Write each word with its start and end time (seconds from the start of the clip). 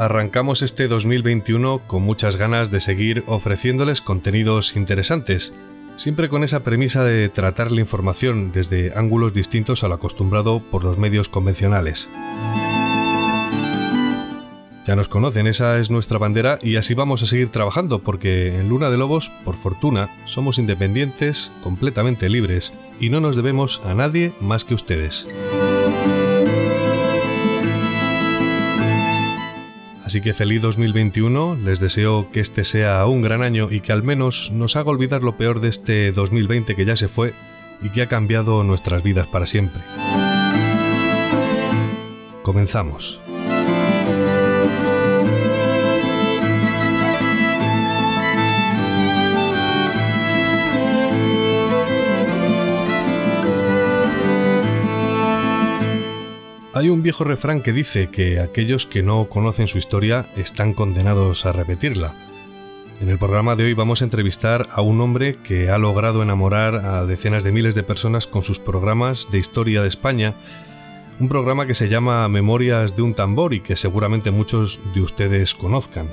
Arrancamos 0.00 0.62
este 0.62 0.88
2021 0.88 1.82
con 1.86 2.02
muchas 2.02 2.36
ganas 2.36 2.70
de 2.70 2.80
seguir 2.80 3.22
ofreciéndoles 3.26 4.00
contenidos 4.00 4.74
interesantes, 4.74 5.52
siempre 5.96 6.30
con 6.30 6.42
esa 6.42 6.60
premisa 6.60 7.04
de 7.04 7.28
tratar 7.28 7.70
la 7.70 7.82
información 7.82 8.50
desde 8.50 8.94
ángulos 8.96 9.34
distintos 9.34 9.84
al 9.84 9.92
acostumbrado 9.92 10.60
por 10.70 10.84
los 10.84 10.96
medios 10.96 11.28
convencionales. 11.28 12.08
Ya 14.86 14.96
nos 14.96 15.08
conocen, 15.08 15.46
esa 15.46 15.78
es 15.78 15.90
nuestra 15.90 16.16
bandera 16.16 16.58
y 16.62 16.76
así 16.76 16.94
vamos 16.94 17.22
a 17.22 17.26
seguir 17.26 17.50
trabajando 17.50 17.98
porque 17.98 18.58
en 18.58 18.70
Luna 18.70 18.88
de 18.88 18.96
Lobos, 18.96 19.30
por 19.44 19.54
fortuna, 19.54 20.08
somos 20.24 20.58
independientes, 20.58 21.52
completamente 21.62 22.30
libres 22.30 22.72
y 22.98 23.10
no 23.10 23.20
nos 23.20 23.36
debemos 23.36 23.82
a 23.84 23.92
nadie 23.92 24.32
más 24.40 24.64
que 24.64 24.72
ustedes. 24.72 25.28
Así 30.10 30.20
que 30.20 30.34
feliz 30.34 30.60
2021, 30.60 31.58
les 31.64 31.78
deseo 31.78 32.32
que 32.32 32.40
este 32.40 32.64
sea 32.64 33.06
un 33.06 33.22
gran 33.22 33.44
año 33.44 33.70
y 33.70 33.80
que 33.80 33.92
al 33.92 34.02
menos 34.02 34.50
nos 34.50 34.74
haga 34.74 34.90
olvidar 34.90 35.22
lo 35.22 35.36
peor 35.36 35.60
de 35.60 35.68
este 35.68 36.10
2020 36.10 36.74
que 36.74 36.84
ya 36.84 36.96
se 36.96 37.06
fue 37.06 37.32
y 37.80 37.90
que 37.90 38.02
ha 38.02 38.06
cambiado 38.08 38.64
nuestras 38.64 39.04
vidas 39.04 39.28
para 39.28 39.46
siempre. 39.46 39.80
Comenzamos. 42.42 43.20
Hay 56.80 56.88
un 56.88 57.02
viejo 57.02 57.24
refrán 57.24 57.60
que 57.60 57.74
dice 57.74 58.08
que 58.08 58.40
aquellos 58.40 58.86
que 58.86 59.02
no 59.02 59.28
conocen 59.28 59.66
su 59.66 59.76
historia 59.76 60.24
están 60.38 60.72
condenados 60.72 61.44
a 61.44 61.52
repetirla. 61.52 62.14
En 63.02 63.10
el 63.10 63.18
programa 63.18 63.54
de 63.54 63.64
hoy 63.64 63.74
vamos 63.74 64.00
a 64.00 64.04
entrevistar 64.06 64.66
a 64.72 64.80
un 64.80 64.98
hombre 65.02 65.36
que 65.44 65.68
ha 65.68 65.76
logrado 65.76 66.22
enamorar 66.22 66.76
a 66.76 67.04
decenas 67.04 67.44
de 67.44 67.52
miles 67.52 67.74
de 67.74 67.82
personas 67.82 68.26
con 68.26 68.42
sus 68.42 68.58
programas 68.58 69.28
de 69.30 69.36
historia 69.36 69.82
de 69.82 69.88
España, 69.88 70.32
un 71.18 71.28
programa 71.28 71.66
que 71.66 71.74
se 71.74 71.90
llama 71.90 72.26
Memorias 72.28 72.96
de 72.96 73.02
un 73.02 73.12
tambor 73.12 73.52
y 73.52 73.60
que 73.60 73.76
seguramente 73.76 74.30
muchos 74.30 74.80
de 74.94 75.02
ustedes 75.02 75.54
conozcan. 75.54 76.08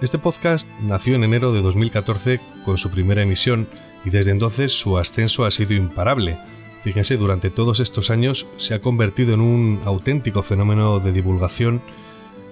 Este 0.00 0.18
podcast 0.18 0.66
nació 0.82 1.14
en 1.14 1.22
enero 1.22 1.52
de 1.52 1.62
2014 1.62 2.40
con 2.64 2.76
su 2.76 2.90
primera 2.90 3.22
emisión 3.22 3.68
y 4.04 4.10
desde 4.10 4.32
entonces 4.32 4.72
su 4.72 4.98
ascenso 4.98 5.46
ha 5.46 5.52
sido 5.52 5.74
imparable 5.74 6.40
Fíjense, 6.82 7.16
durante 7.16 7.50
todos 7.50 7.80
estos 7.80 8.10
años 8.10 8.46
se 8.56 8.74
ha 8.74 8.80
convertido 8.80 9.34
en 9.34 9.40
un 9.40 9.80
auténtico 9.84 10.42
fenómeno 10.42 10.98
de 10.98 11.12
divulgación, 11.12 11.82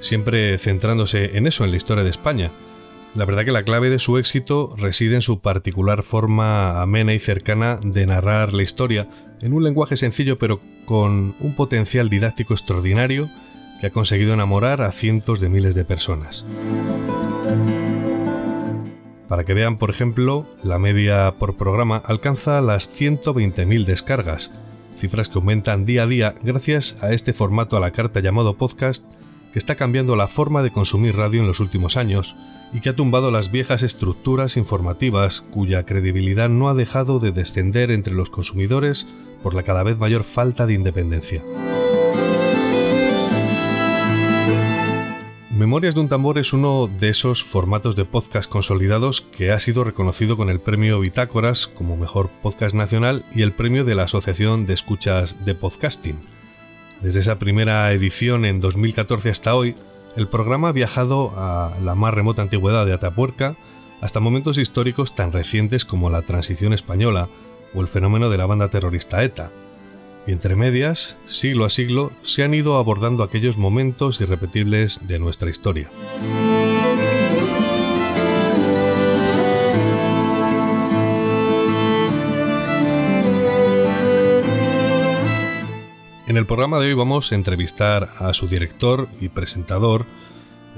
siempre 0.00 0.58
centrándose 0.58 1.36
en 1.36 1.46
eso, 1.46 1.64
en 1.64 1.70
la 1.70 1.76
historia 1.76 2.04
de 2.04 2.10
España. 2.10 2.52
La 3.14 3.24
verdad 3.24 3.44
que 3.44 3.52
la 3.52 3.62
clave 3.62 3.88
de 3.88 3.98
su 3.98 4.18
éxito 4.18 4.74
reside 4.76 5.14
en 5.14 5.22
su 5.22 5.40
particular 5.40 6.02
forma 6.02 6.82
amena 6.82 7.14
y 7.14 7.18
cercana 7.18 7.80
de 7.82 8.06
narrar 8.06 8.52
la 8.52 8.62
historia, 8.62 9.08
en 9.40 9.54
un 9.54 9.64
lenguaje 9.64 9.96
sencillo 9.96 10.38
pero 10.38 10.60
con 10.84 11.34
un 11.40 11.56
potencial 11.56 12.10
didáctico 12.10 12.52
extraordinario 12.52 13.30
que 13.80 13.86
ha 13.86 13.90
conseguido 13.90 14.34
enamorar 14.34 14.82
a 14.82 14.92
cientos 14.92 15.40
de 15.40 15.48
miles 15.48 15.74
de 15.74 15.84
personas. 15.84 16.44
Para 19.28 19.44
que 19.44 19.54
vean, 19.54 19.76
por 19.76 19.90
ejemplo, 19.90 20.46
la 20.62 20.78
media 20.78 21.34
por 21.38 21.56
programa 21.56 22.02
alcanza 22.04 22.60
las 22.62 22.90
120.000 22.90 23.84
descargas, 23.84 24.50
cifras 24.96 25.28
que 25.28 25.38
aumentan 25.38 25.84
día 25.84 26.04
a 26.04 26.06
día 26.06 26.34
gracias 26.42 26.96
a 27.02 27.12
este 27.12 27.34
formato 27.34 27.76
a 27.76 27.80
la 27.80 27.92
carta 27.92 28.20
llamado 28.20 28.56
podcast 28.56 29.04
que 29.52 29.58
está 29.58 29.76
cambiando 29.76 30.16
la 30.16 30.28
forma 30.28 30.62
de 30.62 30.70
consumir 30.70 31.16
radio 31.16 31.40
en 31.40 31.46
los 31.46 31.60
últimos 31.60 31.96
años 31.96 32.36
y 32.72 32.80
que 32.80 32.90
ha 32.90 32.96
tumbado 32.96 33.30
las 33.30 33.50
viejas 33.50 33.82
estructuras 33.82 34.56
informativas 34.56 35.42
cuya 35.50 35.84
credibilidad 35.84 36.48
no 36.48 36.68
ha 36.68 36.74
dejado 36.74 37.18
de 37.18 37.32
descender 37.32 37.90
entre 37.90 38.14
los 38.14 38.30
consumidores 38.30 39.06
por 39.42 39.54
la 39.54 39.62
cada 39.62 39.82
vez 39.82 39.98
mayor 39.98 40.24
falta 40.24 40.66
de 40.66 40.74
independencia. 40.74 41.42
Memorias 45.58 45.96
de 45.96 46.00
un 46.02 46.08
tambor 46.08 46.38
es 46.38 46.52
uno 46.52 46.86
de 46.86 47.08
esos 47.08 47.42
formatos 47.42 47.96
de 47.96 48.04
podcast 48.04 48.48
consolidados 48.48 49.22
que 49.22 49.50
ha 49.50 49.58
sido 49.58 49.82
reconocido 49.82 50.36
con 50.36 50.50
el 50.50 50.60
premio 50.60 51.00
Bitácoras 51.00 51.66
como 51.66 51.96
mejor 51.96 52.30
podcast 52.44 52.76
nacional 52.76 53.24
y 53.34 53.42
el 53.42 53.50
premio 53.50 53.84
de 53.84 53.96
la 53.96 54.04
Asociación 54.04 54.66
de 54.66 54.74
Escuchas 54.74 55.44
de 55.44 55.56
Podcasting. 55.56 56.20
Desde 57.02 57.18
esa 57.18 57.40
primera 57.40 57.90
edición 57.90 58.44
en 58.44 58.60
2014 58.60 59.30
hasta 59.30 59.56
hoy, 59.56 59.74
el 60.14 60.28
programa 60.28 60.68
ha 60.68 60.72
viajado 60.72 61.32
a 61.36 61.72
la 61.82 61.96
más 61.96 62.14
remota 62.14 62.42
antigüedad 62.42 62.86
de 62.86 62.94
Atapuerca 62.94 63.56
hasta 64.00 64.20
momentos 64.20 64.58
históricos 64.58 65.16
tan 65.16 65.32
recientes 65.32 65.84
como 65.84 66.08
la 66.08 66.22
transición 66.22 66.72
española 66.72 67.28
o 67.74 67.80
el 67.80 67.88
fenómeno 67.88 68.30
de 68.30 68.38
la 68.38 68.46
banda 68.46 68.68
terrorista 68.68 69.24
ETA 69.24 69.50
y 70.28 70.32
entre 70.32 70.56
medias, 70.56 71.16
siglo 71.24 71.64
a 71.64 71.70
siglo, 71.70 72.12
se 72.20 72.44
han 72.44 72.52
ido 72.52 72.76
abordando 72.76 73.22
aquellos 73.22 73.56
momentos 73.56 74.20
irrepetibles 74.20 75.00
de 75.08 75.18
nuestra 75.18 75.48
historia. 75.48 75.88
En 86.26 86.36
el 86.36 86.44
programa 86.44 86.78
de 86.78 86.88
hoy 86.88 86.94
vamos 86.94 87.32
a 87.32 87.34
entrevistar 87.34 88.10
a 88.18 88.34
su 88.34 88.48
director 88.48 89.08
y 89.22 89.30
presentador, 89.30 90.04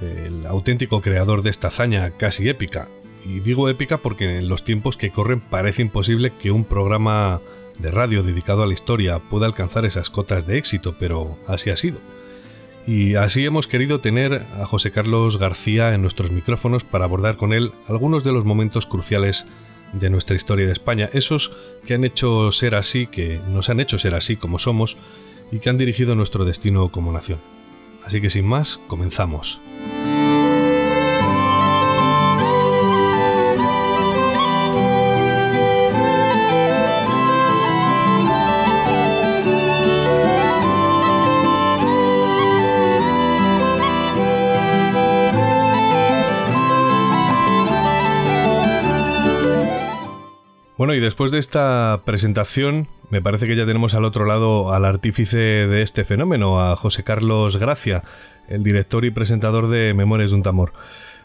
el 0.00 0.46
auténtico 0.46 1.00
creador 1.00 1.42
de 1.42 1.50
esta 1.50 1.66
hazaña 1.66 2.12
casi 2.12 2.48
épica. 2.48 2.86
Y 3.26 3.40
digo 3.40 3.68
épica 3.68 3.98
porque 3.98 4.38
en 4.38 4.48
los 4.48 4.62
tiempos 4.62 4.96
que 4.96 5.10
corren 5.10 5.40
parece 5.40 5.82
imposible 5.82 6.32
que 6.40 6.52
un 6.52 6.62
programa 6.62 7.40
de 7.80 7.90
radio 7.90 8.22
dedicado 8.22 8.62
a 8.62 8.66
la 8.66 8.72
historia 8.72 9.18
pueda 9.18 9.46
alcanzar 9.46 9.84
esas 9.84 10.10
cotas 10.10 10.46
de 10.46 10.58
éxito, 10.58 10.94
pero 10.98 11.36
así 11.46 11.70
ha 11.70 11.76
sido. 11.76 11.98
Y 12.86 13.14
así 13.14 13.44
hemos 13.44 13.66
querido 13.66 14.00
tener 14.00 14.44
a 14.60 14.66
José 14.66 14.90
Carlos 14.90 15.38
García 15.38 15.94
en 15.94 16.02
nuestros 16.02 16.30
micrófonos 16.30 16.84
para 16.84 17.04
abordar 17.04 17.36
con 17.36 17.52
él 17.52 17.72
algunos 17.88 18.24
de 18.24 18.32
los 18.32 18.44
momentos 18.44 18.86
cruciales 18.86 19.46
de 19.92 20.10
nuestra 20.10 20.36
historia 20.36 20.66
de 20.66 20.72
España, 20.72 21.10
esos 21.12 21.52
que 21.84 21.94
han 21.94 22.04
hecho 22.04 22.52
ser 22.52 22.74
así, 22.74 23.06
que 23.06 23.40
nos 23.48 23.68
han 23.70 23.80
hecho 23.80 23.98
ser 23.98 24.14
así 24.14 24.36
como 24.36 24.58
somos 24.58 24.96
y 25.52 25.58
que 25.58 25.68
han 25.68 25.78
dirigido 25.78 26.14
nuestro 26.14 26.44
destino 26.44 26.90
como 26.90 27.12
nación. 27.12 27.40
Así 28.04 28.20
que 28.20 28.30
sin 28.30 28.46
más, 28.46 28.80
comenzamos. 28.86 29.60
Y 51.00 51.02
después 51.02 51.30
de 51.30 51.38
esta 51.38 52.02
presentación, 52.04 52.86
me 53.08 53.22
parece 53.22 53.46
que 53.46 53.56
ya 53.56 53.64
tenemos 53.64 53.94
al 53.94 54.04
otro 54.04 54.26
lado 54.26 54.74
al 54.74 54.84
artífice 54.84 55.38
de 55.38 55.80
este 55.80 56.04
fenómeno, 56.04 56.60
a 56.60 56.76
José 56.76 57.04
Carlos 57.04 57.56
Gracia, 57.56 58.02
el 58.48 58.62
director 58.62 59.06
y 59.06 59.10
presentador 59.10 59.70
de 59.70 59.94
Memorias 59.94 60.28
de 60.30 60.36
un 60.36 60.42
Tambor. 60.42 60.74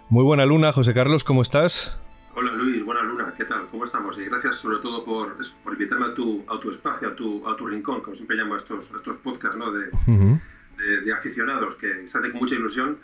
Muy 0.08 0.24
buena 0.24 0.46
luna, 0.46 0.72
José 0.72 0.94
Carlos, 0.94 1.26
¿cómo 1.26 1.42
estás? 1.42 2.00
Hola 2.36 2.54
Luis, 2.54 2.86
buena 2.86 3.04
luna, 3.04 3.34
¿qué 3.36 3.44
tal? 3.44 3.68
¿Cómo 3.68 3.84
estamos? 3.84 4.18
Y 4.18 4.24
gracias 4.24 4.56
sobre 4.56 4.78
todo 4.78 5.04
por, 5.04 5.36
por 5.62 5.74
invitarme 5.74 6.06
a 6.06 6.14
tu, 6.14 6.46
a 6.48 6.58
tu 6.58 6.72
espacio, 6.72 7.10
a 7.10 7.16
tu, 7.16 7.46
a 7.46 7.58
tu 7.58 7.68
rincón, 7.68 8.00
como 8.00 8.16
siempre 8.16 8.38
llamo 8.38 8.54
a 8.54 8.58
estos, 8.58 8.90
estos 8.96 9.18
podcasts 9.18 9.58
¿no? 9.58 9.74
de, 9.74 9.90
de, 11.04 11.12
aficionados 11.12 11.76
que 11.76 12.08
salen 12.08 12.32
con 12.32 12.40
mucha 12.40 12.56
ilusión 12.56 12.98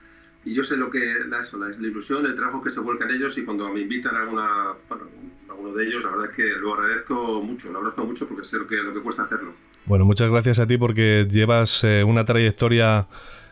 y 0.45 0.53
yo 0.53 0.63
sé 0.63 0.77
lo 0.77 0.89
que 0.89 1.15
la, 1.27 1.41
eso, 1.41 1.57
la, 1.57 1.69
ilusión, 1.69 2.25
el 2.25 2.35
trabajo 2.35 2.63
que 2.63 2.69
se 2.69 2.79
vuelca 2.79 3.03
en 3.03 3.15
ellos 3.15 3.37
y 3.37 3.43
cuando 3.43 3.67
me 3.73 3.81
invitan 3.81 4.15
a 4.15 4.21
alguna, 4.21 4.73
bueno, 4.87 5.03
alguno 5.51 5.73
de 5.73 5.85
ellos, 5.85 6.03
la 6.03 6.11
verdad 6.11 6.29
es 6.29 6.35
que 6.35 6.43
lo 6.59 6.73
agradezco 6.73 7.43
mucho, 7.43 7.69
lo 7.71 7.79
agradezco 7.79 8.05
mucho 8.05 8.27
porque 8.27 8.45
sé 8.45 8.57
lo 8.57 8.67
que, 8.67 8.75
lo 8.77 8.93
que 8.93 9.01
cuesta 9.01 9.23
hacerlo. 9.23 9.53
Bueno, 9.85 10.05
muchas 10.05 10.29
gracias 10.29 10.59
a 10.59 10.67
ti 10.67 10.77
porque 10.77 11.27
llevas 11.29 11.83
eh, 11.83 12.03
una 12.03 12.25
trayectoria, 12.25 13.07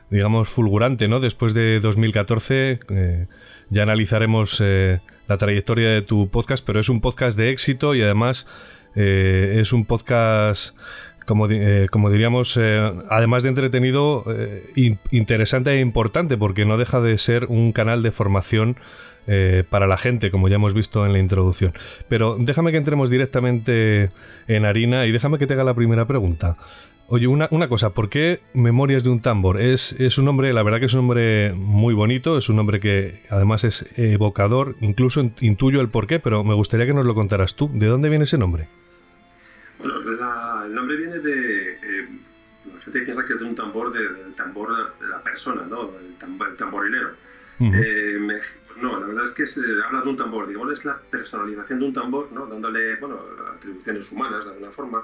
digamos, 0.09 0.49
fulgurante, 0.49 1.07
¿no? 1.07 1.19
Después 1.19 1.53
de 1.53 1.79
2014, 1.79 2.79
eh, 2.89 3.27
ya 3.69 3.83
analizaremos 3.83 4.59
eh, 4.61 5.01
la 5.27 5.37
trayectoria 5.37 5.89
de 5.89 6.01
tu 6.01 6.29
podcast, 6.29 6.65
pero 6.65 6.79
es 6.79 6.89
un 6.89 7.01
podcast 7.01 7.37
de 7.37 7.51
éxito 7.51 7.95
y 7.95 8.01
además 8.01 8.47
es 8.95 9.71
un 9.71 9.85
podcast 9.85 10.75
como, 11.25 11.47
como, 11.91 12.09
diríamos, 12.09 12.57
además 13.09 13.43
de 13.43 13.49
entretenido, 13.49 14.25
interesante 15.11 15.71
e 15.71 15.79
importante, 15.79 16.37
porque 16.37 16.65
no 16.65 16.77
deja 16.77 16.99
de 16.99 17.17
ser 17.19 17.45
un 17.45 17.71
canal 17.71 18.01
de 18.01 18.11
formación 18.11 18.77
eh, 19.27 19.63
para 19.69 19.87
la 19.87 19.97
gente, 19.97 20.31
como 20.31 20.47
ya 20.47 20.55
hemos 20.55 20.73
visto 20.73 21.05
en 21.05 21.13
la 21.13 21.19
introducción. 21.19 21.73
Pero 22.07 22.37
déjame 22.39 22.71
que 22.71 22.77
entremos 22.77 23.09
directamente 23.09 24.09
en 24.47 24.65
harina 24.65 25.05
y 25.05 25.11
déjame 25.11 25.37
que 25.37 25.47
te 25.47 25.53
haga 25.53 25.63
la 25.63 25.73
primera 25.73 26.05
pregunta. 26.05 26.57
Oye, 27.11 27.25
una, 27.25 27.47
cosa, 27.67 27.89
¿por 27.89 28.07
qué 28.07 28.39
Memorias 28.53 29.03
de 29.03 29.09
un 29.09 29.19
tambor? 29.19 29.59
Es, 29.59 29.93
es, 29.93 30.19
un 30.19 30.25
nombre, 30.25 30.53
la 30.53 30.61
verdad 30.61 30.79
que 30.79 30.85
es 30.85 30.93
un 30.93 30.99
nombre 30.99 31.53
muy 31.53 31.95
bonito, 31.95 32.37
es 32.37 32.49
un 32.49 32.55
nombre 32.55 32.79
que 32.79 33.23
además 33.31 33.63
es 33.63 33.83
evocador, 33.97 34.75
incluso 34.79 35.27
intuyo 35.41 35.81
el 35.81 35.89
porqué, 35.89 36.19
pero 36.19 36.43
me 36.43 36.53
gustaría 36.53 36.85
que 36.85 36.93
nos 36.93 37.07
lo 37.07 37.15
contaras 37.15 37.55
tú. 37.55 37.67
¿De 37.73 37.87
dónde 37.87 38.09
viene 38.09 38.25
ese 38.25 38.37
nombre? 38.37 38.67
Bueno, 39.79 39.95
el 40.65 40.75
nombre 40.75 40.97
viene 40.97 41.17
de... 41.17 41.71
Eh, 41.71 42.07
la 42.75 42.81
gente 42.83 43.01
piensa 43.01 43.25
que 43.25 43.33
es 43.33 43.39
de 43.39 43.45
un 43.45 43.55
tambor, 43.55 43.91
del 43.91 44.35
tambor 44.35 44.69
de 44.99 45.07
la 45.07 45.23
persona, 45.23 45.63
¿no? 45.67 45.89
El, 45.97 46.55
tamborilero. 46.57 47.09
No, 48.81 48.99
la 48.99 49.07
verdad 49.07 49.23
es 49.25 49.31
que 49.31 49.45
se 49.45 49.61
habla 49.85 50.01
de 50.01 50.09
un 50.09 50.17
tambor, 50.17 50.47
digamos, 50.47 50.71
es 50.73 50.85
la 50.85 50.97
personalización 50.97 51.79
de 51.79 51.85
un 51.85 51.93
tambor, 51.93 52.31
¿no? 52.31 52.45
dándole 52.45 52.95
bueno, 52.97 53.19
atribuciones 53.55 54.11
humanas 54.11 54.45
de 54.45 54.51
alguna 54.51 54.71
forma. 54.71 55.03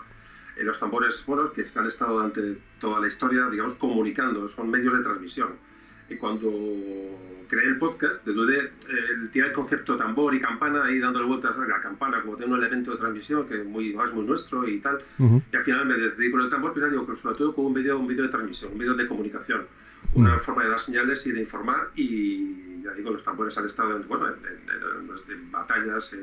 Eh, 0.55 0.63
los 0.63 0.79
tambores 0.79 1.25
bueno, 1.25 1.51
que 1.51 1.65
han 1.75 1.87
estado 1.87 2.13
durante 2.13 2.57
toda 2.79 2.99
la 3.01 3.07
historia, 3.07 3.47
digamos, 3.49 3.75
comunicando, 3.75 4.47
son 4.47 4.69
medios 4.69 4.93
de 4.93 5.03
transmisión. 5.03 5.49
Y 6.09 6.15
cuando 6.15 6.49
creé 7.49 7.67
el 7.67 7.77
podcast, 7.77 8.25
de 8.25 8.57
eh, 8.59 8.69
tirar 9.31 9.49
el 9.49 9.55
concepto 9.55 9.97
tambor 9.97 10.33
y 10.33 10.39
campana, 10.39 10.85
ahí 10.85 10.99
dándole 10.99 11.25
vueltas 11.25 11.57
a 11.57 11.65
la 11.65 11.81
campana 11.81 12.21
como 12.21 12.37
tiene 12.37 12.53
un 12.53 12.59
elemento 12.59 12.91
de 12.91 12.97
transmisión 12.97 13.47
que 13.47 13.63
muy, 13.63 13.89
es 13.89 14.13
muy 14.13 14.25
nuestro 14.25 14.67
y 14.67 14.79
tal. 14.79 14.99
Y 15.19 15.55
al 15.55 15.63
final 15.63 15.85
me 15.85 15.95
decidí 15.97 16.29
por 16.29 16.41
el 16.41 16.49
tambor, 16.49 16.73
pero 16.73 16.89
digo, 16.89 17.07
sobre 17.15 17.35
todo 17.35 17.55
con 17.55 17.65
un 17.65 17.73
vídeo 17.73 17.99
un 17.99 18.07
video 18.07 18.23
de 18.23 18.29
transmisión, 18.29 18.73
un 18.73 18.79
vídeo 18.79 18.93
de 18.93 19.07
comunicación, 19.07 19.65
una 20.13 20.37
forma 20.37 20.63
de 20.63 20.69
dar 20.69 20.79
señales 20.79 21.25
y 21.27 21.31
de 21.31 21.41
informar 21.41 21.89
y 21.95 22.74
ya 22.85 22.93
digo, 22.93 23.11
los 23.11 23.23
tambores 23.23 23.57
han 23.57 23.65
estado 23.65 23.97
en, 23.97 24.07
bueno, 24.07 24.27
en, 24.27 25.51
batallas, 25.51 26.15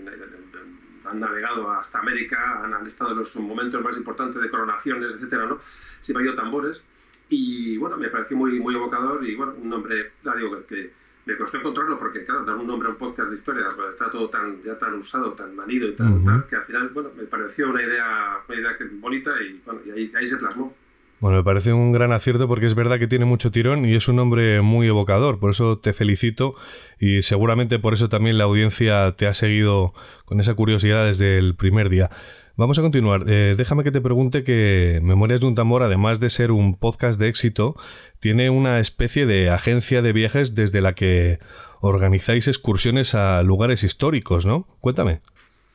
han 1.05 1.21
navegado 1.21 1.71
hasta 1.71 1.99
América, 1.99 2.63
han, 2.63 2.87
estado 2.87 3.13
en 3.13 3.19
los 3.19 3.37
momentos 3.37 3.83
más 3.83 3.97
importantes 3.97 4.41
de 4.41 4.49
coronaciones, 4.49 5.15
etcétera, 5.15 5.47
¿no? 5.47 5.55
ha 5.57 6.19
habido 6.19 6.35
tambores 6.35 6.83
y 7.29 7.79
bueno, 7.79 7.97
me 7.97 8.09
pareció 8.09 8.37
muy, 8.37 8.61
muy 8.61 8.75
evocador 8.75 9.27
y 9.27 9.35
bueno, 9.35 9.55
un 9.61 9.69
nombre, 9.69 10.13
ya 10.25 10.35
digo, 10.37 10.65
que, 10.67 10.91
me 11.25 11.37
costó 11.37 11.59
encontrarlo 11.59 11.99
porque 11.99 12.25
claro, 12.25 12.45
dar 12.45 12.57
un 12.57 12.67
nombre 12.67 12.89
a 12.89 12.93
un 12.93 12.97
podcast 12.97 13.29
de 13.29 13.37
historia 13.37 13.67
pues, 13.77 13.91
está 13.91 14.11
todo 14.11 14.29
tan, 14.29 14.61
ya 14.63 14.77
tan 14.77 14.95
usado, 14.95 15.33
tan 15.33 15.55
manido 15.55 15.89
y 15.89 15.95
tan, 15.95 16.25
tal, 16.25 16.47
que 16.47 16.57
al 16.57 16.65
final, 16.65 16.89
bueno, 16.89 17.11
me 17.17 17.25
pareció 17.25 17.71
una 17.71 17.83
idea, 17.83 18.41
una 18.49 18.59
idea 18.59 18.77
bonita 18.95 19.31
y 19.41 19.61
bueno, 19.65 19.81
y 19.87 19.91
ahí, 19.91 20.13
ahí 20.17 20.27
se 20.27 20.37
plasmó. 20.37 20.75
Bueno, 21.23 21.37
me 21.37 21.45
parece 21.45 21.73
un 21.73 21.93
gran 21.93 22.13
acierto 22.13 22.49
porque 22.49 22.67
es 22.67 22.75
verdad 22.75 22.99
que 22.99 23.07
tiene 23.07 23.27
mucho 23.27 23.53
tirón 23.53 23.85
y 23.85 23.95
es 23.95 24.09
un 24.09 24.19
hombre 24.19 24.61
muy 24.61 24.89
evocador, 24.89 25.39
por 25.39 25.53
eso 25.53 25.79
te 25.79 25.93
felicito 25.93 26.57
y 26.99 27.23
seguramente 27.23 27.79
por 27.79 27.95
eso 27.95 28.09
también 28.09 28.39
la 28.39 28.45
audiencia 28.45 29.15
te 29.17 29.29
ha 29.29 29.33
seguido 29.33 29.95
con 30.25 30.41
esa 30.41 30.55
curiosidad 30.55 31.07
desde 31.07 31.39
el 31.39 31.55
primer 31.55 31.91
día. 31.91 32.11
Vamos 32.57 32.81
a 32.81 32.83
continuar. 32.83 33.27
Eh, 33.29 33.55
déjame 33.57 33.85
que 33.85 33.93
te 33.93 34.01
pregunte 34.01 34.43
que 34.43 34.99
Memorias 35.01 35.41
de 35.41 35.47
un 35.47 35.55
Tambor, 35.55 35.85
además 35.85 36.19
de 36.19 36.29
ser 36.29 36.51
un 36.51 36.77
podcast 36.77 37.21
de 37.21 37.29
éxito, 37.29 37.77
tiene 38.19 38.51
una 38.51 38.81
especie 38.81 39.25
de 39.25 39.49
agencia 39.49 40.03
de 40.03 40.13
viajes 40.13 40.57
desde 40.57 40.81
la 40.81 40.95
que 40.95 41.39
organizáis 41.81 42.49
excursiones 42.49 43.15
a 43.15 43.45
lugares 43.45 43.85
históricos, 43.85 44.45
¿no? 44.45 44.67
Cuéntame. 44.81 45.21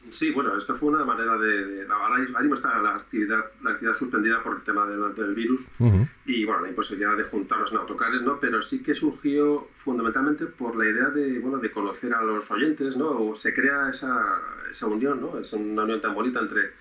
Sí, 0.09 0.31
bueno, 0.31 0.57
esto 0.57 0.75
fue 0.75 0.89
una 0.89 1.03
manera 1.03 1.37
de... 1.37 1.85
ahora 1.89 2.19
mismo 2.19 2.55
está 2.55 2.79
la 2.81 2.95
actividad, 2.95 3.45
la 3.63 3.71
actividad 3.71 3.95
suspendida 3.95 4.41
por 4.43 4.57
el 4.57 4.61
tema 4.63 4.85
del, 4.87 5.13
del 5.15 5.33
virus 5.35 5.65
y 6.25 6.45
bueno, 6.45 6.61
la 6.61 6.69
imposibilidad 6.69 7.17
de 7.17 7.23
juntarnos 7.23 7.71
en 7.71 7.77
autocares, 7.77 8.21
¿no? 8.21 8.39
Pero 8.39 8.61
sí 8.61 8.81
que 8.81 8.93
surgió 8.93 9.67
fundamentalmente 9.73 10.45
por 10.45 10.75
la 10.75 10.89
idea 10.89 11.09
de, 11.09 11.39
bueno, 11.39 11.57
de 11.57 11.71
conocer 11.71 12.13
a 12.13 12.21
los 12.21 12.49
oyentes, 12.51 12.95
¿no? 12.95 13.09
O 13.09 13.35
se 13.35 13.53
crea 13.53 13.89
esa, 13.89 14.41
esa 14.71 14.87
unión, 14.87 15.21
¿no? 15.21 15.39
Es 15.39 15.53
una 15.53 15.83
unión 15.83 16.01
tan 16.01 16.13
bonita 16.13 16.39
entre 16.39 16.71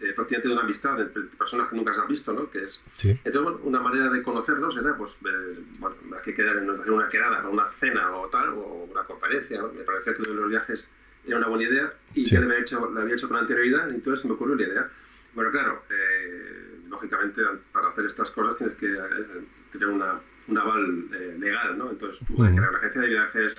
eh, 0.00 0.12
prácticamente 0.14 0.48
de 0.48 0.54
una 0.54 0.62
amistad 0.62 1.00
entre 1.00 1.22
personas 1.22 1.68
que 1.68 1.76
nunca 1.76 1.94
se 1.94 2.00
han 2.00 2.08
visto, 2.08 2.32
¿no? 2.32 2.50
Que 2.50 2.64
es, 2.64 2.82
Entonces, 3.02 3.42
bueno, 3.42 3.60
una 3.62 3.80
manera 3.80 4.10
de 4.10 4.22
conocernos 4.22 4.76
era, 4.76 4.96
pues, 4.96 5.18
eh, 5.24 5.58
bueno, 5.78 5.96
que 6.24 6.34
quedar 6.34 6.56
en 6.56 6.68
una 6.68 7.08
quedada, 7.08 7.48
una 7.48 7.66
cena 7.66 8.14
o 8.16 8.28
tal, 8.28 8.50
o 8.50 8.88
una 8.90 9.04
conferencia, 9.04 9.60
¿no? 9.60 9.72
Me 9.72 9.82
parecía 9.82 10.14
que 10.14 10.22
los 10.24 10.48
viajes 10.50 10.88
era 11.26 11.38
una 11.38 11.48
buena 11.48 11.64
idea 11.64 11.92
y 12.14 12.24
ya 12.24 12.40
le 12.40 12.46
había, 12.46 12.60
hecho, 12.60 12.84
había 12.96 13.14
hecho 13.14 13.28
con 13.28 13.36
anterioridad, 13.36 13.90
y 13.90 13.94
entonces 13.94 14.22
se 14.22 14.28
me 14.28 14.34
ocurrió 14.34 14.54
la 14.54 14.62
idea. 14.62 14.88
Bueno, 15.34 15.50
claro, 15.50 15.82
eh, 15.90 16.80
lógicamente 16.88 17.42
para 17.72 17.88
hacer 17.88 18.06
estas 18.06 18.30
cosas 18.30 18.56
tienes 18.56 18.76
que 18.76 18.86
eh, 18.86 19.44
tener 19.72 19.88
una, 19.88 20.14
un 20.48 20.58
aval 20.58 21.04
eh, 21.12 21.36
legal, 21.38 21.76
¿no? 21.76 21.90
Entonces 21.90 22.26
tuve 22.26 22.48
que 22.48 22.56
crear 22.56 22.70
una 22.70 22.78
agencia 22.78 23.00
de 23.02 23.08
viajes, 23.08 23.56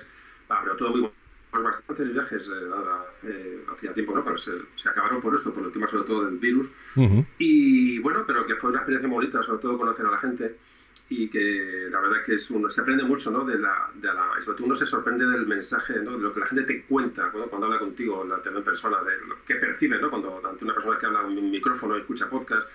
ah, 0.48 0.60
pero 0.64 0.76
todo 0.76 0.96
muy 0.96 1.10
pues 1.50 1.64
bastantes 1.64 2.12
viajes 2.12 2.50
eh, 3.22 3.64
hacía 3.72 3.94
tiempo, 3.94 4.14
¿no? 4.14 4.22
Pero 4.22 4.36
se, 4.36 4.52
se, 4.76 4.88
acabaron 4.88 5.22
por 5.22 5.34
esto, 5.34 5.54
por 5.54 5.64
el 5.64 5.72
tema 5.72 5.88
sobre 5.88 6.04
todo 6.04 6.26
del 6.26 6.38
virus. 6.38 6.68
Y 7.38 7.98
bueno, 8.00 8.24
pero 8.26 8.44
que 8.44 8.54
fue 8.56 8.70
una 8.70 8.80
experiencia 8.80 9.08
muy 9.08 9.16
bonita, 9.16 9.42
sobre 9.42 9.62
todo 9.62 9.78
conocer 9.78 10.04
a 10.04 10.10
la 10.10 10.18
gente 10.18 10.56
y 11.10 11.28
que 11.28 11.88
la 11.90 12.00
verdad 12.00 12.22
que 12.24 12.34
es 12.34 12.50
uno, 12.50 12.70
se 12.70 12.82
aprende 12.82 13.02
mucho, 13.02 13.30
¿no? 13.30 13.44
De 13.44 13.58
la, 13.58 13.90
de 13.94 14.08
la, 14.12 14.30
uno 14.58 14.76
se 14.76 14.86
sorprende 14.86 15.26
del 15.26 15.46
mensaje, 15.46 16.00
¿no? 16.02 16.18
De 16.18 16.22
lo 16.22 16.34
que 16.34 16.40
la 16.40 16.46
gente 16.46 16.64
te 16.64 16.82
cuenta 16.82 17.30
cuando, 17.30 17.66
habla 17.66 17.78
contigo, 17.78 18.24
la 18.24 18.36
en 18.44 18.62
persona, 18.62 18.98
de 19.02 19.26
lo 19.26 19.36
que 19.46 19.54
percibe, 19.54 19.98
¿no? 19.98 20.10
Cuando 20.10 20.42
ante 20.46 20.64
una 20.64 20.74
persona 20.74 20.98
que 20.98 21.06
habla 21.06 21.20
en 21.20 21.38
un 21.38 21.50
micrófono 21.50 21.96
escucha 21.96 22.28
podcast, 22.28 22.68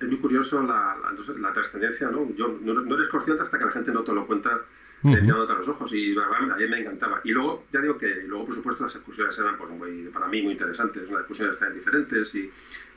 es 0.00 0.08
muy 0.08 0.18
curioso 0.18 0.62
la, 0.62 0.96
la, 1.38 1.52
trascendencia, 1.52 2.08
¿no? 2.08 2.32
Yo, 2.36 2.56
no, 2.62 2.94
eres 2.94 3.08
consciente 3.08 3.42
hasta 3.42 3.58
que 3.58 3.64
la 3.64 3.72
gente 3.72 3.90
no 3.90 4.02
te 4.02 4.12
lo 4.12 4.26
cuenta 4.26 4.60
uh 5.02 5.08
-huh. 5.08 5.50
a 5.50 5.54
los 5.54 5.68
ojos 5.68 5.92
y 5.92 6.16
a 6.16 6.56
mí 6.56 6.68
me 6.68 6.80
encantaba. 6.80 7.20
Y 7.24 7.32
luego, 7.32 7.64
ya 7.72 7.80
digo 7.80 7.98
que 7.98 8.22
luego, 8.26 8.46
por 8.46 8.54
supuesto, 8.54 8.84
las 8.84 8.94
excursiones 8.94 9.36
eran 9.38 9.56
pues, 9.56 9.70
muy, 9.70 10.08
para 10.12 10.28
mí 10.28 10.40
muy 10.42 10.52
interesantes, 10.52 11.10
las 11.10 11.20
excursiones 11.20 11.54
estaban 11.54 11.74
diferentes 11.74 12.32
y, 12.36 12.50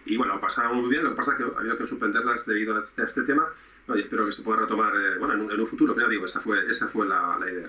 y 0.06 0.18
bueno, 0.18 0.40
pasaban 0.40 0.76
muy 0.76 0.90
bien, 0.90 1.04
lo 1.04 1.12
que 1.12 1.16
pasa 1.16 1.32
es 1.34 1.38
que 1.40 1.46
había 1.58 1.76
que 1.76 1.88
suspenderlas 1.88 2.46
debido 2.46 2.76
a 2.76 2.80
este, 2.82 3.02
a 3.02 3.06
este 3.06 3.24
tema 3.24 3.48
espero 3.94 4.26
que 4.26 4.32
se 4.32 4.42
pueda 4.42 4.62
retomar 4.62 4.92
eh, 4.94 5.20
bueno, 5.20 5.34
en, 5.34 5.60
un, 5.60 5.68
futuro, 5.68 5.94
pero 5.96 6.10
digo, 6.10 6.26
esa 6.26 6.40
fue, 6.40 6.58
esa 6.70 6.88
fue 6.88 7.08
la, 7.08 7.38
idea. 7.52 7.68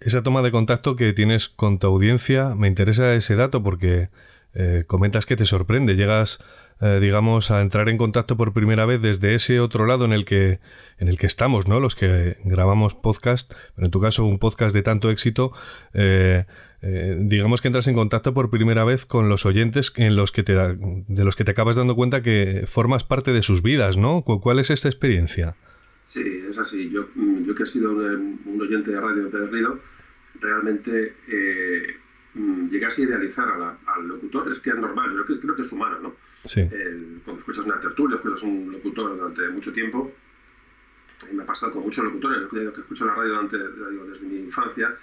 Esa 0.00 0.22
toma 0.22 0.42
de 0.42 0.50
contacto 0.50 0.96
que 0.96 1.12
tienes 1.12 1.48
con 1.48 1.78
tu 1.78 1.86
audiencia, 1.86 2.54
me 2.54 2.68
interesa 2.68 3.14
ese 3.14 3.36
dato 3.36 3.62
porque 3.62 4.10
eh, 4.54 4.84
comentas 4.86 5.24
que 5.26 5.36
te 5.36 5.46
sorprende, 5.46 5.94
llegas, 5.94 6.38
eh, 6.80 6.98
digamos, 7.00 7.50
a 7.50 7.62
entrar 7.62 7.88
en 7.88 7.96
contacto 7.96 8.36
por 8.36 8.52
primera 8.52 8.84
vez 8.86 9.00
desde 9.00 9.34
ese 9.34 9.60
otro 9.60 9.86
lado 9.86 10.04
en 10.04 10.12
el 10.12 10.24
que, 10.24 10.60
en 10.98 11.08
el 11.08 11.18
que 11.18 11.26
estamos, 11.26 11.66
¿no? 11.66 11.80
Los 11.80 11.94
que 11.94 12.36
grabamos 12.44 12.94
podcast, 12.94 13.52
pero 13.74 13.86
en 13.86 13.90
tu 13.90 14.00
caso 14.00 14.24
un 14.24 14.38
podcast 14.38 14.74
de 14.74 14.82
tanto 14.82 15.10
éxito, 15.10 15.52
eh, 16.86 17.16
digamos 17.18 17.62
que 17.62 17.68
entras 17.68 17.88
en 17.88 17.94
contacto 17.94 18.34
por 18.34 18.50
primera 18.50 18.84
vez 18.84 19.06
con 19.06 19.30
los 19.30 19.46
oyentes 19.46 19.90
en 19.96 20.16
los 20.16 20.32
que 20.32 20.42
te 20.42 20.52
de 20.52 21.24
los 21.24 21.34
que 21.34 21.42
te 21.42 21.52
acabas 21.52 21.76
dando 21.76 21.94
cuenta 21.94 22.22
que 22.22 22.66
formas 22.68 23.04
parte 23.04 23.32
de 23.32 23.40
sus 23.40 23.62
vidas, 23.62 23.96
¿no? 23.96 24.22
¿Cuál 24.22 24.58
es 24.58 24.68
esta 24.68 24.88
experiencia? 24.88 25.54
Sí, 26.04 26.44
es 26.46 26.58
así. 26.58 26.90
Yo, 26.90 27.06
yo 27.46 27.54
que 27.54 27.62
he 27.62 27.66
sido 27.66 27.92
un, 27.92 28.60
oyente 28.60 28.90
de 28.90 29.00
radio 29.00 29.30
perdido, 29.30 29.78
realmente 30.38 31.14
eh, 31.28 31.96
mm, 32.34 32.68
llegué 32.68 32.84
a 32.84 33.00
idealizar 33.00 33.48
al 33.48 34.06
locutor, 34.06 34.52
es 34.52 34.58
que 34.58 34.68
es 34.68 34.76
normal, 34.76 35.16
yo 35.16 35.24
creo, 35.24 35.56
que 35.56 35.62
es 35.62 35.72
humano, 35.72 35.98
¿no? 36.02 36.12
Sí. 36.46 36.68
cuando 37.24 37.40
escuchas 37.40 37.64
una 37.64 37.80
tertulia, 37.80 38.16
escuchas 38.16 38.42
un 38.42 38.70
locutor 38.70 39.16
durante 39.16 39.48
mucho 39.48 39.72
tiempo, 39.72 40.12
y 41.32 41.34
me 41.34 41.44
ha 41.44 41.46
pasado 41.46 41.72
con 41.72 41.84
muchos 41.84 42.04
locutores, 42.04 42.42
yo 42.52 42.74
que 42.74 42.80
escucho 42.82 43.06
la 43.06 43.14
radio 43.14 43.30
durante, 43.30 43.56
desde 43.56 44.26
mi 44.26 44.40
infancia, 44.40 44.94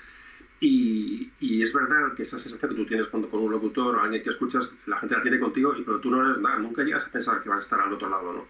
y, 0.63 1.31
y, 1.39 1.63
es 1.63 1.73
verdad 1.73 2.13
que 2.15 2.21
esa 2.21 2.39
sensación 2.39 2.69
que 2.69 2.77
tú 2.77 2.85
tienes 2.85 3.07
cuando 3.07 3.27
con 3.31 3.41
un 3.41 3.51
locutor 3.51 3.95
o 3.95 3.99
alguien 3.99 4.21
que 4.21 4.29
escuchas, 4.29 4.71
la 4.85 4.97
gente 4.97 5.15
la 5.15 5.23
tiene 5.23 5.39
contigo, 5.39 5.75
y 5.75 5.81
pero 5.81 5.99
tú 5.99 6.11
no 6.11 6.23
eres 6.23 6.37
nada, 6.37 6.59
nunca 6.59 6.83
llegas 6.83 7.07
a 7.07 7.09
pensar 7.09 7.41
que 7.41 7.49
vas 7.49 7.57
a 7.57 7.61
estar 7.61 7.81
al 7.81 7.91
otro 7.91 8.07
lado, 8.07 8.31
¿no? 8.31 8.47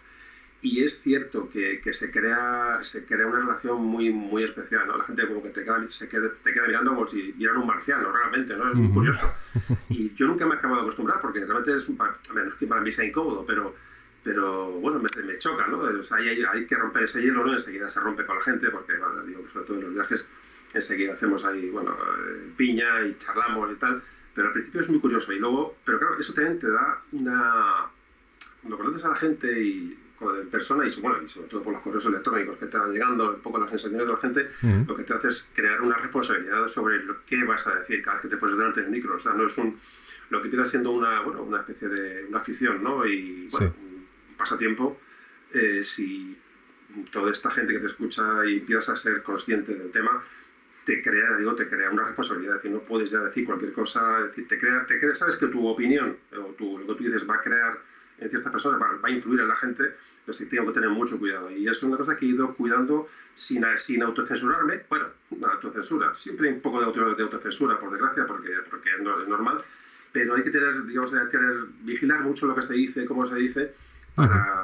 Y 0.62 0.84
es 0.84 1.02
cierto 1.02 1.50
que, 1.50 1.80
que 1.82 1.94
se, 1.94 2.12
crea, 2.12 2.80
se 2.84 3.06
crea 3.06 3.26
una 3.26 3.40
relación 3.40 3.84
muy, 3.84 4.12
muy 4.12 4.44
especial, 4.44 4.88
¿no? 4.88 4.98
La 4.98 5.06
gente 5.06 5.26
como 5.26 5.42
que 5.42 5.50
te 5.50 5.64
queda, 5.64 5.88
se 5.90 6.10
queda, 6.10 6.30
te 6.44 6.54
queda 6.54 6.68
mirando 6.68 6.94
como 6.94 7.08
si 7.08 7.32
vieran 7.32 7.58
un 7.58 7.68
marciano, 7.68 8.12
realmente, 8.12 8.58
¿no? 8.58 8.70
Es 8.70 8.76
muy 8.76 8.94
curioso. 8.94 9.32
Y 9.90 10.14
yo 10.14 10.28
nunca 10.28 10.46
me 10.46 10.56
acabo 10.56 10.76
de 10.76 10.82
acostumbrar 10.82 11.22
porque 11.22 11.46
realmente 11.46 11.78
es 11.78 11.88
un... 11.88 11.98
menos 12.36 12.56
que 12.56 12.68
para 12.68 12.82
mí 12.82 12.92
sea 12.92 13.06
incómodo, 13.06 13.46
pero 13.46 13.74
pero 14.24 14.70
bueno, 14.74 15.00
me, 15.00 15.24
me 15.24 15.38
choca, 15.40 15.66
¿no? 15.68 15.80
O 15.80 16.04
sea, 16.04 16.18
hay, 16.18 16.44
hay, 16.44 16.68
que 16.68 16.76
romper 16.76 17.04
ese 17.04 17.22
hielo, 17.22 17.44
¿no? 17.44 17.54
Enseguida 17.54 17.90
se 17.90 18.02
rompe 18.02 18.24
con 18.26 18.38
la 18.38 18.44
gente, 18.44 18.70
porque, 18.70 18.96
bueno, 18.98 19.24
digo 19.24 19.44
sobre 19.52 19.66
todo 19.66 19.78
en 19.78 19.84
los 19.86 19.94
viajes, 19.96 20.28
enseguida 20.74 21.14
hacemos 21.14 21.46
ahí, 21.46 21.70
bueno, 21.70 21.92
eh, 21.92 22.52
piña 22.58 23.06
y 23.06 23.18
charlamos 23.18 23.72
y 23.72 23.76
tal, 23.76 24.02
pero 24.34 24.48
al 24.48 24.54
principio 24.54 24.82
es 24.82 24.90
muy 24.90 25.00
curioso. 25.00 25.34
Y 25.34 25.40
luego, 25.40 25.78
pero 25.86 26.00
claro, 26.00 26.20
eso 26.20 26.34
también 26.34 26.60
te 26.60 26.70
da 26.70 27.02
una... 27.12 27.88
Cuando 28.62 28.78
conoces 28.78 29.06
a 29.06 29.10
la 29.10 29.16
gente 29.16 29.62
y 29.62 29.98
en 30.22 30.50
persona 30.50 30.88
y, 30.88 31.02
bueno, 31.02 31.18
y 31.24 31.28
sobre 31.28 31.48
todo 31.48 31.64
por 31.64 31.74
los 31.74 31.82
correos 31.82 32.06
electrónicos 32.06 32.58
que 32.58 32.68
te 32.68 32.78
van 32.78 32.92
llegando, 32.92 33.32
un 33.32 33.42
poco 33.42 33.58
las 33.58 33.70
sensaciones 33.70 34.06
de 34.06 34.14
la 34.14 34.20
gente, 34.20 34.50
lo 34.88 34.96
que 34.96 35.04
te 35.04 35.14
hace 35.14 35.30
es 35.30 35.48
crear 35.54 35.82
una 35.82 35.98
responsabilidad 35.98 36.68
sobre 36.68 37.04
lo 37.04 37.26
que 37.26 37.44
vas 37.44 37.66
a 37.66 37.76
decir 37.76 38.04
cada 38.04 38.18
vez 38.18 38.24
que 38.24 38.30
te 38.30 38.38
pones 38.38 38.58
delante 38.58 38.82
del 38.82 38.92
micro. 38.92 39.16
O 39.16 39.20
sea, 39.20 39.34
no 39.34 39.48
es 39.48 39.58
un... 39.58 39.80
Lo 40.30 40.42
que 40.42 40.48
empieza 40.48 40.66
siendo 40.66 40.92
una, 40.92 41.22
bueno, 41.22 41.44
una 41.44 41.60
especie 41.60 41.90
de 41.90 42.26
una 42.26 42.38
afición, 42.38 42.84
¿no? 42.84 43.06
Y, 43.06 43.50
bueno, 43.52 43.74
pasatiempo, 44.38 44.98
eh, 45.54 45.82
si 45.84 46.38
toda 47.12 47.32
esta 47.32 47.52
gente 47.52 47.74
que 47.74 47.80
te 47.80 47.88
escucha 47.88 48.46
y 48.46 48.60
empiezas 48.60 48.90
a 48.90 48.98
ser 48.98 49.24
consciente 49.24 49.74
del 49.74 49.92
tema, 49.92 50.24
te 50.86 51.02
crea, 51.02 51.38
digo, 51.38 51.56
te 51.56 51.68
crea 51.68 51.92
una 51.92 52.06
responsabilidad, 52.06 52.56
es 52.56 52.64
decir, 52.64 52.76
no 52.76 52.84
puedes 52.84 53.12
ya 53.12 53.20
decir 53.20 53.46
cualquier 53.46 53.72
cosa, 53.72 54.02
te 54.36 54.60
crea, 54.60 54.86
te 54.88 55.00
crea, 55.00 55.16
sabes 55.16 55.36
que 55.36 55.48
tu 55.48 55.66
opinión 55.68 56.18
o 56.36 56.54
tu, 56.58 56.80
lo 56.80 56.88
que 56.88 56.96
tú 56.96 57.04
dices 57.04 57.30
va 57.30 57.36
a 57.36 57.42
crear 57.42 57.78
en 58.20 58.30
ciertas 58.30 58.52
personas, 58.52 58.82
va, 58.82 59.08
a 59.08 59.12
influir 59.12 59.42
en 59.42 59.48
la 59.48 59.56
gente, 59.56 59.84
entonces 60.20 60.50
tengo 60.50 60.68
que 60.68 60.74
tener 60.74 60.90
mucho 60.90 61.20
cuidado. 61.20 61.52
Y 61.52 61.68
es 61.68 61.82
una 61.84 61.98
cosa 61.98 62.16
que 62.16 62.26
he 62.26 62.30
ido 62.30 62.54
cuidando 62.56 63.08
sin, 63.36 63.64
sin 63.78 64.04
autocensurarme, 64.04 64.82
bueno, 64.90 65.08
una 65.32 65.54
autocensura, 65.54 66.14
siempre 66.16 66.50
hay 66.50 66.56
un 66.56 66.62
poco 66.62 66.80
de, 66.80 66.86
auto, 66.86 67.16
de 67.16 67.24
autocensura, 67.24 67.78
por 67.80 67.92
desgracia, 67.92 68.26
porque, 68.26 68.52
porque 68.70 68.90
es 68.90 69.28
normal, 69.28 69.64
pero 70.12 70.36
hay 70.36 70.44
que 70.44 70.52
tener, 70.52 70.86
digamos, 70.86 71.14
hay 71.14 71.28
que 71.30 71.40
vigilar 71.82 72.22
mucho 72.22 72.48
lo 72.48 72.56
que 72.56 72.64
se 72.64 72.74
dice, 72.74 73.06
cómo 73.06 73.26
se 73.26 73.36
dice, 73.36 73.74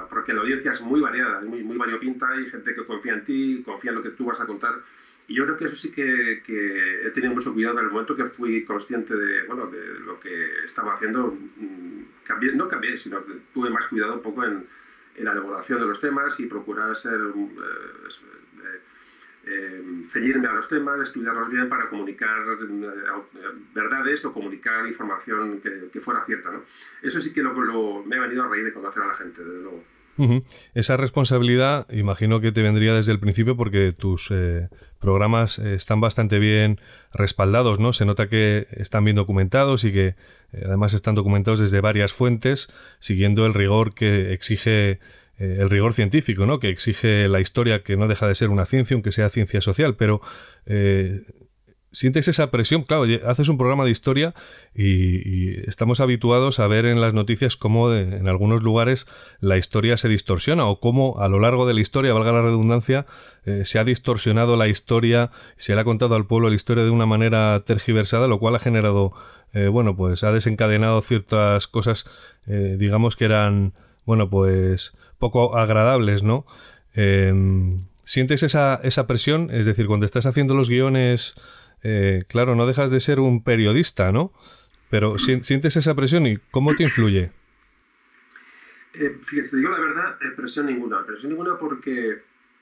porque 0.09 0.33
la 0.33 0.41
audiencia 0.41 0.73
es 0.73 0.81
muy 0.81 0.99
variada, 0.99 1.41
muy, 1.41 1.63
muy 1.63 1.77
variopinta, 1.77 2.27
hay 2.29 2.49
gente 2.49 2.73
que 2.73 2.83
confía 2.83 3.13
en 3.13 3.23
ti, 3.23 3.61
confía 3.65 3.91
en 3.91 3.95
lo 3.95 4.03
que 4.03 4.09
tú 4.09 4.25
vas 4.25 4.39
a 4.41 4.45
contar. 4.45 4.73
Y 5.27 5.35
yo 5.35 5.43
creo 5.45 5.57
que 5.57 5.65
eso 5.65 5.75
sí 5.75 5.91
que, 5.91 6.41
he 7.05 7.11
tenido 7.11 7.33
mucho 7.33 7.53
cuidado 7.53 7.79
en 7.79 7.85
el 7.85 7.91
momento 7.91 8.15
que 8.15 8.25
fui 8.25 8.63
consciente 8.63 9.13
de, 9.13 9.43
bueno, 9.43 9.67
de 9.67 9.99
lo 9.99 10.19
que 10.19 10.65
estaba 10.65 10.93
haciendo. 10.93 11.37
Mm, 11.57 12.03
cambié, 12.25 12.53
no 12.53 12.67
cambié, 12.67 12.97
sino 12.97 13.23
que 13.25 13.33
tuve 13.53 13.69
más 13.69 13.87
cuidado 13.87 14.13
un 14.15 14.21
poco 14.21 14.43
en, 14.45 14.65
la 15.19 15.31
elaboración 15.31 15.79
de 15.79 15.85
los 15.85 15.99
temas 15.99 16.39
y 16.39 16.45
procurar 16.45 16.95
ser 16.95 17.19
eh, 17.19 18.79
eh, 19.47 19.81
ceñirme 20.11 20.47
a 20.47 20.53
los 20.53 20.69
temas, 20.69 20.99
estudiarlos 21.01 21.49
bien 21.49 21.67
para 21.67 21.87
comunicar 21.87 22.37
eh, 22.61 23.25
verdades 23.73 24.23
o 24.25 24.31
comunicar 24.31 24.85
información 24.85 25.59
que, 25.59 25.99
fuera 26.01 26.23
cierta. 26.23 26.51
¿no? 26.51 26.61
Eso 27.01 27.19
sí 27.19 27.33
que 27.33 27.41
lo, 27.41 28.03
me 28.05 28.17
ha 28.17 28.21
venido 28.21 28.43
a 28.43 28.47
reír 28.47 28.65
de 28.65 28.73
conocer 28.73 29.01
a 29.01 29.07
la 29.07 29.15
gente, 29.15 29.43
desde 29.43 29.63
luego. 29.63 29.83
Esa 30.73 30.97
responsabilidad, 30.97 31.87
imagino 31.91 32.41
que 32.41 32.51
te 32.51 32.61
vendría 32.61 32.93
desde 32.93 33.11
el 33.11 33.19
principio 33.19 33.55
porque 33.55 33.93
tus 33.97 34.29
eh, 34.31 34.69
programas 34.99 35.59
están 35.59 36.01
bastante 36.01 36.39
bien 36.39 36.79
respaldados, 37.13 37.79
¿no? 37.79 37.93
Se 37.93 38.05
nota 38.05 38.27
que 38.27 38.67
están 38.71 39.03
bien 39.03 39.15
documentados 39.15 39.83
y 39.83 39.91
que 39.91 40.15
además 40.65 40.93
están 40.93 41.15
documentados 41.15 41.59
desde 41.59 41.81
varias 41.81 42.13
fuentes, 42.13 42.69
siguiendo 42.99 43.45
el 43.45 43.53
rigor 43.53 43.93
que 43.93 44.33
exige 44.33 44.99
eh, 45.39 45.57
el 45.59 45.69
rigor 45.69 45.93
científico, 45.93 46.47
¿no? 46.47 46.59
que 46.59 46.69
exige 46.69 47.27
la 47.27 47.39
historia, 47.39 47.83
que 47.83 47.95
no 47.95 48.07
deja 48.07 48.27
de 48.27 48.33
ser 48.33 48.49
una 48.49 48.65
ciencia, 48.65 48.95
aunque 48.95 49.11
sea 49.11 49.29
ciencia 49.29 49.61
social, 49.61 49.95
pero 49.95 50.19
eh, 50.65 51.21
sientes 51.97 52.27
esa 52.27 52.51
presión, 52.51 52.83
claro, 52.83 53.05
haces 53.25 53.49
un 53.49 53.57
programa 53.57 53.83
de 53.83 53.89
historia 53.89 54.35
y, 54.75 55.67
estamos 55.67 55.99
habituados 55.99 56.59
a 56.59 56.67
ver 56.67 56.85
en 56.85 57.01
las 57.01 57.15
noticias 57.15 57.55
cómo 57.55 57.91
en 57.91 58.27
algunos 58.27 58.61
lugares 58.61 59.07
la 59.39 59.57
historia 59.57 59.97
se 59.97 60.07
distorsiona 60.07 60.67
o 60.67 60.79
cómo 60.79 61.19
a 61.19 61.27
lo 61.27 61.39
largo 61.39 61.65
de 61.65 61.73
la 61.73 61.81
historia, 61.81 62.13
valga 62.13 62.31
la 62.31 62.43
redundancia, 62.43 63.07
eh, 63.45 63.65
se 63.65 63.79
ha 63.79 63.83
distorsionado 63.83 64.55
la 64.57 64.67
historia, 64.67 65.31
se 65.57 65.73
le 65.73 65.81
ha 65.81 65.83
contado 65.83 66.13
al 66.13 66.27
pueblo 66.27 66.49
la 66.49 66.55
historia 66.55 66.83
de 66.83 66.91
una 66.91 67.07
manera 67.07 67.59
tergiversada, 67.65 68.27
lo 68.27 68.37
cual 68.37 68.55
ha 68.55 68.59
generado, 68.59 69.13
bueno, 69.71 69.95
pues 69.95 70.23
ha 70.23 70.31
desencadenado 70.31 71.01
ciertas 71.01 71.65
cosas, 71.65 72.05
digamos 72.45 73.15
que 73.15 73.25
eran, 73.25 73.73
bueno, 74.05 74.29
pues 74.29 74.93
poco 75.17 75.57
agradables, 75.57 76.21
¿no? 76.21 76.45
Em, 76.93 77.85
¿Sientes 78.03 78.43
esa, 78.43 78.79
esa, 78.83 79.07
presión? 79.07 79.49
Es 79.51 79.65
decir, 79.65 79.87
cuando 79.87 80.05
estás 80.05 80.25
haciendo 80.25 80.55
los 80.55 80.69
guiones, 80.69 81.35
eh, 81.83 82.23
claro, 82.27 82.55
no 82.55 82.67
dejas 82.67 82.91
de 82.91 82.99
ser 82.99 83.19
un 83.19 83.43
periodista, 83.43 84.11
¿no? 84.11 84.33
Pero 84.89 85.19
¿sientes 85.19 85.75
esa 85.75 85.95
presión 85.95 86.25
y 86.27 86.37
cómo 86.51 86.75
te 86.75 86.83
influye? 86.83 87.31
Eh, 88.99 89.17
fíjate, 89.21 89.49
te 89.49 89.57
digo 89.57 89.69
la 89.69 89.79
verdad, 89.79 90.17
eh, 90.21 90.31
presión 90.35 90.65
ninguna. 90.65 91.05
Presión 91.05 91.31
ninguna 91.31 91.57
porque, 91.57 92.17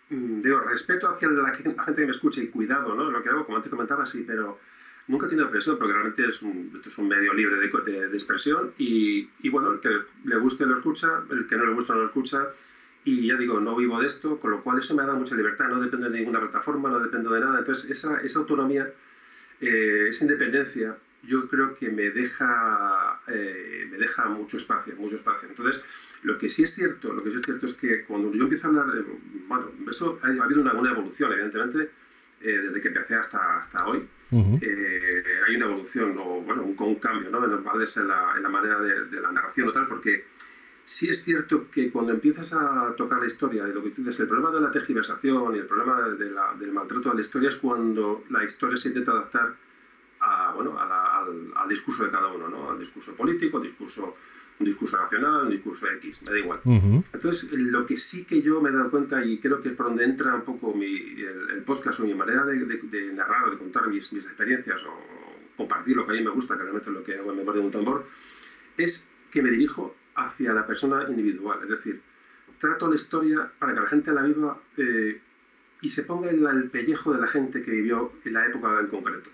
mm, 0.10 0.42
digo, 0.42 0.60
respeto 0.62 1.08
hacia 1.08 1.30
la, 1.30 1.54
gente 1.54 2.02
que 2.02 2.06
me 2.06 2.12
escucha 2.12 2.42
y 2.42 2.48
cuidado, 2.48 2.96
¿no? 2.96 3.10
Lo 3.10 3.22
que 3.24 3.30
hago, 3.30 3.46
como 3.46 3.58
antes 3.58 3.70
comentaba, 3.70 4.06
sí, 4.06 4.24
pero 4.28 4.60
nunca 5.08 5.30
tenido 5.30 5.50
presión 5.50 5.78
porque 5.78 5.94
realmente 5.94 6.26
es 6.28 6.42
un, 6.42 7.08
medio 7.08 7.34
libre 7.34 7.56
de, 7.58 8.08
de, 8.10 8.18
expresión 8.18 8.72
y, 8.78 9.28
bueno, 9.50 9.72
el 9.72 9.80
que 9.80 9.90
le 10.24 10.38
guste 10.38 10.66
lo 10.66 10.78
escucha, 10.78 11.08
el 11.30 11.48
que 11.48 11.56
no 11.56 11.66
le 11.66 11.74
gusta 11.74 11.94
no 11.94 12.00
lo 12.00 12.06
escucha 12.08 12.40
y 13.04 13.28
ya 13.28 13.36
digo, 13.36 13.60
no 13.60 13.76
vivo 13.76 14.02
de 14.02 14.08
esto, 14.08 14.40
con 14.40 14.50
lo 14.50 14.62
cual 14.64 14.80
eso 14.80 14.96
me 14.96 15.04
ha 15.04 15.06
dado 15.06 15.20
mucha 15.20 15.36
libertad, 15.36 15.68
no 15.68 15.80
dependo 15.80 16.10
de 16.10 16.18
ninguna 16.18 16.40
plataforma, 16.40 16.90
no 16.90 17.00
dependo 17.00 17.32
de 17.32 17.42
nada, 17.42 17.60
entonces 17.60 17.92
esa 17.92 18.40
autonomía, 18.40 18.90
eh, 19.62 20.08
esa 20.10 20.24
independencia, 20.24 20.96
yo 21.24 21.48
creo 21.48 21.76
que 21.76 21.90
me 21.90 22.10
deja, 22.12 23.20
eh, 23.28 23.88
me 23.90 23.98
deja 23.98 24.26
mucho 24.26 24.58
espacio, 24.58 24.96
mucho 24.96 25.16
espacio. 25.16 25.50
Entonces, 25.50 25.82
lo 26.24 26.38
que 26.38 26.50
sí 26.50 26.64
es 26.64 26.74
cierto, 26.74 27.14
lo 27.14 27.24
que 27.24 27.32
sí 27.32 27.38
es 27.38 27.46
cierto 27.46 27.66
es 27.66 27.74
que 27.74 28.04
cuando 28.04 28.34
yo 28.34 28.44
empiezo 28.44 28.68
a 28.68 28.70
hablar, 28.70 28.92
de, 28.92 29.04
bueno, 29.48 29.72
eso 29.90 30.20
ha, 30.24 30.28
habido 30.44 30.62
una, 30.62 30.74
una 30.74 30.92
evolución, 30.92 31.32
evidentemente, 31.34 31.90
eh, 32.42 32.60
desde 32.60 32.82
que 32.82 32.90
empecé 32.90 33.16
hasta, 33.16 33.58
hasta 33.58 33.88
hoy, 33.88 34.06
eh, 34.62 35.24
hay 35.48 35.56
una 35.56 35.66
evolución 35.66 36.16
o 36.18 36.42
bueno, 36.42 36.64
un, 36.64 36.76
un 36.78 36.96
cambio 36.96 37.30
¿no? 37.30 37.44
en, 37.46 38.08
la, 38.08 38.34
en 38.36 38.44
la 38.44 38.50
manera 38.50 38.80
de, 38.82 39.22
la 39.22 39.32
narración 39.32 39.70
o 39.70 39.72
tal, 39.72 39.88
porque 39.88 40.26
sí 40.86 41.10
es 41.10 41.24
cierto 41.24 41.68
que 41.72 41.92
cuando 41.92 42.12
empiezas 42.12 42.54
a 42.54 42.94
tocar 42.98 43.20
la 43.20 43.28
historia 43.28 43.66
de 43.66 43.74
lo 43.74 43.84
que 43.84 43.90
tú 43.90 44.02
dices, 44.02 44.22
el 44.22 44.28
problema 44.28 44.52
de 44.52 44.62
la 44.62 44.72
tergiversación 44.72 45.56
y 45.56 45.60
el 45.60 45.66
problema 45.66 46.02
de 46.10 46.32
la, 46.32 46.54
del 46.60 46.72
maltrato 46.72 47.12
a 47.12 47.16
la 47.16 47.22
historia 47.22 47.50
es 47.50 47.56
cuando 47.56 48.24
la 48.30 48.44
historia 48.44 48.78
se 48.78 48.90
intenta 48.90 49.12
adaptar 49.12 49.54
a, 50.22 50.54
bueno, 50.54 50.80
al, 50.80 51.52
al, 51.56 51.70
discurso 51.70 52.04
de 52.04 52.12
cada 52.12 52.28
uno, 52.28 52.48
¿no? 52.48 52.72
al 52.72 52.80
discurso 52.80 53.14
político, 53.14 53.58
al 53.58 53.64
discurso 53.64 54.16
un 54.60 54.66
discurso 54.66 54.98
nacional, 54.98 55.46
un 55.46 55.52
discurso 55.52 55.86
X, 55.88 56.22
me 56.24 56.32
da 56.32 56.40
igual. 56.40 56.60
Entonces, 56.64 57.52
lo 57.52 57.86
que 57.86 57.98
sí 57.98 58.24
que 58.24 58.42
yo 58.42 58.62
me 58.62 58.70
he 58.70 58.74
dado 58.74 58.90
cuenta, 58.90 59.24
y 59.24 59.38
creo 59.40 59.62
que 59.62 59.70
es 59.70 59.76
por 59.76 59.88
donde 59.88 60.06
entra 60.06 60.34
un 60.34 60.44
poco 60.44 60.74
mi, 60.74 60.96
el, 60.96 61.62
podcast 61.66 62.00
o 62.00 62.04
mi 62.04 62.14
manera 62.14 62.46
de, 62.46 62.66
de, 62.66 63.14
narrar 63.14 63.50
o 63.50 63.52
de 63.52 63.58
contar 63.58 63.88
mis, 63.90 64.14
mis, 64.14 64.24
experiencias 64.24 64.82
o 64.86 64.94
compartir 65.58 65.98
lo 65.98 66.06
que 66.06 66.14
a 66.14 66.16
mí 66.16 66.24
me 66.24 66.32
gusta, 66.32 66.56
que 66.56 66.62
realmente 66.62 66.90
es 66.90 66.96
lo 66.96 67.04
que 67.04 67.18
hago 67.18 67.32
en 67.32 67.38
memoria 67.38 67.60
de 67.60 67.68
un 67.68 67.72
tambor, 67.74 68.06
es 68.78 69.06
que 69.32 69.42
me 69.42 69.52
dirijo 69.52 69.94
hacia 70.16 70.54
la 70.54 70.66
persona 70.66 71.06
individual. 71.08 71.60
Es 71.64 71.70
decir, 71.70 72.00
trato 72.60 72.88
la 72.88 72.96
historia 72.96 73.48
para 73.60 73.74
que 73.74 73.82
la 73.82 73.88
gente 73.88 74.14
la 74.14 74.22
viva 74.24 74.58
eh, 74.78 75.20
y 75.82 75.90
se 75.90 76.04
ponga 76.04 76.30
en 76.30 76.46
el 76.46 76.70
pellejo 76.70 77.14
de 77.14 77.20
la 77.20 77.28
gente 77.28 77.62
que 77.62 77.72
vivió 77.72 78.12
en 78.24 78.34
la 78.34 78.46
época 78.46 78.80
en 78.80 78.88
concreto 78.88 79.30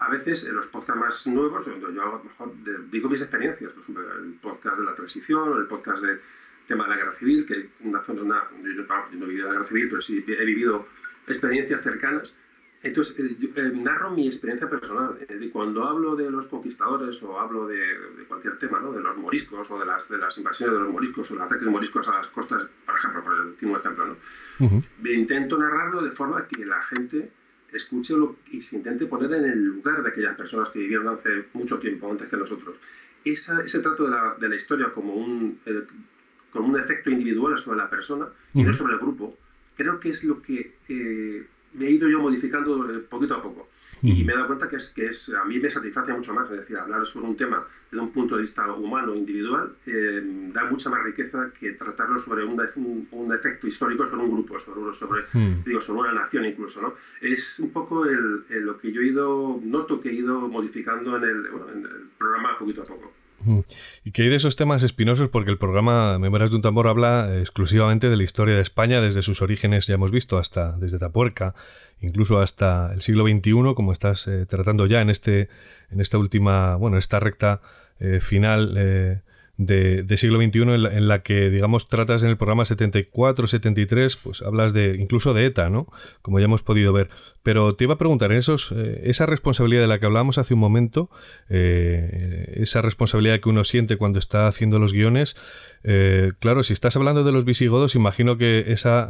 a 0.00 0.08
veces 0.08 0.44
en 0.44 0.56
los 0.56 0.66
podcasts 0.66 0.98
más 0.98 1.26
nuevos, 1.26 1.66
yo 1.66 2.02
a 2.02 2.06
lo 2.06 2.20
mejor 2.20 2.50
digo 2.90 3.08
mis 3.08 3.20
experiencias, 3.20 3.70
por 3.72 3.82
ejemplo, 3.82 4.16
el 4.16 4.32
podcast 4.40 4.78
de 4.78 4.84
la 4.84 4.94
transición, 4.94 5.58
el 5.58 5.66
podcast 5.66 6.02
del 6.02 6.18
tema 6.66 6.84
de 6.84 6.90
la 6.90 6.96
guerra 6.96 7.12
civil, 7.12 7.44
que 7.44 7.66
una 7.80 8.00
zona, 8.00 8.22
una, 8.22 8.42
yo, 8.62 8.82
no 8.82 9.24
he 9.24 9.28
vivido 9.28 9.46
la 9.46 9.52
guerra 9.52 9.64
civil, 9.66 9.88
pero 9.90 10.00
sí 10.00 10.24
he 10.26 10.44
vivido 10.44 10.86
experiencias 11.26 11.82
cercanas, 11.82 12.32
Entonces, 12.82 13.14
narro 13.74 14.10
mi 14.10 14.26
experiencia 14.26 14.68
personal. 14.68 15.18
cuando 15.52 15.84
hablo 15.84 16.16
de 16.16 16.30
los 16.30 16.46
conquistadores 16.46 17.22
o 17.22 17.38
hablo 17.38 17.66
de, 17.66 17.82
cualquier 18.26 18.58
tema, 18.58 18.80
¿no? 18.80 18.92
de 18.92 19.02
los 19.02 19.18
moriscos 19.18 19.70
o 19.70 19.78
de 19.78 19.84
las, 19.84 20.08
de 20.08 20.16
las 20.16 20.36
invasiones 20.38 20.76
de 20.76 20.82
los 20.84 20.92
moriscos 20.92 21.30
o 21.30 21.34
los 21.34 21.44
ataques 21.44 21.64
de 21.64 21.70
moriscos 21.70 22.08
a 22.08 22.18
las 22.18 22.28
costas, 22.28 22.66
por 22.86 22.98
ejemplo, 22.98 23.22
por 23.22 23.34
el 23.34 23.40
último 23.48 23.76
ejemplo, 23.76 24.06
¿no? 24.06 24.16
intento 25.04 25.58
narrarlo 25.58 26.02
de 26.02 26.10
forma 26.10 26.46
que 26.46 26.64
la 26.64 26.82
gente 26.82 27.30
escuche 27.72 28.14
lo, 28.14 28.36
y 28.50 28.62
se 28.62 28.76
intente 28.76 29.06
poner 29.06 29.32
en 29.32 29.44
el 29.44 29.64
lugar 29.64 30.02
de 30.02 30.08
aquellas 30.08 30.36
personas 30.36 30.70
que 30.70 30.80
vivieron 30.80 31.08
hace 31.08 31.44
mucho 31.54 31.78
tiempo, 31.78 32.10
antes 32.10 32.28
que 32.28 32.36
nosotros. 32.36 32.76
Esa, 33.24 33.62
ese 33.62 33.80
trato 33.80 34.04
de 34.04 34.10
la, 34.10 34.34
de 34.38 34.48
la 34.48 34.56
historia 34.56 34.90
como 34.92 35.14
un, 35.14 35.58
como 36.50 36.68
un 36.68 36.80
efecto 36.80 37.10
individual 37.10 37.58
sobre 37.58 37.78
la 37.78 37.90
persona 37.90 38.26
y 38.54 38.62
no 38.62 38.72
sobre 38.72 38.94
el 38.94 38.98
grupo, 38.98 39.36
creo 39.76 40.00
que 40.00 40.10
es 40.10 40.24
lo 40.24 40.40
que 40.42 40.76
eh, 40.88 41.46
me 41.72 41.86
he 41.86 41.90
ido 41.92 42.08
yo 42.08 42.20
modificando 42.20 42.86
poquito 43.08 43.34
a 43.34 43.42
poco. 43.42 43.68
Y 44.02 44.24
me 44.24 44.32
he 44.32 44.36
dado 44.36 44.46
cuenta 44.46 44.66
que, 44.66 44.76
es, 44.76 44.88
que 44.90 45.06
es, 45.06 45.28
a 45.28 45.44
mí 45.44 45.58
me 45.58 45.70
satisface 45.70 46.12
mucho 46.14 46.32
más, 46.32 46.50
es 46.50 46.60
decir, 46.60 46.78
hablar 46.78 47.04
sobre 47.04 47.26
un 47.26 47.36
tema 47.36 47.66
desde 47.90 48.02
un 48.02 48.10
punto 48.12 48.36
de 48.36 48.42
vista 48.42 48.72
humano, 48.72 49.14
individual, 49.14 49.74
eh, 49.86 50.22
da 50.54 50.64
mucha 50.70 50.88
más 50.88 51.02
riqueza 51.02 51.50
que 51.58 51.72
tratarlo 51.72 52.18
sobre 52.18 52.44
un, 52.44 53.06
un, 53.10 53.34
efecto 53.34 53.66
histórico 53.66 54.06
sobre 54.06 54.24
un 54.24 54.30
grupo, 54.30 54.58
sobre, 54.58 54.94
sobre, 54.94 55.24
digo, 55.66 55.82
sobre 55.82 56.00
una 56.00 56.12
nación 56.12 56.46
incluso. 56.46 56.80
¿no? 56.80 56.94
Es 57.20 57.58
un 57.58 57.70
poco 57.70 58.06
el, 58.06 58.44
lo 58.48 58.78
que 58.78 58.90
yo 58.90 59.02
he 59.02 59.06
ido, 59.06 59.60
noto 59.62 60.00
que 60.00 60.08
he 60.08 60.14
ido 60.14 60.48
modificando 60.48 61.18
en 61.18 61.24
el, 61.24 61.46
en 61.74 61.84
el 61.84 62.08
programa 62.16 62.56
poquito 62.56 62.82
a 62.82 62.86
poco. 62.86 63.12
Y 64.04 64.12
que 64.12 64.22
hay 64.22 64.28
de 64.28 64.36
esos 64.36 64.56
temas 64.56 64.82
espinosos 64.82 65.28
porque 65.28 65.50
el 65.50 65.58
programa 65.58 66.18
Memorias 66.18 66.50
de 66.50 66.56
un 66.56 66.62
tambor 66.62 66.88
habla 66.88 67.38
exclusivamente 67.38 68.08
de 68.08 68.16
la 68.16 68.22
historia 68.22 68.54
de 68.54 68.62
España 68.62 69.00
desde 69.00 69.22
sus 69.22 69.42
orígenes, 69.42 69.86
ya 69.86 69.94
hemos 69.94 70.10
visto, 70.10 70.38
hasta 70.38 70.72
desde 70.72 70.98
Tapuerca, 70.98 71.54
incluso 72.00 72.40
hasta 72.40 72.92
el 72.92 73.00
siglo 73.02 73.24
XXI, 73.24 73.74
como 73.74 73.92
estás 73.92 74.26
eh, 74.26 74.46
tratando 74.46 74.86
ya 74.86 75.00
en 75.00 75.10
este 75.10 75.48
en 75.90 76.00
esta 76.00 76.18
última, 76.18 76.76
bueno, 76.76 76.98
esta 76.98 77.18
recta 77.18 77.60
eh, 77.98 78.20
final 78.20 79.22
de, 79.60 80.16
siglo 80.16 80.38
XXI 80.38 80.60
en 80.62 81.08
la, 81.08 81.22
que, 81.22 81.50
digamos, 81.50 81.88
tratas 81.88 82.22
en 82.22 82.30
el 82.30 82.38
programa 82.38 82.64
74, 82.64 83.46
73, 83.46 84.16
pues 84.16 84.40
hablas 84.42 84.72
de 84.72 84.96
incluso 84.98 85.34
de 85.34 85.44
ETA, 85.44 85.68
¿no? 85.68 85.86
Como 86.22 86.38
ya 86.38 86.46
hemos 86.46 86.62
podido 86.62 86.94
ver. 86.94 87.10
Pero 87.42 87.74
te 87.74 87.84
iba 87.84 87.94
a 87.94 87.98
preguntar, 87.98 88.32
en 88.32 88.38
esos, 88.38 88.72
eh, 88.72 89.02
esa 89.04 89.26
responsabilidad 89.26 89.82
de 89.82 89.88
la 89.88 89.98
que 89.98 90.06
hablábamos 90.06 90.38
hace 90.38 90.54
un 90.54 90.60
momento, 90.60 91.10
eh, 91.50 92.54
esa 92.56 92.80
responsabilidad 92.80 93.40
que 93.40 93.50
uno 93.50 93.64
siente 93.64 93.98
cuando 93.98 94.18
está 94.18 94.46
haciendo 94.46 94.78
los 94.78 94.94
guiones, 94.94 95.36
eh, 95.82 96.32
claro, 96.40 96.62
si 96.62 96.72
estás 96.72 96.96
hablando 96.96 97.24
de 97.24 97.32
los 97.32 97.44
visigodos, 97.44 97.94
imagino 97.94 98.36
que 98.36 98.72
esa 98.72 99.08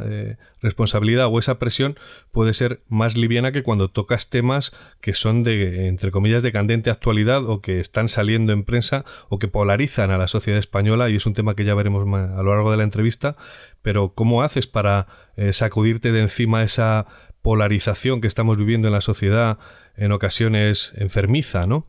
responsabilidad 0.61 1.27
o 1.27 1.39
esa 1.39 1.59
presión 1.59 1.97
puede 2.31 2.53
ser 2.53 2.81
más 2.87 3.17
liviana 3.17 3.51
que 3.51 3.63
cuando 3.63 3.89
tocas 3.89 4.29
temas 4.29 4.73
que 5.01 5.13
son 5.13 5.43
de, 5.43 5.87
entre 5.87 6.11
comillas, 6.11 6.43
de 6.43 6.51
candente 6.51 6.89
actualidad 6.89 7.43
o 7.45 7.61
que 7.61 7.79
están 7.79 8.09
saliendo 8.09 8.53
en 8.53 8.63
prensa 8.63 9.05
o 9.29 9.39
que 9.39 9.47
polarizan 9.47 10.11
a 10.11 10.17
la 10.17 10.27
sociedad 10.27 10.59
española 10.59 11.09
y 11.09 11.15
es 11.15 11.25
un 11.25 11.33
tema 11.33 11.55
que 11.55 11.65
ya 11.65 11.75
veremos 11.75 12.07
a 12.07 12.41
lo 12.43 12.55
largo 12.55 12.71
de 12.71 12.77
la 12.77 12.83
entrevista. 12.83 13.35
Pero 13.81 14.13
¿cómo 14.13 14.43
haces 14.43 14.67
para 14.67 15.07
sacudirte 15.51 16.11
de 16.11 16.21
encima 16.21 16.63
esa 16.63 17.07
polarización 17.41 18.21
que 18.21 18.27
estamos 18.27 18.57
viviendo 18.57 18.87
en 18.87 18.93
la 18.93 19.01
sociedad 19.01 19.57
en 19.97 20.11
ocasiones 20.11 20.93
enfermiza, 20.95 21.65
¿no? 21.65 21.85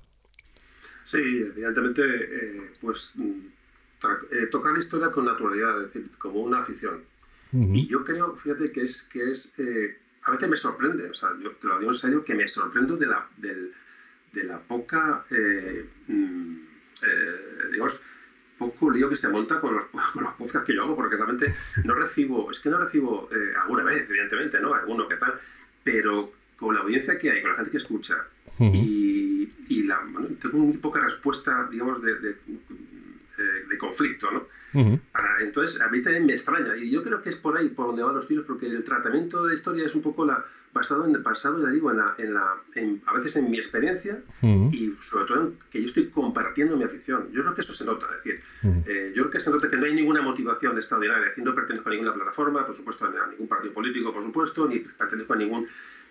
Sí, 1.04 1.18
evidentemente, 1.18 2.02
eh, 2.02 2.70
pues 2.80 3.16
eh, 4.30 4.46
tocar 4.50 4.72
la 4.72 4.80
historia 4.80 5.10
con 5.10 5.24
naturalidad, 5.24 5.80
es 5.82 5.92
decir, 5.92 6.10
como 6.18 6.40
una 6.40 6.60
afición. 6.60 7.02
Y 7.54 7.86
yo 7.86 8.02
creo, 8.02 8.34
fíjate, 8.34 8.72
que 8.72 8.82
es, 8.82 9.02
que 9.02 9.30
es 9.30 9.52
eh, 9.58 9.98
a 10.22 10.30
veces 10.30 10.48
me 10.48 10.56
sorprende, 10.56 11.10
o 11.10 11.12
sea, 11.12 11.28
yo 11.38 11.50
te 11.50 11.66
lo 11.66 11.78
digo 11.78 11.90
en 11.90 11.96
serio, 11.96 12.24
que 12.24 12.34
me 12.34 12.48
sorprendo 12.48 12.96
de 12.96 13.06
la, 13.06 13.28
de, 13.36 14.44
la 14.44 14.58
poca, 14.58 15.22
mm, 16.08 16.56
digamos, 17.72 18.00
poco 18.62 18.90
lío 18.90 19.08
que 19.08 19.16
se 19.16 19.28
monta 19.28 19.60
con 19.60 19.74
los, 19.74 19.84
con 20.12 20.24
los 20.24 20.34
podcasts 20.34 20.66
que 20.66 20.74
yo 20.74 20.84
hago, 20.84 20.96
porque 20.96 21.16
realmente 21.16 21.54
no 21.84 21.94
recibo, 21.94 22.50
es 22.50 22.60
que 22.60 22.70
no 22.70 22.78
recibo 22.78 23.28
eh, 23.32 23.52
alguna 23.62 23.84
vez, 23.84 24.08
evidentemente, 24.08 24.60
¿no? 24.60 24.74
Alguno 24.74 25.08
que 25.08 25.16
tal, 25.16 25.34
pero 25.82 26.30
con 26.56 26.74
la 26.74 26.82
audiencia 26.82 27.18
que 27.18 27.30
hay, 27.30 27.42
con 27.42 27.50
la 27.50 27.56
gente 27.56 27.70
que 27.72 27.78
escucha, 27.78 28.24
y, 28.60 29.52
y, 29.68 29.82
la, 29.84 30.00
tengo 30.40 30.58
muy 30.58 30.76
poca 30.76 31.00
respuesta, 31.00 31.66
digamos, 31.68 32.00
de, 32.00 32.14
de, 32.18 32.36
de 33.36 33.78
conflicto, 33.78 34.30
¿no? 34.30 34.46
entonces, 35.42 35.80
a 35.80 35.88
mí 35.88 36.02
también 36.02 36.26
me 36.26 36.32
extraña, 36.32 36.76
y 36.76 36.90
yo 36.90 37.02
creo 37.02 37.20
que 37.20 37.30
es 37.30 37.36
por 37.36 37.56
ahí 37.58 37.68
por 37.68 37.88
donde 37.88 38.02
van 38.02 38.14
los 38.14 38.26
tiros, 38.26 38.44
porque 38.46 38.66
el 38.66 38.84
tratamiento 38.84 39.42
de 39.42 39.50
la 39.50 39.54
historia 39.54 39.86
es 39.86 39.94
un 39.94 40.02
poco 40.02 40.24
la, 40.24 40.44
basado 40.72 41.06
en 41.06 41.14
el 41.14 41.22
pasado, 41.22 41.62
ya 41.62 41.70
digo, 41.70 41.90
en 41.90 41.98
la, 41.98 42.14
en 42.16 42.34
la, 42.34 42.56
a 43.06 43.12
veces 43.14 43.36
en 43.36 43.50
mi 43.50 43.58
experiencia 43.58 44.18
y 44.40 44.94
sobre 45.00 45.26
todo 45.26 45.40
en 45.42 45.58
que 45.70 45.80
yo 45.80 45.86
estoy 45.86 46.08
compartiendo 46.08 46.76
mi 46.76 46.84
afición. 46.84 47.30
Yo 47.32 47.42
creo 47.42 47.54
que 47.54 47.60
eso 47.60 47.74
se 47.74 47.84
nota, 47.84 48.06
es 48.06 48.24
decir, 48.24 48.40
eh, 48.86 49.12
yo 49.14 49.24
creo 49.24 49.30
que 49.32 49.40
se 49.40 49.50
nota 49.50 49.68
que 49.68 49.76
no 49.76 49.84
hay 49.84 49.94
ninguna 49.94 50.22
motivación 50.22 50.76
extraordinaria, 50.78 51.24
es 51.24 51.30
decir, 51.30 51.44
no 51.44 51.54
pertenezco 51.54 51.88
a 51.88 51.92
ninguna 51.92 52.14
plataforma, 52.14 52.64
por 52.64 52.74
supuesto, 52.74 53.04
a 53.04 53.26
ningún 53.30 53.48
partido 53.48 53.74
político, 53.74 54.12
por 54.12 54.22
supuesto, 54.22 54.66
ni 54.66 54.78
pertenezco 54.78 55.34
a 55.34 55.36
ningún... 55.36 55.68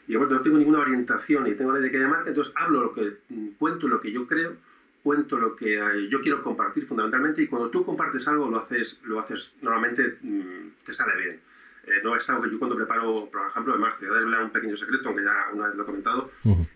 Y 0.08 0.16
bueno, 0.16 0.36
no 0.36 0.42
tengo 0.42 0.58
ninguna 0.58 0.80
orientación 0.80 1.46
ni 1.46 1.56
tengo 1.56 1.74
nadie 1.74 1.90
que 1.90 2.00
llamar, 2.00 2.28
entonces 2.28 2.54
hablo 2.58 2.82
lo 2.82 2.94
que 2.94 3.18
cuento, 3.58 3.88
lo 3.88 4.02
que 4.02 4.12
yo 4.12 4.28
creo, 4.28 4.56
cuento 5.04 5.38
lo 5.38 5.56
que 5.56 5.76
eh, 5.76 6.10
yo 6.10 6.22
quiero 6.22 6.44
compartir 6.44 6.86
fundamentalmente 6.86 7.42
y 7.42 7.48
cuando 7.48 7.70
tú 7.70 7.86
compartes 7.86 8.28
algo 8.28 8.50
lo 8.50 8.60
haces, 8.60 9.00
lo 9.04 9.20
haces 9.20 9.54
normalmente 9.62 10.18
mm, 10.22 10.86
te 10.86 10.94
sale 10.94 11.18
bien. 11.22 11.40
Eh, 11.88 12.02
no 12.04 12.16
es 12.16 12.30
algo 12.30 12.44
que 12.44 12.52
yo 12.52 12.60
cuando 12.60 12.76
preparo, 12.76 13.28
por 13.32 13.48
ejemplo, 13.48 13.74
además 13.74 13.98
te 13.98 14.06
voy 14.06 14.16
a 14.16 14.20
desvelar 14.20 14.44
un 14.44 14.52
pequeño 14.52 14.76
secreto, 14.76 15.10
aunque 15.10 15.24
ya 15.24 15.48
una 15.54 15.68
vez 15.68 15.76
lo 15.76 15.84
he 15.84 15.86
comentado, 15.86 16.32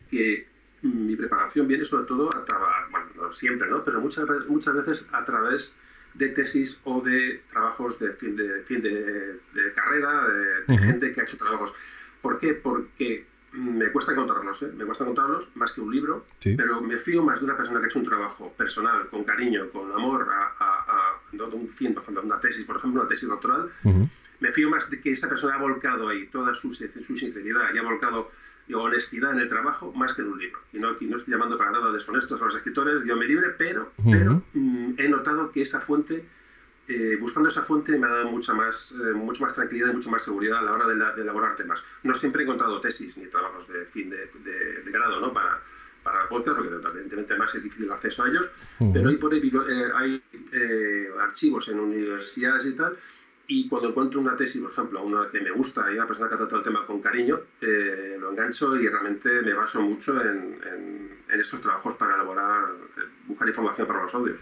que 0.09 0.47
mi 0.81 1.15
preparación 1.15 1.67
viene 1.67 1.85
sobre 1.85 2.05
todo 2.05 2.35
a 2.35 2.43
través, 2.43 2.91
bueno, 2.91 3.07
no 3.15 3.31
siempre, 3.31 3.69
¿no? 3.69 3.83
pero 3.83 4.01
muchas, 4.01 4.25
muchas 4.47 4.73
veces 4.73 5.05
a 5.11 5.23
través 5.23 5.75
de 6.15 6.29
tesis 6.29 6.79
o 6.85 7.01
de 7.01 7.41
trabajos 7.51 7.99
de 7.99 8.13
fin 8.13 8.35
de, 8.35 8.61
fin 8.61 8.81
de, 8.81 9.39
carrera, 9.75 10.27
de, 10.67 10.77
gente 10.77 11.13
que 11.13 11.21
ha 11.21 11.23
hecho 11.23 11.38
trabajos. 11.38 11.73
¿Por 12.21 12.39
qué? 12.39 12.53
Porque 12.53 13.25
me 13.55 13.91
cuesta 13.91 14.11
encontrarlos, 14.11 14.63
¿eh? 14.63 14.71
me 14.75 14.85
cuesta 14.85 15.03
encontrarlos 15.03 15.49
más 15.55 15.71
que 15.73 15.81
un 15.81 15.91
libro, 15.91 16.25
pero 16.41 16.81
me 16.81 16.97
fío 16.97 17.23
más 17.23 17.39
de 17.39 17.45
una 17.45 17.57
persona 17.57 17.79
que 17.79 17.85
ha 17.85 17.89
hecho 17.89 17.99
un 17.99 18.05
trabajo 18.05 18.53
personal, 18.57 19.07
con 19.07 19.23
cariño, 19.23 19.69
con 19.71 19.91
amor, 19.91 20.27
a, 20.29 20.53
a, 20.59 21.19
un 21.53 21.67
fin, 21.67 21.93
por 21.93 22.03
ejemplo, 22.03 22.23
una 22.23 22.39
tesis, 22.39 22.65
por 22.65 22.77
ejemplo, 22.77 23.01
una 23.01 23.09
tesis 23.09 23.27
doctoral, 23.27 23.69
me 24.39 24.51
fío 24.51 24.69
más 24.69 24.89
de 24.89 24.99
que 25.01 25.11
esa 25.11 25.29
persona 25.29 25.55
ha 25.55 25.59
volcado 25.59 26.09
ahí 26.09 26.27
toda 26.27 26.53
su, 26.53 26.73
su 26.73 27.17
sinceridad 27.17 27.73
y 27.73 27.77
ha 27.77 27.83
volcado 27.83 28.29
honestidad 28.73 29.33
en 29.33 29.39
el 29.39 29.47
trabajo 29.47 29.93
más 29.93 30.13
que 30.13 30.23
en 30.23 30.29
un 30.29 30.39
libro. 30.39 30.59
Y 30.73 30.79
no, 30.79 30.91
no 30.99 31.17
estoy 31.17 31.33
llamando 31.33 31.57
para 31.57 31.71
nada 31.71 31.91
deshonestos 31.91 32.41
a 32.41 32.45
los 32.45 32.55
escritores, 32.55 33.03
yo 33.05 33.15
me 33.15 33.25
libre, 33.25 33.49
pero, 33.57 33.91
pero 34.03 34.41
mm, 34.53 34.93
he 34.97 35.07
notado 35.07 35.51
que 35.51 35.61
esa 35.61 35.81
fuente, 35.81 36.25
eh, 36.87 37.17
buscando 37.19 37.49
esa 37.49 37.63
fuente, 37.63 37.97
me 37.97 38.07
ha 38.07 38.09
dado 38.09 38.31
mucha 38.31 38.53
más, 38.53 38.93
eh, 38.93 39.13
mucho 39.13 39.43
más 39.43 39.55
tranquilidad 39.55 39.91
y 39.91 39.95
mucha 39.95 40.09
más 40.09 40.23
seguridad 40.23 40.59
a 40.59 40.61
la 40.61 40.73
hora 40.73 40.87
de, 40.87 41.21
elaborar 41.21 41.55
temas. 41.55 41.81
No 42.03 42.13
siempre 42.15 42.41
he 42.41 42.45
encontrado 42.45 42.79
tesis 42.79 43.17
ni 43.17 43.27
trabajos 43.27 43.67
de 43.67 43.85
fin 43.85 44.09
de, 44.09 44.17
de, 44.43 44.91
grado 44.91 45.19
¿no? 45.19 45.33
para, 45.33 45.59
para 46.03 46.27
podcast, 46.29 46.57
porque 46.57 46.75
evidentemente 46.75 47.35
más 47.35 47.53
es 47.55 47.63
difícil 47.63 47.85
el 47.85 47.91
acceso 47.91 48.23
a 48.23 48.29
ellos, 48.29 48.47
pero 48.93 49.09
hay, 49.09 49.15
por 49.17 49.33
eh, 49.33 49.91
hay 49.95 50.21
archivos 51.19 51.67
en 51.69 51.79
universidades 51.79 52.65
y 52.65 52.73
tal 52.73 52.97
y 53.47 53.67
cuando 53.67 53.89
encuentro 53.89 54.19
una 54.19 54.35
tesis, 54.35 54.61
por 54.61 54.71
ejemplo, 54.71 55.03
una 55.03 55.29
que 55.29 55.39
me 55.39 55.51
gusta 55.51 55.91
y 55.91 55.95
una 55.95 56.07
persona 56.07 56.29
que 56.29 56.35
ha 56.35 56.37
tratado 56.37 56.57
el 56.59 56.63
tema 56.63 56.85
con 56.85 57.01
cariño, 57.01 57.39
eh, 57.61 58.17
lo 58.19 58.31
engancho 58.31 58.75
y 58.75 58.87
realmente 58.87 59.41
me 59.41 59.53
baso 59.53 59.81
mucho 59.81 60.19
en, 60.21 60.57
en, 61.29 61.39
esos 61.39 61.61
trabajos 61.61 61.95
para 61.97 62.15
elaborar, 62.15 62.63
eh, 62.97 63.01
buscar 63.27 63.47
información 63.47 63.87
para 63.87 64.03
los 64.03 64.13
audios. 64.15 64.37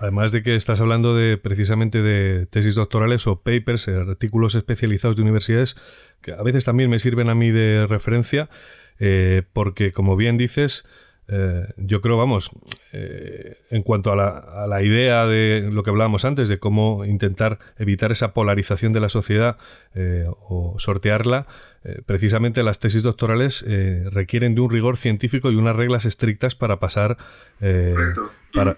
Además 0.00 0.32
de 0.32 0.42
que 0.42 0.56
estás 0.56 0.80
hablando 0.80 1.14
de 1.14 1.38
precisamente 1.38 2.02
de 2.02 2.46
tesis 2.46 2.74
doctorales 2.74 3.26
o 3.26 3.40
papers, 3.40 3.88
eh, 3.88 3.96
artículos 3.96 4.54
especializados 4.54 5.16
de 5.16 5.22
universidades, 5.22 5.76
que 6.20 6.32
a 6.32 6.42
veces 6.42 6.64
también 6.64 6.90
me 6.90 6.98
sirven 6.98 7.28
a 7.28 7.34
mí 7.34 7.50
de 7.50 7.86
referencia, 7.86 8.48
porque 9.52 9.92
como 9.92 10.14
bien 10.14 10.38
dices, 10.38 10.84
eh, 11.28 11.66
yo 11.76 12.00
creo, 12.00 12.16
vamos, 12.18 12.50
eh, 12.92 13.56
en 13.70 13.82
cuanto 13.82 14.12
a 14.12 14.66
la, 14.66 14.82
idea 14.82 15.26
de 15.26 15.68
lo 15.72 15.82
que 15.82 15.90
hablábamos 15.90 16.24
antes, 16.24 16.48
de 16.48 16.58
cómo 16.58 17.04
intentar 17.04 17.58
evitar 17.78 18.12
esa 18.12 18.34
polarización 18.34 18.92
de 18.92 19.00
la 19.00 19.08
sociedad 19.08 19.56
eh, 19.94 20.26
o 20.48 20.74
sortearla, 20.78 21.46
precisamente 22.06 22.62
las 22.62 22.78
tesis 22.78 23.02
doctorales 23.02 23.64
requieren 24.12 24.54
de 24.54 24.60
un 24.60 24.70
rigor 24.70 24.98
científico 24.98 25.50
y 25.50 25.56
unas 25.56 25.74
reglas 25.74 26.04
estrictas 26.04 26.54
para 26.54 26.78
pasar 26.78 27.16
para, 28.52 28.76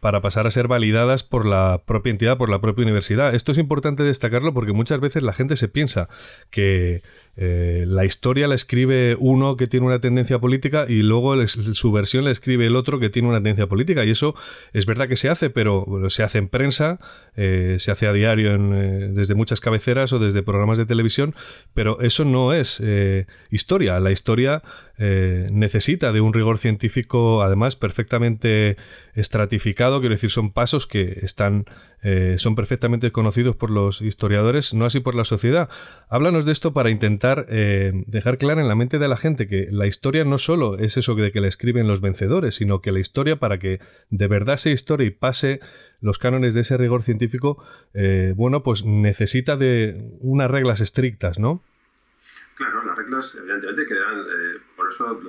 para, 0.00 0.20
pasar 0.20 0.46
a 0.46 0.50
ser 0.50 0.68
validadas 0.68 1.22
por 1.22 1.46
la 1.46 1.82
propia 1.84 2.10
entidad, 2.10 2.38
por 2.38 2.48
la 2.48 2.60
propia 2.60 2.82
universidad. 2.82 3.34
Esto 3.34 3.52
es 3.52 3.58
importante 3.58 4.02
destacarlo 4.02 4.54
porque 4.54 4.72
muchas 4.72 5.00
veces 5.00 5.22
la 5.22 5.32
gente 5.32 5.56
se 5.56 5.68
piensa 5.68 6.08
que 6.50 7.02
eh, 7.36 7.84
la 7.88 8.04
historia 8.04 8.46
la 8.46 8.54
escribe 8.54 9.16
uno 9.18 9.56
que 9.56 9.66
tiene 9.66 9.86
una 9.86 9.98
tendencia 9.98 10.38
política 10.38 10.86
y 10.88 11.02
luego 11.02 11.34
su 11.48 11.90
versión 11.90 12.24
la 12.24 12.30
escribe 12.30 12.66
el 12.66 12.76
otro 12.76 13.00
que 13.00 13.10
tiene 13.10 13.28
una 13.28 13.38
tendencia 13.38 13.66
política. 13.66 14.04
Y 14.04 14.10
eso 14.10 14.34
es 14.72 14.86
verdad 14.86 15.08
que 15.08 15.16
se 15.16 15.28
hace, 15.28 15.50
pero 15.50 15.86
se 16.08 16.22
hace 16.22 16.38
en 16.38 16.48
prensa, 16.48 17.00
eh, 17.36 17.76
se 17.78 17.90
hace 17.90 18.06
a 18.06 18.12
diario 18.12 18.54
eh, 18.54 19.10
desde 19.12 19.34
muchas 19.34 19.60
cabeceras 19.60 20.12
o 20.12 20.18
desde 20.18 20.42
programas 20.42 20.78
de 20.78 20.86
televisión, 20.86 21.34
pero 21.74 22.00
eso 22.00 22.24
no 22.24 22.52
es 22.52 22.82
historia. 23.50 23.98
La 24.00 24.12
historia 24.12 24.62
necesita 24.96 26.12
de 26.12 26.20
un 26.20 26.32
rigor 26.32 26.58
científico, 26.58 27.42
además, 27.42 27.74
perfectamente 27.74 28.76
estratificado, 29.14 30.00
quiero 30.00 30.14
decir, 30.14 30.30
son 30.30 30.52
pasos 30.52 30.86
que 30.86 31.20
están, 31.22 31.66
eh, 32.02 32.34
son 32.38 32.56
perfectamente 32.56 33.12
conocidos 33.12 33.56
por 33.56 33.70
los 33.70 34.00
historiadores, 34.00 34.74
no 34.74 34.84
así 34.84 35.00
por 35.00 35.14
la 35.14 35.24
sociedad. 35.24 35.68
Háblanos 36.08 36.44
de 36.44 36.52
esto 36.52 36.72
para 36.72 36.90
intentar 36.90 37.46
eh, 37.48 37.92
dejar 38.06 38.38
claro 38.38 38.60
en 38.60 38.68
la 38.68 38.74
mente 38.74 38.98
de 38.98 39.08
la 39.08 39.16
gente 39.16 39.46
que 39.46 39.68
la 39.70 39.86
historia 39.86 40.24
no 40.24 40.38
solo 40.38 40.78
es 40.78 40.96
eso 40.96 41.14
de 41.14 41.32
que 41.32 41.40
la 41.40 41.48
escriben 41.48 41.86
los 41.86 42.00
vencedores, 42.00 42.56
sino 42.56 42.80
que 42.80 42.92
la 42.92 43.00
historia, 43.00 43.36
para 43.36 43.58
que 43.58 43.80
de 44.10 44.26
verdad 44.26 44.56
sea 44.56 44.72
historia 44.72 45.06
y 45.06 45.10
pase 45.10 45.60
los 46.00 46.18
cánones 46.18 46.54
de 46.54 46.62
ese 46.62 46.76
rigor 46.76 47.02
científico, 47.02 47.62
eh, 47.94 48.34
bueno, 48.36 48.62
pues 48.62 48.84
necesita 48.84 49.56
de 49.56 50.10
unas 50.20 50.50
reglas 50.50 50.80
estrictas, 50.80 51.38
¿no? 51.38 51.62
Claro, 52.56 52.84
las 52.84 52.96
reglas, 52.96 53.36
evidentemente, 53.36 53.86
quedan, 53.86 54.24
por 54.76 54.88
eso 54.88 55.20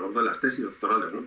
lo 0.00 0.20
de 0.20 0.24
las 0.24 0.40
tesis 0.40 0.64
doctorales, 0.64 1.12
¿no? 1.12 1.22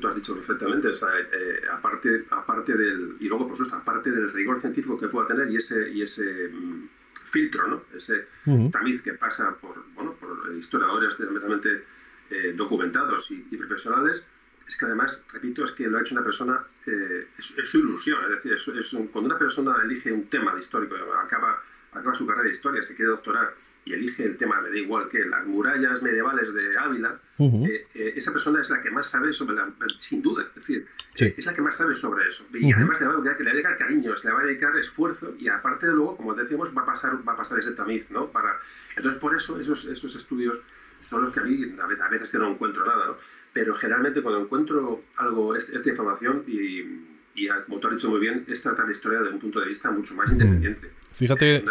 Tú 0.00 0.08
has 0.08 0.14
dicho 0.14 0.34
perfectamente, 0.34 0.88
eh, 0.88 1.60
aparte, 1.72 2.24
aparte 2.30 2.76
del, 2.76 3.16
y 3.20 3.28
luego 3.28 3.48
por 3.48 3.56
supuesto, 3.56 3.76
aparte 3.76 4.10
del 4.10 4.32
rigor 4.32 4.60
científico 4.60 4.98
que 4.98 5.08
pueda 5.08 5.28
tener 5.28 5.50
y 5.50 5.56
ese, 5.56 5.90
y 5.90 6.02
ese 6.02 6.48
mm, 6.48 6.88
filtro, 7.30 7.68
¿no? 7.68 7.82
ese 7.94 8.26
tamiz 8.70 9.02
que 9.02 9.14
pasa 9.14 9.54
por, 9.60 9.84
bueno, 9.94 10.14
por 10.14 10.54
historiadores 10.54 11.16
tremendamente 11.16 11.84
eh, 12.30 12.54
documentados 12.56 13.30
y, 13.30 13.56
profesionales, 13.56 14.22
es 14.66 14.76
que 14.76 14.84
además, 14.84 15.24
repito, 15.32 15.64
es 15.64 15.72
que 15.72 15.86
lo 15.86 15.98
ha 15.98 16.00
hecho 16.00 16.14
una 16.14 16.24
persona, 16.24 16.64
eh, 16.86 17.28
es, 17.38 17.54
su 17.70 17.78
ilusión, 17.78 18.24
es 18.24 18.30
decir, 18.42 18.52
es, 18.52 18.90
cuando 19.12 19.30
una 19.30 19.38
persona 19.38 19.76
elige 19.84 20.12
un 20.12 20.28
tema 20.28 20.54
de 20.54 20.60
histórico, 20.60 20.96
acaba, 21.22 21.62
acaba 21.92 22.14
su 22.14 22.26
carrera 22.26 22.48
de 22.48 22.54
historia, 22.54 22.82
se 22.82 22.96
quiere 22.96 23.10
doctorar, 23.10 23.54
y 23.86 23.92
elige 23.92 24.24
el 24.24 24.36
tema, 24.36 24.60
me 24.60 24.68
da 24.68 24.76
igual 24.76 25.08
que 25.08 25.24
las 25.24 25.46
murallas 25.46 26.02
medievales 26.02 26.52
de 26.52 26.76
Ávila, 26.76 27.20
eh, 27.38 27.86
eh, 27.94 28.12
esa 28.16 28.32
persona 28.32 28.60
es 28.60 28.68
la 28.68 28.80
que 28.80 28.90
más 28.90 29.08
sabe 29.08 29.32
sobre 29.32 29.54
la, 29.54 29.72
sin 29.96 30.22
duda, 30.22 30.44
es 30.48 30.54
decir, 30.56 30.86
es 31.14 31.46
la 31.46 31.54
que 31.54 31.62
más 31.62 31.76
sabe 31.76 31.94
sobre 31.94 32.28
eso. 32.28 32.44
Y 32.52 32.72
además 32.72 33.00
le 33.00 33.06
va, 33.06 33.12
a 33.12 33.16
dedicar, 33.16 33.38
le 33.38 33.44
va 33.44 33.50
a 33.50 33.54
dedicar 33.54 33.78
cariño, 33.78 34.12
le 34.22 34.32
va 34.32 34.40
a 34.40 34.44
dedicar 34.44 34.76
esfuerzo 34.76 35.36
y 35.38 35.46
aparte 35.46 35.86
de 35.86 35.92
luego, 35.92 36.16
como 36.16 36.34
decíamos, 36.34 36.76
va 36.76 36.82
a 36.82 36.86
pasar, 36.86 37.16
va 37.26 37.34
a 37.34 37.36
pasar 37.36 37.60
ese 37.60 37.72
tamiz, 37.72 38.10
¿no? 38.10 38.26
Para, 38.26 38.56
entonces, 38.96 39.20
por 39.20 39.36
eso 39.36 39.60
esos, 39.60 39.84
esos 39.84 40.16
estudios 40.16 40.62
son 41.00 41.22
los 41.22 41.32
que 41.32 41.38
a 41.38 41.44
mí 41.44 41.76
a 41.78 42.08
veces 42.08 42.34
no 42.34 42.50
encuentro 42.50 42.84
nada, 42.84 43.06
¿no? 43.06 43.16
Pero 43.52 43.72
generalmente 43.76 44.20
cuando 44.20 44.40
encuentro 44.42 45.00
algo, 45.18 45.54
es, 45.54 45.70
esta 45.70 45.88
información 45.88 46.42
y, 46.48 47.06
y, 47.36 47.48
como 47.66 47.78
tú 47.78 47.86
has 47.86 47.94
dicho 47.94 48.10
muy 48.10 48.18
bien, 48.18 48.44
es 48.48 48.62
tratar 48.62 48.86
la 48.86 48.92
historia 48.92 49.20
desde 49.20 49.32
un 49.32 49.40
punto 49.40 49.60
de 49.60 49.68
vista 49.68 49.92
mucho 49.92 50.14
más 50.16 50.32
independiente. 50.32 50.90
Fíjate. 51.16 51.64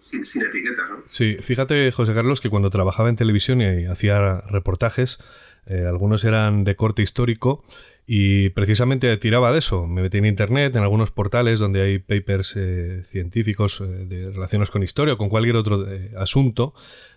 sin, 0.00 0.42
etiquetas, 0.42 0.90
¿no? 0.90 0.96
Sí, 1.06 1.36
fíjate, 1.40 1.92
José 1.92 2.14
Carlos, 2.14 2.40
que 2.40 2.50
cuando 2.50 2.70
trabajaba 2.70 3.08
en 3.08 3.16
televisión 3.16 3.60
y 3.60 3.86
hacía 3.86 4.40
reportajes, 4.42 5.18
eh, 5.66 5.84
algunos 5.86 6.24
eran 6.24 6.64
de 6.64 6.76
corte 6.76 7.02
histórico 7.02 7.64
y 8.06 8.48
precisamente 8.50 9.14
tiraba 9.18 9.52
de 9.52 9.58
eso. 9.58 9.86
Me 9.86 10.02
metí 10.02 10.18
en 10.18 10.24
internet, 10.24 10.74
en 10.74 10.82
algunos 10.82 11.10
portales 11.10 11.60
donde 11.60 11.82
hay 11.82 11.98
papers 11.98 12.54
eh, 12.56 13.04
científicos 13.10 13.80
eh, 13.80 13.84
de 13.84 14.30
relaciones 14.30 14.70
con 14.70 14.82
historia 14.82 15.14
o 15.14 15.18
con 15.18 15.28
cualquier 15.28 15.56
otro 15.56 15.86
asunto 16.16 16.74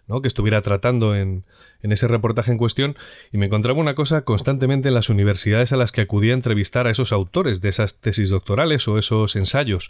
¿no? 0.07 0.21
que 0.21 0.27
estuviera 0.27 0.61
tratando 0.61 1.15
en, 1.15 1.45
en 1.83 1.91
ese 1.91 2.07
reportaje 2.07 2.51
en 2.51 2.57
cuestión 2.57 2.95
y 3.31 3.37
me 3.37 3.47
encontraba 3.47 3.79
una 3.79 3.95
cosa 3.95 4.21
constantemente 4.21 4.89
en 4.89 4.95
las 4.95 5.09
universidades 5.09 5.73
a 5.73 5.77
las 5.77 5.91
que 5.91 6.01
acudía 6.01 6.33
a 6.33 6.35
entrevistar 6.35 6.87
a 6.87 6.91
esos 6.91 7.11
autores 7.11 7.61
de 7.61 7.69
esas 7.69 7.99
tesis 7.99 8.29
doctorales 8.29 8.87
o 8.87 8.97
esos 8.97 9.35
ensayos. 9.35 9.89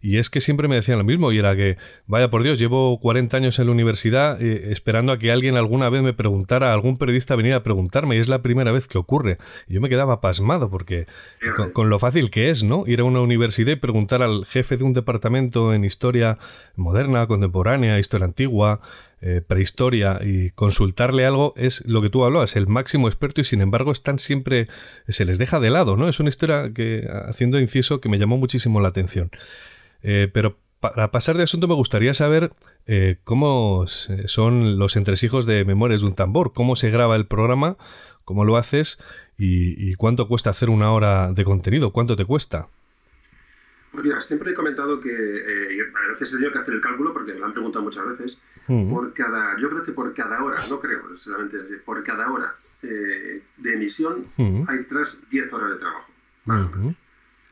Y 0.00 0.18
es 0.18 0.30
que 0.30 0.40
siempre 0.40 0.68
me 0.68 0.76
decían 0.76 0.98
lo 0.98 1.04
mismo 1.04 1.32
y 1.32 1.38
era 1.38 1.56
que, 1.56 1.76
vaya 2.06 2.30
por 2.30 2.42
Dios, 2.42 2.58
llevo 2.58 2.98
40 3.00 3.36
años 3.36 3.58
en 3.58 3.66
la 3.66 3.72
universidad 3.72 4.40
eh, 4.40 4.72
esperando 4.72 5.12
a 5.12 5.18
que 5.18 5.32
alguien 5.32 5.56
alguna 5.56 5.88
vez 5.88 6.02
me 6.02 6.12
preguntara, 6.12 6.72
algún 6.72 6.96
periodista 6.96 7.36
viniera 7.36 7.58
a 7.58 7.62
preguntarme 7.62 8.16
y 8.16 8.18
es 8.18 8.28
la 8.28 8.42
primera 8.42 8.72
vez 8.72 8.86
que 8.86 8.98
ocurre. 8.98 9.38
Y 9.68 9.74
yo 9.74 9.80
me 9.80 9.88
quedaba 9.88 10.20
pasmado 10.20 10.70
porque 10.70 11.06
con, 11.72 11.90
lo 11.90 11.98
fácil 11.98 12.30
que 12.30 12.50
es, 12.50 12.62
¿no? 12.62 12.84
Ir 12.86 13.00
a 13.00 13.04
una 13.04 13.20
universidad 13.20 13.72
y 13.72 13.76
preguntar 13.76 14.22
al 14.22 14.46
jefe 14.46 14.76
de 14.76 14.84
un 14.84 14.92
departamento 14.92 15.74
en 15.74 15.84
historia 15.84 16.38
moderna, 16.76 17.26
contemporánea, 17.26 17.98
historia 17.98 18.26
antigua, 18.26 18.80
eh, 19.24 19.40
prehistoria 19.40 20.18
y 20.20 20.50
consultarle 20.50 21.24
algo 21.24 21.54
es 21.56 21.84
lo 21.86 22.02
que 22.02 22.10
tú 22.10 22.24
hablabas, 22.24 22.56
el 22.56 22.66
máximo 22.66 23.06
experto 23.06 23.40
y 23.40 23.44
sin 23.44 23.60
embargo 23.60 23.92
están 23.92 24.18
siempre, 24.18 24.66
se 25.06 25.24
les 25.24 25.38
deja 25.38 25.60
de 25.60 25.70
lado, 25.70 25.96
¿no? 25.96 26.08
Es 26.08 26.18
una 26.18 26.28
historia 26.28 26.72
que, 26.74 27.08
haciendo 27.28 27.60
inciso, 27.60 28.00
que 28.00 28.08
me 28.08 28.18
llamó 28.18 28.36
muchísimo 28.36 28.80
la 28.80 28.88
atención. 28.88 29.30
Eh, 30.02 30.28
pero 30.32 30.58
para 30.80 31.12
pasar 31.12 31.36
de 31.36 31.44
asunto 31.44 31.68
me 31.68 31.74
gustaría 31.74 32.14
saber 32.14 32.50
eh, 32.86 33.18
cómo 33.22 33.84
son 33.86 34.76
los 34.80 34.96
entresijos 34.96 35.46
de 35.46 35.64
Memorias 35.64 36.00
de 36.00 36.08
un 36.08 36.16
Tambor, 36.16 36.52
cómo 36.52 36.74
se 36.74 36.90
graba 36.90 37.14
el 37.14 37.26
programa, 37.26 37.76
cómo 38.24 38.44
lo 38.44 38.56
haces 38.56 38.98
y 39.38 39.94
cuánto 39.94 40.28
cuesta 40.28 40.50
hacer 40.50 40.68
una 40.68 40.92
hora 40.92 41.32
de 41.32 41.44
contenido, 41.44 41.92
cuánto 41.92 42.16
te 42.16 42.24
cuesta. 42.24 42.66
Pues 43.92 44.04
mira, 44.04 44.20
siempre 44.22 44.52
he 44.52 44.54
comentado 44.54 45.00
que 45.00 45.10
eh, 45.10 45.92
a 45.94 46.08
veces 46.08 46.30
he 46.30 46.36
tenido 46.36 46.50
que 46.50 46.58
hacer 46.58 46.74
el 46.74 46.80
cálculo 46.80 47.12
porque 47.12 47.34
me 47.34 47.40
lo 47.40 47.46
han 47.46 47.52
preguntado 47.52 47.84
muchas 47.84 48.06
veces. 48.06 48.40
Por 48.66 49.12
cada, 49.12 49.58
yo 49.58 49.68
creo 49.68 49.84
que 49.84 49.92
por 49.92 50.14
cada 50.14 50.42
hora, 50.42 50.66
no 50.66 50.80
creo, 50.80 51.16
solamente 51.16 51.58
por 51.84 52.02
cada 52.02 52.30
hora 52.32 52.54
eh, 52.82 53.42
de 53.58 53.74
emisión 53.74 54.26
hay 54.68 54.84
tras 54.84 55.18
10 55.28 55.52
horas 55.52 55.70
de 55.70 55.76
trabajo, 55.76 56.10
más 56.46 56.64
o 56.64 56.70
menos. 56.70 56.96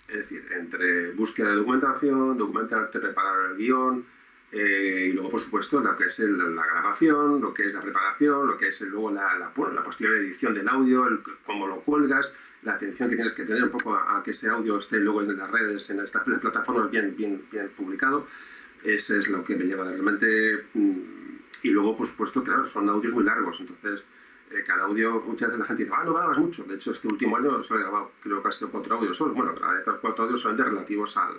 Es 0.09 0.17
decir, 0.17 0.45
entre 0.59 1.13
búsqueda 1.13 1.51
de 1.51 1.57
documentación, 1.57 2.39
documentar, 2.39 2.91
preparar 2.91 3.51
el 3.51 3.57
guion, 3.59 4.05
eh, 4.53 5.09
y 5.11 5.13
luego, 5.13 5.31
por 5.31 5.41
supuesto, 5.41 5.81
lo 5.81 5.97
que 5.97 6.07
es 6.07 6.19
la 6.19 6.67
grabación, 6.67 7.41
lo 7.41 7.55
que 7.55 7.67
es 7.67 7.75
la 7.75 7.81
preparación, 7.81 8.49
lo 8.49 8.57
que 8.57 8.69
es 8.69 8.81
luego 8.81 9.13
la, 9.13 9.39
la, 9.39 9.53
la 9.73 9.85
posterior 9.85 10.17
edición 10.17 10.55
del 10.55 10.69
audio, 10.69 11.07
el, 11.07 11.21
cómo 11.45 11.69
lo 11.69 11.81
cuelgas, 11.81 12.35
la 12.63 12.75
atención 12.75 13.09
que 13.09 13.17
tienes 13.17 13.35
que 13.35 13.45
tener 13.45 13.65
un 13.65 13.71
poco 13.71 13.95
a, 13.95 14.23
que 14.23 14.33
ese 14.33 14.49
audio 14.49 14.79
esté 14.79 14.99
luego 14.99 15.23
en 15.23 15.37
las 15.37 15.51
redes, 15.51 15.89
en 15.91 16.01
estas 16.01 16.25
plataformas 16.25 16.91
bien, 16.91 17.15
bien, 17.17 17.43
bien 17.51 17.71
publicado. 17.77 18.27
Eso 18.85 19.17
es 19.17 19.29
lo 19.29 19.45
que 19.45 19.57
me 19.57 19.65
lleva 19.65 19.85
realmente. 19.85 20.65
Mm, 20.75 20.99
y 21.63 21.71
luego, 21.71 21.97
por 21.97 22.07
supuesto, 22.07 22.43
claro, 22.43 22.67
son 22.67 22.89
audios 22.89 23.13
muy 23.13 23.25
largos, 23.25 23.61
entonces 23.61 24.03
eh, 24.51 24.65
cada 24.67 24.85
audio, 24.85 25.23
muchas 25.27 25.49
veces 25.49 25.61
la 25.61 25.67
gente 25.67 25.85
dice, 25.85 25.95
ah, 25.97 26.05
no 26.05 26.15
grabas 26.15 26.39
mucho. 26.39 26.65
De 26.65 26.75
hecho, 26.75 26.91
este 26.91 27.09
último 27.09 27.37
año 27.37 27.63
solo 27.63 27.81
he 27.81 27.83
grabado, 27.83 28.13
creo 28.23 28.43
que 28.43 28.49
ha 28.49 28.53
sido 28.53 28.71
cuatro 28.71 28.97
audios 28.97 29.17
solo. 29.17 29.35
Bueno, 29.35 29.55
cuatro 30.01 30.25
audios 30.25 30.41
solamente 30.41 30.71
relativos 30.71 31.17
al, 31.17 31.35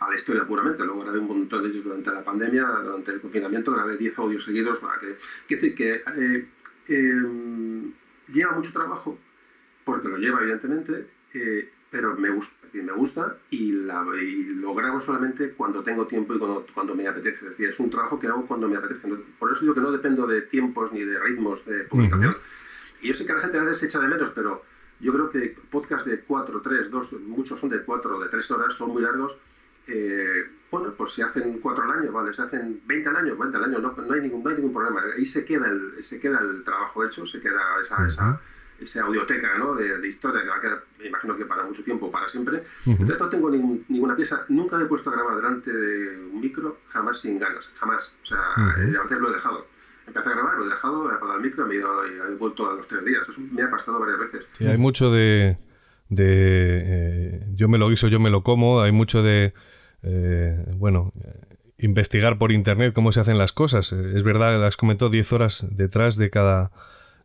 a 0.00 0.10
la 0.10 0.16
historia 0.16 0.44
puramente. 0.44 0.84
Luego 0.84 1.02
grabé 1.02 1.18
un 1.18 1.28
montón 1.28 1.62
de 1.62 1.70
ellos 1.70 1.84
durante 1.84 2.10
la 2.10 2.24
pandemia, 2.24 2.66
durante 2.66 3.12
el 3.12 3.20
confinamiento, 3.20 3.72
grabé 3.72 3.96
diez 3.96 4.18
audios 4.18 4.44
seguidos 4.44 4.78
para 4.80 4.98
que. 4.98 5.16
que, 5.46 5.74
que 5.74 6.02
eh, 6.16 6.46
em, 6.88 7.92
lleva 8.32 8.52
mucho 8.52 8.72
trabajo 8.72 9.18
porque 9.90 10.08
lo 10.08 10.18
lleva 10.18 10.40
evidentemente, 10.40 11.06
eh, 11.34 11.68
pero 11.90 12.14
me 12.14 12.30
gusta, 12.30 12.64
me 12.72 12.92
gusta 12.92 13.36
y, 13.50 13.72
la, 13.72 14.04
lo 14.04 14.74
grabo 14.74 15.00
solamente 15.00 15.50
cuando 15.50 15.82
tengo 15.82 16.06
tiempo 16.06 16.32
y 16.32 16.38
cuando, 16.38 16.94
me 16.94 17.08
apetece. 17.08 17.44
Es 17.44 17.50
decir, 17.50 17.68
es 17.70 17.80
un 17.80 17.90
trabajo 17.90 18.20
que 18.20 18.28
hago 18.28 18.46
cuando 18.46 18.68
me 18.68 18.76
apetece. 18.76 19.08
Por 19.38 19.52
eso 19.52 19.62
digo 19.62 19.74
que 19.74 19.80
no 19.80 19.90
dependo 19.90 20.28
de 20.28 20.42
tiempos 20.42 20.92
ni 20.92 21.02
de 21.02 21.18
ritmos 21.18 21.66
de 21.66 21.82
publicación. 21.84 22.36
Y 23.02 23.08
yo 23.08 23.14
sé 23.14 23.26
que 23.26 23.32
la 23.32 23.40
gente 23.40 23.58
a 23.58 23.62
veces 23.62 23.78
se 23.78 23.86
echa 23.86 23.98
de 23.98 24.06
menos, 24.06 24.30
pero 24.30 24.62
yo 25.00 25.12
creo 25.12 25.28
que 25.28 25.56
podcasts 25.70 26.08
de 26.08 26.20
4, 26.20 26.60
3, 26.62 26.90
2, 26.90 27.12
muchos 27.22 27.58
son 27.58 27.70
de 27.70 27.82
4 27.82 28.16
o 28.16 28.22
de 28.22 28.28
3 28.28 28.50
horas, 28.52 28.76
son 28.76 28.90
muy 28.92 29.02
largos. 29.02 29.38
Eh, 29.88 30.46
bueno, 30.70 30.94
pues 30.96 31.14
se 31.14 31.24
hacen 31.24 31.58
4 31.58 31.82
al 31.82 31.90
año, 31.98 32.12
¿vale? 32.12 32.32
Se 32.32 32.42
hacen 32.42 32.80
20 32.86 33.08
al 33.08 33.16
año, 33.16 33.36
20 33.36 33.56
al 33.56 33.64
año, 33.64 33.78
no, 33.80 33.96
no, 33.96 34.14
hay, 34.14 34.20
ningún, 34.20 34.44
no 34.44 34.50
hay 34.50 34.56
ningún 34.56 34.72
problema. 34.72 35.02
Ahí 35.16 35.26
se 35.26 35.44
queda 35.44 35.68
el, 35.68 36.04
se 36.04 36.20
queda 36.20 36.38
el 36.38 36.62
trabajo 36.62 37.04
hecho, 37.04 37.26
se 37.26 37.40
queda 37.40 37.60
esa, 37.82 38.06
esa 38.06 38.40
esa 38.80 39.02
audioteca 39.02 39.58
¿no? 39.58 39.74
de, 39.74 40.06
historia 40.06 40.42
que 40.42 40.48
va 40.48 40.56
a 40.56 40.60
quedar, 40.60 40.78
me 40.98 41.06
imagino 41.06 41.36
que 41.36 41.44
para 41.44 41.64
mucho 41.64 41.84
tiempo, 41.84 42.10
para 42.10 42.28
siempre. 42.28 42.62
Entonces 42.86 43.18
no 43.18 43.28
tengo 43.28 43.50
ninguna 43.50 44.16
pieza, 44.16 44.44
nunca 44.48 44.76
me 44.78 44.84
he 44.84 44.86
puesto 44.86 45.10
a 45.10 45.14
grabar 45.14 45.36
delante 45.36 45.72
de 45.72 46.16
un 46.32 46.40
micro, 46.40 46.78
jamás 46.88 47.20
sin 47.20 47.38
ganas, 47.38 47.68
jamás. 47.78 48.12
O 48.22 48.26
sea, 48.26 48.38
eh, 48.78 48.96
a 48.98 49.02
veces 49.02 49.18
lo 49.18 49.30
he 49.30 49.34
dejado. 49.34 49.66
Empecé 50.06 50.30
a 50.30 50.32
grabar, 50.32 50.56
lo 50.56 50.66
he 50.66 50.68
dejado, 50.68 51.10
he 51.10 51.14
apagado 51.14 51.38
el 51.38 51.44
micro 51.44 51.66
me 51.66 51.74
he, 51.74 51.78
ido, 51.78 52.04
he 52.04 52.34
vuelto 52.36 52.70
a 52.70 52.74
los 52.74 52.88
tres 52.88 53.04
días. 53.04 53.28
Eso 53.28 53.40
me 53.52 53.62
ha 53.62 53.70
pasado 53.70 54.00
varias 54.00 54.18
veces. 54.18 54.48
Sí, 54.56 54.66
hay 54.66 54.78
mucho 54.78 55.10
de, 55.10 55.58
de 56.08 56.82
eh, 56.84 57.46
yo 57.54 57.68
me 57.68 57.78
lo 57.78 57.88
guiso, 57.88 58.08
yo 58.08 58.18
me 58.18 58.30
lo 58.30 58.42
como, 58.42 58.80
hay 58.80 58.92
mucho 58.92 59.22
de, 59.22 59.52
eh, 60.02 60.64
bueno, 60.76 61.12
investigar 61.78 62.38
por 62.38 62.52
internet 62.52 62.94
cómo 62.94 63.12
se 63.12 63.20
hacen 63.20 63.38
las 63.38 63.52
cosas. 63.52 63.92
Es 63.92 64.22
verdad, 64.22 64.58
las 64.60 64.76
comentó 64.76 65.10
10 65.10 65.32
horas 65.32 65.66
detrás 65.70 66.16
de 66.16 66.30
cada 66.30 66.70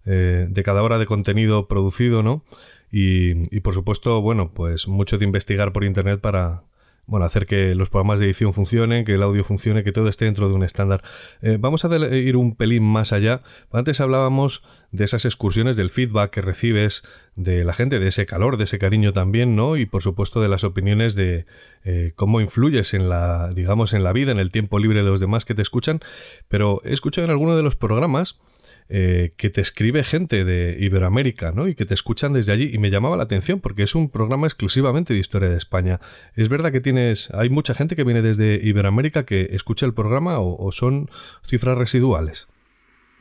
eh, 0.05 0.47
de 0.49 0.63
cada 0.63 0.83
hora 0.83 0.97
de 0.97 1.05
contenido 1.05 1.67
producido, 1.67 2.23
¿no? 2.23 2.43
Y, 2.91 3.55
y, 3.55 3.59
por 3.61 3.73
supuesto, 3.73 4.21
bueno, 4.21 4.51
pues 4.53 4.87
mucho 4.87 5.17
de 5.17 5.25
investigar 5.25 5.73
por 5.73 5.83
internet 5.83 6.21
para, 6.21 6.63
bueno, 7.07 7.25
hacer 7.25 7.45
que 7.45 7.75
los 7.75 7.89
programas 7.89 8.19
de 8.19 8.25
edición 8.25 8.53
funcionen, 8.53 9.05
que 9.05 9.13
el 9.13 9.23
audio 9.23 9.43
funcione, 9.43 9.83
que 9.83 9.91
todo 9.91 10.07
esté 10.07 10.25
dentro 10.25 10.47
de 10.49 10.55
un 10.55 10.63
estándar. 10.63 11.03
Eh, 11.41 11.57
vamos 11.59 11.85
a 11.85 12.07
ir 12.15 12.35
un 12.35 12.55
pelín 12.55 12.83
más 12.83 13.13
allá. 13.13 13.41
Antes 13.71 14.01
hablábamos 14.01 14.63
de 14.91 15.03
esas 15.03 15.25
excursiones, 15.25 15.75
del 15.75 15.91
feedback 15.91 16.31
que 16.31 16.41
recibes 16.41 17.03
de 17.35 17.63
la 17.63 17.73
gente, 17.73 17.99
de 17.99 18.07
ese 18.07 18.25
calor, 18.25 18.57
de 18.57 18.63
ese 18.63 18.79
cariño 18.79 19.13
también, 19.13 19.55
¿no? 19.55 19.77
Y 19.77 19.85
por 19.85 20.01
supuesto 20.01 20.41
de 20.41 20.49
las 20.49 20.63
opiniones 20.63 21.15
de 21.15 21.45
eh, 21.83 22.13
cómo 22.15 22.41
influyes 22.41 22.93
en 22.93 23.07
la, 23.07 23.51
digamos, 23.53 23.93
en 23.93 24.03
la 24.03 24.13
vida, 24.13 24.31
en 24.31 24.39
el 24.39 24.51
tiempo 24.51 24.79
libre 24.79 25.03
de 25.03 25.09
los 25.09 25.19
demás 25.19 25.45
que 25.45 25.53
te 25.53 25.61
escuchan. 25.61 25.99
Pero 26.47 26.81
he 26.85 26.93
escuchado 26.93 27.25
en 27.25 27.31
alguno 27.31 27.55
de 27.55 27.63
los 27.63 27.75
programas 27.75 28.39
eh, 28.87 29.33
que 29.37 29.49
te 29.49 29.61
escribe 29.61 30.03
gente 30.03 30.43
de 30.43 30.77
Iberoamérica, 30.79 31.51
¿no? 31.51 31.67
Y 31.67 31.73
que 31.73 31.85
te 31.85 31.95
escuchan 31.95 32.33
desde 32.33 32.51
allí. 32.51 32.69
Y 32.71 32.77
me 32.77 32.91
llamaba 32.91 33.17
la 33.17 33.23
atención 33.23 33.59
porque 33.59 33.81
es 33.81 33.95
un 33.95 34.11
programa 34.11 34.45
exclusivamente 34.45 35.13
de 35.13 35.19
historia 35.19 35.49
de 35.49 35.57
España. 35.57 35.99
¿Es 36.35 36.49
verdad 36.49 36.71
que 36.71 36.81
tienes, 36.81 37.29
hay 37.31 37.49
mucha 37.49 37.73
gente 37.73 37.95
que 37.95 38.03
viene 38.03 38.21
desde 38.21 38.59
Iberoamérica 38.63 39.25
que 39.25 39.49
escucha 39.51 39.87
el 39.87 39.95
programa 39.95 40.39
o, 40.39 40.71
son 40.71 41.09
cifras 41.47 41.77
residuales? 41.77 42.47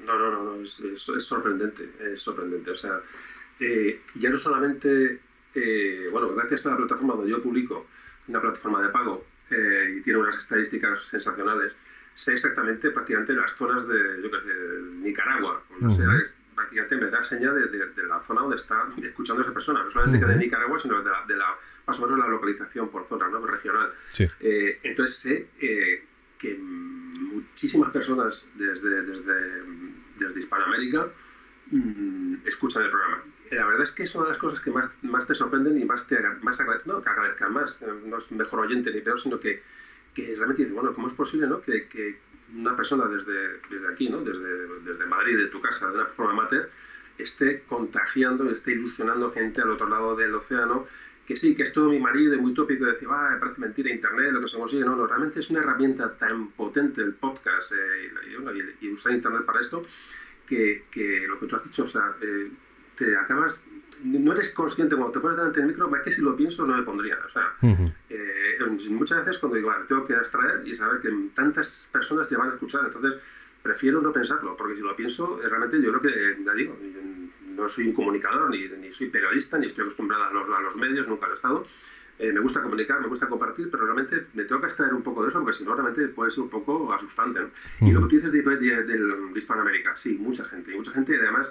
No, 0.04 0.18
no, 0.18 0.30
no, 0.30 0.62
es, 0.62 0.82
sorprendente, 1.20 1.82
es 2.12 2.20
sorprendente. 2.20 2.70
O 2.70 2.74
sea, 2.74 2.98
eh, 3.60 4.00
ya 4.16 4.28
no 4.28 4.36
solamente, 4.36 5.18
eh, 5.54 6.08
bueno, 6.12 6.34
gracias 6.34 6.66
a 6.66 6.72
la 6.72 6.76
plataforma 6.76 7.14
donde 7.14 7.30
yo 7.30 7.40
publico, 7.40 7.86
una 8.28 8.42
plataforma 8.42 8.82
de 8.82 8.90
pago, 8.90 9.24
y 9.50 10.00
tiene 10.02 10.18
unas 10.18 10.36
estadísticas 10.36 10.98
sensacionales, 11.08 11.72
sé 12.14 12.34
exactamente 12.34 12.90
prácticamente 12.90 13.32
las 13.34 13.54
zonas 13.54 13.86
de, 13.88 14.22
yo 14.22 14.28
Nicaragua. 15.00 15.62
O 15.82 15.90
sea, 15.90 16.06
prácticamente 16.54 16.96
me 16.96 17.10
da 17.10 17.22
señal 17.22 17.70
de, 17.70 18.02
la 18.06 18.20
zona 18.20 18.42
donde 18.42 18.56
está 18.56 18.86
escuchando 19.02 19.42
esa 19.42 19.52
persona, 19.52 19.82
no 19.82 19.90
solamente 19.90 20.24
de 20.24 20.36
Nicaragua, 20.36 20.78
sino 20.78 21.02
de 21.02 21.10
la, 21.10 21.24
de 21.26 21.36
la, 21.36 21.56
más 21.86 21.98
o 21.98 22.02
menos 22.02 22.18
la 22.18 22.28
localización 22.28 22.88
por 22.88 23.06
zona, 23.06 23.28
¿no? 23.28 23.44
regional. 23.44 23.92
Eh, 24.40 24.78
entonces 24.82 25.18
sé 25.18 25.48
eh, 25.60 26.04
que 26.38 26.56
muchísimas 26.56 27.90
personas 27.90 28.48
desde, 28.54 29.02
desde, 29.02 29.62
desde 30.18 30.40
Hispanoamérica 30.40 31.06
mm, 31.70 32.34
escuchan 32.46 32.84
el 32.84 32.90
programa. 32.90 33.22
La 33.50 33.66
verdad 33.66 33.82
es 33.82 33.92
que 33.92 34.04
es 34.04 34.14
una 34.14 34.24
de 34.24 34.30
las 34.30 34.38
cosas 34.38 34.60
que 34.60 34.70
más, 34.70 34.88
más 35.02 35.26
te 35.26 35.34
sorprenden 35.34 35.78
y 35.78 35.84
más 35.84 36.06
te 36.06 36.18
más 36.42 36.60
no, 36.86 37.02
que 37.02 37.08
agradezcan 37.08 37.52
más, 37.52 37.82
no 38.04 38.18
es 38.18 38.32
mejor 38.32 38.60
oyente 38.60 38.90
ni 38.90 39.00
peor, 39.00 39.20
sino 39.20 39.38
que 39.38 39.62
que 40.14 40.34
realmente 40.36 40.62
dice, 40.62 40.74
bueno, 40.74 40.94
¿cómo 40.94 41.08
es 41.08 41.14
posible 41.14 41.46
¿no? 41.46 41.60
que, 41.60 41.88
que 41.88 42.18
una 42.54 42.76
persona 42.76 43.06
desde, 43.06 43.58
desde 43.70 43.92
aquí, 43.92 44.08
¿no? 44.08 44.20
desde, 44.20 44.80
desde 44.84 45.06
Madrid, 45.06 45.36
de 45.36 45.48
tu 45.48 45.60
casa, 45.60 45.88
de 45.88 45.94
una 45.94 46.06
forma 46.06 46.32
amateur, 46.32 46.70
esté 47.18 47.62
contagiando, 47.66 48.48
esté 48.50 48.72
ilusionando 48.72 49.32
gente 49.32 49.60
al 49.60 49.70
otro 49.70 49.88
lado 49.88 50.16
del 50.16 50.34
océano, 50.34 50.86
que 51.26 51.36
sí, 51.36 51.54
que 51.54 51.62
es 51.62 51.72
todo 51.72 51.88
mi 51.88 51.98
marido 51.98 52.34
y 52.34 52.38
muy 52.38 52.52
tópico, 52.52 52.84
de 52.84 52.92
decir, 52.92 53.08
ah, 53.10 53.30
me 53.32 53.40
parece 53.40 53.60
mentira 53.60 53.90
Internet, 53.90 54.32
lo 54.32 54.40
que 54.42 54.48
se 54.48 54.58
consigue. 54.58 54.84
No, 54.84 54.94
no, 54.94 55.06
realmente 55.06 55.40
es 55.40 55.50
una 55.50 55.60
herramienta 55.60 56.12
tan 56.14 56.48
potente 56.48 57.00
el 57.00 57.14
podcast 57.14 57.72
eh, 57.72 58.10
y, 58.80 58.88
usar 58.88 59.12
Internet 59.12 59.44
para 59.46 59.60
esto, 59.60 59.86
que, 60.46 60.84
que, 60.90 61.26
lo 61.26 61.40
que 61.40 61.46
tú 61.46 61.56
has 61.56 61.64
dicho, 61.64 61.84
o 61.84 61.88
sea, 61.88 62.14
eh, 62.20 62.50
te 62.96 63.16
acabas 63.16 63.66
no 64.04 64.32
eres 64.32 64.50
consciente 64.50 64.94
cuando 64.94 65.12
te 65.12 65.20
pones 65.20 65.38
delante 65.38 65.60
del 65.60 65.68
micro, 65.68 65.90
que 66.02 66.12
si 66.12 66.20
lo 66.20 66.36
pienso 66.36 66.66
no 66.66 66.76
me 66.76 66.82
pondría. 66.82 67.18
O 67.26 67.30
sea, 67.30 67.54
eh, 68.10 68.58
muchas 68.90 69.24
veces 69.24 69.38
cuando 69.38 69.56
digo, 69.56 69.68
vale, 69.68 69.86
tengo 69.86 70.06
que 70.06 70.14
abstraer 70.14 70.66
y 70.66 70.74
saber 70.74 71.00
que 71.00 71.10
tantas 71.34 71.88
personas 71.90 72.28
te 72.28 72.36
van 72.36 72.50
a 72.50 72.52
escuchar, 72.52 72.82
entonces 72.84 73.20
prefiero 73.62 74.02
no 74.02 74.12
pensarlo, 74.12 74.56
porque 74.56 74.76
si 74.76 74.82
lo 74.82 74.94
pienso, 74.94 75.40
eh, 75.42 75.48
realmente 75.48 75.80
yo 75.80 75.90
creo 75.98 76.02
que, 76.02 76.44
ya 76.44 76.52
digo, 76.52 76.76
no 77.56 77.68
soy 77.68 77.88
un 77.88 77.94
comunicador, 77.94 78.50
ni, 78.50 78.68
ni 78.68 78.92
soy 78.92 79.08
periodista, 79.08 79.58
ni 79.58 79.66
estoy 79.66 79.82
acostumbrado 79.82 80.24
a 80.24 80.32
los, 80.32 80.50
a 80.50 80.60
los 80.60 80.76
medios, 80.76 81.08
nunca 81.08 81.26
lo 81.26 81.32
he 81.32 81.36
estado. 81.36 81.66
Eh, 82.18 82.30
me 82.32 82.40
gusta 82.40 82.62
comunicar, 82.62 83.00
me 83.00 83.08
gusta 83.08 83.26
compartir, 83.26 83.70
pero 83.70 83.84
realmente 83.84 84.26
me 84.34 84.44
tengo 84.44 84.60
que 84.60 84.66
extraer 84.66 84.94
un 84.94 85.02
poco 85.02 85.22
de 85.22 85.30
eso, 85.30 85.40
porque 85.40 85.56
si 85.56 85.64
no, 85.64 85.74
realmente 85.74 86.06
puede 86.08 86.30
ser 86.30 86.40
un 86.40 86.50
poco 86.50 86.92
asustante. 86.92 87.40
Y 87.80 87.90
lo 87.90 88.02
que 88.02 88.08
tú 88.08 88.16
dices 88.16 88.32
de, 88.32 88.42
de, 88.42 88.82
de, 88.84 89.38
Hispanoamérica, 89.38 89.96
sí, 89.96 90.18
mucha 90.20 90.44
gente, 90.44 90.72
y 90.72 90.76
mucha 90.76 90.92
gente, 90.92 91.16
además, 91.16 91.50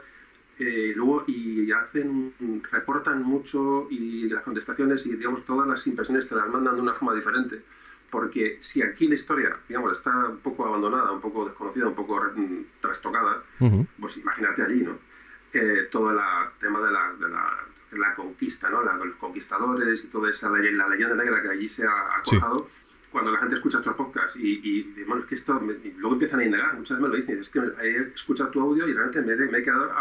eh, 0.65 0.93
luego 0.95 1.23
y 1.27 1.71
hacen 1.71 2.33
reportan 2.71 3.23
mucho 3.23 3.87
y 3.89 4.29
las 4.29 4.43
contestaciones 4.43 5.05
y 5.05 5.15
digamos 5.15 5.45
todas 5.45 5.67
las 5.67 5.85
impresiones 5.87 6.29
te 6.29 6.35
las 6.35 6.47
mandan 6.47 6.75
de 6.75 6.81
una 6.81 6.93
forma 6.93 7.13
diferente. 7.13 7.61
Porque 8.09 8.57
si 8.61 8.81
aquí 8.81 9.07
la 9.07 9.15
historia 9.15 9.57
digamos 9.67 9.91
está 9.91 10.11
un 10.11 10.37
poco 10.37 10.65
abandonada 10.65 11.11
un 11.11 11.21
poco 11.21 11.45
desconocida 11.45 11.87
un 11.87 11.95
poco 11.95 12.21
mm, 12.35 12.61
trastocada 12.79 13.41
pues 13.99 14.17
imagínate 14.17 14.61
allí 14.61 14.81
no 14.83 14.97
eh, 15.53 15.87
todo 15.91 16.11
el 16.11 16.19
tema 16.59 16.79
de 16.81 16.91
la, 16.91 17.13
de 17.19 17.97
la, 17.97 18.13
conquista 18.15 18.69
no 18.69 18.83
los 18.83 19.15
conquistadores 19.15 20.03
y 20.03 20.07
toda 20.07 20.29
esa 20.29 20.49
la, 20.49 20.87
leyenda 20.87 21.15
negra 21.15 21.41
que 21.41 21.49
allí 21.49 21.67
se 21.67 21.85
ha 21.87 22.17
acojado 22.17 22.67
cuando 23.13 23.31
la 23.31 23.37
gente 23.37 23.55
escucha 23.55 23.77
estos 23.77 23.95
podcasts 23.95 24.35
y, 24.35 24.59
y 24.63 25.03
bueno, 25.05 25.21
es 25.21 25.29
que 25.29 25.35
esto, 25.35 25.61
luego 25.97 26.13
empiezan 26.13 26.39
a 26.39 26.45
indagar, 26.45 26.73
muchas 26.73 26.97
veces 26.97 27.01
me 27.01 27.07
lo 27.09 27.15
dicen, 27.15 27.39
es 27.39 27.49
que 27.49 27.59
he 27.59 27.97
escuchado 28.15 28.49
tu 28.49 28.59
audio 28.59 28.87
y 28.87 28.93
realmente 28.93 29.21
me, 29.21 29.51
me 29.51 29.59
he 29.59 29.63
quedado 29.63 29.91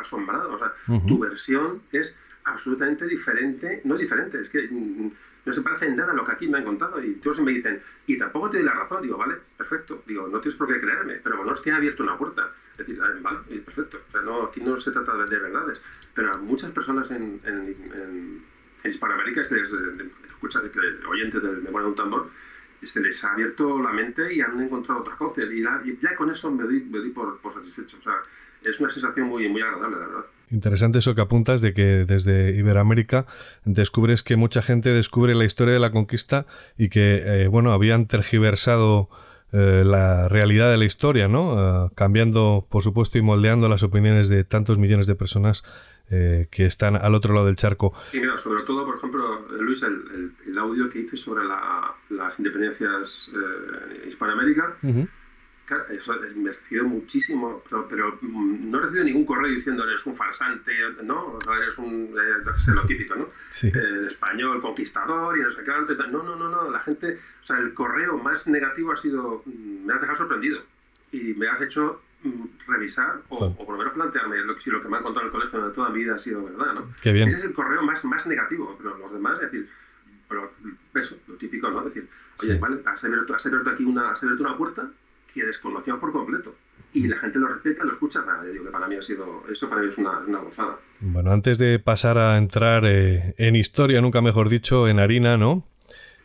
asombrado, 0.00 0.50
o 0.50 0.58
sea, 0.58 0.72
tu 1.06 1.18
versión 1.18 1.82
es 1.92 2.16
absolutamente 2.44 3.06
diferente, 3.06 3.82
no 3.84 3.96
diferente, 3.96 4.40
es 4.40 4.48
que 4.48 4.66
mm, 4.70 5.10
no 5.44 5.52
se 5.52 5.60
parece 5.60 5.86
en 5.86 5.96
nada 5.96 6.12
a 6.12 6.14
lo 6.14 6.24
que 6.24 6.32
aquí 6.32 6.48
me 6.48 6.56
han 6.56 6.64
contado 6.64 7.04
y 7.04 7.16
todos 7.16 7.40
me 7.40 7.52
dicen, 7.52 7.82
y 8.06 8.16
tampoco 8.16 8.50
te 8.50 8.56
doy 8.58 8.66
la 8.66 8.72
razón, 8.72 9.02
digo, 9.02 9.18
vale, 9.18 9.36
perfecto, 9.58 10.02
digo, 10.06 10.26
no 10.26 10.40
tienes 10.40 10.56
por 10.56 10.66
qué 10.66 10.80
creerme, 10.80 11.20
pero 11.22 11.36
bueno, 11.36 11.52
es 11.52 11.60
que 11.60 11.70
ha 11.70 11.76
abierto 11.76 12.02
una 12.02 12.16
puerta, 12.16 12.50
es 12.72 12.78
decir, 12.78 12.98
vale, 13.20 13.38
perfecto, 13.58 14.00
o 14.08 14.10
sea, 14.10 14.22
no, 14.22 14.44
aquí 14.44 14.62
no 14.62 14.78
se 14.78 14.90
trata 14.90 15.14
de, 15.16 15.38
verdades, 15.38 15.82
pero 16.14 16.32
a 16.32 16.38
muchas 16.38 16.70
personas 16.70 17.10
en, 17.10 17.40
en, 17.44 17.76
en, 17.94 18.54
Hispanoamérica, 18.84 19.40
es, 19.40 19.52
escucha, 19.52 20.60
de, 20.60 20.70
oyentes 21.06 21.42
de 21.42 21.48
Memoria 21.62 21.84
de 21.84 21.90
un 21.90 21.94
Tambor, 21.94 22.30
se 22.86 23.00
les 23.00 23.22
ha 23.24 23.32
abierto 23.32 23.80
la 23.82 23.92
mente 23.92 24.34
y 24.34 24.40
han 24.40 24.60
encontrado 24.60 25.00
otras 25.00 25.16
cosas. 25.16 25.44
Y, 25.52 25.62
ya 25.62 26.14
con 26.16 26.30
eso 26.30 26.50
me 26.50 26.64
doy, 26.64 26.80
por, 27.10 27.38
satisfecho. 27.54 27.96
O 27.98 28.02
sea, 28.02 28.14
es 28.62 28.80
una 28.80 28.90
sensación 28.90 29.28
muy, 29.28 29.48
muy 29.48 29.62
agradable, 29.62 29.96
la 29.98 30.06
verdad. 30.06 30.24
Interesante 30.50 30.98
eso 30.98 31.14
que 31.14 31.20
apuntas 31.20 31.60
de 31.60 31.74
que 31.74 32.04
desde 32.06 32.50
Iberoamérica 32.56 33.26
descubres 33.64 34.22
que 34.22 34.36
mucha 34.36 34.62
gente 34.62 34.90
descubre 34.90 35.34
la 35.34 35.44
historia 35.44 35.74
de 35.74 35.80
la 35.80 35.90
conquista 35.90 36.46
y 36.78 36.90
que, 36.90 37.22
eh, 37.24 37.48
bueno, 37.48 37.72
habían 37.72 38.06
tergiversado 38.06 39.08
eh, 39.52 39.82
la 39.84 40.28
realidad 40.28 40.70
de 40.70 40.76
la 40.76 40.84
historia, 40.84 41.28
¿no? 41.28 41.86
Eh, 41.86 41.90
cambiando, 41.94 42.66
por 42.68 42.82
supuesto, 42.82 43.18
y 43.18 43.22
moldeando 43.22 43.68
las 43.68 43.84
opiniones 43.84 44.28
de 44.28 44.42
tantos 44.42 44.78
millones 44.78 45.06
de 45.06 45.14
personas 45.14 45.62
eh, 46.14 46.46
que 46.50 46.66
están 46.66 46.94
al 46.96 47.14
otro 47.14 47.34
lado 47.34 47.46
del 47.46 47.56
charco. 47.56 47.92
Sí, 48.10 48.20
mira, 48.20 48.38
sobre 48.38 48.62
todo, 48.62 48.84
por 48.84 48.96
ejemplo, 48.96 49.46
Luis, 49.60 49.82
el, 49.82 50.32
el, 50.46 50.58
audio 50.58 50.88
que 50.88 51.00
hice 51.00 51.16
sobre 51.16 51.44
las 51.44 52.38
independencias 52.38 53.30
eh, 53.34 54.06
Hispanoamérica, 54.06 54.76
eso 55.90 56.14
me 56.36 56.50
recibido 56.50 56.84
muchísimo, 56.84 57.62
pero, 57.88 58.18
mm, 58.20 58.70
no 58.70 58.78
he 58.78 58.82
recibido 58.82 59.04
ningún 59.04 59.24
correo 59.24 59.50
diciendo 59.50 59.84
eres 59.84 60.04
un 60.06 60.14
farsante, 60.14 60.72
¿no? 61.02 61.38
O 61.46 61.54
eres 61.54 61.78
un, 61.78 62.14
eh, 62.14 62.72
lo 62.74 62.86
típico, 62.86 63.14
¿no? 63.16 63.28
Sí. 63.50 63.68
Eh, 63.68 64.06
español, 64.08 64.60
conquistador 64.60 65.38
y 65.38 65.40
no 65.40 65.50
sé 65.50 65.64
qué. 65.64 65.70
No, 66.10 66.22
no, 66.22 66.36
no, 66.36 66.50
no, 66.50 66.70
la 66.70 66.80
gente, 66.80 67.18
o 67.40 67.44
sea, 67.44 67.58
el 67.58 67.72
correo 67.72 68.18
más 68.18 68.46
negativo 68.48 68.92
ha 68.92 68.96
sido, 68.96 69.42
mm, 69.46 69.86
me 69.86 69.94
has 69.94 70.00
dejado 70.00 70.18
sorprendido 70.18 70.60
y 71.12 71.34
me 71.34 71.48
has 71.48 71.60
hecho 71.62 72.02
revisar 72.66 73.20
o, 73.28 73.52
por 73.52 73.70
lo 73.70 73.78
menos 73.78 73.92
plantearme 73.92 74.38
lo, 74.44 74.58
si 74.58 74.70
lo 74.70 74.80
que 74.80 74.88
me 74.88 74.96
han 74.96 75.02
contado 75.02 75.22
en 75.22 75.26
el 75.26 75.32
colegio 75.32 75.68
de 75.68 75.74
toda 75.74 75.90
mi 75.90 76.00
vida 76.00 76.14
ha 76.14 76.18
sido 76.18 76.44
verdad, 76.44 76.74
¿no? 76.74 76.88
Ese 77.02 77.22
es 77.24 77.44
el 77.44 77.52
correo 77.52 77.82
más, 77.82 78.04
más 78.04 78.26
negativo, 78.26 78.74
pero 78.78 78.96
los 78.96 79.12
demás, 79.12 79.34
es 79.42 79.52
decir, 79.52 79.68
pero 80.28 80.50
eso, 80.94 81.16
lo 81.28 81.34
típico, 81.34 81.70
¿no? 81.70 81.80
Es 81.80 81.94
decir, 81.94 82.08
oye, 82.40 82.58
vale, 82.58 82.80
has 82.86 83.04
abierto, 83.04 83.34
has 83.34 83.46
abierto 83.46 83.70
aquí 83.70 83.84
una, 83.84 84.10
has 84.10 84.22
abierto 84.22 84.44
una 84.44 84.56
puerta 84.56 84.90
que 85.32 85.44
desconocíamos 85.44 86.00
por 86.00 86.12
completo 86.12 86.54
y 86.92 87.08
la 87.08 87.16
gente 87.18 87.38
lo 87.38 87.48
respeta, 87.48 87.84
lo 87.84 87.92
escucha, 87.92 88.20
nada, 88.24 88.44
digo 88.44 88.64
que 88.64 88.70
para 88.70 88.86
mí 88.86 88.96
ha 88.96 89.02
sido, 89.02 89.42
eso 89.50 89.68
para 89.68 89.82
mí 89.82 89.88
es 89.88 89.98
una, 89.98 90.18
una 90.20 90.38
gozada. 90.38 90.76
Bueno, 91.00 91.32
antes 91.32 91.58
de 91.58 91.78
pasar 91.80 92.18
a 92.18 92.38
entrar 92.38 92.84
eh, 92.86 93.34
en 93.36 93.56
historia, 93.56 94.00
nunca 94.00 94.20
mejor 94.20 94.48
dicho, 94.48 94.86
en 94.88 95.00
harina, 95.00 95.36
¿no? 95.36 95.66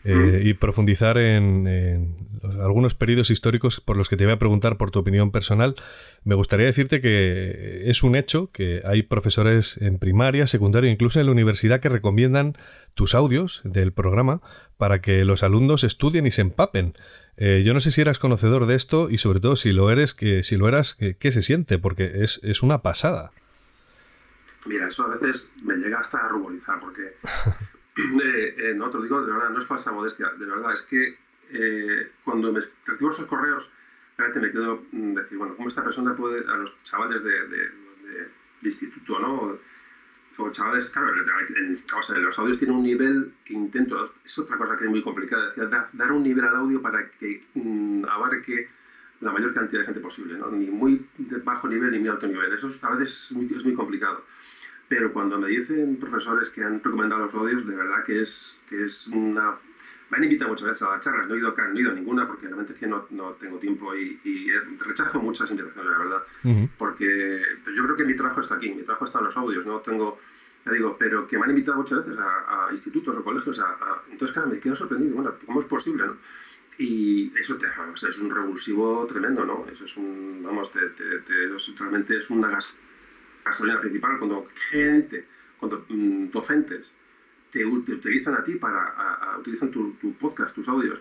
Eh, 0.06 0.44
y 0.46 0.54
profundizar 0.54 1.18
en, 1.18 2.16
algunos 2.62 2.96
periodos 2.96 3.32
históricos 3.32 3.82
por 3.82 3.98
los 3.98 4.08
que 4.08 4.16
te 4.16 4.24
voy 4.24 4.34
a 4.34 4.40
preguntar 4.40 4.78
por 4.78 4.92
tu 4.92 5.00
opinión 5.00 5.32
personal. 5.32 5.76
Me 6.24 6.36
gustaría 6.36 6.68
decirte 6.68 7.02
que 7.02 7.90
es 7.90 8.02
un 8.02 8.16
hecho 8.16 8.50
que 8.54 8.82
hay 8.86 9.04
profesores 9.04 9.78
en 9.82 10.00
primaria, 10.00 10.48
secundaria, 10.48 10.90
incluso 10.90 11.20
en 11.20 11.26
la 11.26 11.34
universidad 11.34 11.82
que 11.82 11.90
recomiendan 11.90 12.58
tus 12.94 13.14
audios 13.14 13.60
del 13.66 13.92
programa 13.92 14.42
para 14.78 15.02
que 15.02 15.26
los 15.26 15.44
alumnos 15.44 15.84
estudien 15.84 16.26
y 16.26 16.32
se 16.32 16.44
empapen. 16.44 16.94
Eh, 17.36 17.64
yo 17.66 17.74
no 17.74 17.82
sé 17.82 17.92
si 17.92 18.00
eras 18.00 18.20
conocedor 18.20 18.68
de 18.68 18.76
esto 18.76 19.10
y 19.10 19.18
sobre 19.18 19.42
todo 19.42 19.58
si 19.58 19.72
lo 19.72 19.92
eres, 19.92 20.14
que 20.14 20.44
si 20.46 20.56
lo 20.56 20.70
eras, 20.70 20.96
¿qué, 20.96 21.32
se 21.32 21.42
siente? 21.42 21.78
Porque 21.78 22.24
es, 22.24 22.40
es 22.44 22.64
una 22.64 22.82
pasada. 22.82 23.32
Mira, 24.66 24.88
eso 24.88 25.04
a 25.04 25.10
veces 25.10 25.52
me 25.64 25.76
llega 25.76 26.00
hasta 26.00 26.20
a 26.20 26.30
ruborizar 26.30 26.80
porque 26.80 27.02
Eh, 28.02 28.74
no, 28.76 28.90
te 28.90 28.98
lo 28.98 29.04
digo 29.04 29.22
de 29.22 29.32
verdad, 29.32 29.50
no 29.50 29.60
es 29.60 29.66
falsa 29.66 29.92
modestia, 29.92 30.30
de 30.38 30.46
verdad, 30.46 30.74
es 30.74 30.84
que 30.84 31.18
eh, 31.52 32.12
cuando 32.24 32.52
me 32.52 32.62
recibo 32.86 33.12
esos 33.12 33.26
correos, 33.28 33.72
realmente 34.18 34.48
me 34.48 34.52
quedo 34.52 34.84
mm, 34.92 35.14
decir, 35.14 35.38
bueno, 35.38 35.56
¿cómo 35.56 35.68
esta 35.68 35.84
persona 35.84 36.16
puede, 36.16 36.50
a 36.50 36.58
los 36.58 36.82
chavales 36.84 37.24
de, 37.24 37.70
instituto, 38.62 39.20
¿no? 39.20 39.58
O 40.38 40.50
chavales, 40.52 40.90
claro, 40.90 41.10
en, 41.14 42.24
los 42.24 42.40
audios 42.40 42.58
tienen 42.58 42.78
un 42.78 42.84
nivel 42.84 43.32
que 43.44 43.54
intento, 43.54 44.04
es 44.26 44.38
otra 44.38 44.58
cosa 44.58 44.78
que 44.78 44.86
es 44.86 44.90
muy 44.90 45.02
complicada, 45.02 45.54
dar 45.94 46.12
un 46.12 46.24
nivel 46.24 46.46
al 46.46 46.56
audio 46.56 46.82
para 46.82 47.10
que 47.10 47.42
mm, 47.56 48.06
abarque 48.06 48.68
la 49.22 49.32
mayor 49.34 49.54
cantidad 49.54 49.82
de 49.82 49.86
gente 49.86 50.00
posible, 50.00 50.38
¿no? 50.38 50.50
Ni 50.52 50.70
muy 50.70 51.06
de 51.18 51.38
bajo 51.38 51.68
nivel 51.68 51.92
ni 51.92 52.00
muy 52.00 52.08
alto 52.08 52.28
nivel. 52.28 52.54
Eso 52.54 52.72
a 52.84 52.96
veces 52.96 53.32
es 53.32 53.64
muy 53.66 53.74
complicado. 53.74 54.24
Pero 54.90 55.14
cuando 55.14 55.38
me 55.38 55.48
dicen 55.48 55.98
profesores 55.98 56.50
que 56.50 56.64
han 56.64 56.84
recomendado 56.84 57.26
los 57.26 57.34
audios, 57.34 57.66
de 57.66 57.76
verdad 57.76 58.04
que 58.04 58.22
es, 58.22 58.60
que 58.68 58.84
es 58.84 59.08
una 59.08 59.54
me 60.10 60.18
han 60.18 60.24
invitado 60.24 60.50
muchas 60.50 60.68
veces 60.68 60.82
a 60.82 60.90
las 60.90 61.02
charlas, 61.02 61.28
no 61.28 61.36
he 61.36 61.38
ido, 61.38 61.54
no 61.56 61.78
he 61.78 61.82
ido 61.82 61.92
a 61.92 61.94
ninguna 61.94 62.26
porque 62.26 62.48
realmente 62.48 62.74
es 62.74 62.80
que 62.80 62.88
no, 62.88 63.06
no 63.12 63.32
tengo 63.34 63.58
tiempo 63.58 63.94
y, 63.94 64.20
y, 64.24 64.52
rechazo 64.80 65.20
muchas 65.20 65.50
invitaciones, 65.52 65.92
la 65.92 65.98
verdad, 65.98 66.70
porque 66.78 67.44
yo 67.76 67.84
creo 67.84 67.96
que 67.96 68.06
mi 68.06 68.16
trabajo 68.16 68.42
está 68.42 68.56
aquí, 68.56 68.70
mi 68.70 68.84
trabajo 68.84 69.06
está 69.06 69.20
en 69.20 69.26
los 69.26 69.38
audios, 69.38 69.66
no 69.66 69.80
tengo, 69.80 70.20
ya 70.66 70.72
digo, 70.72 70.96
pero 70.98 71.28
que 71.28 71.38
me 71.38 71.44
han 71.44 71.52
invitado 71.52 71.78
muchas 71.78 72.00
veces 72.00 72.20
a, 72.20 72.70
institutos 72.72 73.16
o 73.16 73.24
colegios, 73.24 73.60
a, 73.60 74.02
entonces 74.10 74.34
claro, 74.34 74.50
me 74.50 74.60
quedo 74.60 74.76
sorprendido, 74.76 75.16
bueno, 75.16 75.34
¿cómo 75.46 75.62
es 75.62 75.68
posible? 75.68 76.08
No? 76.08 76.16
Y 76.80 77.32
eso 77.38 77.58
te, 77.58 77.68
es 77.68 78.18
un 78.20 78.34
revulsivo 78.34 79.06
tremendo, 79.06 79.44
¿no? 79.44 79.66
Eso 79.70 79.84
es 79.84 79.98
un, 79.98 80.42
vamos, 80.42 80.72
te, 80.72 80.88
te, 80.88 81.50
realmente 81.78 82.18
es 82.18 82.30
una 82.30 82.58
gasolina 83.50 83.80
principal 83.80 84.18
cuando 84.18 84.48
gente, 84.70 85.26
cuando 85.60 85.84
mm, 85.90 86.32
docentes 86.32 86.86
te, 87.52 87.66
utilizan 87.66 88.36
a 88.36 88.44
ti 88.44 88.56
para, 88.56 89.38
utilizan 89.40 89.70
tu, 89.70 89.94
podcast, 90.20 90.56
tus 90.56 90.68
audios, 90.68 91.00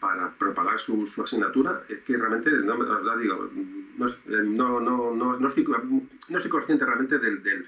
para 0.00 0.28
propagar 0.30 0.78
su, 0.78 1.06
su, 1.06 1.22
asignatura, 1.22 1.80
es 1.88 2.00
que 2.00 2.18
realmente, 2.18 2.50
no, 2.50 2.76
la 2.76 3.16
digo, 3.16 3.48
no, 3.96 4.06
no, 4.26 4.80
no, 4.80 5.14
no, 5.14 5.36
no, 5.36 5.52
soy, 5.52 5.64
no 6.28 6.40
soy 6.40 6.50
consciente 6.50 6.84
realmente 6.84 7.18
del, 7.18 7.42
del, 7.42 7.66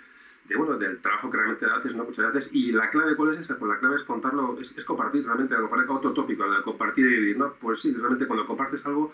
de, 0.49 0.57
bueno, 0.57 0.77
del 0.77 0.99
trabajo 0.99 1.31
que 1.31 1.37
realmente 1.37 1.67
haces, 1.67 1.95
¿no? 1.95 2.05
muchas 2.05 2.33
veces. 2.33 2.51
Y 2.53 2.73
la 2.73 2.91
clave, 2.91 3.17
¿cuál 3.17 3.35
es 3.35 3.41
esa? 3.41 3.57
Pues 3.57 3.71
la 3.71 3.79
clave 3.79 3.97
es 3.97 4.03
contarlo, 4.03 4.59
es, 4.61 4.73
compartir 4.85 5.25
realmente, 5.25 5.55
algo, 5.55 5.71
otro 5.95 6.13
tópico, 6.13 6.51
de 6.51 6.63
compartir 6.63 7.07
y 7.07 7.17
vivir, 7.17 7.39
¿no? 7.39 7.53
Pues 7.61 7.81
sí, 7.81 7.93
realmente 7.93 8.27
cuando 8.27 8.47
compartes 8.47 8.85
algo, 8.87 9.13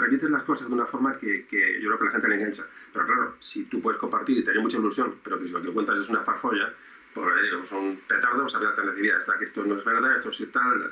transmites 0.00 0.30
las 0.30 0.42
cosas 0.42 0.68
de 0.68 0.74
una 0.74 0.86
forma 0.86 1.16
que, 1.18 1.46
que, 1.46 1.80
yo 1.80 1.88
creo 1.88 1.98
que 1.98 2.04
la 2.06 2.10
gente 2.12 2.28
le 2.28 2.34
engancha. 2.36 2.64
Pero 2.92 3.06
claro, 3.06 3.34
si 3.40 3.64
tú 3.64 3.80
puedes 3.80 4.00
compartir 4.00 4.38
y 4.38 4.44
tener 4.44 4.60
mucha 4.60 4.78
ilusión, 4.78 5.14
pero 5.22 5.38
que 5.38 5.46
si 5.46 5.50
lo 5.50 5.62
que 5.62 5.70
cuentas 5.70 5.98
es 5.98 6.08
una 6.08 6.22
farfolla, 6.22 6.72
pues 7.14 7.42
digo, 7.42 7.64
son 7.64 7.96
petardos, 8.08 8.54
había 8.54 8.74
te 8.74 8.82
decir, 8.82 9.12
que 9.38 9.44
esto 9.44 9.64
no 9.64 9.76
es 9.76 9.84
verdad, 9.84 10.14
esto 10.14 10.32
sí 10.32 10.46
tal. 10.46 10.80
Eh, 10.82 10.90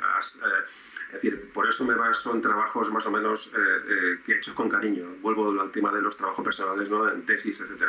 es 1.08 1.12
decir, 1.14 1.50
por 1.54 1.66
eso 1.66 1.84
me 1.86 1.94
va, 1.94 2.12
son 2.12 2.42
trabajos 2.42 2.92
más 2.92 3.06
o 3.06 3.10
menos 3.10 3.50
eh, 3.54 3.58
eh, 3.58 4.18
que 4.26 4.34
hechos 4.36 4.54
con 4.54 4.68
cariño. 4.68 5.06
Vuelvo 5.22 5.58
al 5.58 5.70
tema 5.70 5.90
de 5.90 6.02
los 6.02 6.16
trabajos 6.16 6.44
personales, 6.44 6.90
¿no? 6.90 7.10
en 7.10 7.24
tesis, 7.24 7.60
etc. 7.60 7.84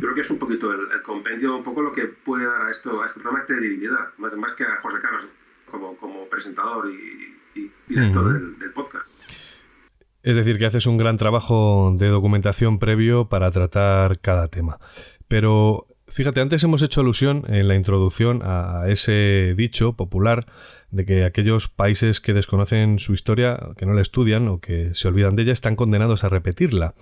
Creo 0.00 0.14
que 0.14 0.22
es 0.22 0.30
un 0.30 0.38
poquito 0.38 0.72
el, 0.72 1.02
compendio, 1.02 1.56
un 1.56 1.62
poco 1.62 1.82
lo 1.82 1.92
que 1.92 2.06
puede 2.06 2.46
dar 2.46 2.62
a, 2.62 2.70
esto, 2.70 3.02
a 3.02 3.06
este 3.06 3.20
programa 3.20 3.46
credibilidad, 3.46 4.10
más, 4.18 4.36
más 4.36 4.52
que 4.54 4.64
a 4.64 4.80
José 4.80 4.98
Carlos 5.00 5.26
como, 5.70 5.96
como 5.96 6.28
presentador 6.28 6.90
y, 6.90 7.34
director 7.86 8.32
del, 8.32 8.58
del 8.58 8.72
podcast. 8.72 9.15
Es 10.26 10.34
decir, 10.34 10.58
que 10.58 10.66
haces 10.66 10.86
un 10.86 10.96
gran 10.96 11.18
trabajo 11.18 11.94
de 11.96 12.08
documentación 12.08 12.80
previo 12.80 13.28
para 13.28 13.52
tratar 13.52 14.18
cada 14.18 14.48
tema. 14.48 14.80
Pero 15.28 15.86
Fíjate, 16.08 16.40
antes 16.40 16.64
hemos 16.64 16.80
hecho 16.82 17.02
alusión 17.02 17.44
en 17.48 17.68
la 17.68 17.74
introducción 17.74 18.40
a 18.42 18.84
ese 18.88 19.54
dicho 19.54 19.92
popular 19.92 20.46
de 20.90 21.04
que 21.04 21.24
aquellos 21.24 21.68
países 21.68 22.20
que 22.22 22.32
desconocen 22.32 22.98
su 22.98 23.12
historia, 23.12 23.58
que 23.76 23.84
no 23.84 23.92
la 23.92 24.00
estudian 24.00 24.48
o 24.48 24.60
que 24.60 24.94
se 24.94 25.08
olvidan 25.08 25.36
de 25.36 25.42
ella, 25.42 25.52
están 25.52 25.76
condenados 25.76 26.24
a 26.24 26.30
repetirla. 26.30 26.94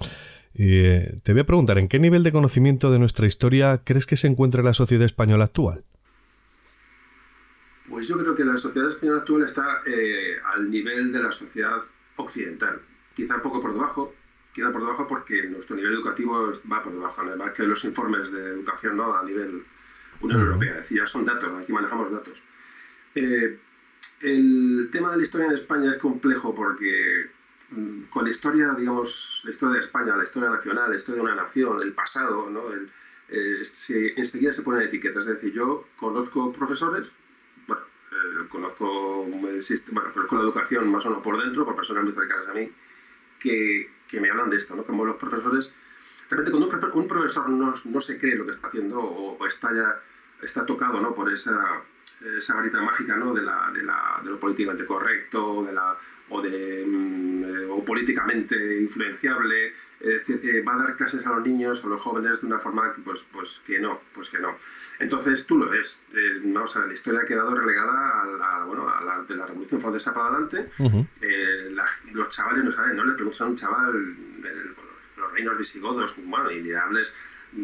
Eh, 0.55 1.21
te 1.23 1.33
voy 1.33 1.43
a 1.43 1.47
preguntar, 1.47 1.79
¿en 1.79 1.87
qué 1.87 2.01
nivel 2.01 2.25
de 2.25 2.33
conocimiento 2.33 2.91
de 2.91 2.99
nuestra 2.99 3.29
historia 3.29 3.83
crees 3.85 4.07
que 4.07 4.17
se 4.17 4.27
encuentra 4.27 4.65
la 4.65 4.75
sociedad 4.75 5.07
española 5.07 5.45
actual? 5.45 5.85
Pues 7.89 8.09
yo 8.09 8.19
creo 8.19 8.35
que 8.35 8.45
la 8.45 8.59
sociedad 8.59 8.89
española 8.89 9.21
actual 9.21 9.43
está 9.45 9.79
eh, 9.87 10.35
al 10.57 10.71
nivel 10.71 11.13
de 11.13 11.23
la 11.23 11.31
sociedad 11.31 11.77
occidental, 12.17 12.81
quizá 13.15 13.37
un 13.37 13.43
poco 13.43 13.61
por 13.61 13.73
debajo, 13.73 14.15
queda 14.55 14.73
por 14.73 14.83
debajo 14.83 15.07
porque 15.07 15.49
nuestro 15.49 15.77
nivel 15.77 15.93
educativo 15.93 16.53
va 16.71 16.83
por 16.83 16.93
debajo, 16.93 17.23
además 17.23 17.53
que 17.53 17.65
los 17.65 17.85
informes 17.85 18.31
de 18.31 18.51
educación 18.51 18.97
¿no? 18.97 19.15
a 19.15 19.25
nivel 19.25 19.63
Unión 20.21 20.41
Europea, 20.41 20.73
es 20.73 20.77
decir, 20.79 20.99
ya 20.99 21.07
son 21.07 21.25
datos, 21.25 21.51
aquí 21.61 21.73
manejamos 21.73 22.11
datos. 22.11 22.43
Eh, 23.15 23.59
el 24.21 24.89
tema 24.91 25.11
de 25.11 25.17
la 25.19 25.23
historia 25.23 25.49
en 25.49 25.55
España 25.55 25.93
es 25.93 25.99
complejo 25.99 26.55
porque 26.55 27.27
mm, 27.71 28.03
con 28.11 28.25
la 28.25 28.31
historia, 28.31 28.73
digamos, 28.75 29.43
la 29.45 29.51
historia 29.51 29.75
de 29.75 29.81
España, 29.81 30.17
la 30.17 30.25
historia 30.25 30.51
nacional, 30.51 30.91
la 30.91 30.97
historia 30.97 31.23
de 31.23 31.33
una 31.33 31.43
nación, 31.43 31.83
el 31.83 31.93
pasado, 31.93 32.49
¿no? 32.49 32.73
El, 32.73 32.89
eh, 33.29 33.65
enseguida 34.17 34.53
se 34.53 34.63
ponen 34.63 34.83
etiquetas. 34.83 35.27
Es 35.27 35.35
decir, 35.35 35.53
yo 35.53 35.87
conozco 35.97 36.53
profesores, 36.53 37.07
bueno, 37.67 37.83
eh, 38.13 38.47
conozco, 38.49 39.25
bueno, 39.27 40.13
conozco 40.13 40.37
la 40.37 40.43
educación 40.43 40.89
más 40.89 41.05
o 41.07 41.11
menos 41.11 41.25
por 41.25 41.43
dentro, 41.43 41.65
por 41.65 41.77
personas 41.77 42.05
muy 42.05 42.13
cercanas 42.13 42.49
a 42.49 42.55
mí, 42.55 42.71
que 43.45 43.89
que 44.15 44.21
me 44.21 44.31
hablan 44.31 44.51
de 44.51 44.57
esto, 44.57 44.77
¿no? 44.77 44.85
Como 44.85 45.05
los 45.05 45.17
profesores, 45.17 45.73
realmente 46.31 46.51
cuando 46.51 46.99
un, 46.99 47.09
profesor 47.09 47.49
no, 47.51 47.75
no, 47.85 48.01
se 48.01 48.19
cree 48.19 48.37
lo 48.37 48.45
que 48.45 48.53
está 48.53 48.69
haciendo 48.69 49.01
o, 49.01 49.47
está 49.47 49.75
ya 49.75 50.01
está 50.43 50.65
tocado 50.65 51.01
¿no? 51.01 51.15
por 51.15 51.33
esa, 51.33 51.83
esa 52.39 52.55
varita 52.55 52.81
mágica 52.81 53.17
¿no? 53.17 53.35
de, 53.35 53.43
la, 53.43 53.71
de, 53.73 53.83
la, 53.83 54.21
de 54.23 54.31
lo 54.31 54.39
políticamente 54.39 54.85
correcto 54.85 55.65
de 55.65 55.73
la, 55.73 55.97
o, 56.29 56.43
de, 56.43 56.85
mm, 56.87 57.71
o 57.71 57.85
políticamente 57.85 58.81
influenciable, 58.81 59.73
eh, 60.01 60.65
va 60.67 60.75
a 60.75 60.79
dar 60.79 60.97
clases 60.97 61.27
a 61.27 61.31
los 61.31 61.45
niños 61.45 61.83
o 61.83 61.87
a 61.87 61.91
los 61.91 62.01
jóvenes 62.01 62.41
de 62.43 62.47
una 62.47 62.59
forma 62.59 62.93
que, 62.95 63.01
pues, 63.03 63.27
pues 63.33 63.63
que 63.67 63.81
no, 63.81 64.01
pues 64.15 64.29
que 64.29 64.39
no. 64.39 64.57
Entonces 64.99 65.47
tú 65.47 65.59
lo 65.59 65.69
ves. 65.69 65.99
Eh, 66.15 66.41
vamos 66.45 66.77
a 66.77 66.81
ver, 66.81 66.89
la 66.89 66.95
historia 66.95 67.21
ha 67.21 67.25
quedado 67.25 67.55
relegada 67.55 68.23
a 68.23 68.27
la, 68.27 68.65
bueno, 68.65 68.89
a 68.89 69.03
la, 69.03 69.23
de 69.23 69.35
la 69.35 69.47
Revolución 69.47 69.81
Francesa 69.81 70.15
para 70.15 70.29
adelante. 70.29 70.71
Eh, 71.21 71.75
los 72.15 72.31
chavales 72.31 72.65
no 72.65 72.73
saben, 72.73 72.97
no 72.97 73.05
le 73.05 73.13
preguntas 73.13 73.41
a 73.41 73.47
un 73.47 73.57
chaval 73.57 74.15
los 75.17 75.33
reinos 75.33 75.59
visigodos, 75.59 76.15
bueno, 76.25 76.51
y 76.51 76.63
le 76.63 76.77
hables 76.77 77.13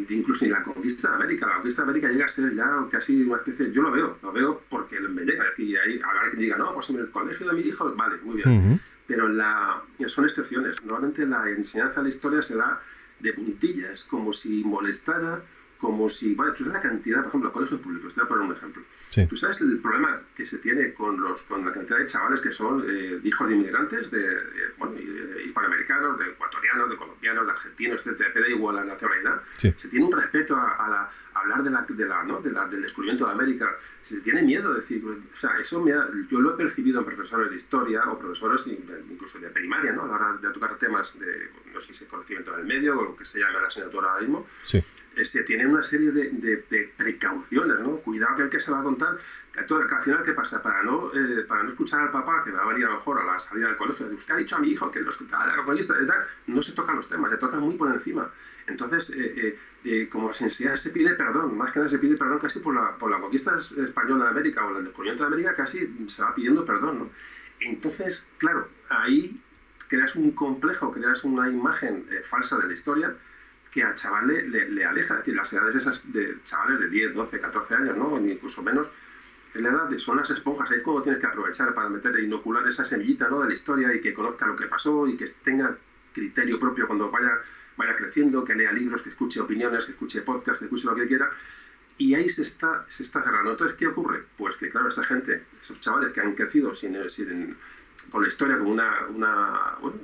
incluso 0.08 0.44
ni 0.44 0.50
la 0.52 0.62
conquista 0.62 1.08
de 1.08 1.14
América. 1.16 1.46
La 1.46 1.54
conquista 1.54 1.82
de 1.82 1.90
América 1.90 2.08
llega 2.12 2.26
a 2.26 2.28
ser 2.28 2.54
ya 2.54 2.68
casi 2.90 3.22
una 3.22 3.36
especie, 3.36 3.72
yo 3.72 3.82
lo 3.82 3.90
veo, 3.90 4.18
lo 4.22 4.32
veo 4.32 4.62
porque 4.68 5.00
me 5.00 5.24
llega. 5.24 5.44
Es 5.44 5.50
decir, 5.50 5.78
ahí 5.78 6.00
habrá 6.04 6.30
que 6.30 6.36
diga, 6.36 6.56
no, 6.56 6.72
pues 6.74 6.90
en 6.90 6.98
el 6.98 7.10
colegio 7.10 7.48
de 7.48 7.54
mi 7.54 7.62
hijo, 7.62 7.92
vale, 7.96 8.16
muy 8.22 8.36
bien. 8.36 8.80
Pero 9.06 9.28
la, 9.28 9.82
son 10.06 10.24
excepciones. 10.24 10.82
Normalmente 10.84 11.26
la 11.26 11.48
enseñanza 11.50 11.96
de 11.96 12.02
la 12.04 12.08
historia 12.08 12.42
se 12.42 12.56
da 12.56 12.80
de 13.18 13.32
puntillas, 13.32 14.04
como 14.04 14.32
si 14.32 14.62
molestara 14.64 15.40
como 15.80 16.08
si, 16.10 16.34
vale, 16.34 16.52
tú 16.52 16.64
sabes 16.64 16.74
la 16.74 16.88
cantidad, 16.88 17.20
por 17.20 17.28
ejemplo, 17.28 17.52
colegios 17.52 17.80
públicos, 17.80 18.12
te 18.12 18.20
voy 18.20 18.26
a 18.26 18.28
poner 18.28 18.44
un 18.44 18.56
ejemplo. 18.56 18.82
Tú 19.28 19.36
sabes 19.36 19.60
el 19.60 19.78
problema 19.78 20.20
que 20.36 20.46
se 20.46 20.58
tiene 20.58 20.92
con, 20.92 21.20
los, 21.20 21.44
con 21.44 21.64
la 21.64 21.72
cantidad 21.72 21.98
de 21.98 22.06
chavales 22.06 22.40
que 22.40 22.52
son 22.52 22.84
eh, 22.88 23.18
hijos 23.24 23.48
de 23.48 23.54
inmigrantes, 23.54 24.10
de, 24.10 24.38
bueno, 24.78 24.94
de 24.94 25.44
hispanoamericanos, 25.44 26.18
de 26.18 26.26
ecuatorianos, 26.26 26.90
de 26.90 26.96
colombianos, 26.96 27.44
de 27.44 27.52
argentinos, 27.52 28.06
etcétera, 28.06 28.40
da 28.40 28.48
igual 28.48 28.76
la 28.76 28.84
nacionalidad. 28.84 29.42
Se 29.58 29.72
tiene 29.88 30.06
un 30.06 30.12
respeto 30.12 30.56
a, 30.56 31.10
hablar 31.34 31.62
de 31.62 31.70
la, 31.70 31.82
de 31.88 32.06
la, 32.06 32.22
¿no? 32.22 32.40
de 32.40 32.52
la, 32.52 32.66
del 32.66 32.82
descubrimiento 32.82 33.26
de 33.26 33.32
América. 33.32 33.68
Se 34.02 34.20
tiene 34.20 34.42
miedo 34.42 34.72
de 34.72 34.80
decir, 34.80 35.04
o 35.04 35.36
sea, 35.36 35.58
eso 35.60 35.82
me 35.82 35.90
yo 35.90 36.40
lo 36.40 36.54
he 36.54 36.56
percibido 36.56 37.00
en 37.00 37.06
profesores 37.06 37.50
de 37.50 37.56
historia 37.56 38.02
o 38.10 38.18
profesores 38.18 38.66
incluso 38.66 39.38
de 39.38 39.50
primaria, 39.50 39.92
¿no? 39.92 40.04
A 40.04 40.08
la 40.08 40.14
hora 40.14 40.38
de 40.40 40.50
tocar 40.50 40.76
temas 40.78 41.18
de, 41.18 41.50
no 41.72 41.80
sé 41.80 41.92
si 41.94 42.04
conocimiento 42.06 42.56
del 42.56 42.66
medio 42.66 42.98
o 42.98 43.04
lo 43.04 43.16
que 43.16 43.26
se 43.26 43.38
llama 43.38 43.60
la 43.60 43.68
asignatura 43.68 44.08
ahora 44.08 44.20
mismo. 44.22 44.46
Sí 44.66 44.82
se 45.24 45.42
tienen 45.42 45.68
una 45.68 45.82
serie 45.82 46.12
de, 46.12 46.30
de, 46.30 46.92
precauciones, 46.96 47.80
¿no? 47.80 47.96
Cuidado 47.96 48.36
que 48.36 48.42
el 48.42 48.50
que 48.50 48.60
se 48.60 48.70
va 48.70 48.80
a 48.80 48.82
contar, 48.82 49.18
que, 49.52 49.62
todo, 49.64 49.80
al 49.80 50.02
final, 50.02 50.22
¿qué 50.22 50.32
pasa? 50.32 50.62
Para 50.62 50.82
no, 50.82 51.10
eh, 51.12 51.44
para 51.46 51.62
no 51.62 51.70
escuchar 51.70 52.00
al 52.00 52.10
papá, 52.10 52.42
que 52.44 52.52
va 52.52 52.62
a 52.62 52.68
venir 52.68 52.86
a 52.86 52.90
lo 52.90 52.94
mejor 52.94 53.20
a 53.20 53.24
la 53.24 53.38
salida 53.38 53.66
del 53.66 53.76
colegio, 53.76 54.06
usted 54.06 54.34
ha 54.34 54.36
dicho 54.36 54.56
a 54.56 54.60
mi 54.60 54.68
hijo 54.68 54.90
que 54.90 55.00
los 55.00 55.20
la 55.20 55.56
comunista, 55.56 55.94
no 56.46 56.62
se 56.62 56.72
tocan 56.72 56.96
los 56.96 57.08
temas, 57.08 57.30
se 57.30 57.38
tocan 57.38 57.60
muy 57.60 57.74
por 57.74 57.92
encima. 57.92 58.30
Entonces, 58.66 59.12
eh, 59.16 60.08
como 60.10 60.32
si 60.32 60.48
se 60.50 60.90
pide 60.90 61.14
perdón, 61.14 61.56
más 61.56 61.72
que 61.72 61.80
nada 61.80 61.88
se 61.88 61.98
pide 61.98 62.16
perdón 62.16 62.38
casi 62.38 62.60
por 62.60 62.74
la, 62.74 62.96
por 62.96 63.10
la 63.10 63.18
conquista 63.18 63.58
española 63.58 64.24
de 64.24 64.30
América 64.30 64.64
o 64.64 64.78
el 64.78 64.84
descubrimiento 64.84 65.24
de 65.24 65.28
América, 65.28 65.54
casi 65.54 66.06
se 66.08 66.22
va 66.22 66.34
pidiendo 66.34 66.64
perdón, 66.64 66.98
¿no? 67.00 67.10
Entonces, 67.60 68.26
claro, 68.38 68.68
ahí 68.88 69.38
creas 69.88 70.14
un 70.14 70.30
complejo, 70.30 70.92
creas 70.92 71.24
una 71.24 71.50
imagen 71.50 72.06
falsa 72.28 72.56
de 72.58 72.68
la 72.68 72.72
historia 72.72 73.14
que 73.70 73.82
al 73.82 73.94
chaval 73.94 74.26
le, 74.26 74.84
aleja. 74.84 75.14
Es 75.14 75.20
decir, 75.20 75.34
las 75.34 75.52
edades 75.52 75.76
esas 75.76 76.12
de 76.12 76.36
chavales 76.44 76.80
de 76.80 76.88
10, 76.88 77.14
12, 77.14 77.40
14 77.40 77.74
años, 77.74 77.96
¿no? 77.96 78.18
incluso 78.18 78.62
menos, 78.62 78.88
en 79.54 79.62
la 79.64 79.70
edad 79.70 79.88
de, 79.88 79.98
son 79.98 80.16
las 80.16 80.30
esponjas, 80.30 80.70
ahí 80.70 80.78
es 80.78 80.82
como 80.82 81.02
tienes 81.02 81.20
que 81.20 81.26
aprovechar 81.26 81.74
para 81.74 81.88
meter 81.88 82.16
e 82.16 82.22
inocular 82.22 82.66
esa 82.68 82.84
semillita 82.84 83.28
¿no? 83.28 83.40
de 83.40 83.48
la 83.48 83.54
historia 83.54 83.94
y 83.94 84.00
que 84.00 84.14
conozca 84.14 84.46
lo 84.46 84.56
que 84.56 84.66
pasó 84.66 85.08
y 85.08 85.16
que 85.16 85.26
tenga 85.42 85.76
criterio 86.12 86.58
propio 86.58 86.86
cuando 86.86 87.10
vaya, 87.10 87.40
vaya 87.76 87.96
creciendo, 87.96 88.44
que 88.44 88.54
lea 88.54 88.72
libros, 88.72 89.02
que 89.02 89.10
escuche 89.10 89.40
opiniones, 89.40 89.84
que 89.84 89.92
escuche 89.92 90.22
podcasts, 90.22 90.58
que 90.58 90.64
escuche 90.66 90.86
lo 90.86 90.94
que 90.94 91.06
quiera. 91.06 91.30
Y 91.98 92.14
ahí 92.14 92.30
se 92.30 92.42
está, 92.42 92.86
se 92.88 93.02
está 93.02 93.22
cerrando. 93.22 93.50
Entonces, 93.50 93.76
¿qué 93.76 93.86
ocurre? 93.86 94.24
Pues 94.38 94.56
que, 94.56 94.70
claro, 94.70 94.88
esa 94.88 95.04
gente, 95.04 95.42
esos 95.60 95.80
chavales 95.80 96.12
que 96.12 96.20
han 96.20 96.34
crecido 96.34 96.74
sin, 96.74 97.10
sin 97.10 97.54
con 98.10 98.22
la 98.22 98.28
historia 98.28 98.58
como 98.58 98.70
una, 98.70 99.06
una 99.08 99.76
bueno, 99.80 99.98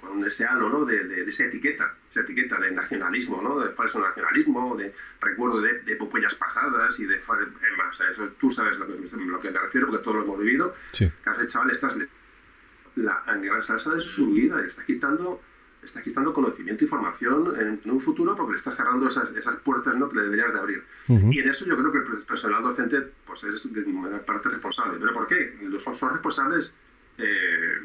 con 0.00 0.24
ese 0.24 0.46
halo 0.46 0.68
¿no? 0.68 0.84
de, 0.84 1.28
esa 1.28 1.44
etiqueta, 1.44 1.94
esta 2.16 2.32
etiqueta 2.32 2.58
de 2.58 2.70
nacionalismo, 2.70 3.42
¿no? 3.42 3.60
de 3.60 3.70
falso 3.70 4.00
nacionalismo, 4.00 4.76
de 4.76 4.92
recuerdo 5.20 5.60
de, 5.60 5.80
de 5.80 5.92
epopeyas 5.92 6.34
pasadas 6.34 6.98
y 6.98 7.04
de... 7.04 7.20
más, 7.76 8.00
eso, 8.00 8.28
tú 8.40 8.50
sabes 8.50 8.78
lo 8.78 8.86
que, 8.86 8.94
lo 9.26 9.40
que 9.40 9.50
me 9.50 9.58
refiero 9.58 9.86
porque 9.86 10.02
todos 10.02 10.16
lo 10.18 10.24
hemos 10.24 10.40
vivido. 10.40 10.74
Sí. 10.92 11.10
Que 11.22 11.30
hace 11.30 11.46
chaval 11.46 11.70
estás 11.70 11.96
la, 12.96 13.22
la 13.26 13.62
salsa 13.62 13.94
de 13.94 14.00
su 14.00 14.32
vida 14.32 14.62
y 14.62 14.68
está 14.68 14.84
quitando 14.84 15.40
está 15.82 16.02
quitando 16.02 16.32
conocimiento 16.32 16.84
y 16.84 16.88
formación 16.88 17.54
en, 17.60 17.90
un 17.90 18.00
futuro 18.00 18.34
porque 18.34 18.52
le 18.52 18.56
está 18.56 18.74
cerrando 18.74 19.06
esas, 19.06 19.30
esas 19.36 19.56
puertas 19.60 19.94
¿no? 19.94 20.08
que 20.08 20.16
le 20.16 20.22
deberías 20.22 20.52
de 20.52 20.58
abrir. 20.58 20.82
Y 21.06 21.38
en 21.38 21.48
eso 21.48 21.64
yo 21.64 21.76
creo 21.76 21.92
que 21.92 21.98
el 21.98 22.22
personal 22.22 22.62
docente 22.62 23.02
pues 23.24 23.44
es 23.44 23.72
de 23.72 23.82
parte 24.26 24.48
responsable. 24.48 24.98
¿Pero 24.98 25.12
por 25.12 25.28
qué? 25.28 25.54
Son, 25.78 25.94
son 25.94 26.10
responsables 26.10 26.72
eh, 27.18 27.76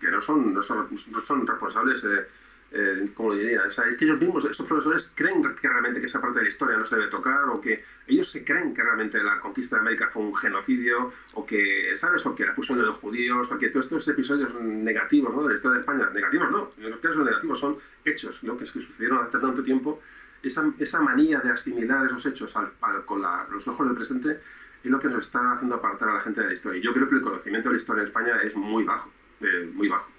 que 0.00 0.10
no 0.10 0.20
son, 0.20 0.52
no 0.52 0.62
son, 0.62 0.88
no 1.12 1.20
son 1.20 1.46
responsables... 1.46 2.02
Eh, 2.02 2.26
eh, 2.70 3.08
como 3.14 3.32
diría, 3.32 3.62
o 3.66 3.70
sea, 3.70 3.84
es 3.84 3.96
que 3.96 4.04
ellos 4.04 4.20
mismos, 4.20 4.44
esos 4.44 4.66
profesores, 4.66 5.12
creen 5.14 5.42
que 5.42 5.68
realmente 5.68 6.00
que 6.00 6.06
esa 6.06 6.20
parte 6.20 6.38
de 6.38 6.44
la 6.44 6.48
historia 6.48 6.76
no 6.76 6.84
se 6.84 6.96
debe 6.96 7.08
tocar, 7.08 7.48
o 7.48 7.60
que 7.60 7.82
ellos 8.06 8.30
se 8.30 8.44
creen 8.44 8.74
que 8.74 8.82
realmente 8.82 9.22
la 9.22 9.40
conquista 9.40 9.76
de 9.76 9.80
América 9.80 10.08
fue 10.12 10.22
un 10.22 10.36
genocidio, 10.36 11.12
o 11.32 11.46
que, 11.46 11.94
¿sabes? 11.96 12.26
O 12.26 12.34
que 12.34 12.44
la 12.44 12.50
expulsión 12.50 12.78
de 12.78 12.84
los 12.84 12.96
judíos, 12.96 13.50
o 13.50 13.58
que 13.58 13.68
todos 13.68 13.86
estos 13.86 14.06
episodios 14.08 14.54
negativos 14.60 15.34
¿no? 15.34 15.42
de 15.44 15.50
la 15.50 15.54
historia 15.54 15.76
de 15.76 15.80
España, 15.80 16.10
negativos 16.12 16.50
no, 16.50 16.72
en 16.76 16.90
los 16.90 17.00
casos 17.00 17.24
negativos 17.24 17.58
son 17.58 17.76
hechos, 18.04 18.44
¿no? 18.44 18.56
que, 18.58 18.64
es 18.64 18.72
que 18.72 18.80
sucedieron 18.82 19.24
hace 19.24 19.38
tanto 19.38 19.62
tiempo, 19.62 20.00
esa, 20.42 20.70
esa 20.78 21.00
manía 21.00 21.40
de 21.40 21.50
asimilar 21.50 22.06
esos 22.06 22.24
hechos 22.26 22.54
al, 22.56 22.72
con 23.04 23.22
los 23.50 23.66
ojos 23.66 23.86
del 23.86 23.96
presente 23.96 24.38
es 24.84 24.90
lo 24.90 25.00
que 25.00 25.08
nos 25.08 25.22
está 25.22 25.54
haciendo 25.54 25.76
apartar 25.76 26.10
a 26.10 26.14
la 26.14 26.20
gente 26.20 26.40
de 26.40 26.48
la 26.48 26.52
historia. 26.52 26.78
Y 26.78 26.82
yo 26.82 26.92
creo 26.92 27.08
que 27.08 27.16
el 27.16 27.22
conocimiento 27.22 27.68
de 27.68 27.74
la 27.74 27.78
historia 27.80 28.02
en 28.02 28.08
España 28.08 28.38
es 28.42 28.54
muy 28.54 28.84
bajo. 28.84 29.10
Eh, 29.40 29.70
muy 29.74 29.88
bajo. 29.88 30.10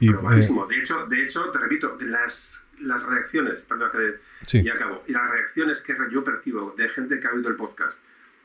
y, 0.00 0.06
pero 0.06 0.22
bajísimo. 0.22 0.66
de, 0.66 0.78
hecho, 0.78 1.06
de 1.06 1.22
hecho, 1.22 1.50
te 1.50 1.58
repito, 1.58 1.96
las, 2.00 2.64
las 2.80 3.02
reacciones, 3.02 3.60
perdón, 3.68 3.90
que 3.92 4.58
y 4.58 4.68
acabo, 4.68 5.02
y 5.06 5.12
las 5.12 5.30
reacciones 5.30 5.82
que 5.82 5.94
yo 6.10 6.24
percibo 6.24 6.74
de 6.76 6.88
gente 6.88 7.20
que 7.20 7.26
ha 7.26 7.32
oído 7.32 7.50
el 7.50 7.56
podcast, 7.56 7.98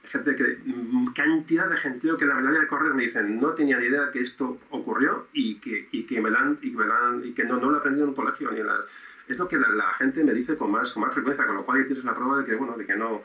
gente 0.04 0.36
que, 0.36 0.58
mm, 0.66 1.14
cantidad 1.14 1.70
de 1.70 1.78
gente 1.78 2.10
que 2.20 2.26
la 2.26 2.36
mayoría 2.36 2.60
de 2.60 2.68
correos 2.68 2.96
me 2.96 3.04
dicen, 3.04 3.40
no 3.40 3.54
tenía 3.54 3.80
ni 3.80 3.86
idea 3.86 4.12
que 4.12 4.20
esto 4.20 4.60
ocurrió 4.70 5.28
y 5.32 5.56
que, 5.56 5.88
y 5.92 6.04
que 6.04 6.22
me 6.22 6.30
dan, 6.30 6.58
y 6.62 6.72
que, 6.72 6.78
me 6.78 7.28
y 7.28 7.32
que 7.32 7.46
no, 7.46 7.58
no 7.58 7.70
lo 7.70 7.78
he 7.78 7.80
aprendido 7.80 8.04
en 8.04 8.10
un 8.10 8.16
colegio 8.16 8.52
ni 8.52 8.60
en 8.60 8.68
las, 8.68 8.84
es 9.30 9.38
lo 9.38 9.48
que 9.48 9.58
la, 9.58 9.94
gente 9.94 10.24
me 10.24 10.34
dice 10.34 10.58
con 10.58 10.72
más, 10.72 10.92
con 10.92 11.04
más 11.04 11.14
frecuencia, 11.14 11.46
con 11.46 11.56
lo 11.56 11.66
cual 11.66 11.86
tienes 11.86 12.04
la 12.04 12.14
prueba 12.14 12.40
de 12.40 12.46
que, 12.46 12.56
bueno, 12.56 12.76
de 12.76 12.86
que 12.86 12.96
no, 12.96 13.22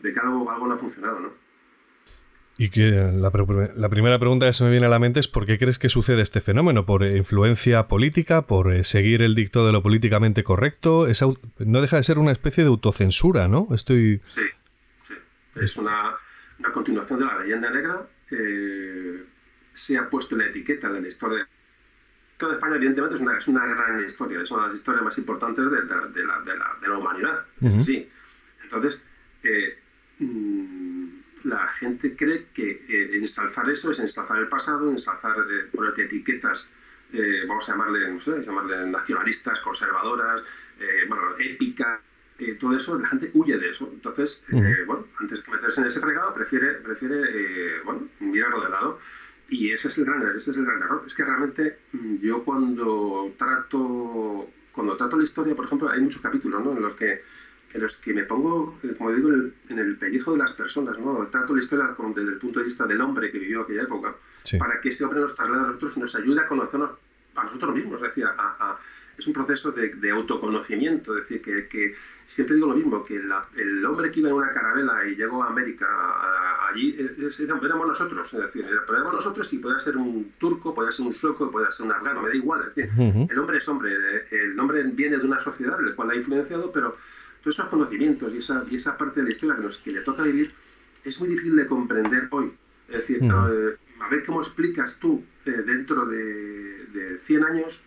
de 0.00 0.12
que 0.12 0.20
algo, 0.20 0.50
algo 0.50 0.66
no 0.66 0.74
ha 0.74 0.78
funcionado, 0.78 1.20
¿no? 1.20 1.30
Y 2.60 2.68
que 2.68 2.90
la, 2.90 3.32
la, 3.74 3.88
primera 3.88 4.18
pregunta 4.18 4.44
que 4.44 4.52
se 4.52 4.64
me 4.64 4.70
viene 4.70 4.84
a 4.84 4.90
la 4.90 4.98
mente 4.98 5.18
es 5.18 5.28
¿por 5.28 5.46
qué 5.46 5.58
crees 5.58 5.78
que 5.78 5.88
sucede 5.88 6.20
este 6.20 6.42
fenómeno? 6.42 6.84
¿Por 6.84 7.06
influencia 7.06 7.84
política? 7.84 8.42
¿Por 8.42 8.74
eh, 8.74 8.84
seguir 8.84 9.22
el 9.22 9.34
dicto 9.34 9.64
de 9.64 9.72
lo 9.72 9.82
políticamente 9.82 10.44
correcto? 10.44 11.06
Es, 11.06 11.22
no 11.58 11.80
deja 11.80 11.96
de 11.96 12.04
ser 12.04 12.18
una 12.18 12.32
especie 12.32 12.62
de 12.62 12.68
autocensura, 12.68 13.48
¿no? 13.48 13.68
Estoy... 13.72 14.20
Sí, 14.28 14.42
sí. 15.08 15.14
Es 15.56 15.78
una, 15.78 16.14
una 16.58 16.70
continuación 16.70 17.20
de 17.20 17.24
la 17.24 17.38
leyenda 17.38 17.70
negra. 17.70 18.02
Eh, 18.30 19.24
se 19.72 19.96
ha 19.96 20.10
puesto 20.10 20.36
la 20.36 20.44
etiqueta 20.44 20.92
de 20.92 21.00
la 21.00 21.08
historia. 21.08 21.48
Toda 22.36 22.52
España, 22.52 22.76
evidentemente, 22.76 23.14
es 23.14 23.22
una, 23.22 23.38
es 23.38 23.48
una 23.48 23.64
gran 23.64 24.04
historia. 24.04 24.42
Es 24.42 24.50
una 24.50 24.64
de 24.64 24.68
las 24.68 24.76
historias 24.76 25.02
más 25.02 25.16
importantes 25.16 25.64
de, 25.64 25.70
de, 25.70 25.80
de, 25.80 26.24
la, 26.26 26.42
de 26.78 26.88
la, 26.88 26.98
humanidad. 26.98 27.38
Sí. 27.82 28.06
Entonces, 28.64 29.00
eh, 29.44 29.78
mm, 30.18 30.99
la 31.44 31.66
gente 31.68 32.14
cree 32.16 32.46
que 32.54 32.82
eh, 32.88 33.16
ensalzar 33.16 33.68
eso 33.70 33.90
es 33.90 33.98
ensalzar 33.98 34.38
el 34.38 34.48
pasado, 34.48 34.90
ensalzar, 34.90 35.36
eh, 35.38 35.68
ponerte 35.72 36.04
etiquetas, 36.04 36.68
eh, 37.12 37.44
vamos 37.46 37.68
a 37.68 37.72
llamarle, 37.72 38.12
no 38.12 38.20
sé, 38.20 38.42
llamarle 38.44 38.86
nacionalistas, 38.90 39.60
conservadoras, 39.60 40.42
eh, 40.80 41.04
bueno, 41.08 41.22
épica, 41.38 42.00
todo 42.58 42.74
eso, 42.74 42.98
la 42.98 43.06
gente 43.08 43.30
huye 43.34 43.58
de 43.58 43.68
eso. 43.68 43.90
Entonces, 43.92 44.40
bueno, 44.48 45.04
antes 45.18 45.40
que 45.42 45.50
meterse 45.50 45.82
en 45.82 45.88
ese 45.88 46.00
fregado, 46.00 46.32
prefiere, 46.32 46.72
prefiere 46.76 47.82
bueno, 47.84 48.08
mirarlo 48.20 48.62
de 48.62 48.70
lado. 48.70 48.98
Y 49.50 49.72
ese 49.72 49.88
es 49.88 49.98
el 49.98 50.06
gran, 50.06 50.22
ese 50.22 50.52
es 50.52 50.56
el 50.56 50.64
gran 50.64 50.80
error. 50.80 51.02
Es 51.06 51.12
que 51.12 51.24
realmente 51.24 51.76
mm, 51.92 52.16
yo 52.20 52.42
cuando 52.44 53.34
trato, 53.36 54.48
cuando 54.72 54.96
trato 54.96 55.18
la 55.18 55.24
historia, 55.24 55.54
por 55.54 55.66
ejemplo, 55.66 55.90
hay 55.90 56.00
muchos 56.00 56.22
capítulos 56.22 56.64
¿no? 56.64 56.72
en 56.72 56.80
los 56.80 56.94
que 56.94 57.20
en 57.72 57.80
los 57.80 57.96
que 57.98 58.12
me 58.12 58.24
pongo, 58.24 58.78
como 58.98 59.12
digo, 59.12 59.30
en 59.30 59.78
el, 59.78 59.96
pellejo 59.96 60.32
de 60.32 60.38
las 60.38 60.52
personas, 60.52 60.98
¿no? 60.98 61.26
Trato 61.28 61.54
la 61.54 61.62
historia 61.62 61.94
desde 62.14 62.32
el 62.32 62.38
punto 62.38 62.58
de 62.58 62.64
vista 62.64 62.86
del 62.86 63.00
hombre 63.00 63.30
que 63.30 63.38
vivió 63.38 63.62
aquella 63.62 63.82
época, 63.82 64.14
para 64.58 64.80
que 64.80 64.88
ese 64.88 65.04
hombre 65.04 65.20
nos 65.20 65.34
traslade 65.34 65.62
a 65.62 65.66
nosotros 65.66 65.96
y 65.96 66.00
nos 66.00 66.14
ayude 66.16 66.40
a 66.40 66.46
conocernos 66.46 66.90
a 67.36 67.44
nosotros 67.44 67.74
mismos, 67.74 68.02
es 68.02 68.08
decir, 68.08 68.26
es 69.16 69.26
un 69.26 69.32
proceso 69.32 69.72
de, 69.72 70.10
autoconocimiento, 70.10 71.16
es 71.16 71.28
decir, 71.28 71.68
que, 71.68 71.94
siempre 72.26 72.56
digo 72.56 72.68
lo 72.68 72.76
mismo, 72.76 73.04
que 73.04 73.16
el 73.56 73.86
hombre 73.86 74.10
que 74.10 74.20
iba 74.20 74.30
en 74.30 74.36
una 74.36 74.50
carabela 74.50 75.04
y 75.06 75.14
llegó 75.14 75.44
a 75.44 75.48
América, 75.48 75.86
allí 76.68 76.96
éramos 77.62 77.86
nosotros, 77.86 78.32
es 78.34 78.40
decir, 78.40 78.66
éramos 78.66 79.14
nosotros 79.14 79.52
y 79.52 79.58
podía 79.58 79.78
ser 79.78 79.96
un 79.96 80.32
turco, 80.38 80.74
podía 80.74 80.90
ser 80.90 81.06
un 81.06 81.14
sueco, 81.14 81.50
podía 81.50 81.70
ser 81.70 81.86
un 81.86 81.92
afgano, 81.92 82.22
me 82.22 82.30
da 82.30 82.34
igual, 82.34 82.64
es 82.68 82.74
decir, 82.74 82.90
el 83.30 83.38
hombre 83.38 83.58
es 83.58 83.68
hombre, 83.68 83.92
el 84.30 84.58
hombre 84.58 84.82
viene 84.82 85.18
de 85.18 85.24
una 85.24 85.38
sociedad 85.38 85.78
en 85.78 85.86
la 85.86 85.94
cual 85.94 86.10
ha 86.10 86.16
influenciado, 86.16 86.72
pero 86.72 86.96
todos 87.42 87.58
esos 87.58 87.68
conocimientos 87.68 88.32
y 88.34 88.38
esa, 88.38 88.64
y 88.70 88.76
esa 88.76 88.96
parte 88.96 89.20
de 89.20 89.26
la 89.26 89.32
historia 89.32 89.56
que, 89.56 89.62
nos, 89.62 89.78
que 89.78 89.92
le 89.92 90.00
toca 90.02 90.22
vivir 90.22 90.52
es 91.04 91.18
muy 91.20 91.28
difícil 91.28 91.56
de 91.56 91.66
comprender 91.66 92.28
hoy. 92.30 92.52
Es 92.88 92.98
decir, 92.98 93.22
eh, 93.22 93.76
a 94.00 94.08
ver 94.08 94.24
cómo 94.26 94.40
explicas 94.40 94.98
tú 94.98 95.22
eh, 95.46 95.50
dentro 95.64 96.06
de, 96.06 96.84
de, 96.86 97.18
100 97.18 97.44
años, 97.44 97.82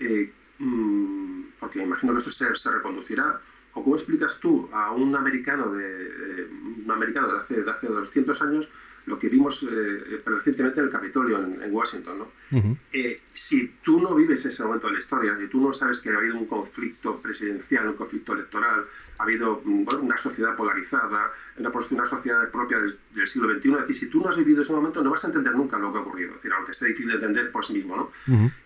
eh, 0.00 0.30
mm, 0.58 1.42
porque 1.60 1.82
imagino 1.82 2.12
que 2.12 2.18
esto 2.18 2.30
se, 2.30 2.54
se, 2.56 2.70
reconducirá, 2.70 3.40
o 3.74 3.82
cómo 3.82 3.96
explicas 3.96 4.38
tú 4.38 4.68
a 4.72 4.92
un 4.92 5.14
americano 5.16 5.72
de, 5.72 6.48
un 6.84 6.90
americano 6.90 7.32
de 7.32 7.38
hace, 7.38 7.62
de 7.62 7.70
hace 7.70 7.88
200 7.88 8.42
años 8.42 8.68
lo 9.06 9.18
que 9.18 9.28
vimos 9.28 9.62
eh, 9.62 10.22
recientemente 10.24 10.80
en 10.80 10.86
el 10.86 10.92
Capitolio 10.92 11.38
en, 11.38 11.74
Washington. 11.74 12.18
¿no? 12.18 12.76
eh, 12.92 13.20
si 13.32 13.74
tú 13.82 14.00
no 14.00 14.14
vives 14.14 14.44
ese 14.46 14.62
momento 14.62 14.86
de 14.86 14.94
la 14.94 14.98
historia, 14.98 15.36
si 15.38 15.48
tú 15.48 15.60
no 15.60 15.74
sabes 15.74 16.00
que 16.00 16.10
ha 16.10 16.16
habido 16.16 16.36
un 16.36 16.46
conflicto 16.46 17.18
presidencial, 17.18 17.88
un 17.88 17.94
conflicto 17.94 18.32
electoral, 18.32 18.84
ha 19.18 19.22
habido 19.22 19.60
mm, 19.64 19.86
una 20.02 20.16
sociedad 20.16 20.56
polarizada, 20.56 21.30
una, 21.58 21.70
una 21.90 22.06
sociedad 22.06 22.50
propia 22.50 22.78
del, 22.78 23.28
siglo 23.28 23.52
XXI, 23.54 23.72
es 23.72 23.78
decir, 23.80 23.96
si 23.96 24.06
tú 24.08 24.20
no 24.20 24.28
has 24.28 24.36
vivido 24.36 24.62
ese 24.62 24.72
momento 24.72 25.02
no 25.02 25.10
vas 25.10 25.24
a 25.24 25.28
entender 25.28 25.54
nunca 25.54 25.78
lo 25.78 25.92
que 25.92 25.98
ha 25.98 26.02
ocurrido, 26.02 26.30
es 26.30 26.36
decir, 26.36 26.52
aunque 26.52 26.74
sea 26.74 26.88
difícil 26.88 27.08
de 27.08 27.14
entender 27.14 27.50
por 27.50 27.64
sí 27.64 27.74
mismo. 27.74 27.96
¿no? 27.96 28.10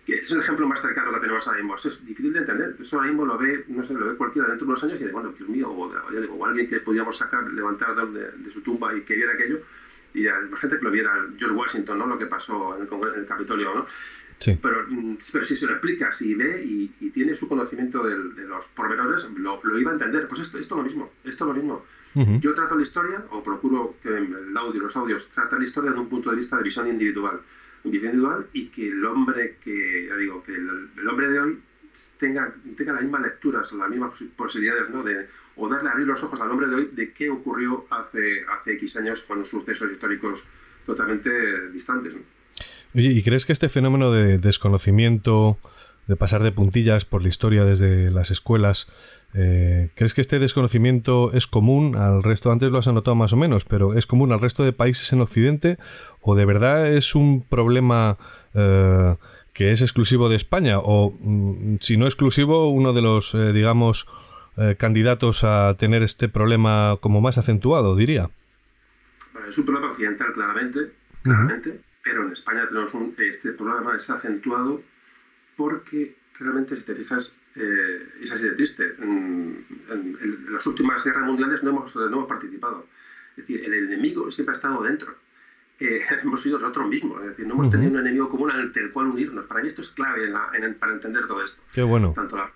que 0.05 0.15
es 0.15 0.31
el 0.31 0.39
ejemplo 0.39 0.67
más 0.67 0.81
cercano 0.81 1.13
que 1.13 1.19
tenemos 1.19 1.45
ahora 1.47 1.59
mismo, 1.59 1.75
es 1.75 2.05
difícil 2.05 2.33
de 2.33 2.39
entender, 2.39 2.75
eso 2.79 2.95
ahora 2.95 3.09
mismo 3.09 3.25
lo 3.25 3.37
ve, 3.37 3.65
no 3.67 3.83
sé, 3.83 3.93
lo 3.93 4.07
ve 4.07 4.15
cualquiera 4.15 4.47
dentro 4.47 4.65
de 4.65 4.71
unos 4.71 4.83
años 4.83 4.99
y 4.99 5.03
dice, 5.03 5.13
bueno, 5.13 5.33
Dios 5.37 5.49
mío, 5.49 5.69
o, 5.69 5.91
o 5.91 6.45
alguien 6.45 6.67
que 6.67 6.79
podíamos 6.79 7.17
sacar, 7.17 7.43
levantar 7.51 7.95
de, 7.95 8.31
de 8.31 8.51
su 8.51 8.61
tumba 8.61 8.95
y 8.95 9.01
que 9.01 9.15
viera 9.15 9.33
aquello, 9.33 9.59
y 10.13 10.23
la 10.23 10.39
gente 10.59 10.77
que 10.77 10.83
lo 10.83 10.91
viera, 10.91 11.13
George 11.37 11.55
Washington, 11.55 11.99
¿no? 11.99 12.07
Lo 12.07 12.17
que 12.17 12.25
pasó 12.25 12.75
en 12.75 12.83
el, 12.83 13.25
Capitolio, 13.25 13.73
¿no? 13.73 13.87
Sí. 14.39 14.57
Pero, 14.61 14.85
mm, 14.87 15.17
pero 15.33 15.45
si 15.45 15.55
se 15.55 15.67
lo 15.67 15.73
explica, 15.73 16.11
si 16.13 16.33
ve 16.33 16.63
y, 16.63 16.87
tiene 17.11 17.35
su 17.35 17.47
conocimiento 17.47 18.03
de, 18.03 18.45
los 18.45 18.67
pormenores, 18.67 19.27
lo, 19.37 19.59
lo, 19.63 19.79
iba 19.79 19.91
a 19.91 19.93
entender. 19.93 20.27
Pues 20.27 20.41
esto, 20.41 20.57
esto 20.57 20.75
es 20.75 20.77
lo 20.77 20.83
mismo, 20.83 21.11
esto 21.23 21.43
es 21.43 21.47
lo 21.47 21.53
mismo. 21.53 21.85
Yo 22.15 22.53
trato 22.55 22.75
la 22.75 22.81
historia, 22.81 23.23
o 23.29 23.43
procuro 23.43 23.95
que 24.01 24.09
el 24.09 24.57
audio, 24.57 24.81
los 24.81 24.95
audios, 24.97 25.27
tratan 25.27 25.59
la 25.59 25.65
historia 25.65 25.91
desde 25.91 26.01
un 26.01 26.09
punto 26.09 26.31
de 26.31 26.37
vista 26.37 26.57
de 26.57 26.63
visión 26.63 26.87
individual. 26.87 27.39
Visión 27.83 28.15
individual 28.15 28.47
y 28.51 28.67
que 28.67 28.89
el 28.89 29.05
hombre 29.05 29.57
que, 29.63 30.07
ya 30.07 30.15
digo, 30.15 30.43
que 30.43 30.55
el, 30.55 31.07
hombre 31.07 31.29
de 31.29 31.39
hoy 31.39 31.59
tenga, 32.17 32.51
tenga 32.75 32.93
las 32.93 33.03
mismas 33.03 33.21
lecturas, 33.21 33.71
las 33.73 33.89
mismas 33.89 34.13
posibilidades, 34.35 34.89
¿no? 34.89 35.03
De, 35.03 35.27
o 35.48 35.48
darle 35.67 35.89
a 35.89 35.93
abrir 35.93 36.07
los 36.07 36.23
ojos 36.23 36.39
al 36.39 36.51
hombre 36.51 36.67
de 36.67 36.75
hoy 36.75 36.89
de 36.93 37.11
qué 37.11 37.29
ocurrió 37.29 37.85
hace, 37.89 38.45
hace 38.53 38.73
X 38.73 38.97
años 38.97 39.23
con 39.23 39.43
sucesos 39.43 39.91
históricos 39.91 40.43
totalmente 40.85 41.29
distantes. 41.71 42.13
Oye, 42.95 43.09
¿y 43.09 43.23
crees 43.23 43.45
que 43.45 43.53
este 43.53 43.69
fenómeno 43.69 44.11
de 44.11 44.37
desconocimiento, 44.37 45.57
de 46.07 46.15
pasar 46.15 46.41
de 46.41 46.51
puntillas 46.51 47.05
por 47.05 47.21
la 47.21 47.29
historia 47.29 47.65
desde 47.65 48.09
las 48.09 48.31
escuelas, 48.31 48.87
eh, 49.35 49.89
¿crees 49.95 50.15
que 50.15 50.21
este 50.21 50.39
desconocimiento 50.39 51.31
es 51.33 51.45
común 51.45 51.95
al 51.95 52.23
resto? 52.23 52.51
Antes 52.51 52.71
lo 52.71 52.79
has 52.79 52.87
anotado 52.87 53.15
más 53.15 53.33
o 53.33 53.37
menos, 53.37 53.65
pero 53.65 53.93
¿es 53.93 54.07
común 54.07 54.31
al 54.31 54.41
resto 54.41 54.63
de 54.63 54.73
países 54.73 55.13
en 55.13 55.21
Occidente? 55.21 55.77
¿O 56.21 56.35
de 56.35 56.45
verdad 56.45 56.91
es 56.91 57.13
un 57.13 57.43
problema 57.47 58.17
eh, 58.55 59.15
que 59.53 59.71
es 59.71 59.81
exclusivo 59.81 60.29
de 60.29 60.35
España? 60.35 60.79
¿O 60.79 61.13
mm, 61.19 61.77
si 61.81 61.97
no 61.97 62.05
exclusivo, 62.05 62.69
uno 62.71 62.93
de 62.93 63.01
los, 63.01 63.35
eh, 63.35 63.53
digamos, 63.53 64.07
eh, 64.59 64.75
candidatos 64.77 65.43
a 65.43 65.73
tener 65.79 66.03
este 66.03 66.27
problema 66.27 66.97
como 66.99 67.21
más 67.21 67.37
acentuado, 67.37 67.95
diría. 67.95 68.29
es 69.47 69.57
un 69.57 69.65
problema 69.65 69.91
occidental, 69.91 70.33
claramente, 70.33 70.91
claramente, 71.23 71.79
pero 72.03 72.25
en 72.25 72.33
España 72.33 72.67
tenemos 72.67 72.93
un, 72.93 73.15
este 73.17 73.53
problema 73.53 73.95
es 73.95 74.09
acentuado 74.09 74.81
porque 75.55 76.13
realmente, 76.39 76.75
si 76.75 76.83
te 76.83 76.95
fijas, 76.95 77.31
eh, 77.55 78.03
es 78.21 78.31
así 78.31 78.43
de 78.43 78.55
triste. 78.55 78.83
En, 78.99 79.65
las 80.51 80.65
últimas 80.67 81.03
guerras 81.05 81.23
mundiales 81.23 81.63
no 81.63 81.69
hemos, 81.69 81.95
no 81.95 82.05
hemos 82.07 82.27
participado. 82.27 82.85
Es 83.31 83.47
decir, 83.47 83.63
el 83.63 83.73
enemigo 83.73 84.29
siempre 84.31 84.51
ha 84.51 84.57
estado 84.57 84.83
dentro. 84.83 85.13
Eh, 85.79 86.01
hemos 86.23 86.41
sido 86.41 86.59
nosotros 86.59 86.89
mismos, 86.89 87.21
es 87.21 87.27
decir, 87.29 87.47
no 87.47 87.53
hemos 87.53 87.71
tenido 87.71 87.91
un 87.91 87.99
enemigo 87.99 88.27
común 88.27 88.51
ante 88.51 88.81
el 88.81 88.91
cual 88.91 89.07
unirnos. 89.07 89.45
Para 89.45 89.61
mí 89.61 89.67
esto 89.67 89.81
es 89.81 89.91
clave 89.91 90.31
para 90.79 90.93
entender 90.93 91.27
todo 91.27 91.43
esto. 91.43 91.61
Qué 91.73 91.81
bueno. 91.81 92.11
Tanto 92.13 92.35
la 92.35 92.51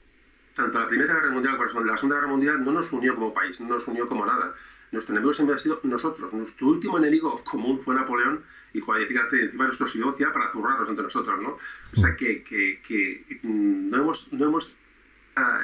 tanto 0.56 0.80
la 0.80 0.88
Primera 0.88 1.16
Guerra 1.16 1.32
Mundial 1.32 1.58
como 1.58 1.82
la 1.86 1.98
Segunda 1.98 2.16
Guerra 2.18 2.28
Mundial 2.28 2.64
no 2.64 2.72
nos 2.72 2.92
unió 2.92 3.16
como 3.16 3.34
país, 3.34 3.60
no 3.60 3.68
nos 3.68 3.88
unió 3.88 4.08
como 4.08 4.26
nada. 4.26 4.54
Nuestro 4.92 5.14
enemigo 5.16 5.34
siempre 5.34 5.56
ha 5.56 5.60
sido 5.60 5.80
nosotros. 5.84 6.32
Nuestro 6.34 6.68
último 6.68 6.98
enemigo 6.98 7.44
común 7.44 7.80
fue 7.80 7.96
Napoleón 7.96 8.44
y 8.74 8.80
fíjate, 8.80 9.42
encima 9.42 9.66
nuestro 9.66 9.88
sido 9.88 10.16
para 10.34 10.52
zurrarnos 10.52 10.90
entre 10.90 11.04
nosotros, 11.04 11.42
¿no? 11.42 11.50
O 11.50 11.96
sea 11.96 12.16
que, 12.16 12.44
que, 12.44 12.82
que 12.88 13.40
mm, 13.42 13.90
no 13.90 13.98
hemos, 13.98 14.34
no 14.34 14.46
hemos 14.46 14.76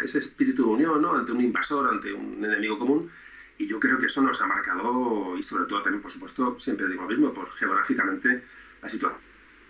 ese 0.03 0.19
espíritu 0.19 0.63
de 0.63 0.69
unión, 0.69 1.01
¿no? 1.01 1.15
Ante 1.15 1.31
un 1.31 1.41
invasor, 1.41 1.87
ante 1.87 2.11
un 2.13 2.43
enemigo 2.43 2.79
común. 2.79 3.09
Y 3.57 3.67
yo 3.67 3.79
creo 3.79 3.99
que 3.99 4.05
eso 4.05 4.21
nos 4.21 4.41
ha 4.41 4.47
marcado, 4.47 5.37
y 5.37 5.43
sobre 5.43 5.65
todo 5.65 5.81
también, 5.81 6.01
por 6.01 6.11
supuesto, 6.11 6.57
siempre 6.59 6.87
digo 6.87 7.03
lo 7.03 7.09
mismo, 7.09 7.33
por 7.33 7.51
geográficamente 7.51 8.43
la 8.81 8.89
situación 8.89 9.21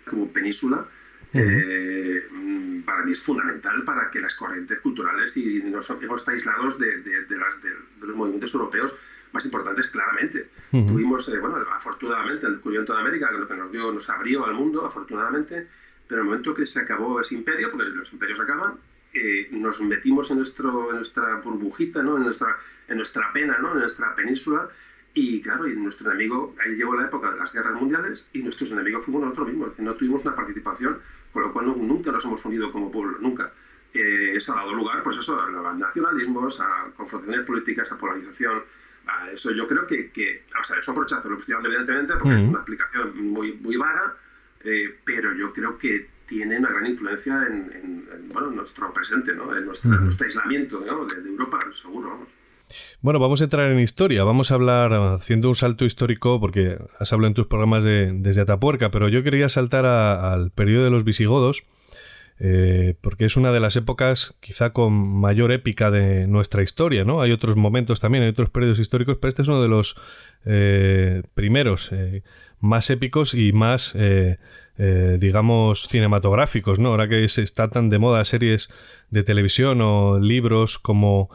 como 0.05 0.31
península, 0.31 0.85
eh, 1.33 2.23
para 2.85 3.03
mí 3.03 3.11
es 3.11 3.21
fundamental 3.21 3.83
para 3.83 4.09
que 4.09 4.19
las 4.19 4.35
corrientes 4.35 4.79
culturales 4.79 5.35
y 5.37 5.61
no 5.63 5.79
estemos 5.79 6.27
aislados 6.27 6.79
de, 6.79 7.01
de, 7.01 7.37
las, 7.37 7.61
de, 7.61 7.69
los 8.01 8.15
movimientos 8.15 8.53
europeos 8.53 8.97
más 9.31 9.45
importantes 9.45 9.87
claramente. 9.87 10.49
Tuvimos, 10.71 11.29
eh, 11.29 11.39
bueno, 11.39 11.57
afortunadamente, 11.71 12.47
el 12.47 12.53
descubrimiento 12.53 12.93
de 12.93 12.99
América, 12.99 13.31
lo 13.31 13.47
que 13.47 13.55
nos, 13.55 13.71
dio, 13.71 13.91
nos 13.91 14.09
abrió 14.09 14.45
al 14.45 14.55
mundo, 14.55 14.85
afortunadamente, 14.85 15.67
pero 16.07 16.21
en 16.21 16.25
el 16.25 16.29
momento 16.31 16.55
que 16.55 16.65
se 16.65 16.79
acabó 16.79 17.21
ese 17.21 17.35
imperio, 17.35 17.69
porque 17.71 17.85
los 17.85 18.11
imperios 18.11 18.39
acaban, 18.39 18.73
eh, 19.13 19.47
nos 19.51 19.81
metimos 19.81 20.31
en, 20.31 20.37
nuestro, 20.37 20.89
en 20.89 20.97
nuestra 20.97 21.35
burbujita, 21.35 22.01
¿no? 22.01 22.17
en, 22.17 22.23
nuestra, 22.23 22.57
en 22.87 22.97
nuestra 22.97 23.31
pena, 23.31 23.57
¿no? 23.59 23.73
en 23.73 23.79
nuestra 23.79 24.15
península, 24.15 24.67
y 25.13 25.41
claro, 25.41 25.67
y 25.67 25.75
nuestro 25.75 26.09
enemigo, 26.09 26.55
ahí 26.63 26.75
llegó 26.75 26.95
la 26.95 27.05
época 27.05 27.31
de 27.31 27.37
las 27.37 27.51
guerras 27.53 27.79
mundiales, 27.79 28.25
y 28.33 28.41
nuestros 28.41 28.71
enemigos 28.71 29.05
fuimos 29.05 29.23
nosotros 29.23 29.49
mismos, 29.49 29.79
no 29.79 29.93
tuvimos 29.93 30.23
una 30.23 30.35
participación, 30.35 30.99
con 31.31 31.43
lo 31.43 31.53
cual 31.53 31.65
nunca 31.65 32.11
nos 32.11 32.25
hemos 32.25 32.43
unido 32.45 32.71
como 32.71 32.91
pueblo, 32.91 33.17
nunca. 33.19 33.51
Eh, 33.93 34.33
eso 34.35 34.53
ha 34.53 34.57
dado 34.57 34.73
lugar, 34.73 35.01
pues 35.03 35.17
eso, 35.17 35.39
a 35.39 35.73
nacionalismos, 35.73 36.59
a 36.61 36.87
confrontaciones 36.95 37.45
políticas, 37.45 37.91
a 37.91 37.97
polarización, 37.97 38.61
eso 39.33 39.51
yo 39.51 39.67
creo 39.67 39.87
que, 39.87 40.09
que 40.11 40.43
o 40.59 40.63
sea, 40.63 40.77
eso 40.77 40.93
rechazo 40.93 41.29
lo 41.29 41.39
evidentemente, 41.39 42.13
porque 42.15 42.37
es 42.37 42.47
una 42.47 42.59
explicación 42.59 43.31
muy, 43.31 43.53
muy 43.53 43.75
vaga, 43.77 44.15
eh, 44.63 44.95
pero 45.03 45.33
yo 45.33 45.53
creo 45.53 45.77
que 45.77 46.07
tiene 46.27 46.57
una 46.57 46.69
gran 46.69 46.85
influencia 46.85 47.47
en, 47.47 48.05
bueno, 48.31 48.51
nuestro 48.51 48.93
presente, 48.93 49.33
¿no? 49.33 49.55
en 49.55 49.65
nuestro, 49.65 50.25
aislamiento 50.25 50.79
de, 50.79 51.29
Europa, 51.29 51.59
seguro. 51.81 52.09
Vamos. 52.09 52.27
Bueno, 53.01 53.19
vamos 53.19 53.41
a 53.41 53.45
entrar 53.45 53.71
en 53.71 53.79
historia. 53.79 54.23
Vamos 54.23 54.51
a 54.51 54.55
hablar 54.55 54.93
haciendo 54.93 55.49
un 55.49 55.55
salto 55.55 55.85
histórico, 55.85 56.39
porque 56.39 56.77
has 56.99 57.11
hablado 57.13 57.27
en 57.27 57.33
tus 57.33 57.47
programas 57.47 57.83
de, 57.83 58.11
desde 58.13 58.41
Atapuerca, 58.41 58.91
pero 58.91 59.09
yo 59.09 59.23
quería 59.23 59.49
saltar 59.49 59.85
al 59.85 60.51
periodo 60.51 60.85
de 60.85 60.91
los 60.91 61.03
visigodos 61.03 61.63
eh, 62.41 62.95
porque 63.01 63.25
es 63.25 63.35
una 63.35 63.51
de 63.51 63.59
las 63.59 63.75
épocas 63.75 64.33
quizá 64.39 64.69
con 64.69 64.93
mayor 64.93 65.51
épica 65.51 65.91
de 65.91 66.25
nuestra 66.25 66.63
historia, 66.63 67.03
¿no? 67.03 67.21
Hay 67.21 67.33
otros 67.33 67.57
momentos 67.57 67.99
también, 67.99 68.23
hay 68.23 68.29
otros 68.29 68.49
periodos 68.49 68.79
históricos, 68.79 69.17
pero 69.19 69.27
este 69.29 69.41
es 69.41 69.49
uno 69.49 69.61
de 69.61 69.67
los 69.67 69.97
eh, 70.45 71.23
primeros 71.33 71.91
eh, 71.91 72.23
más 72.61 72.89
épicos 72.89 73.33
y 73.33 73.51
más, 73.51 73.95
digamos, 74.77 75.87
cinematográficos, 75.89 76.79
¿no? 76.79 76.89
Ahora 76.89 77.09
que 77.09 77.27
se 77.27 77.41
está 77.41 77.69
tan 77.69 77.89
de 77.89 77.99
moda 77.99 78.23
series 78.23 78.69
de 79.09 79.23
televisión 79.23 79.81
o 79.81 80.19
libros 80.19 80.79
como... 80.79 81.29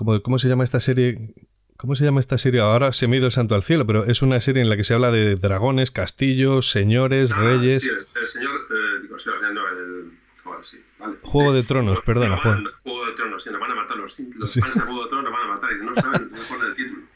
como 0.00 0.22
¿Cómo 0.22 0.38
se 0.38 0.48
llama 0.48 0.64
esta 0.64 0.80
serie 0.80 1.34
¿Cómo 1.76 1.94
se 1.94 2.04
llama 2.04 2.20
esta 2.20 2.38
serie? 2.38 2.60
Ahora 2.60 2.92
se 2.94 3.06
me 3.06 3.16
ha 3.16 3.18
ido 3.18 3.26
el 3.26 3.32
santo 3.32 3.54
al 3.54 3.62
cielo, 3.62 3.86
pero 3.86 4.04
es 4.04 4.22
una 4.22 4.40
serie 4.40 4.62
en 4.62 4.68
la 4.68 4.76
que 4.76 4.84
se 4.84 4.92
habla 4.92 5.10
de 5.10 5.36
dragones, 5.36 5.90
castillos, 5.90 6.68
señores, 6.68 7.32
ah, 7.32 7.40
reyes. 7.40 7.80
Sí, 7.80 7.88
el, 7.88 8.26
señor, 8.26 8.60
eh, 8.60 9.02
digo, 9.02 9.18
sí, 9.18 9.30
no, 9.54 9.68
el, 9.68 10.10
sí, 10.62 10.78
vale. 10.98 11.16
Juego 11.22 11.54
de 11.54 11.62
Tronos, 11.62 12.00
perdona. 12.04 12.36
Juego. 12.36 12.58
Juego 12.82 13.06
de 13.06 13.12
Tronos, 13.12 13.42
sí, 13.42 13.50
nos 13.50 13.60
van 13.60 13.70
a 13.70 13.74
matar 13.76 13.96
los, 13.96 14.20
los 14.20 14.54
fans 14.60 14.74
de 14.74 14.80
Juego 14.82 15.04
de 15.04 15.08
Tronos, 15.08 15.30
nos 15.30 15.32
van 15.32 15.50
a 15.50 15.54
matar 15.54 15.70
y 15.72 15.84
no 15.84 15.94
saben, 15.94 16.30
no 16.30 16.66
el. 16.66 16.69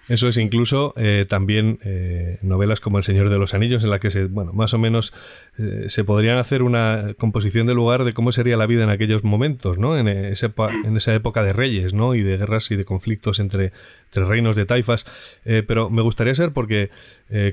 Eso 0.08 0.28
es 0.28 0.36
incluso 0.36 0.92
eh, 0.96 1.24
también 1.26 1.78
eh, 1.82 2.38
novelas 2.42 2.80
como 2.80 2.98
El 2.98 3.04
Señor 3.04 3.30
de 3.30 3.38
los 3.38 3.54
Anillos, 3.54 3.82
en 3.84 3.90
la 3.90 3.98
que 3.98 4.10
se, 4.10 4.26
bueno, 4.26 4.52
más 4.52 4.74
o 4.74 4.78
menos 4.78 5.14
eh, 5.58 5.86
se 5.88 6.04
podrían 6.04 6.36
hacer 6.36 6.62
una 6.62 7.14
composición 7.16 7.66
de 7.66 7.74
lugar 7.74 8.04
de 8.04 8.12
cómo 8.12 8.30
sería 8.30 8.58
la 8.58 8.66
vida 8.66 8.84
en 8.84 8.90
aquellos 8.90 9.24
momentos, 9.24 9.78
¿no? 9.78 9.96
En, 9.96 10.08
esa, 10.08 10.52
en 10.84 10.96
esa 10.96 11.14
época 11.14 11.42
de 11.42 11.54
reyes, 11.54 11.94
¿no? 11.94 12.14
Y 12.14 12.22
de 12.22 12.36
guerras 12.36 12.70
y 12.70 12.76
de 12.76 12.84
conflictos 12.84 13.38
entre, 13.38 13.72
entre 14.06 14.26
reinos 14.26 14.56
de 14.56 14.66
taifas. 14.66 15.06
pero 15.44 15.88
me 15.88 16.02
gustaría 16.02 16.34
saber 16.34 16.52
porque 16.52 16.90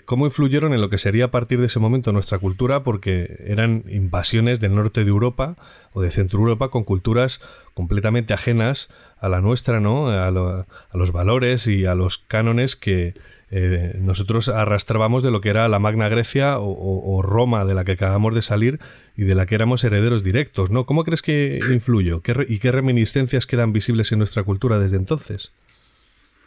cómo 0.06 0.26
influyeron 0.26 0.74
en 0.74 0.82
lo 0.82 0.90
que 0.90 0.98
sería 0.98 1.26
a 1.26 1.32
partir 1.32 1.60
de 1.60 1.68
ese 1.68 1.80
momento 1.80 2.12
nuestra 2.12 2.38
cultura, 2.38 2.84
porque 2.84 3.38
eran 3.48 3.84
invasiones 3.90 4.60
del 4.60 4.76
norte 4.76 5.04
de 5.04 5.10
Europa 5.10 5.56
o 5.94 6.02
de 6.02 6.12
Centro 6.12 6.40
Europa 6.40 6.70
con 6.70 6.84
culturas 6.84 7.40
completamente 7.74 8.34
ajenas 8.34 8.90
a 9.22 9.30
la 9.30 9.40
nuestra, 9.40 9.80
¿no? 9.80 10.10
A, 10.10 10.32
los 10.32 11.12
valores 11.12 11.68
y 11.68 11.86
a 11.86 11.94
los 11.94 12.18
cánones 12.18 12.76
que 12.76 13.14
eh, 13.52 13.96
nosotros 14.02 14.50
arrastrábamos 14.50 15.22
de 15.22 15.30
lo 15.30 15.42
que 15.42 15.50
era 15.50 15.68
la 15.70 15.78
Magna 15.78 16.10
Grecia 16.10 16.56
o, 16.58 17.22
Roma, 17.22 17.64
de 17.64 17.76
la 17.76 17.86
que 17.86 17.94
acabamos 17.94 18.34
de 18.34 18.42
salir 18.42 18.80
y 19.16 19.24
de 19.24 19.36
la 19.36 19.46
que 19.46 19.56
éramos 19.56 19.84
herederos 19.84 20.24
directos, 20.24 20.72
¿no? 20.72 20.86
¿Cómo 20.86 21.04
crees 21.04 21.22
que 21.22 21.60
influyó? 21.72 22.22
¿Y 22.48 22.60
qué 22.60 22.72
reminiscencias 22.72 23.46
quedan 23.46 23.74
visibles 23.74 24.12
en 24.12 24.18
nuestra 24.18 24.44
cultura 24.44 24.80
desde 24.80 24.98
entonces? 24.98 25.52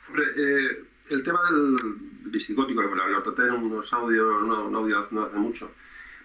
Hombre, 0.08 0.24
eh, 0.36 0.68
el 1.10 1.22
tema 1.22 1.38
del 1.50 1.76
visigótico, 2.32 2.82
que 2.82 2.88
lo 2.88 3.22
traté 3.22 3.42
en 3.42 3.52
unos 3.52 3.92
audios, 3.92 4.42
no, 4.42 4.76
audio 4.76 5.06
no 5.12 5.22
hace 5.22 5.36
mucho, 5.36 5.70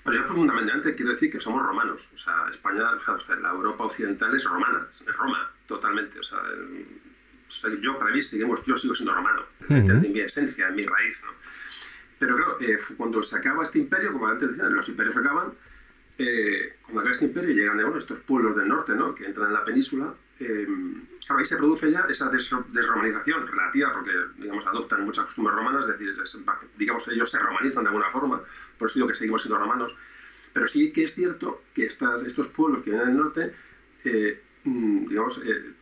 pero 0.03 0.15
yo 0.15 0.23
fundamentalmente 0.23 0.95
quiero 0.95 1.11
decir 1.11 1.31
que 1.31 1.39
somos 1.39 1.61
romanos. 1.61 2.09
O 2.15 2.17
sea, 2.17 2.33
España, 2.49 2.85
o 2.89 3.35
la 3.35 3.49
Europa 3.49 3.83
occidental 3.83 4.35
es 4.35 4.43
romana, 4.45 4.87
es 4.91 5.15
Roma 5.15 5.49
totalmente. 5.69 6.19
O 6.19 6.23
sea, 6.23 6.39
yo 7.79 7.97
para 7.97 8.11
mí 8.11 8.21
seguimos, 8.23 8.65
yo 8.65 8.77
sigo 8.77 8.95
siendo 8.95 9.13
romano, 9.13 9.43
en 9.69 10.01
mi 10.01 10.19
esencia, 10.19 10.67
en 10.67 10.75
mi 10.75 10.85
raíz. 10.85 11.23
¿no? 11.23 11.31
Pero 12.17 12.35
claro, 12.35 12.57
eh, 12.59 12.77
cuando 12.97 13.23
se 13.23 13.37
acaba 13.37 13.63
este 13.63 13.79
imperio, 13.79 14.11
como 14.11 14.27
antes 14.27 14.49
decía, 14.49 14.65
los 14.65 14.89
imperios 14.89 15.15
acaban, 15.15 15.53
eh, 16.17 16.73
cuando 16.81 17.01
acaba 17.01 17.13
este 17.13 17.25
imperio 17.25 17.51
llegan 17.51 17.77
bueno, 17.77 17.97
estos 17.97 18.19
pueblos 18.19 18.55
del 18.57 18.67
norte 18.67 18.93
¿no? 18.95 19.15
que 19.15 19.25
entran 19.25 19.47
en 19.47 19.53
la 19.53 19.63
península. 19.63 20.13
Eh, 20.39 20.67
claro, 21.25 21.39
ahí 21.39 21.45
se 21.45 21.57
produce 21.57 21.91
ya 21.91 22.05
esa 22.09 22.29
desromanización 22.29 23.47
relativa, 23.47 23.93
porque 23.93 24.11
digamos, 24.37 24.65
adoptan 24.65 25.05
muchas 25.05 25.25
costumbres 25.25 25.55
romanas, 25.55 25.87
es 25.87 25.99
decir, 25.99 26.15
digamos, 26.77 27.07
ellos 27.09 27.29
se 27.29 27.39
romanizan 27.39 27.83
de 27.83 27.89
alguna 27.89 28.09
forma, 28.09 28.41
por 28.77 28.87
eso 28.87 28.95
digo 28.95 29.07
que 29.07 29.15
seguimos 29.15 29.43
siendo 29.43 29.59
romanos. 29.59 29.95
Pero 30.51 30.67
sí 30.67 30.91
que 30.91 31.03
es 31.03 31.13
cierto 31.13 31.61
que 31.75 31.85
estas, 31.85 32.23
estos 32.23 32.47
pueblos 32.47 32.83
que 32.83 32.89
vienen 32.89 33.09
del 33.09 33.17
norte 33.17 33.53
Mm, 34.05 34.31
digamos, 35.07 35.41
eh, 35.45 35.73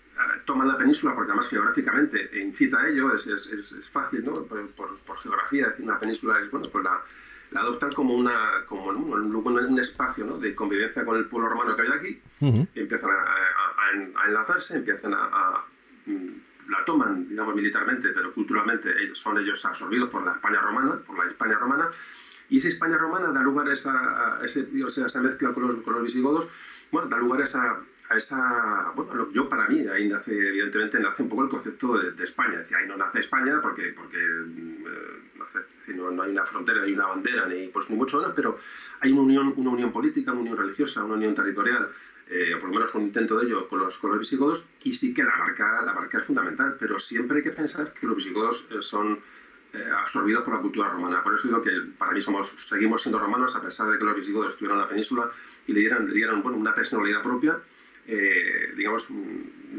toman 0.46 0.68
la 0.68 0.78
península 0.78 1.14
porque 1.14 1.32
además 1.32 1.50
geográficamente 1.50 2.30
incita 2.40 2.80
a 2.80 2.90
ello, 2.90 3.16
es, 3.16 3.28
es, 3.28 3.48
es 3.48 3.90
fácil, 3.90 4.26
¿no? 4.26 4.44
Por, 4.44 4.68
por, 4.70 5.18
geografía, 5.20 5.68
decir, 5.68 5.86
una 5.86 6.00
península 6.00 6.40
es, 6.40 6.50
bueno, 6.50 6.68
pues 6.72 6.84
la, 6.84 7.00
la 7.52 7.62
adoptan 7.62 7.92
como, 7.94 8.16
una, 8.16 8.64
como 8.66 8.88
un, 8.88 9.36
un, 9.36 9.80
espacio 9.80 10.26
¿no? 10.26 10.38
de 10.38 10.56
convivencia 10.56 11.06
con 11.06 11.18
el 11.18 11.26
pueblo 11.26 11.50
romano 11.50 11.76
que 11.76 11.82
hay 11.84 11.88
aquí, 11.90 12.22
empiezan 12.76 13.10
a, 13.12 13.26
a, 14.22 14.28
enlazarse, 14.28 14.76
empiezan 14.76 15.14
a, 15.14 15.64
mm, 16.06 16.72
la 16.72 16.84
toman, 16.86 17.28
digamos, 17.30 17.56
militarmente, 17.56 18.10
pero 18.10 18.34
culturalmente 18.34 18.94
son 19.14 19.38
ellos 19.38 19.64
absorbidos 19.66 20.10
por 20.10 20.26
la 20.26 20.34
España 20.34 20.60
romana, 20.60 20.96
por 21.06 21.18
la 21.18 21.26
España 21.26 21.58
romana, 21.58 21.90
y 22.50 22.58
esa 22.58 22.68
España 22.70 22.98
romana 22.98 23.32
da 23.32 23.42
lugar 23.42 23.68
a 23.68 23.74
esa, 23.74 24.40
sea, 24.90 25.08
esa 25.08 25.22
mezcla 25.22 25.54
con 25.54 25.68
los, 25.68 25.84
con 25.84 25.94
los 25.94 26.04
visigodos, 26.04 26.48
bueno, 26.92 27.08
da 27.10 27.18
lugar 27.18 27.42
a 27.42 27.46
esa 27.46 27.80
a 28.10 28.16
esa, 28.16 28.92
bueno, 28.96 29.30
yo 29.32 29.50
para 29.50 29.68
mí, 29.68 29.86
ahí 29.88 30.08
nace, 30.08 30.32
evidentemente, 30.32 31.00
nace 31.00 31.24
un 31.24 31.30
poco 31.30 31.44
el 31.44 31.50
concepto 31.50 31.98
de, 31.98 32.24
España, 32.24 32.64
que 32.68 32.76
ahí 32.76 32.88
no 32.88 32.96
nace 32.96 33.20
España 33.20 33.60
porque, 33.62 33.94
porque 33.96 34.18
eh, 34.18 35.94
no, 35.94 36.22
hay 36.22 36.32
una 36.32 36.46
frontera, 36.46 36.84
hay 36.84 36.94
una 36.94 37.08
bandera, 37.08 37.48
ni, 37.48 37.68
pues, 37.68 37.90
ni 37.90 37.98
mucho 37.98 38.18
menos, 38.18 38.34
pero 38.36 38.58
hay 39.02 39.12
una 39.12 39.22
unión, 39.22 39.54
una 39.58 39.72
unión 39.72 39.92
política, 39.92 40.32
una 40.32 40.42
unión 40.42 40.58
religiosa, 40.58 41.04
una 41.04 41.16
unión 41.16 41.36
territorial, 41.36 41.90
eh, 42.30 42.56
por 42.60 42.70
lo 42.70 42.76
menos 42.76 42.94
un 42.96 43.04
intento 43.04 43.38
de 43.38 43.48
ello 43.48 43.68
con 43.68 43.80
los, 43.80 43.98
con 43.98 44.12
los 44.12 44.20
visigodos, 44.20 44.66
y 44.84 44.94
sí 44.94 45.14
que 45.14 45.24
la 45.24 45.36
marca, 45.36 45.82
la 45.82 45.94
marca 45.94 46.20
es 46.20 46.26
fundamental, 46.26 46.78
pero 46.80 47.00
siempre 47.00 47.38
hay 47.38 47.44
que 47.44 47.52
pensar 47.52 47.92
que 47.92 48.08
los 48.08 48.16
visigodos 48.16 48.68
eh, 48.72 48.82
son 48.82 49.20
absorbidos 49.96 50.44
por 50.44 50.56
la 50.56 50.62
cultura 50.62 50.90
romana. 50.90 51.22
Por 51.22 51.36
eso 51.36 51.50
digo 51.50 51.62
que 51.62 51.72
para 51.98 52.12
mí 52.14 52.22
somos, 52.22 52.54
seguimos 52.58 53.02
siendo 53.02 53.20
romanos, 53.20 53.56
a 53.56 53.62
pesar 53.62 53.88
de 53.90 53.98
que 53.98 54.06
los 54.06 54.16
visigodos 54.16 54.54
estuvieron 54.54 54.78
en 54.78 54.84
la 54.84 54.90
península 54.90 55.30
y 55.68 55.74
le 55.74 55.82
dieran, 55.82 56.08
le 56.08 56.14
dieran 56.14 56.42
bueno, 56.42 56.58
una 56.58 56.74
personalidad 56.74 57.22
propia, 57.22 57.60
eh, 58.08 58.74
digamos, 58.76 59.08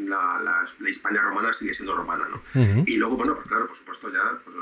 la, 0.06 0.40
la, 0.80 0.90
Hispania 0.90 1.22
romana 1.22 1.52
sigue 1.52 1.74
siendo 1.74 1.94
romana, 1.94 2.26
¿no? 2.28 2.84
Y 2.86 2.96
luego, 2.96 3.16
bueno, 3.16 3.34
pues 3.34 3.46
claro, 3.46 3.66
por 3.66 3.76
supuesto 3.76 4.12
ya, 4.12 4.38
pues, 4.44 4.56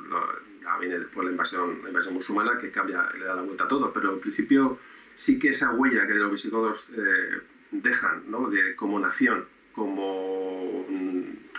ya 0.62 0.78
viene 0.78 0.98
después 1.00 1.24
la 1.24 1.32
invasión, 1.32 1.78
la 1.82 1.88
invasión 1.88 2.14
musulmana 2.14 2.58
que 2.58 2.70
cambia, 2.70 3.08
le 3.18 3.24
da 3.24 3.34
la 3.34 3.42
vuelta 3.42 3.64
a 3.64 3.68
todo, 3.68 3.92
pero 3.92 4.14
en 4.14 4.20
principio 4.20 4.78
sí 5.16 5.38
que 5.38 5.50
esa 5.50 5.72
huella 5.72 6.06
que 6.06 6.14
los 6.14 6.30
visigodos 6.30 6.90
eh, 6.96 7.40
dejan, 7.72 8.22
¿no? 8.28 8.48
De, 8.48 8.76
como 8.76 9.00
nación, 9.00 9.44
como 9.74 10.86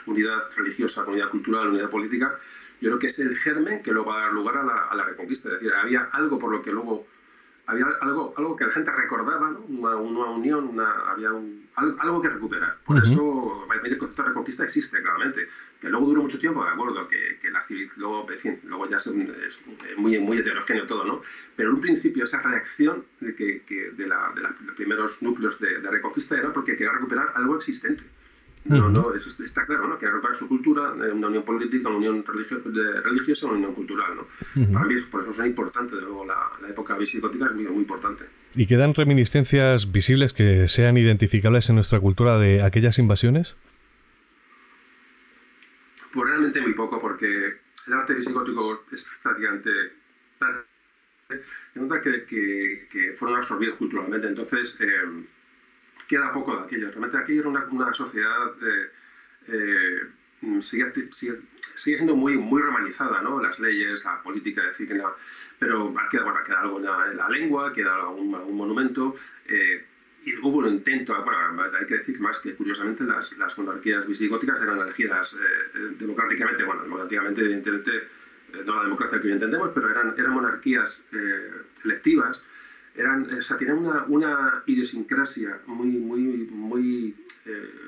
unidad 0.06 0.40
religiosa, 0.56 1.04
unidad 1.04 1.30
cultural, 1.30 1.68
unidad 1.68 1.90
política, 1.90 2.34
yo 2.80 2.90
creo 2.90 3.00
que 3.00 3.08
es 3.08 3.20
el 3.20 3.36
germen 3.36 3.84
que 3.84 3.92
luego 3.92 4.12
va 4.12 4.20
a 4.20 4.22
dar 4.24 4.34
lugar 4.34 4.58
a 4.58 4.64
la, 4.64 4.78
a 4.86 4.96
la 4.96 5.04
reconquista. 5.04 5.50
Es 5.50 5.56
decir, 5.56 5.74
había 5.74 6.08
algo 6.14 6.40
por 6.40 6.52
lo 6.52 6.62
que 6.62 6.72
luego 6.72 7.06
había 7.66 7.86
algo, 8.02 8.34
algo 8.38 8.56
que 8.56 8.66
la 8.66 8.72
gente 8.72 8.92
recordaba, 8.92 9.52
¿no? 9.52 9.60
una, 9.68 9.98
una, 9.98 10.26
unión, 10.32 10.68
una, 10.68 10.90
había 11.12 11.34
un, 11.34 11.57
algo 11.78 12.22
que 12.22 12.30
recuperar. 12.30 12.76
Por 12.86 13.04
eso 13.04 13.68
el 13.84 13.98
concepto 13.98 14.24
de 14.24 14.30
reconquista 14.30 14.64
existe 14.64 15.02
claramente. 15.02 15.48
Que 15.80 15.90
luego 15.90 16.08
duró 16.08 16.24
mucho 16.24 16.40
tiempo, 16.40 16.64
de 16.64 16.72
acuerdo, 16.72 17.08
que, 17.08 17.38
que 17.40 17.52
la 17.52 17.64
luego, 17.98 18.28
luego 18.64 18.90
ya 18.90 18.98
es, 18.98 19.08
muy, 19.98 20.18
muy 20.20 20.38
heterogéneo 20.40 20.88
todo, 20.88 21.06
¿no? 21.06 21.22
Pero 21.56 21.70
en 21.70 21.76
un 21.76 21.82
principio 21.82 22.24
esa 22.24 22.42
reacción 22.42 23.06
de, 23.20 23.36
que, 23.36 23.92
de, 23.96 24.08
la, 24.08 24.32
de, 24.34 24.42
los 24.42 24.76
primeros 24.76 25.22
núcleos 25.22 25.60
de, 25.60 25.80
reconquista 25.80 26.36
era 26.36 26.52
porque 26.52 26.76
quería 26.76 26.92
recuperar 26.92 27.32
algo 27.36 27.56
existente. 27.56 28.04
No, 28.68 28.90
no, 28.90 29.14
eso 29.14 29.44
está 29.44 29.66
claro, 29.66 29.88
¿no? 29.88 29.98
Que 29.98 30.08
recuperar 30.08 30.36
su 30.36 30.48
cultura, 30.48 30.94
eh, 31.04 31.12
una 31.12 31.28
unión 31.28 31.44
política, 31.44 31.88
una 31.90 31.98
unión 31.98 32.24
religiosa, 32.28 32.70
religiosa 33.04 33.46
una 33.46 33.56
unión 33.56 33.74
cultural, 33.74 34.16
¿no? 34.16 34.74
Para 34.74 34.86
mí, 34.86 34.96
por 35.10 35.22
eso 35.22 35.32
es 35.32 35.48
importante, 35.48 35.96
de 35.96 36.02
luego, 36.02 36.26
la, 36.26 36.36
la 36.62 36.70
época 36.70 36.98
visigótica 36.98 37.46
es 37.46 37.54
muy, 37.54 37.64
muy 37.64 37.78
importante. 37.78 38.26
¿Y 38.56 38.68
quedan 38.68 38.94
reminiscencias 38.94 39.92
visibles 39.92 40.34
que 40.34 40.68
sean 40.68 40.98
identificables 40.98 41.70
en 41.70 41.76
nuestra 41.76 42.00
cultura 42.00 42.38
de 42.38 42.64
aquellas 42.64 42.98
invasiones? 42.98 43.56
Pues 46.14 46.28
realmente 46.28 46.62
muy 46.62 46.74
poco, 46.74 47.00
porque 47.00 47.28
el 47.88 47.94
arte 47.94 48.16
visigótico 48.16 48.84
es 48.92 49.08
prácticamente... 49.24 49.70
nota 51.76 52.02
que, 52.02 52.26
que, 52.26 53.14
fueron 53.18 53.38
absorbidos 53.38 53.76
culturalmente, 53.76 54.28
entonces 54.28 54.78
eh, 54.82 54.88
queda 56.08 56.34
poco 56.34 56.56
de 56.56 56.64
aquello. 56.64 56.88
Realmente 56.90 57.18
aquello 57.18 57.50
era 57.50 57.68
una, 57.70 57.94
sociedad... 57.94 58.48
Eh, 58.62 58.92
eh, 59.50 60.00
sigue, 60.62 60.92
siendo 61.76 62.16
muy, 62.16 62.38
muy 62.38 62.62
romanizada, 62.62 63.22
¿no? 63.22 63.42
Las 63.42 63.60
leyes, 63.60 64.04
la 64.04 64.22
política, 64.22 64.62
decir, 64.62 64.88
que 64.88 65.02
pero 65.60 65.94
queda, 66.12 66.24
bueno, 66.24 66.40
queda 66.46 66.62
algo 66.62 66.78
en 66.78 67.18
la, 67.18 67.30
lengua, 67.30 67.74
queda 67.74 67.96
algún, 67.96 68.30
monumento. 68.56 69.16
Eh, 69.48 69.84
y 70.26 70.36
hubo 70.36 70.58
un 70.58 70.68
intento, 70.68 71.16
bueno, 71.24 71.64
hay 71.80 71.86
que 71.86 71.98
decir 71.98 72.20
más 72.20 72.40
que 72.40 72.54
curiosamente 72.54 73.06
las, 73.06 73.36
las 73.38 73.58
monarquías 73.58 74.06
visigóticas 74.06 74.62
eran 74.62 74.80
elegidas 74.80 75.34
eh, 75.34 75.38
eh, 75.38 75.80
democráticamente, 76.00 76.64
bueno, 76.64 76.84
democráticamente 76.84 77.42
evidentemente 77.42 77.92
no 78.66 78.76
la 78.76 78.84
democracia 78.84 79.20
que 79.20 79.28
hoy 79.28 79.34
entendemos, 79.34 79.72
pero 79.74 79.90
eran, 79.90 80.14
eran 80.18 80.32
monarquías 80.32 81.04
electivas, 81.84 82.40
eran, 82.98 83.32
o 83.32 83.42
sea, 83.42 83.58
tenían 83.58 83.78
una, 83.78 84.04
una 84.08 84.64
idiosincrasia 84.66 85.60
muy, 85.68 85.90
muy, 85.98 86.48
muy, 86.52 87.16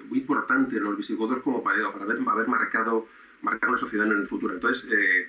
muy 0.07 0.17
importante 0.17 0.79
los 0.79 0.95
visigodos 0.95 1.41
como 1.41 1.61
para, 1.61 1.91
para 1.91 2.05
haber, 2.05 2.17
haber 2.27 2.47
marcado 2.47 3.05
marcar 3.41 3.69
una 3.69 3.77
sociedad 3.77 4.05
en 4.07 4.19
el 4.19 4.27
futuro. 4.27 4.53
Entonces, 4.53 4.89
eh, 4.91 5.27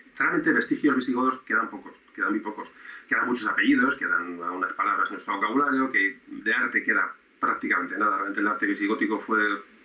vestigios 0.52 0.96
visigodos 0.96 1.38
quedan 1.40 1.68
pocos, 1.68 1.92
quedan 2.14 2.30
muy 2.30 2.40
pocos. 2.40 2.68
Quedan 3.08 3.26
muchos 3.26 3.48
apellidos, 3.48 3.96
quedan 3.96 4.38
unas 4.38 4.72
palabras 4.74 5.08
en 5.08 5.14
nuestro 5.14 5.34
vocabulario, 5.34 5.90
que 5.90 6.16
de 6.28 6.54
arte 6.54 6.82
queda 6.82 7.12
prácticamente 7.40 7.98
nada. 7.98 8.16
Realmente 8.16 8.40
el 8.40 8.46
arte 8.46 8.66
visigótico 8.66 9.18
fue 9.18 9.38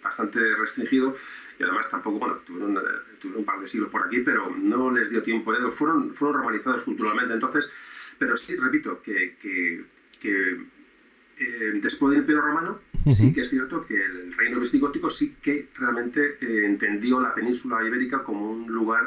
bastante 0.03 0.55
restringido 0.55 1.15
y 1.57 1.63
además 1.63 1.89
tampoco, 1.89 2.19
bueno, 2.19 2.35
tuvieron, 2.45 2.77
eh, 2.77 3.27
un 3.35 3.45
par 3.45 3.59
de 3.59 3.67
siglos 3.67 3.89
por 3.89 4.05
aquí, 4.05 4.19
pero 4.19 4.53
no 4.55 4.91
les 4.91 5.09
dio 5.09 5.23
tiempo, 5.23 5.53
eh, 5.53 5.71
fueron, 5.71 6.13
fueron 6.13 6.37
romanizados 6.37 6.83
culturalmente. 6.83 7.33
Entonces, 7.33 7.69
pero 8.17 8.37
sí, 8.37 8.55
repito, 8.55 9.01
que, 9.01 9.35
que, 9.41 9.83
que 10.19 10.57
eh, 11.39 11.79
después 11.81 12.11
del 12.11 12.21
Imperio 12.21 12.41
Romano, 12.41 12.79
sí 13.11 13.33
que 13.33 13.41
es 13.41 13.49
cierto 13.49 13.85
que 13.85 13.95
el 13.95 14.33
reino 14.37 14.59
visigótico 14.59 15.09
sí 15.09 15.35
que 15.41 15.67
realmente 15.77 16.21
eh, 16.41 16.65
entendió 16.65 17.19
la 17.19 17.33
península 17.33 17.77
ibérica 17.85 18.23
como 18.23 18.49
un 18.49 18.67
lugar, 18.67 19.03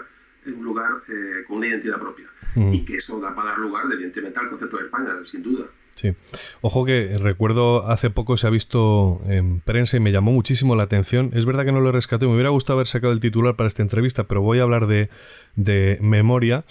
un 0.47 0.63
lugar 0.63 0.91
eh, 1.09 1.45
con 1.47 1.59
una 1.59 1.69
identidad 1.69 1.99
propia. 1.99 2.27
Y 2.57 2.85
que 2.85 2.97
eso 2.97 3.21
da 3.21 3.37
para 3.37 3.51
dar 3.51 3.59
lugar, 3.61 3.85
evidentemente, 3.93 4.41
al 4.41 4.49
concepto 4.49 4.79
de 4.79 4.85
España, 4.85 5.11
sin 5.25 5.45
duda. 5.45 5.67
Sí. 5.95 6.13
Ojo 6.61 6.85
que 6.85 7.17
recuerdo 7.19 7.87
hace 7.89 8.11
poco 8.11 8.37
se 8.37 8.47
ha 8.47 8.51
visto 8.51 9.21
en 9.29 9.61
prensa 9.61 9.97
y 9.97 10.01
me 10.01 10.11
llamó 10.11 10.33
muchísimo 10.33 10.75
la 10.75 10.85
atención. 10.85 11.31
Es 11.35 11.45
verdad 11.45 11.65
que 11.65 11.73
no 11.73 11.81
lo 11.81 11.93
rescaté, 11.93 12.27
me 12.27 12.35
hubiera 12.35 12.51
gustado 12.51 12.79
haber 12.79 12.89
sacado 12.89 13.13
el 13.13 13.21
titular 13.21 13.55
para 13.55 13.69
esta 13.69 13.83
entrevista, 13.83 14.25
pero 14.25 14.41
voy 14.41 14.59
a 14.59 14.63
hablar 14.63 14.87
de, 14.89 15.09
de 15.55 15.99
memoria. 16.01 16.65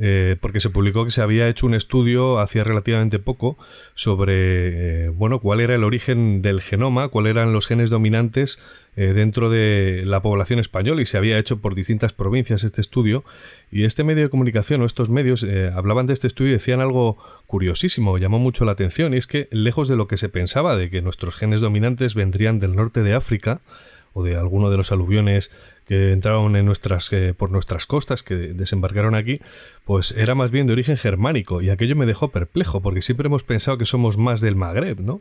Eh, 0.00 0.34
porque 0.40 0.58
se 0.58 0.70
publicó 0.70 1.04
que 1.04 1.12
se 1.12 1.22
había 1.22 1.48
hecho 1.48 1.66
un 1.66 1.74
estudio 1.74 2.40
hacía 2.40 2.64
relativamente 2.64 3.20
poco 3.20 3.56
sobre 3.94 5.04
eh, 5.04 5.08
bueno 5.10 5.38
cuál 5.38 5.60
era 5.60 5.76
el 5.76 5.84
origen 5.84 6.42
del 6.42 6.62
genoma, 6.62 7.08
cuáles 7.08 7.30
eran 7.30 7.52
los 7.52 7.68
genes 7.68 7.90
dominantes 7.90 8.58
eh, 8.96 9.12
dentro 9.12 9.50
de 9.50 10.02
la 10.04 10.18
población 10.18 10.58
española 10.58 11.00
y 11.00 11.06
se 11.06 11.16
había 11.16 11.38
hecho 11.38 11.58
por 11.58 11.76
distintas 11.76 12.12
provincias 12.12 12.64
este 12.64 12.80
estudio. 12.80 13.22
Y 13.70 13.84
este 13.84 14.02
medio 14.02 14.24
de 14.24 14.30
comunicación 14.30 14.82
o 14.82 14.84
estos 14.84 15.10
medios 15.10 15.44
hablaban 15.74 16.06
de 16.06 16.12
este 16.12 16.28
estudio 16.28 16.50
y 16.50 16.54
decían 16.54 16.80
algo 16.80 17.18
curiosísimo, 17.48 18.18
llamó 18.18 18.38
mucho 18.38 18.64
la 18.64 18.72
atención 18.72 19.14
y 19.14 19.16
es 19.16 19.26
que 19.26 19.48
lejos 19.50 19.88
de 19.88 19.96
lo 19.96 20.06
que 20.06 20.16
se 20.16 20.28
pensaba 20.28 20.76
de 20.76 20.90
que 20.90 21.02
nuestros 21.02 21.34
genes 21.34 21.60
dominantes 21.60 22.14
vendrían 22.14 22.60
del 22.60 22.76
norte 22.76 23.02
de 23.02 23.14
África 23.14 23.60
o 24.12 24.22
de 24.22 24.36
alguno 24.36 24.70
de 24.70 24.76
los 24.76 24.92
aluviones 24.92 25.50
que 25.86 26.12
entraron 26.12 26.56
en 26.56 26.64
nuestras, 26.64 27.12
eh, 27.12 27.34
por 27.36 27.50
nuestras 27.50 27.86
costas, 27.86 28.22
que 28.22 28.34
desembarcaron 28.34 29.14
aquí, 29.14 29.40
pues 29.84 30.12
era 30.12 30.34
más 30.34 30.50
bien 30.50 30.66
de 30.66 30.72
origen 30.72 30.96
germánico 30.96 31.60
y 31.60 31.70
aquello 31.70 31.96
me 31.96 32.06
dejó 32.06 32.28
perplejo 32.28 32.80
porque 32.80 33.02
siempre 33.02 33.26
hemos 33.26 33.42
pensado 33.42 33.78
que 33.78 33.86
somos 33.86 34.16
más 34.16 34.40
del 34.40 34.56
Magreb, 34.56 35.00
¿no? 35.00 35.20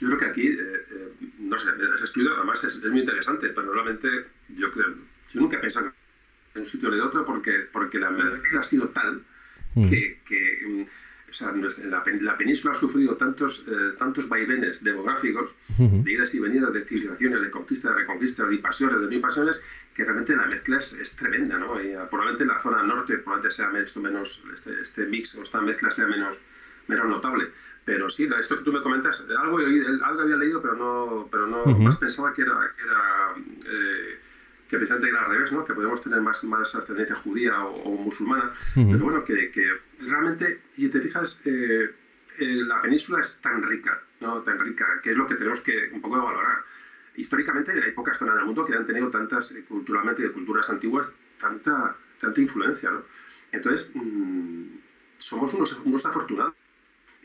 Yo 0.00 0.08
creo 0.08 0.18
que 0.18 0.26
aquí, 0.26 0.46
eh, 0.46 0.56
eh, 0.56 1.26
no 1.40 1.58
sé, 1.58 1.68
ese 1.96 2.04
estudio 2.04 2.30
además 2.36 2.64
es, 2.64 2.82
muy 2.84 3.00
interesante, 3.00 3.48
pero 3.50 3.72
realmente 3.72 4.08
yo 4.56 4.70
creo, 4.72 4.88
yo 5.32 5.40
nunca 5.40 5.58
he 5.58 5.60
pensado 5.60 5.92
en 6.54 6.62
un 6.62 6.66
sitio 6.66 6.88
o 6.88 6.92
de 6.92 7.00
otro 7.00 7.24
porque, 7.24 7.66
porque 7.72 7.98
la 7.98 8.10
mezcla 8.10 8.60
ha 8.60 8.64
sido 8.64 8.88
tal 8.88 9.22
mm. 9.74 9.88
que, 9.88 10.18
que 10.26 10.58
mm, 10.66 10.84
o 11.30 11.32
sea, 11.32 11.52
la, 11.52 12.36
península 12.36 12.72
ha 12.72 12.74
sufrido 12.74 13.16
tantos, 13.16 13.64
eh, 13.68 13.92
tantos 13.98 14.28
vaivenes 14.28 14.82
demográficos, 14.82 15.54
de 15.78 16.12
idas 16.12 16.34
y 16.34 16.40
venidas, 16.40 16.72
de 16.72 16.84
civilizaciones, 16.84 17.40
de 17.40 17.50
conquista, 17.50 17.90
de 17.90 17.94
reconquista, 17.96 18.44
de 18.44 18.56
invasiones, 18.56 19.08
de 19.08 19.14
invasiones, 19.14 19.62
que 19.94 20.04
realmente 20.04 20.34
la 20.34 20.46
mezcla 20.46 20.78
es, 20.78 21.16
tremenda, 21.16 21.58
¿no? 21.58 21.80
Y, 21.82 21.94
uh, 21.94 22.08
probablemente 22.08 22.44
la 22.44 22.60
zona 22.60 22.82
norte 22.82 23.18
probablemente 23.18 23.54
sea 23.54 23.70
esto 23.78 24.00
menos, 24.00 24.44
este, 24.52 24.72
este, 24.82 25.06
mix 25.06 25.36
o 25.36 25.42
esta 25.42 25.60
mezcla 25.60 25.90
sea 25.90 26.06
menos, 26.06 26.36
menos 26.88 27.06
notable. 27.06 27.48
Pero 27.84 28.10
sí, 28.10 28.28
esto 28.38 28.56
que 28.56 28.64
tú 28.64 28.72
me 28.72 28.82
comentas, 28.82 29.24
algo, 29.38 29.58
algo 29.58 30.20
había 30.20 30.36
leído, 30.36 30.60
pero 30.60 30.74
no, 30.74 31.28
pero 31.30 31.46
no 31.46 31.64
más 31.78 31.96
pensaba 31.96 32.32
que 32.34 32.42
era, 32.42 32.54
que 32.76 32.82
era 32.82 33.34
eh, 33.72 34.18
que 34.68 34.76
precisamente 34.76 35.08
era 35.08 35.24
al 35.24 35.30
revés, 35.32 35.50
¿no? 35.50 35.64
que 35.64 35.74
podemos 35.74 36.02
tener 36.02 36.20
más, 36.20 36.44
más 36.44 36.74
ascendencia 36.74 37.16
judía 37.16 37.58
o, 37.64 37.96
musulmana, 37.96 38.52
pero 38.74 38.98
bueno, 38.98 39.24
que, 39.24 39.50
que, 39.50 39.66
realmente, 40.00 40.60
y 40.76 40.88
te 40.88 41.00
fijas, 41.00 41.38
eh, 41.44 41.90
eh, 42.38 42.44
la 42.66 42.80
península 42.80 43.20
es 43.20 43.40
tan 43.40 43.62
rica, 43.62 44.00
¿no? 44.20 44.40
tan 44.40 44.58
rica, 44.58 44.86
que 45.02 45.10
es 45.10 45.16
lo 45.16 45.26
que 45.26 45.34
tenemos 45.34 45.60
que 45.60 45.90
un 45.92 46.00
poco 46.00 46.22
valorar. 46.22 46.62
Históricamente 47.16 47.72
hay 47.72 47.92
pocas 47.92 48.18
zonas 48.18 48.36
del 48.36 48.46
mundo 48.46 48.64
que 48.64 48.74
han 48.74 48.86
tenido 48.86 49.10
tantas, 49.10 49.52
eh, 49.52 49.64
culturalmente, 49.68 50.22
de 50.22 50.32
culturas 50.32 50.70
antiguas, 50.70 51.12
tanta, 51.40 51.94
tanta 52.20 52.40
influencia. 52.40 52.90
¿no? 52.90 53.02
Entonces, 53.52 53.88
mm, 53.94 54.64
somos 55.18 55.52
unos, 55.54 55.78
unos 55.84 56.06
afortunados 56.06 56.54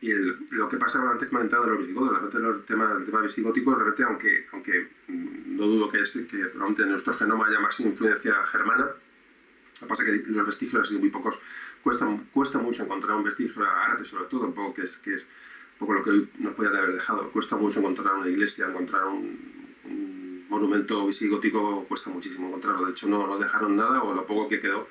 y 0.01 0.11
lo 0.51 0.67
que 0.67 0.77
pasa 0.77 0.99
antes 1.09 1.29
comentado 1.29 1.63
de 1.63 1.69
los 1.71 1.79
visigodos, 1.79 2.33
el 2.33 2.63
tema, 2.63 2.97
el 2.97 3.05
tema 3.05 3.21
visigótico, 3.21 3.73
realmente, 3.73 4.03
aunque, 4.03 4.45
aunque 4.51 4.87
mm, 5.07 5.55
no 5.55 5.67
dudo 5.67 5.89
que, 5.89 6.01
es, 6.01 6.11
que 6.11 6.45
probablemente 6.45 6.83
en 6.83 6.89
nuestro 6.89 7.13
genoma 7.13 7.47
haya 7.47 7.59
más 7.59 7.79
influencia 7.79 8.35
germana, 8.51 8.83
lo 8.83 9.81
que 9.81 9.85
pasa 9.87 10.03
es 10.03 10.21
que 10.21 10.31
los 10.31 10.45
vestigios 10.45 10.81
han 10.81 10.85
sido 10.85 10.99
muy 10.99 11.09
pocos. 11.09 11.39
Cuesta, 11.85 12.07
cuesta 12.33 12.57
mucho 12.57 12.81
encontrar 12.81 13.15
un 13.15 13.23
vestigio 13.23 13.61
árabe, 13.63 14.03
sobre 14.05 14.25
todo, 14.25 14.45
un 14.47 14.53
poco 14.53 14.73
que 14.73 14.81
es, 14.81 14.97
que 14.97 15.13
es 15.13 15.21
un 15.21 15.77
poco 15.77 15.93
lo 15.93 16.03
que 16.03 16.09
hoy 16.09 16.27
nos 16.39 16.55
puede 16.55 16.75
haber 16.75 16.93
dejado. 16.93 17.29
Cuesta 17.29 17.57
mucho 17.57 17.77
encontrar 17.77 18.15
una 18.15 18.27
iglesia, 18.27 18.65
encontrar 18.65 19.05
un, 19.05 20.45
monumento 20.49 21.05
visigótico, 21.05 21.85
cuesta 21.87 22.09
muchísimo 22.09 22.47
encontrarlo. 22.47 22.87
De 22.87 22.91
hecho, 22.91 23.05
no, 23.05 23.27
no 23.27 23.37
dejaron 23.37 23.77
nada 23.77 24.01
o 24.01 24.15
lo 24.15 24.25
poco 24.25 24.49
que 24.49 24.59
quedó 24.59 24.87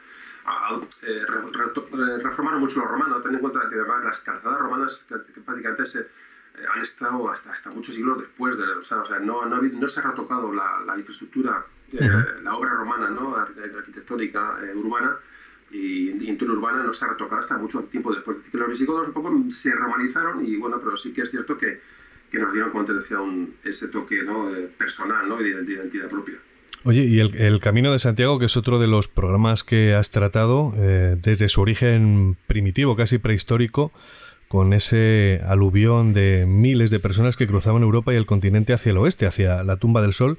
eh, 1.03 2.19
reformaron 2.23 2.61
mucho 2.61 2.79
los 2.79 2.89
romanos. 2.89 3.25
Ten 3.25 3.35
en 3.35 3.41
cuenta 3.41 3.69
que 3.69 3.75
además 3.75 4.05
las 4.05 4.21
calzadas 4.21 4.61
romanas 4.61 5.05
que, 5.09 5.17
prácticamente 5.41 5.87
se, 5.87 5.99
eh, 5.99 6.07
han 6.73 6.81
estado 6.81 7.29
hasta, 7.29 7.51
hasta 7.51 7.71
muchos 7.71 7.97
siglos 7.97 8.19
después 8.19 8.57
de. 8.57 8.71
O 8.71 8.85
sea, 8.85 8.99
o 8.99 9.07
sea 9.07 9.19
no, 9.19 9.47
no, 9.47 9.61
no, 9.61 9.89
se 9.89 9.99
ha 9.99 10.05
retocado 10.05 10.55
la, 10.55 10.81
la 10.87 10.97
infraestructura, 10.97 11.67
eh, 11.93 12.25
la 12.45 12.55
obra 12.55 12.71
romana, 12.71 13.11
¿no? 13.11 13.35
arquitectónica 13.35 14.61
urbana 14.77 15.17
y 15.71 16.29
interurbana 16.29 16.83
no 16.83 16.93
se 16.93 17.05
ha 17.05 17.09
retocado 17.09 17.41
hasta 17.41 17.59
mucho 17.59 17.81
tiempo 17.85 18.15
después. 18.15 18.39
Que 18.51 18.59
los 18.59 18.69
visigodos 18.69 19.09
un 19.09 19.15
poco 19.15 19.33
se 19.51 19.73
romanizaron 19.73 20.45
y 20.45 20.57
bueno, 20.57 20.81
pero 20.83 20.97
sí 20.97 21.13
que 21.13 21.23
es 21.23 21.31
cierto 21.31 21.57
que, 21.59 21.81
que 22.31 22.39
nos 22.39 22.53
dieron, 22.53 22.71
como 22.71 22.85
te 22.85 22.95
decía, 22.95 23.21
un, 23.21 23.55
ese 23.65 23.89
toque 23.89 24.23
¿no? 24.23 24.51
personal 24.79 25.29
¿no? 25.29 25.37
de, 25.37 25.63
de 25.63 25.73
identidad 25.73 26.09
propia. 26.09 26.37
Oye, 26.87 27.05
y 27.05 27.19
el, 27.19 27.61
Camino 27.61 27.93
de 27.93 27.99
Santiago, 27.99 28.39
que 28.39 28.45
es 28.45 28.59
otro 28.59 28.79
de 28.79 28.87
los 28.87 29.09
programas 29.09 29.65
que 29.65 29.95
has 29.95 30.11
tratado 30.11 30.75
eh, 30.77 31.17
desde 31.23 31.49
su 31.49 31.63
origen 31.63 32.37
primitivo, 32.47 32.95
casi 32.95 33.17
prehistórico, 33.17 33.91
con 34.49 34.75
ese 34.75 35.41
aluvión 35.49 36.13
de 36.13 36.45
miles 36.47 36.91
de 36.91 37.01
personas 37.01 37.37
que 37.37 37.47
cruzaban 37.47 37.83
Europa 37.83 38.13
y 38.13 38.17
el 38.17 38.27
continente 38.27 38.75
hacia 38.75 38.91
el 38.91 38.99
oeste, 38.99 39.27
hacia 39.27 39.65
la 39.65 39.77
tumba 39.77 40.03
del 40.03 40.13
Sol. 40.13 40.37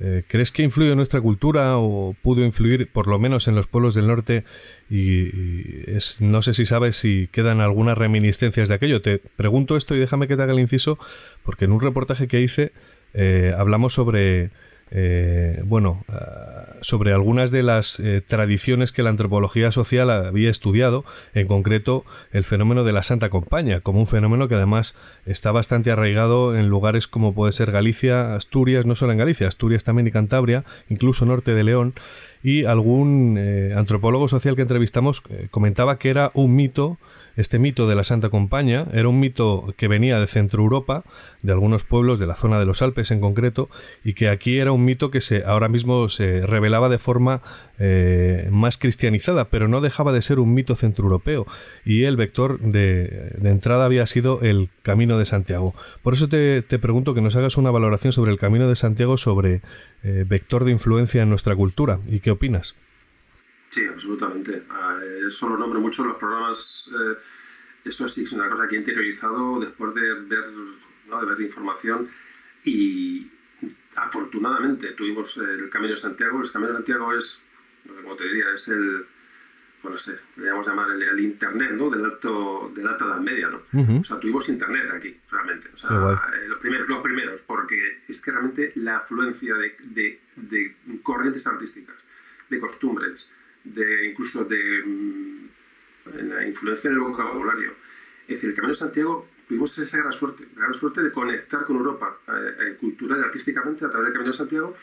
Eh, 0.00 0.22
¿Crees 0.26 0.50
que 0.50 0.62
influye 0.62 0.90
en 0.90 0.96
nuestra 0.96 1.20
cultura 1.20 1.78
o 1.78 2.14
pudo 2.22 2.44
influir 2.44 2.88
por 2.92 3.06
lo 3.06 3.18
menos 3.18 3.46
en 3.48 3.54
los 3.54 3.66
pueblos 3.66 3.94
del 3.94 4.06
norte? 4.06 4.44
Y, 4.90 5.88
es, 5.90 6.20
no 6.20 6.42
sé 6.42 6.54
si 6.54 6.66
sabes 6.66 6.96
si 6.96 7.28
quedan 7.32 7.60
algunas 7.60 7.96
reminiscencias 7.96 8.68
de 8.68 8.74
aquello. 8.74 9.00
Te 9.02 9.20
pregunto 9.36 9.76
esto 9.76 9.94
y 9.94 9.98
déjame 9.98 10.28
que 10.28 10.36
te 10.36 10.42
haga 10.42 10.52
el 10.52 10.60
inciso, 10.60 10.98
porque 11.42 11.66
en 11.66 11.72
un 11.72 11.80
reportaje 11.80 12.28
que 12.28 12.40
hice 12.40 12.72
eh, 13.14 13.54
hablamos 13.56 13.94
sobre 13.94 14.50
eh, 14.90 15.62
bueno, 15.64 16.04
ah, 16.08 16.66
sobre 16.80 17.12
algunas 17.12 17.50
de 17.50 17.62
las 17.62 17.98
eh, 17.98 18.22
tradiciones 18.26 18.92
que 18.92 19.02
la 19.02 19.10
antropología 19.10 19.72
social 19.72 20.10
había 20.10 20.50
estudiado, 20.50 21.04
en 21.34 21.46
concreto 21.46 22.04
el 22.32 22.44
fenómeno 22.44 22.84
de 22.84 22.92
la 22.92 23.02
Santa 23.02 23.30
Compaña, 23.30 23.80
como 23.80 24.00
un 24.00 24.06
fenómeno 24.06 24.48
que 24.48 24.54
además 24.54 24.94
está 25.26 25.50
bastante 25.52 25.90
arraigado 25.90 26.56
en 26.56 26.68
lugares 26.68 27.06
como 27.08 27.34
puede 27.34 27.52
ser 27.52 27.72
Galicia, 27.72 28.34
Asturias, 28.34 28.86
no 28.86 28.94
solo 28.94 29.12
en 29.12 29.18
Galicia, 29.18 29.48
Asturias 29.48 29.84
también 29.84 30.06
y 30.06 30.10
Cantabria, 30.10 30.64
incluso 30.88 31.24
norte 31.24 31.54
de 31.54 31.64
León, 31.64 31.94
y 32.42 32.64
algún 32.64 33.36
eh, 33.38 33.72
antropólogo 33.74 34.28
social 34.28 34.54
que 34.54 34.62
entrevistamos 34.62 35.22
comentaba 35.50 35.98
que 35.98 36.10
era 36.10 36.30
un 36.34 36.54
mito 36.54 36.98
este 37.36 37.58
mito 37.58 37.88
de 37.88 37.94
la 37.94 38.04
Santa 38.04 38.28
Compaña 38.28 38.86
era 38.92 39.08
un 39.08 39.18
mito 39.18 39.74
que 39.76 39.88
venía 39.88 40.20
de 40.20 40.26
Centro 40.26 40.62
Europa, 40.62 41.02
de 41.42 41.52
algunos 41.52 41.82
pueblos 41.82 42.18
de 42.18 42.26
la 42.26 42.36
zona 42.36 42.58
de 42.58 42.64
los 42.64 42.80
Alpes 42.80 43.10
en 43.10 43.20
concreto, 43.20 43.68
y 44.04 44.14
que 44.14 44.28
aquí 44.28 44.58
era 44.58 44.72
un 44.72 44.84
mito 44.84 45.10
que 45.10 45.20
se, 45.20 45.44
ahora 45.44 45.68
mismo 45.68 46.08
se 46.08 46.40
revelaba 46.46 46.88
de 46.88 46.98
forma 46.98 47.40
eh, 47.78 48.48
más 48.52 48.78
cristianizada, 48.78 49.44
pero 49.46 49.66
no 49.66 49.80
dejaba 49.80 50.12
de 50.12 50.22
ser 50.22 50.38
un 50.38 50.54
mito 50.54 50.76
centroeuropeo, 50.76 51.46
y 51.84 52.04
el 52.04 52.16
vector 52.16 52.58
de, 52.60 53.32
entrada 53.42 53.84
había 53.84 54.06
sido 54.06 54.40
el 54.42 54.68
Camino 54.82 55.18
de 55.18 55.26
Santiago. 55.26 55.74
Por 56.02 56.14
eso 56.14 56.28
te, 56.28 56.62
pregunto 56.62 57.14
que 57.14 57.20
nos 57.20 57.36
hagas 57.36 57.56
una 57.56 57.70
valoración 57.70 58.12
sobre 58.12 58.30
el 58.30 58.38
Camino 58.38 58.68
de 58.68 58.76
Santiago, 58.76 59.16
sobre 59.16 59.60
eh, 60.04 60.24
vector 60.26 60.64
de 60.64 60.72
influencia 60.72 61.22
en 61.22 61.30
nuestra 61.30 61.56
cultura, 61.56 61.98
y 62.08 62.20
qué 62.20 62.30
opinas. 62.30 62.74
Sí, 63.74 63.84
absolutamente. 63.86 64.62
Ah, 64.70 65.00
eso 65.26 65.48
lo 65.48 65.58
nombro 65.58 65.80
mucho 65.80 66.02
en 66.02 66.08
los 66.10 66.18
programas. 66.18 66.88
Eh, 66.92 67.18
eso 67.86 68.06
sí 68.06 68.22
es 68.22 68.30
una 68.30 68.48
cosa 68.48 68.68
que 68.68 68.76
he 68.76 68.78
interiorizado 68.78 69.58
después 69.58 69.92
de 69.96 70.14
ver, 70.14 70.44
¿no? 71.08 71.20
de 71.20 71.26
ver 71.26 71.40
información 71.40 72.08
y 72.62 73.26
afortunadamente 73.96 74.92
tuvimos 74.92 75.36
el 75.38 75.68
Camino 75.70 75.90
de 75.90 75.96
Santiago. 75.96 76.40
El 76.40 76.52
Camino 76.52 76.70
de 76.70 76.76
Santiago 76.76 77.14
es, 77.14 77.40
como 78.00 78.14
te 78.14 78.28
diría, 78.28 78.44
es 78.54 78.68
el, 78.68 79.04
bueno, 79.82 79.96
no 79.96 79.98
sé, 79.98 80.20
llamamos 80.36 80.68
llamar 80.68 80.90
el, 80.90 81.18
Internet, 81.18 81.72
¿no? 81.72 81.90
Del 81.90 82.04
alto, 82.04 82.70
del 82.76 82.86
alta 82.86 83.06
edad 83.06 83.20
media, 83.20 83.48
¿no? 83.48 83.60
O 83.98 84.04
sea, 84.04 84.20
tuvimos 84.20 84.48
Internet 84.50 84.88
aquí, 84.92 85.16
realmente. 85.32 85.68
O 85.74 85.78
sea, 85.78 86.30
eh, 86.32 86.46
los, 86.46 86.60
primeros, 86.60 86.88
los 86.88 87.02
primeros, 87.02 87.40
porque 87.40 88.04
es 88.06 88.20
que 88.20 88.30
realmente 88.30 88.70
la 88.76 88.98
afluencia 88.98 89.56
de, 89.56 89.76
de, 89.80 90.20
de 90.36 90.76
corrientes 91.02 91.44
artísticas, 91.48 91.96
de 92.50 92.60
costumbres, 92.60 93.28
de 93.64 94.06
incluso 94.10 94.44
de 94.44 94.82
mm, 94.84 95.34
la 96.28 96.46
influencia 96.46 96.88
en 96.88 96.94
el 96.94 97.00
vocabulario. 97.00 97.72
Es 98.22 98.36
decir, 98.36 98.50
el 98.50 98.54
Camino 98.54 98.72
de 98.72 98.78
Santiago 98.78 99.28
tuvimos 99.48 99.76
esa 99.78 99.98
gran 99.98 100.12
suerte, 100.12 100.44
gran 100.54 100.74
suerte 100.74 101.02
de 101.02 101.12
conectar 101.12 101.64
con 101.64 101.76
Europa 101.76 102.16
eh, 102.28 102.32
eh, 102.60 102.76
cultural 102.80 103.20
y 103.20 103.22
artísticamente 103.22 103.84
a 103.84 103.90
través 103.90 104.06
del 104.06 104.12
Camino 104.12 104.32
de 104.32 104.38
Santiago 104.38 104.76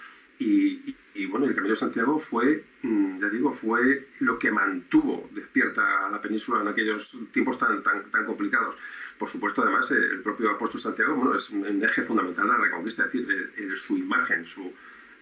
y, 0.43 1.25
bueno, 1.27 1.45
el 1.45 1.53
Camino 1.53 1.73
de 1.73 1.79
Santiago 1.79 2.19
fue, 2.19 2.63
mm, 2.81 3.19
ya 3.19 3.29
digo, 3.29 3.53
fue 3.53 4.07
lo 4.21 4.39
que 4.39 4.51
mantuvo 4.51 5.29
despierta 5.33 6.07
a 6.07 6.09
la 6.09 6.19
península 6.19 6.61
en 6.61 6.67
aquellos 6.67 7.19
tiempos 7.31 7.59
tan, 7.59 7.83
tan, 7.83 8.09
tan 8.09 8.25
complicados. 8.25 8.75
Por 9.19 9.29
supuesto, 9.29 9.61
además, 9.61 9.91
el 9.91 10.21
propio 10.21 10.49
apóstol 10.49 10.81
Santiago 10.81 11.15
bueno, 11.15 11.35
es 11.35 11.51
un 11.51 11.83
eje 11.83 12.01
fundamental 12.01 12.45
de 12.45 12.51
la 12.53 12.57
reconquista, 12.57 13.05
es 13.05 13.13
decir, 13.13 13.77
su 13.77 13.97
imagen, 13.97 14.47
su, 14.47 14.73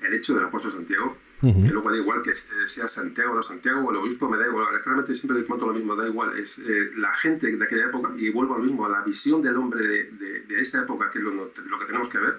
el 0.01 0.14
hecho 0.14 0.36
del 0.36 0.45
apóstol 0.45 0.72
Santiago 0.72 1.18
que 1.40 1.70
luego 1.72 1.90
da 1.90 1.98
igual 1.98 2.22
que 2.22 2.32
este 2.32 2.68
sea 2.68 2.90
Santiago 2.90 3.34
o 3.34 3.42
Santiago 3.42 3.80
o 3.80 3.92
el 3.92 3.98
obispo, 3.98 4.28
me 4.30 4.38
da 4.38 4.46
igual. 4.46 4.68
Realmente 4.84 5.16
siempre 5.16 5.42
cuento 5.46 5.68
lo 5.68 5.74
mismo, 5.74 5.96
da 5.96 6.06
igual. 6.06 6.38
Es 6.38 6.60
eh, 6.60 6.92
la 6.98 7.14
gente 7.14 7.56
de 7.56 7.64
aquella 7.64 7.86
época, 7.86 8.12
y 8.18 8.30
vuelvo 8.30 8.56
al 8.56 8.64
mismo, 8.64 8.86
a 8.86 8.90
la 8.90 9.02
visión 9.04 9.42
del 9.42 9.56
hombre 9.56 9.82
de, 9.82 10.44
de, 10.48 10.60
esa 10.62 10.82
época, 10.82 11.10
que 11.12 11.20
es 11.20 11.24
lo, 11.24 11.54
que 11.54 11.86
tenemos 11.86 12.10
que 12.10 12.18
ver. 12.18 12.38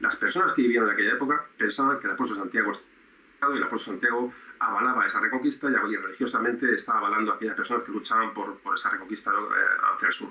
Las 0.00 0.16
personas 0.16 0.54
que 0.54 0.62
vivían 0.62 0.84
en 0.84 0.90
aquella 0.90 1.12
época 1.12 1.44
pensaban 1.58 1.98
que 2.00 2.06
el 2.06 2.14
apóstol 2.14 2.38
Santiago 2.38 2.72
y 2.72 3.56
el 3.56 3.62
apóstol 3.62 3.94
Santiago 3.94 4.32
avalaba 4.58 5.06
esa 5.06 5.20
reconquista 5.20 5.68
y 5.70 5.96
religiosamente 5.96 6.74
estaba 6.74 6.98
avalando 6.98 7.32
a 7.32 7.34
aquellas 7.36 7.56
personas 7.56 7.84
que 7.84 7.92
luchaban 7.92 8.32
por, 8.32 8.56
por 8.58 8.76
esa 8.76 8.88
reconquista 8.88 9.30
eh, 9.30 9.94
hacia 9.94 10.08
el 10.08 10.14
sur. 10.14 10.28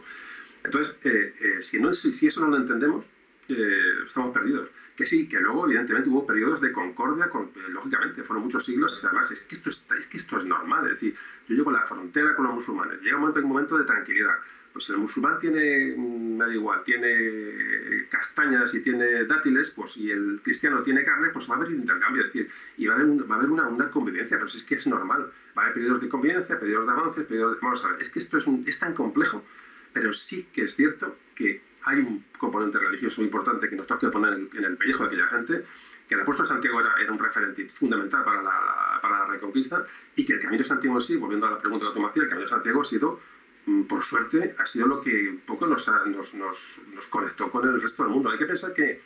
Entonces, 0.64 0.97
eh, 1.03 1.60
si, 1.62 1.80
no, 1.80 1.93
si, 1.93 2.26
eso 2.26 2.41
no 2.41 2.47
lo 2.47 2.57
entendemos, 2.57 3.05
estamos 3.47 4.34
perdidos 4.34 4.70
que 5.00 5.06
sí, 5.06 5.30
que 5.30 5.39
luego 5.39 5.66
evidentemente 5.66 6.10
hubo 6.10 6.28
periodos 6.28 6.60
de 6.60 6.74
concordia, 6.74 7.30
con, 7.30 7.43
eh, 7.43 7.70
lógicamente 7.70 8.22
fueron 8.22 8.43
muchos 8.43 8.66
siglos, 8.66 9.00
y 9.02 9.06
además 9.06 9.32
es 9.32 9.39
que, 9.39 9.56
esto 9.56 9.70
es, 9.70 9.86
que 10.10 10.18
esto 10.18 10.38
es 10.39 10.43
normal, 10.43 10.84
es 10.88 10.89
decir, 10.95 11.16
yo 11.47 11.56
llego 11.56 11.70
a 11.70 11.74
la 11.80 11.84
frontera 11.84 12.36
con 12.36 12.47
los 12.47 12.56
musulmanes, 12.56 13.00
llega 13.02 13.16
un 13.16 13.32
momento, 13.43 13.78
de 13.78 13.86
tranquilidad, 13.86 14.36
pues 14.74 14.89
el 14.89 14.97
musulmán 14.97 15.39
tiene, 15.39 15.93
mm, 15.95 16.38
me 16.39 16.45
da 16.45 16.54
igual, 16.54 16.84
tiene 16.84 18.08
castañas 18.10 18.74
y 18.74 18.82
tiene 18.82 19.24
dátiles, 19.24 19.72
pues 19.72 19.95
y 19.95 20.12
el 20.12 20.41
cristiano 20.43 20.84
tiene 20.84 21.06
carne, 21.06 21.30
pues 21.32 21.50
va 21.50 21.54
a 21.54 21.58
haber 21.60 21.72
intercambio, 21.72 22.24
es 22.24 22.34
decir, 22.34 22.50
y 22.76 22.88
va 22.88 22.95
a 22.95 22.97
haber, 22.97 23.32
va 23.32 23.36
a 23.36 23.38
haber 23.38 23.52
una, 23.52 23.70
una, 23.70 23.89
convivencia, 23.89 24.36
pero 24.36 24.50
es 24.50 24.64
que 24.64 24.76
es 24.76 24.86
normal, 24.86 25.32
va 25.58 25.62
a 25.62 25.66
haber 25.68 25.76
periodos 25.76 26.02
de 26.02 26.10
convivencia, 26.10 26.60
periodos 26.60 26.88
de 26.88 26.91
avance, 26.91 27.22
periodos 27.22 27.56
de... 27.56 27.60
Vamos 27.62 27.86
a 27.86 27.91
ver, 27.91 28.02
es 28.02 28.10
que 28.10 28.20
esto 28.20 28.38
es, 28.38 28.47
un, 28.47 28.66
es 28.68 28.78
tan 28.78 28.93
complejo, 28.93 29.45
pero 29.93 30.12
sí 30.12 30.45
que 30.52 30.64
es 30.64 30.76
cierto 30.76 31.16
que 31.36 31.62
hay 31.86 31.99
un 31.99 32.23
componente 32.38 32.77
religioso 32.77 33.21
importante 33.21 33.69
que 33.69 33.75
nos 33.75 33.88
tenemos 33.88 34.05
que 34.05 34.11
poner 34.11 34.34
en, 34.34 34.63
el 34.63 34.77
pellejo 34.77 35.03
de 35.03 35.07
aquella 35.07 35.27
gente, 35.27 35.65
que 36.07 36.15
el 36.15 36.21
apóstol 36.21 36.45
Santiago 36.45 36.82
era, 36.82 36.93
era 36.99 37.11
un 37.11 37.19
referente 37.19 37.67
fundamental 37.69 38.23
para 38.23 38.41
la, 38.41 38.99
para 39.01 39.19
la, 39.19 39.25
reconquista 39.27 39.86
y 40.15 40.25
que 40.25 40.34
el 40.34 40.39
Camino 40.39 40.63
de 40.63 40.67
Santiago 40.67 40.99
sí, 40.99 41.15
volviendo 41.15 41.47
a 41.47 41.51
la 41.51 41.59
pregunta 41.59 41.93
tú 41.93 41.99
me 41.99 42.07
hacías, 42.07 42.23
el 42.23 42.30
Camino 42.30 42.45
de 42.45 42.49
Santiago 42.49 42.82
ha 42.82 42.86
sido, 42.86 43.19
mm, 43.65 43.84
por 43.84 44.03
suerte, 44.03 44.55
ha 44.57 44.65
sido 44.65 44.88
lo 44.88 45.01
que 45.01 45.30
un 45.30 45.39
poco 45.39 45.67
nos, 45.67 45.88
nos, 46.07 46.34
nos, 46.34 46.82
nos 46.93 47.07
conectó 47.07 47.49
con 47.49 47.67
el 47.67 47.82
resto 47.82 48.03
del 48.03 48.11
mundo. 48.11 48.32
Hay 48.32 48.39
que 48.39 48.45
pensar 48.45 48.73
que, 48.73 49.01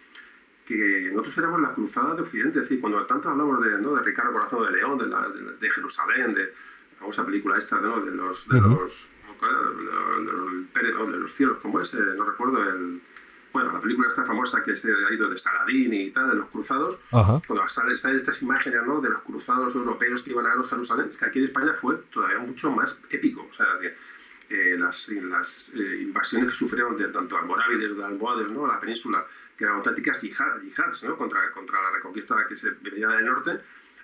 que 0.65 1.09
nosotros 1.11 1.37
éramos 1.37 1.61
la 1.61 1.73
cruzada 1.73 2.15
de 2.15 2.21
Occidente, 2.21 2.59
es 2.59 2.65
decir, 2.65 2.79
cuando 2.79 3.05
tanto 3.05 3.29
hablamos 3.29 3.61
de, 3.61 3.79
¿no? 3.79 3.95
de 3.95 4.01
Ricardo 4.01 4.31
Corazón 4.31 4.65
de 4.65 4.71
León, 4.71 4.97
de, 4.97 5.07
la, 5.07 5.27
de, 5.27 5.69
Jerusalén, 5.69 6.33
de 6.33 6.45
la 6.45 6.99
famosa 6.99 7.25
película 7.25 7.57
esta 7.57 7.81
¿no? 7.81 8.01
de 8.01 8.11
los... 8.11 8.47
De 8.47 8.61
los 8.61 9.12
de 11.11 11.17
los 11.17 11.33
cielos, 11.33 11.57
como 11.59 11.81
es, 11.81 11.93
no 11.93 12.25
recuerdo 12.25 12.63
el... 12.63 13.01
Bueno, 13.51 13.71
la 13.71 13.79
película 13.79 14.07
esta 14.07 14.25
famosa 14.25 14.63
que 14.63 14.75
se 14.75 14.91
ha 14.91 15.13
ido 15.13 15.29
de 15.29 15.37
Saladín 15.37 15.93
y 15.93 16.09
tal, 16.09 16.27
de 16.27 16.35
los 16.37 16.49
cruzados, 16.49 16.97
cuando 17.11 17.69
salen, 17.69 17.93
estas 17.93 18.41
imágenes 18.41 18.81
¿no? 18.83 18.99
de 18.99 19.09
los 19.09 19.21
cruzados 19.21 19.75
europeos 19.75 20.23
que 20.23 20.31
iban 20.31 20.47
a 20.47 20.63
Jerusalén, 20.63 21.11
que 21.19 21.25
aquí 21.25 21.37
en 21.37 21.45
España 21.45 21.71
fue 21.79 21.97
todavía 22.11 22.39
mucho 22.39 22.71
más 22.71 22.97
épico. 23.11 23.47
O 23.47 23.53
sea, 23.53 23.67
eh, 24.49 24.75
las, 24.77 25.07
las 25.09 25.73
eh, 25.75 26.01
invasiones 26.01 26.49
que 26.49 26.55
sufrieron 26.55 26.97
de 26.97 27.09
tanto 27.09 27.37
almorávides 27.37 27.95
de 27.95 28.03
almohades, 28.03 28.49
¿no? 28.49 28.65
la 28.65 28.79
península, 28.79 29.23
que 29.57 29.65
eran 29.65 29.77
auténticas 29.77 30.21
yihads, 30.23 31.03
¿no? 31.03 31.15
contra, 31.15 31.51
contra 31.51 31.79
la 31.81 31.91
reconquista 31.91 32.35
que 32.49 32.57
se 32.57 32.71
venía 32.81 33.07
del 33.09 33.25
norte, 33.25 33.59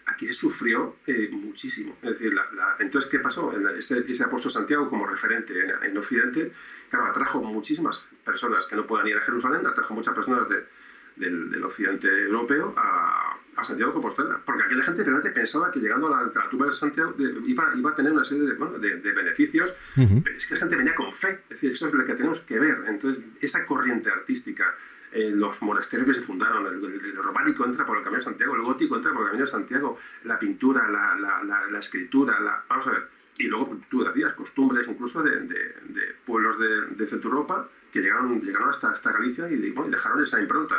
aquí 0.09 0.33
sufrió 0.33 0.95
eh, 1.07 1.29
muchísimo. 1.31 1.95
Es 2.01 2.11
decir, 2.11 2.33
entonces, 2.79 3.09
¿qué 3.09 3.19
pasó? 3.19 3.51
Ese, 3.77 4.03
ese 4.07 4.23
apóstol 4.23 4.51
Santiago 4.51 4.89
como 4.89 5.05
referente 5.05 5.53
en, 5.83 5.97
Occidente, 5.97 6.51
claro, 6.89 7.07
atrajo 7.07 7.41
muchísimas 7.41 8.01
personas 8.25 8.65
que 8.65 8.75
no 8.75 8.85
puedan 8.85 9.07
ir 9.07 9.17
a 9.17 9.21
Jerusalén, 9.21 9.65
atrajo 9.65 9.93
muchas 9.93 10.13
personas 10.13 10.47
del, 10.49 11.63
occidente 11.63 12.07
europeo 12.07 12.73
a, 12.77 13.35
Santiago 13.61 13.91
de 13.91 13.95
Compostela, 13.95 14.39
porque 14.45 14.63
aquella 14.63 14.83
gente 14.83 15.03
realmente 15.03 15.31
pensaba 15.31 15.69
que 15.69 15.81
llegando 15.81 16.07
a 16.15 16.23
la, 16.23 16.49
tumba 16.49 16.67
de 16.67 16.71
Santiago 16.71 17.13
iba, 17.45 17.73
iba, 17.75 17.89
a 17.89 17.93
tener 17.93 18.13
una 18.13 18.23
serie 18.23 18.53
de, 18.53 19.11
beneficios, 19.11 19.75
pero 19.95 20.37
es 20.37 20.47
que 20.47 20.53
la 20.53 20.59
gente 20.61 20.77
venía 20.77 20.95
con 20.95 21.13
fe, 21.13 21.39
es 21.43 21.49
decir, 21.49 21.73
eso 21.73 21.87
es 21.87 21.93
lo 21.93 22.05
que 22.05 22.13
tenemos 22.13 22.39
que 22.39 22.57
ver. 22.57 22.77
Entonces, 22.87 23.21
esa 23.41 23.65
corriente 23.65 24.09
artística, 24.09 24.73
eh, 25.11 25.31
los 25.33 25.61
monasterios 25.61 26.07
que 26.07 26.13
se 26.13 26.21
fundaron, 26.21 26.65
el, 26.67 27.15
románico 27.15 27.65
entra 27.65 27.85
por 27.85 27.97
el 27.97 28.03
Camino 28.03 28.19
de 28.19 28.25
Santiago, 28.25 28.55
el 28.55 28.61
gótico 28.61 28.95
entra 28.95 29.11
por 29.11 29.21
el 29.21 29.27
Camino 29.27 29.45
de 29.45 29.51
Santiago, 29.51 29.97
la 30.23 30.37
pintura, 30.37 30.87
la, 30.89 31.15
la, 31.15 31.65
la, 31.65 31.79
escritura, 31.79 32.39
la, 32.39 32.63
vamos 32.69 32.87
a 32.87 32.91
ver, 32.91 33.07
y 33.37 33.47
luego 33.47 33.79
tú 33.89 34.03
decías, 34.03 34.33
costumbres 34.33 34.87
incluso 34.87 35.23
de, 35.23 35.39
de, 35.39 36.15
pueblos 36.25 36.59
de, 36.59 36.87
de, 36.87 37.07
Centro 37.07 37.31
Europa 37.31 37.67
que 37.91 38.01
llegaron, 38.01 38.39
llegaron 38.41 38.69
hasta, 38.69 38.91
hasta 38.91 39.11
Galicia 39.11 39.49
y, 39.49 39.71
bueno, 39.71 39.89
dejaron 39.89 40.23
esa 40.23 40.39
impronta. 40.39 40.75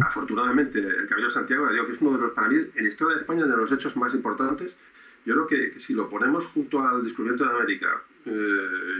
Afortunadamente, 0.00 0.78
el 0.78 1.06
Camino 1.06 1.28
de 1.28 1.34
Santiago, 1.34 1.68
digo 1.68 1.86
que 1.86 1.92
es 1.92 2.00
uno 2.00 2.16
de 2.16 2.24
los, 2.24 2.32
para 2.32 2.48
mí, 2.48 2.56
en 2.74 2.82
la 2.82 2.88
historia 2.88 3.16
de 3.16 3.20
España, 3.22 3.44
de 3.44 3.56
los 3.56 3.70
hechos 3.72 3.96
más 3.98 4.14
importantes. 4.14 4.74
Yo 5.26 5.34
creo 5.34 5.46
que, 5.48 5.80
si 5.80 5.92
lo 5.92 6.08
ponemos 6.08 6.46
junto 6.46 6.80
al 6.80 7.02
descubrimiento 7.02 7.44
de 7.44 7.50
América, 7.50 7.88
eh, 8.26 8.30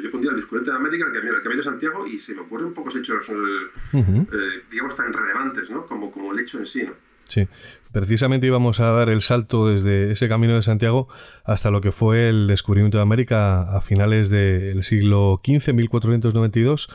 yo 0.02 0.10
pondría 0.10 0.32
el 0.32 0.36
descubrimiento 0.36 0.72
de 0.72 0.76
América, 0.76 1.06
el 1.06 1.12
Camino, 1.12 1.36
el 1.36 1.42
Camino 1.42 1.62
de 1.62 1.64
Santiago, 1.64 2.06
y 2.06 2.18
se 2.18 2.34
me 2.34 2.40
ocurren 2.40 2.74
pocos 2.74 2.96
hechos, 2.96 3.28
eh, 3.28 3.94
eh, 3.94 4.62
digamos, 4.68 4.96
tan 4.96 5.12
relevantes, 5.12 5.70
¿no? 5.70 5.86
Como, 5.86 6.10
como 6.10 6.32
el 6.32 6.40
hecho 6.40 6.58
en 6.58 6.66
sí, 6.66 6.82
¿no? 6.82 6.92
Sí, 7.28 7.46
precisamente 7.92 8.48
íbamos 8.48 8.80
a 8.80 8.86
dar 8.86 9.08
el 9.08 9.20
salto 9.20 9.68
desde 9.68 10.12
ese 10.12 10.28
camino 10.28 10.54
de 10.54 10.62
Santiago 10.62 11.08
hasta 11.44 11.70
lo 11.70 11.80
que 11.80 11.90
fue 11.90 12.28
el 12.28 12.48
descubrimiento 12.48 12.98
de 12.98 13.02
América 13.02 13.62
a 13.76 13.80
finales 13.80 14.28
del 14.28 14.82
siglo 14.82 15.40
XV, 15.44 15.74
1492, 15.74 16.88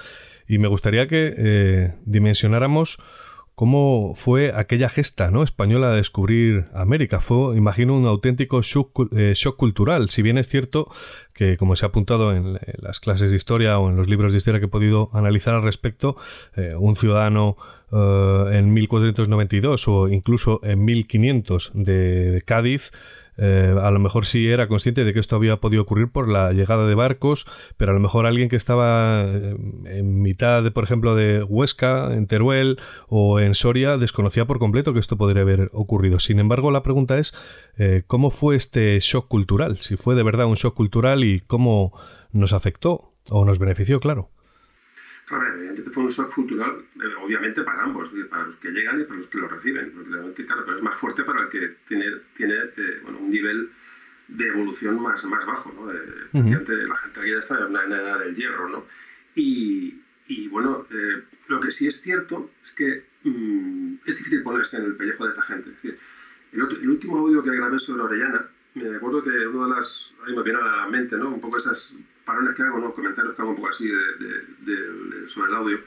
y 0.47 0.57
me 0.57 0.69
gustaría 0.69 1.07
que 1.07 1.93
dimensionáramos 2.05 2.97
cómo 3.55 4.13
fue 4.15 4.53
aquella 4.55 4.89
gesta 4.89 5.29
¿no? 5.31 5.43
española 5.43 5.91
de 5.91 5.97
descubrir 5.97 6.65
América. 6.73 7.19
Fue, 7.19 7.57
imagino, 7.57 7.95
un 7.95 8.05
auténtico 8.05 8.61
shock, 8.61 9.13
eh, 9.15 9.33
cultural. 9.57 10.09
Si 10.09 10.21
bien 10.21 10.37
es 10.37 10.49
cierto 10.49 10.91
que, 11.33 11.57
como 11.57 11.75
se 11.75 11.85
ha 11.85 11.89
apuntado 11.89 12.35
en, 12.35 12.59
las 12.77 12.99
clases 12.99 13.31
de 13.31 13.37
historia 13.37 13.77
o 13.79 13.89
en 13.89 13.97
los 13.97 14.07
libros 14.07 14.31
de 14.31 14.37
historia 14.37 14.59
que 14.59 14.65
he 14.65 14.69
podido 14.69 15.09
analizar 15.13 15.53
al 15.53 15.63
respecto, 15.63 16.17
eh, 16.55 16.75
un 16.77 16.95
ciudadano 16.95 17.57
eh, 17.91 18.49
en 18.53 18.73
1492 18.73 19.87
o 19.87 20.07
incluso 20.07 20.59
en 20.63 20.83
1500 20.85 21.71
de 21.73 22.43
Cádiz 22.45 22.91
eh, 23.43 23.75
a 23.81 23.89
lo 23.89 23.99
mejor 23.99 24.25
sí 24.27 24.47
era 24.47 24.67
consciente 24.67 25.03
de 25.03 25.13
que 25.13 25.19
esto 25.19 25.35
había 25.35 25.57
podido 25.57 25.81
ocurrir 25.81 26.11
por 26.11 26.29
la 26.29 26.51
llegada 26.51 26.85
de 26.85 26.93
barcos, 26.93 27.47
pero 27.75 27.89
a 27.89 27.95
lo 27.95 27.99
mejor 27.99 28.27
alguien 28.27 28.49
que 28.49 28.55
estaba 28.55 29.23
eh, 29.25 29.55
en 29.85 30.21
mitad, 30.21 30.61
de, 30.61 30.69
por 30.69 30.83
ejemplo, 30.83 31.15
de 31.15 31.41
Huesca, 31.41 32.13
en 32.13 32.27
Teruel 32.27 32.77
o 33.07 33.39
en 33.39 33.55
Soria, 33.55 33.97
desconocía 33.97 34.45
por 34.45 34.59
completo 34.59 34.93
que 34.93 34.99
esto 34.99 35.17
podría 35.17 35.41
haber 35.41 35.71
ocurrido. 35.73 36.19
Sin 36.19 36.37
embargo, 36.37 36.69
la 36.69 36.83
pregunta 36.83 37.17
es, 37.17 37.33
eh, 37.79 38.03
¿cómo 38.05 38.29
fue 38.29 38.55
este 38.55 38.99
shock 38.99 39.27
cultural? 39.27 39.77
Si 39.77 39.97
fue 39.97 40.13
de 40.13 40.21
verdad 40.21 40.45
un 40.45 40.53
shock 40.53 40.75
cultural 40.75 41.23
y 41.23 41.39
cómo 41.39 41.93
nos 42.31 42.53
afectó 42.53 43.13
o 43.31 43.43
nos 43.43 43.57
benefició, 43.57 43.99
claro. 43.99 44.29
Claro, 45.31 45.47
evidentemente 45.47 45.91
fue 45.91 46.03
un 46.03 46.09
shock 46.09 46.33
cultural, 46.35 46.75
eh, 47.01 47.15
obviamente 47.21 47.63
para 47.63 47.83
ambos, 47.83 48.09
para 48.29 48.43
los 48.43 48.57
que 48.57 48.69
llegan 48.71 48.99
y 48.99 49.05
para 49.05 49.17
los 49.17 49.27
que 49.27 49.37
lo 49.37 49.47
reciben, 49.47 49.89
porque 49.93 50.45
claro, 50.45 50.63
pero 50.65 50.75
es 50.75 50.83
más 50.83 50.95
fuerte 50.95 51.23
para 51.23 51.43
el 51.43 51.47
que 51.47 51.71
tiene, 51.87 52.17
tiene 52.35 52.55
eh, 52.55 52.99
bueno, 53.01 53.19
un 53.19 53.31
nivel 53.31 53.69
de 54.27 54.47
evolución 54.47 55.01
más, 55.01 55.23
más 55.23 55.45
bajo, 55.45 55.71
¿no? 55.71 55.89
Eh, 55.89 56.85
la 56.85 56.95
gente 56.97 57.19
aquí 57.21 57.29
ya 57.29 57.39
está 57.39 57.59
en 57.65 57.71
la 57.71 57.85
edad 57.85 58.19
del 58.19 58.35
hierro, 58.35 58.67
¿no? 58.67 58.85
Y, 59.33 60.01
y 60.27 60.49
bueno, 60.49 60.85
lo 61.47 61.59
que 61.61 61.71
sí 61.71 61.87
es 61.87 62.01
cierto 62.01 62.51
es 62.61 62.71
que 62.71 63.01
mm, 63.23 63.93
es 64.05 64.17
difícil 64.17 64.43
ponerse 64.43 64.79
en 64.79 64.83
el 64.83 64.95
pellejo 64.95 65.23
de 65.23 65.29
esta 65.29 65.43
gente. 65.43 65.69
Es 65.69 65.75
decir, 65.75 65.97
el, 66.51 66.59
el 66.59 66.89
último 66.89 67.19
audio 67.19 67.41
que 67.41 67.55
grabé 67.55 67.79
sobre 67.79 68.01
Orellana, 68.01 68.45
me 68.75 68.95
acuerdo 68.95 69.23
que 69.23 69.29
una 69.47 69.67
de 69.67 69.81
las, 69.81 70.11
ahí 70.25 70.35
me 70.35 70.43
viene 70.43 70.59
a 70.59 70.63
la 70.63 70.87
mente, 70.87 71.17
¿no? 71.17 71.29
Un 71.29 71.41
poco 71.41 71.57
esas 71.57 71.93
parones 72.25 72.55
que 72.55 72.63
hago, 72.63 72.77
unos 72.77 72.93
comentarios 72.93 73.35
que 73.35 73.41
hago 73.41 73.51
un 73.51 73.57
poco 73.57 73.69
así 73.69 73.87
de, 73.87 75.27
sobre 75.27 75.51
el 75.51 75.57
audio, 75.57 75.79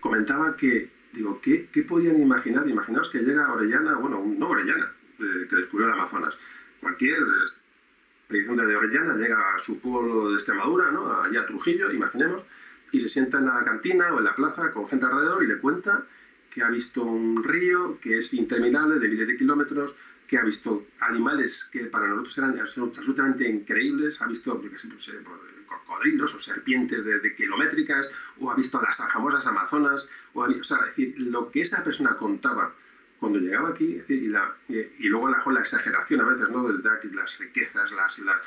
comentaba 0.00 0.56
que, 0.56 0.88
digo, 1.12 1.40
¿qué, 1.42 1.68
¿qué, 1.72 1.82
podían 1.82 2.20
imaginar? 2.20 2.68
Imaginaos 2.68 3.10
que 3.10 3.20
llega 3.20 3.52
Orellana, 3.52 3.94
bueno, 3.94 4.22
no 4.24 4.48
Orellana, 4.48 4.90
que 5.18 5.56
descubrió 5.56 5.88
el 5.88 5.94
Amazonas. 5.94 6.36
Cualquier 6.80 7.18
expedición 8.22 8.56
de 8.56 8.76
Orellana 8.76 9.14
llega 9.16 9.54
a 9.54 9.58
su 9.58 9.80
pueblo 9.80 10.30
de 10.30 10.34
Extremadura, 10.36 10.90
¿no? 10.90 11.22
Allá 11.22 11.42
a 11.42 11.46
Trujillo, 11.46 11.90
imaginemos, 11.92 12.42
y 12.92 13.00
se 13.00 13.08
sienta 13.08 13.38
en 13.38 13.46
la 13.46 13.64
cantina 13.64 14.12
o 14.12 14.18
en 14.18 14.24
la 14.24 14.34
plaza 14.34 14.70
con 14.70 14.88
gente 14.88 15.06
alrededor 15.06 15.42
y 15.42 15.46
le 15.46 15.58
cuenta 15.58 16.04
que 16.52 16.62
ha 16.62 16.68
visto 16.68 17.02
un 17.02 17.42
río 17.42 17.98
que 18.00 18.18
es 18.18 18.34
interminable, 18.34 18.98
de 18.98 19.08
miles 19.08 19.26
de 19.26 19.36
kilómetros, 19.36 19.94
que 20.32 20.38
ha 20.38 20.44
visto 20.44 20.86
animales 21.00 21.68
que 21.70 21.84
para 21.92 22.06
nosotros 22.08 22.38
eran 22.38 22.58
absolutamente 22.58 23.46
increíbles, 23.46 24.22
ha 24.22 24.26
visto, 24.26 24.58
ejemplo, 24.64 25.38
cocodrilos 25.66 26.34
o 26.34 26.40
serpientes 26.40 27.04
de, 27.04 27.34
kilométricas, 27.34 28.08
o 28.40 28.50
ha 28.50 28.56
visto 28.56 28.80
las 28.80 28.96
famosas 29.12 29.46
amazonas, 29.46 30.08
o, 30.32 30.40
o 30.44 30.64
sea, 30.64 30.78
decir, 30.86 31.14
lo 31.18 31.50
que 31.50 31.60
esa 31.60 31.84
persona 31.84 32.16
contaba 32.16 32.72
cuando 33.20 33.40
llegaba 33.40 33.68
aquí, 33.68 34.00
y, 34.08 34.28
la, 34.28 34.50
y, 34.68 35.06
luego 35.10 35.28
la, 35.28 35.42
la, 35.44 35.60
exageración 35.60 36.22
a 36.22 36.24
veces, 36.24 36.48
¿no? 36.48 36.66
De 36.66 36.82
las 37.12 37.38
riquezas, 37.38 37.92
las, 37.92 38.18
las 38.20 38.40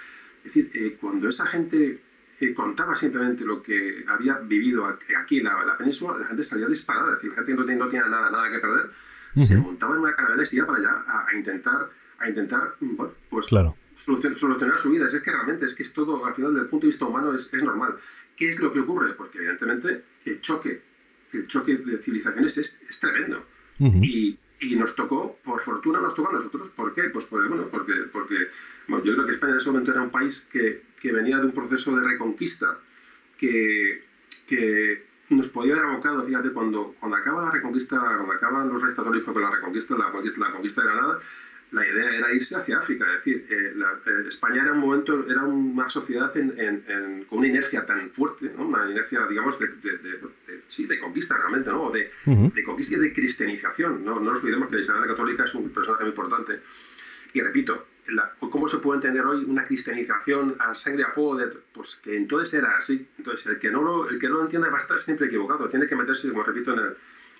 es 0.44 0.56
decir, 0.56 0.72
eh, 0.74 0.98
cuando 1.00 1.30
esa 1.30 1.46
gente 1.46 2.00
eh, 2.40 2.54
contaba 2.56 2.96
simplemente 2.96 3.46
lo 3.46 3.62
que 3.62 4.04
había 4.08 4.40
vivido 4.40 4.88
aquí 4.88 5.38
en 5.38 5.44
la, 5.44 5.78
península, 5.78 6.18
la 6.18 6.26
gente 6.26 6.44
salía 6.44 6.66
disparada, 6.66 7.10
es 7.12 7.22
decir, 7.22 7.30
la 7.30 7.44
gente 7.44 7.54
no, 7.54 7.86
no 7.86 7.92
tenía 7.92 8.08
nada, 8.08 8.32
nada 8.32 8.50
que 8.50 8.58
perder, 8.58 8.90
se 9.36 9.58
montaba 9.58 9.96
en 9.96 10.02
una 10.02 10.14
carrera 10.14 10.44
y 10.44 10.46
se 10.46 10.58
iba 10.58 10.68
para 10.68 10.80
allá 10.80 11.04
a, 11.08 11.28
a 11.28 11.36
intentar, 11.36 11.90
a 12.20 12.30
intentar, 12.30 12.74
bueno, 12.80 13.14
pues 13.30 13.48
claro 13.48 13.76
solucionar 13.96 14.80
su 14.80 14.92
vida. 14.92 15.06
Es 15.06 15.22
que 15.22 15.32
realmente 15.32 15.66
es 15.66 15.74
que 15.74 15.84
es 15.84 15.94
todo, 15.94 16.26
al 16.26 16.36
final, 16.36 16.54
del 16.54 16.66
punto 16.66 16.86
de 16.86 16.92
vista 16.92 17.06
humano, 17.06 17.34
es, 17.34 17.52
es 17.54 17.64
normal. 17.64 17.96
¿Qué 18.36 18.50
es 18.50 18.60
lo 18.60 18.72
que 18.72 18.82
ocurre? 18.82 19.14
Porque 19.14 19.38
evidentemente 19.40 20.04
el 20.26 20.42
choque, 20.42 20.82
el 21.34 21.48
choque 21.48 21.78
de 21.78 21.98
civilizaciones 21.98 22.58
es, 22.58 22.82
es 22.90 23.00
tremendo. 23.00 23.44
y, 23.80 24.38
y, 24.62 24.76
nos 24.76 24.96
tocó, 24.96 25.38
por 25.44 25.62
fortuna 25.62 26.00
nos 26.00 26.16
tocó 26.16 26.30
a 26.30 26.34
nosotros. 26.34 26.70
¿Por 26.76 26.94
qué? 26.94 27.04
Pues 27.10 27.30
bueno, 27.30 27.68
porque, 27.72 27.94
porque 28.12 28.36
bueno, 28.88 29.04
yo 29.04 29.14
creo 29.14 29.26
que 29.26 29.34
España 29.34 29.54
en 29.54 29.60
ese 29.60 29.70
momento 29.70 29.92
era 29.92 30.02
un 30.02 30.12
país 30.12 30.44
que, 30.52 30.82
que 31.02 31.12
venía 31.12 31.38
de 31.38 31.48
un 31.48 31.52
proceso 31.52 31.96
de 31.96 32.04
reconquista 32.04 32.78
que, 33.38 34.02
que 34.48 35.04
nos 35.30 35.50
podía 35.50 35.74
haber 35.74 35.86
abocado, 35.86 36.24
fíjate, 36.24 36.52
cuando, 36.52 36.96
cuando 37.00 37.18
acaba 37.18 37.46
la 37.46 37.52
reconquista, 37.52 37.98
cuando 37.98 38.34
acaban 38.34 38.70
los 38.70 38.82
reyes 38.82 38.96
católicos 38.96 39.34
con 39.34 39.42
la 39.42 39.52
reconquista, 39.52 39.96
la, 39.96 40.06
la 40.06 40.52
conquista 40.52 40.82
de 40.82 40.88
Granada, 40.88 41.20
la 41.72 41.86
idea 41.86 42.16
era 42.16 42.34
irse 42.34 42.56
hacia 42.56 42.78
África, 42.78 43.06
es 43.06 43.24
decir, 43.24 43.46
eh, 43.50 43.74
eh, 43.76 44.26
España 44.28 44.62
era 44.62 44.74
un 44.74 44.80
momento, 44.80 45.26
era 45.28 45.44
una 45.44 45.90
sociedad 45.90 46.32
con 47.28 47.40
una 47.40 47.48
inercia 47.48 47.86
tan 47.86 48.10
fuerte, 48.12 48.52
una 48.58 48.90
inercia, 48.90 49.26
digamos, 49.28 49.60
de, 49.60 49.70
sí, 50.68 50.86
de 50.86 51.00
conquista 51.00 51.36
realmente, 51.38 51.72
¿no? 51.72 51.92
de, 51.92 52.64
conquista 52.64 52.96
y 52.96 53.00
de 53.00 53.14
cristianización. 53.14 54.06
¿no? 54.06 54.20
no 54.20 54.32
nos 54.32 54.42
olvidemos 54.42 54.70
que 54.70 54.80
Isabel 54.80 55.02
la 55.02 55.08
Católica 55.08 55.46
es 55.46 55.54
un 55.56 55.70
personaje 55.70 56.04
muy 56.04 56.12
importante. 56.12 56.62
Y 57.34 57.42
repito, 57.42 57.86
¿cómo 58.40 58.68
se 58.68 58.78
puede 58.78 58.98
entender 58.98 59.26
hoy 59.26 59.44
una 59.46 59.66
cristianización 59.66 60.56
a 60.60 60.74
sangre 60.76 61.04
a 61.04 61.10
fuego? 61.12 61.36
De, 61.38 61.48
pues 61.74 61.96
que 61.96 62.16
entonces 62.16 62.54
era 62.54 62.78
así. 62.78 63.08
Entonces, 63.18 63.46
el 63.48 63.60
que 63.60 63.72
no 63.72 63.82
lo, 63.82 64.10
el 64.10 64.20
que 64.20 64.30
no 64.30 64.36
lo 64.36 64.44
entienda 64.44 64.70
va 64.70 64.78
a 64.78 64.82
estar 64.82 65.02
siempre 65.02 65.28
equivocado, 65.28 65.70
tiene 65.70 65.88
que 65.88 65.96
meterse, 65.96 66.30
como 66.30 66.44
repito, 66.44 66.74
en, 66.74 66.94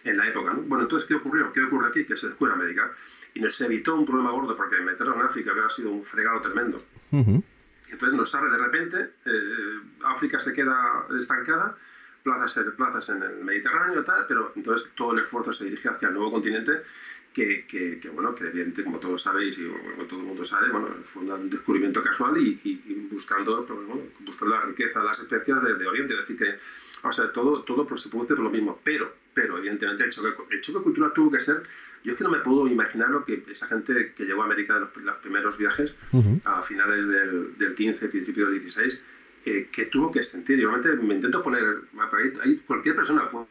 en 0.04 0.18
la 0.18 0.28
época. 0.28 0.54
¿no? 0.54 0.62
Bueno, 0.62 0.84
entonces, 0.84 1.08
¿qué 1.08 1.16
ocurrió? 1.16 1.52
¿Qué 1.54 1.62
ocurre 1.64 1.90
aquí? 1.90 2.06
Que 2.06 2.18
se 2.18 2.28
descubre 2.28 2.54
América 2.54 2.92
y 3.36 3.42
nos 3.42 3.60
evitó 3.62 3.96
un 3.96 4.06
problema 4.06 4.32
gordo 4.32 4.56
porque 4.56 4.78
meterlo 4.80 5.14
en 5.16 5.22
África 5.22 5.52
hubiera 5.52 5.70
sido 5.70 5.92
un 5.92 6.04
fregado 6.04 6.42
tremendo. 6.42 6.82
Entonces 7.12 8.18
nos 8.18 8.32
sale 8.32 8.50
de 8.50 8.58
repente, 8.58 9.10
eh, 9.26 9.80
África 10.06 10.40
se 10.40 10.54
queda 10.54 11.06
estancada, 11.20 11.76
plazas, 12.24 12.66
plazas 12.76 13.10
en 13.10 13.24
el 13.24 13.44
Mediterráneo, 13.44 14.04
tal, 14.04 14.26
pero 14.28 14.52
entonces 14.56 14.90
todo 14.96 15.14
el 15.14 15.20
esfuerzo 15.20 15.54
se 15.54 15.66
dirige 15.66 15.90
hacia 15.90 16.08
el 16.08 16.14
nuevo 16.14 16.32
continente 16.32 16.82
que, 17.36 17.66
que, 17.68 18.10
bueno, 18.10 18.34
que 18.34 18.46
evidentemente, 18.46 18.84
como 18.86 19.00
todos 19.00 19.22
sabéis 19.22 19.58
y 19.58 19.68
como 19.68 20.06
todo 20.06 20.22
el 20.22 20.26
mundo 20.26 20.46
sabe, 20.46 20.70
bueno, 20.70 20.88
fue 21.06 21.24
un 21.24 21.50
descubrimiento 21.50 22.02
casual 22.02 22.38
y, 22.38 23.08
buscando, 23.12 23.66
pues, 23.66 23.86
bueno, 23.86 24.02
buscando 24.22 24.56
la 24.56 24.62
riqueza, 24.62 25.04
las 25.04 25.20
especias 25.20 25.62
de, 25.62 25.76
de, 25.76 25.86
Oriente, 25.86 26.14
es 26.14 26.22
decir, 26.22 26.38
que, 26.38 26.56
o 27.06 27.12
sea, 27.12 27.32
todo, 27.34 27.64
todo 27.64 27.86
pues, 27.86 28.02
se 28.02 28.10
puede 28.10 28.24
hacer 28.24 28.40
lo 28.40 28.50
mismo, 28.50 28.80
pero, 28.84 29.12
pero 29.34 29.58
evidentemente 29.58 30.06
el 30.06 30.12
choque, 30.12 30.34
el 30.50 30.62
choque 30.62 30.82
cultural 30.82 31.12
tuvo 31.14 31.32
que 31.32 31.42
ser 31.42 31.62
yo 32.06 32.12
es 32.12 32.18
que 32.20 32.24
no 32.24 32.30
me 32.30 32.40
puedo 32.40 32.68
imaginar 32.68 33.10
lo 33.10 33.26
que 33.26 33.44
esa 33.52 33.66
gente 33.68 34.14
que 34.16 34.26
llegó 34.26 34.44
a 34.44 34.46
América 34.46 34.76
en 34.76 35.06
los, 35.06 35.18
primeros 35.18 35.58
viajes, 35.58 35.96
a 36.44 36.62
finales 36.62 37.08
del, 37.08 37.58
del 37.58 37.74
15, 37.74 38.10
principio 38.10 38.46
del 38.46 38.62
16, 38.62 39.00
eh, 39.48 39.68
que 39.72 39.86
tuvo 39.88 40.12
que 40.12 40.24
sentir. 40.24 40.60
Yo 40.60 40.70
realmente 40.70 41.04
me 41.04 41.16
intento 41.16 41.42
poner, 41.42 41.64
ahí, 42.44 42.58
cualquier 42.68 42.96
persona 42.96 43.28
puede 43.28 43.48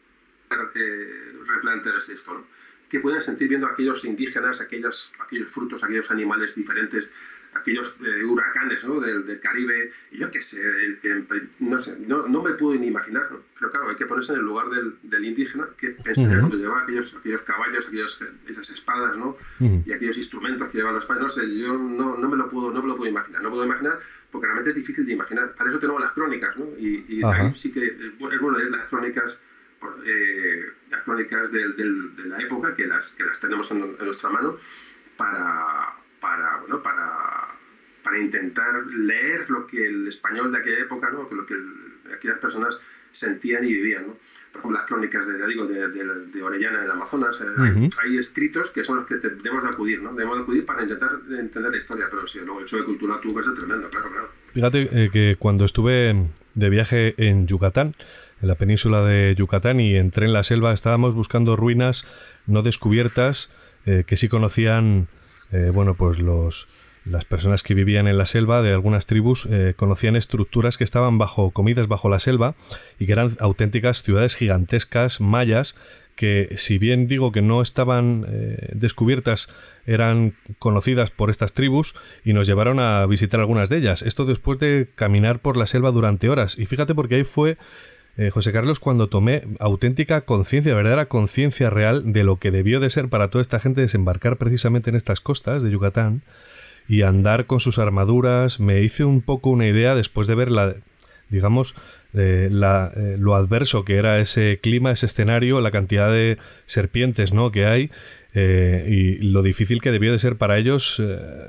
eh, 0.76 1.32
replantearse 1.49 2.14
esto, 2.14 2.35
¿no? 2.35 2.53
Que 2.95 3.01
pueden 3.01 3.20
sentir 3.20 3.49
viendo 3.49 3.66
aquellos 3.66 4.05
indígenas, 4.05 4.61
aquellos, 4.61 5.11
aquellos 5.18 5.51
frutos, 5.51 5.82
aquellos 5.82 6.12
animales 6.12 6.55
diferentes 6.55 7.09
aquellos 7.55 7.95
eh, 8.05 8.24
huracanes 8.24 8.84
¿no? 8.84 9.01
del, 9.01 9.26
del, 9.26 9.38
Caribe, 9.40 9.92
y 10.11 10.18
yo 10.18 10.30
qué 10.30 10.42
sé, 10.42 10.61
no, 11.61 11.80
sé 11.80 11.97
no, 12.07 12.26
no, 12.26 12.42
me 12.42 12.53
puedo 12.55 12.78
ni 12.78 12.88
imaginar, 12.88 13.28
pero 13.59 13.70
claro, 13.70 13.88
hay 13.90 13.97
que 13.97 14.07
ponerse 14.07 14.32
en 14.32 14.40
el 14.40 14.45
lugar 14.45 14.70
del, 14.70 14.95
del 15.03 15.24
indígena, 15.24 15.66
que 15.78 15.90
pensaría 15.90 16.40
cuando 16.40 16.57
llevaba 16.57 16.82
aquellos, 16.82 17.14
aquellos 17.14 17.42
caballos, 17.42 17.86
aquellos, 17.86 18.18
esas 18.49 18.70
espadas, 18.70 19.16
¿no? 19.16 19.36
y 19.61 19.92
aquellos 19.92 20.16
instrumentos 20.16 20.68
que 20.70 20.78
llevaban 20.78 20.97
los 20.97 21.07
padres, 21.07 21.22
no 21.22 21.28
sé, 21.28 21.57
yo 21.57 21.74
no, 21.74 22.16
no, 22.16 22.28
me 22.28 22.36
lo 22.36 22.49
puedo, 22.49 22.72
no 22.72 22.82
me 22.82 22.88
lo 22.88 22.97
puedo 22.97 23.11
imaginar, 23.11 23.40
no 23.40 23.51
puedo 23.51 23.64
imaginar, 23.64 24.01
porque 24.32 24.47
realmente 24.47 24.70
es 24.70 24.76
difícil 24.76 25.07
de 25.07 25.12
imaginar, 25.12 25.55
para 25.55 25.70
eso 25.70 25.78
tenemos 25.78 26.01
las 26.01 26.12
crónicas, 26.12 26.57
¿no? 26.57 26.66
y, 26.76 27.05
y 27.09 27.24
ahí 27.24 27.53
sí 27.55 27.70
que 27.70 27.86
es 27.86 28.18
bueno 28.18 28.59
leer 28.59 28.70
las 28.70 28.88
crónicas, 28.88 29.38
eh, 30.07 30.64
las 30.95 31.05
crónicas 31.05 31.51
del, 31.53 31.76
del, 31.76 32.16
de 32.16 32.26
la 32.26 32.38
época, 32.38 32.74
que 32.74 32.86
las, 32.86 33.12
que 33.12 33.24
las 33.24 33.40
tenemos 33.40 33.70
en, 33.70 33.78
en 33.82 34.05
nuestra 34.05 34.30
mano, 34.30 34.57
para, 35.16 35.92
para, 36.20 36.59
bueno, 36.59 36.82
para 36.82 37.55
para 38.05 38.20
intentar 38.20 38.86
leer 38.86 39.49
lo 39.49 39.66
que 39.66 39.88
el 39.88 40.07
español 40.07 40.53
de 40.53 40.59
aquella 40.59 40.78
época, 40.80 41.11
¿no? 41.11 41.26
lo 41.34 41.47
que 41.47 41.55
aquellas 42.14 42.38
personas 42.38 42.76
sentían 43.12 43.64
y 43.64 43.72
vivían. 43.72 44.07
¿no? 44.07 44.14
Por 44.53 44.61
ejemplo, 44.61 44.78
las 44.78 44.86
crónicas 44.86 45.26
de, 45.26 45.47
digo, 45.49 45.66
de, 45.66 45.88
de, 45.88 46.42
Orellana 46.42 46.78
en 46.78 46.84
el 46.84 46.90
Amazonas, 46.90 47.36
eh, 47.40 47.90
hay, 48.05 48.18
escritos 48.18 48.70
que 48.70 48.84
son 48.84 48.97
los 48.97 49.07
que 49.07 49.16
debemos 49.16 49.64
de 49.64 49.70
acudir, 49.70 50.03
¿no? 50.03 50.12
debemos 50.12 50.36
de 50.36 50.42
acudir 50.42 50.66
para 50.66 50.82
intentar 50.82 51.12
entender 51.30 51.72
la 51.72 51.78
historia, 51.78 52.07
pero 52.11 52.26
sí, 52.26 52.38
luego 52.38 52.59
el 52.59 52.66
hecho 52.66 52.76
de 52.76 52.84
cultura 52.84 53.18
tuvo 53.20 53.38
que 53.38 53.47
ser 53.47 53.55
tremendo, 53.55 53.88
claro, 53.88 54.11
claro. 54.11 54.28
Fíjate 54.53 54.88
eh, 54.92 55.11
que 55.11 55.36
cuando 55.38 55.64
estuve 55.64 56.14
de 56.55 56.70
viaje 56.70 57.14
en 57.16 57.49
Yucatán, 57.49 57.95
en 58.45 58.49
la 58.49 58.55
península 58.55 59.03
de 59.03 59.34
Yucatán, 59.34 59.80
y 59.80 59.97
entré 59.97 60.26
en 60.26 60.34
la 60.34 60.42
selva, 60.42 60.72
estábamos 60.72 61.14
buscando 61.14 61.57
ruinas 61.57 62.05
no 62.47 62.62
descubiertas 62.62 63.49
eh, 63.86 64.05
que 64.07 64.16
sí 64.16 64.28
conocían, 64.28 65.09
bueno, 65.72 65.95
pues 65.95 66.18
los 66.18 66.66
las 67.05 67.24
personas 67.24 67.62
que 67.62 67.74
vivían 67.74 68.09
en 68.09 68.16
la 68.16 68.26
selva 68.26 68.62
de 68.62 68.72
algunas 68.72 69.07
tribus 69.07 69.47
eh, 69.51 69.74
conocían 69.76 70.16
estructuras 70.16 70.78
que 70.78 70.84
estaban 70.84 71.18
bajo 71.18 71.51
comidas 71.51 71.86
bajo 71.86 72.09
la 72.09 72.18
selva 72.18 72.55
y 72.99 73.07
que 73.07 73.12
eran 73.12 73.36
auténticas 73.40 74.03
ciudades 74.03 74.36
gigantescas 74.36 75.20
mayas 75.20 75.74
que 76.16 76.55
si 76.59 76.78
bien 76.78 77.09
digo 77.09 77.32
que 77.32 77.42
no 77.42 77.61
estaban 77.61 78.24
eh, 78.28 78.68
descubiertas, 78.72 79.49
eran 79.84 80.32
conocidas 80.59 81.11
por 81.11 81.28
estas 81.28 81.53
tribus 81.55 81.95
y 82.24 82.32
nos 82.32 82.47
llevaron 82.47 82.78
a 82.78 83.05
visitar 83.07 83.40
algunas 83.40 83.68
de 83.68 83.78
ellas. 83.78 84.03
Esto 84.03 84.24
después 84.24 84.59
de 84.61 84.86
caminar 84.95 85.40
por 85.40 85.57
la 85.57 85.66
selva 85.66 85.90
durante 85.90 86.28
horas. 86.28 86.57
Y 86.57 86.66
fíjate 86.66 86.95
porque 86.95 87.16
ahí 87.16 87.24
fue 87.24 87.57
eh, 88.17 88.31
José 88.31 88.53
Carlos 88.53 88.79
cuando 88.79 89.09
tomé 89.09 89.43
auténtica 89.59 90.21
conciencia, 90.21 90.75
verdadera 90.75 91.07
conciencia 91.07 91.69
real 91.69 92.12
de 92.12 92.23
lo 92.23 92.37
que 92.37 92.53
debió 92.53 92.79
de 92.79 92.91
ser 92.91 93.09
para 93.09 93.29
toda 93.29 93.43
esta 93.43 93.59
gente 93.59 93.81
desembarcar 93.81 94.37
precisamente 94.37 94.91
en 94.91 94.97
estas 94.97 95.21
costas 95.21 95.62
de 95.65 95.71
Yucatán 95.71 96.23
y 96.89 97.03
andar 97.03 97.47
con 97.47 97.59
sus 97.59 97.79
armaduras. 97.79 98.61
Me 98.61 98.83
hice 98.83 99.05
un 99.05 99.21
poco 99.21 99.51
una 99.51 99.67
idea 99.67 99.97
después 99.97 100.29
de 100.29 100.37
ver 100.37 100.53
la, 100.53 100.75
digamos, 101.29 101.75
eh, 102.15 102.49
la, 102.53 102.93
eh, 102.95 103.17
lo 103.19 103.35
adverso 103.35 103.85
que 103.85 103.97
era 103.97 104.21
ese 104.21 104.61
clima, 104.62 104.93
ese 104.93 105.07
escenario, 105.07 105.61
la 105.61 105.73
cantidad 105.73 106.09
de 106.09 106.39
serpientes 106.67 107.33
¿no? 107.33 107.51
que 107.51 107.67
hay 107.67 107.91
y 108.37 109.19
lo 109.19 109.45
difícil 109.45 109.81
que 109.81 109.93
debió 109.93 110.11
de 110.11 110.19
ser 110.19 110.35
para 110.35 110.59
ellos, 110.59 111.01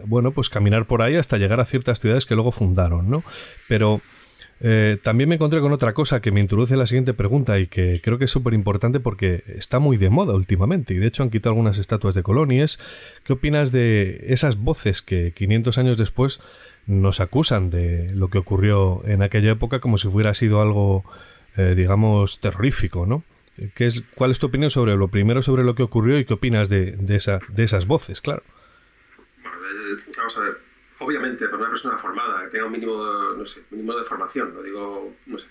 bueno, 0.05 0.29
pues 0.29 0.49
caminar 0.49 0.85
por 0.85 1.01
ahí 1.01 1.15
hasta 1.15 1.37
llegar 1.39 1.59
a 1.59 1.65
ciertas 1.65 1.99
ciudades 1.99 2.27
que 2.27 2.35
luego 2.35 2.51
fundaron, 2.51 3.09
¿no? 3.09 3.23
Pero 3.67 4.01
eh, 4.61 4.97
también 5.03 5.27
me 5.27 5.35
encontré 5.35 5.59
con 5.59 5.73
otra 5.73 5.93
cosa 5.93 6.21
que 6.21 6.31
me 6.31 6.39
introduce 6.39 6.73
en 6.73 6.79
la 6.79 6.87
siguiente 6.87 7.13
pregunta 7.13 7.59
y 7.59 7.67
que 7.67 7.99
creo 8.01 8.17
que 8.17 8.25
es 8.25 8.31
súper 8.31 8.53
importante 8.53 8.99
porque 8.99 9.43
está 9.47 9.79
muy 9.79 9.97
de 9.97 10.09
moda 10.09 10.33
últimamente 10.33 10.93
y 10.93 10.97
de 10.97 11.07
hecho 11.07 11.23
han 11.23 11.29
quitado 11.29 11.51
algunas 11.51 11.77
estatuas 11.77 12.15
de 12.15 12.23
colonias. 12.23 12.79
¿Qué 13.25 13.33
opinas 13.33 13.71
de 13.71 14.25
esas 14.29 14.57
voces 14.57 15.01
que 15.01 15.33
500 15.35 15.77
años 15.77 15.97
después 15.97 16.39
nos 16.87 17.19
acusan 17.19 17.69
de 17.69 18.11
lo 18.13 18.29
que 18.29 18.37
ocurrió 18.37 19.01
en 19.05 19.23
aquella 19.23 19.51
época 19.51 19.79
como 19.79 19.97
si 19.97 20.07
hubiera 20.07 20.33
sido 20.33 20.61
algo, 20.61 21.03
eh, 21.57 21.73
digamos, 21.75 22.39
terrorífico, 22.39 23.05
¿no? 23.05 23.23
¿Qué 23.73 23.87
es, 23.87 24.03
¿Cuál 24.15 24.31
es 24.31 24.39
tu 24.39 24.47
opinión 24.47 24.69
sobre 24.69 24.95
lo 24.95 25.07
primero, 25.07 25.41
sobre 25.41 25.63
lo 25.63 25.75
que 25.75 25.83
ocurrió 25.83 26.19
y 26.19 26.25
qué 26.25 26.33
opinas 26.33 26.69
de, 26.69 26.91
de, 26.91 27.15
esa, 27.15 27.39
de 27.49 27.63
esas 27.63 27.87
voces, 27.87 28.21
claro? 28.21 28.43
vamos 30.17 30.37
a 30.37 30.39
ver 30.41 30.64
obviamente, 30.99 31.45
para 31.47 31.63
una 31.63 31.69
persona 31.69 31.97
formada, 31.97 32.43
que 32.43 32.49
tenga 32.49 32.65
un 32.65 32.71
mínimo, 32.71 32.95
no 33.37 33.45
sé, 33.45 33.63
mínimo 33.71 33.93
de 33.95 34.05
formación, 34.05 34.53
no 34.53 34.61
digo, 34.61 35.15
no 35.25 35.37
sé, 35.37 35.47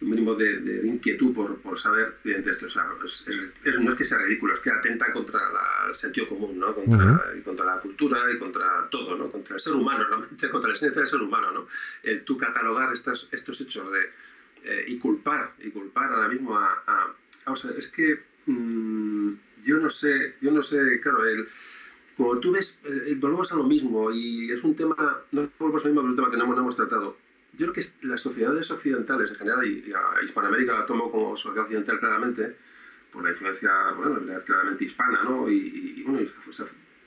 un 0.00 0.10
mínimo 0.10 0.34
de, 0.34 0.82
inquietud 0.84 1.34
por, 1.34 1.58
por, 1.60 1.78
saber, 1.78 2.14
esto, 2.24 2.66
o 2.66 2.68
sea, 2.68 2.84
es, 3.04 3.80
no 3.80 3.92
es 3.92 3.98
que 3.98 4.04
sea 4.04 4.18
ridículo, 4.18 4.54
es 4.54 4.60
que 4.60 4.70
atenta 4.70 5.12
contra 5.12 5.40
el 5.88 5.94
sentido 5.94 6.28
común, 6.28 6.58
¿no? 6.58 6.74
Contra, 6.74 7.32
y 7.38 7.40
contra 7.42 7.64
la 7.64 7.78
cultura 7.78 8.30
y 8.32 8.38
contra 8.38 8.86
todo, 8.90 9.16
¿no? 9.16 9.30
Contra 9.30 9.54
el 9.54 9.60
ser 9.60 9.74
humano, 9.74 10.04
realmente, 10.04 10.48
contra 10.48 10.68
la 10.68 10.76
esencia 10.76 11.00
del 11.00 11.08
ser 11.08 11.20
humano, 11.20 11.52
¿no? 11.52 11.66
El 12.02 12.22
tú 12.22 12.36
catalogar 12.36 12.92
estos, 12.92 13.28
estos 13.32 13.60
hechos 13.60 13.90
de, 13.92 14.10
eh, 14.64 14.84
y 14.88 14.98
culpar, 14.98 15.52
y 15.60 15.70
culpar 15.70 16.12
ahora 16.12 16.28
mismo 16.28 16.56
a... 16.56 16.82
a 16.86 17.14
a 17.46 17.52
es 17.76 17.88
que 17.88 18.18
mm, 18.46 19.32
yo 19.64 19.78
no 19.78 19.90
sé, 19.90 20.34
yo 20.40 20.50
no 20.50 20.62
sé, 20.62 21.00
claro, 21.00 21.24
el 21.24 21.46
como 22.16 22.38
tú 22.38 22.52
ves, 22.52 22.80
eh, 22.84 23.02
eh, 23.08 23.14
volvemos 23.16 23.52
a 23.52 23.56
lo 23.56 23.64
mismo 23.64 24.10
y 24.12 24.50
es 24.50 24.62
un 24.62 24.76
tema, 24.76 24.94
no 25.32 25.48
volvemos 25.58 25.84
a 25.84 25.88
lo 25.88 25.94
mismo, 25.94 26.02
pero 26.02 26.10
un 26.10 26.16
tema 26.16 26.30
que 26.30 26.36
no, 26.36 26.60
hemos 26.60 26.76
tratado. 26.76 27.16
Yo 27.54 27.70
creo 27.70 27.72
que 27.72 28.06
las 28.06 28.20
sociedades 28.20 28.70
occidentales 28.70 29.30
en 29.30 29.36
general, 29.36 29.66
y, 29.66 29.92
a 29.92 30.24
Hispanoamérica 30.24 30.78
la 30.78 30.86
tomo 30.86 31.10
como 31.10 31.36
sociedad 31.36 31.64
occidental 31.64 31.98
claramente, 31.98 32.56
por 33.12 33.22
la 33.22 33.30
influencia 33.30 33.70
bueno, 33.96 34.20
claramente 34.44 34.84
hispana, 34.84 35.22
¿no? 35.24 35.48
Y, 35.48 36.02
bueno, 36.04 36.26
esa, 36.50 36.66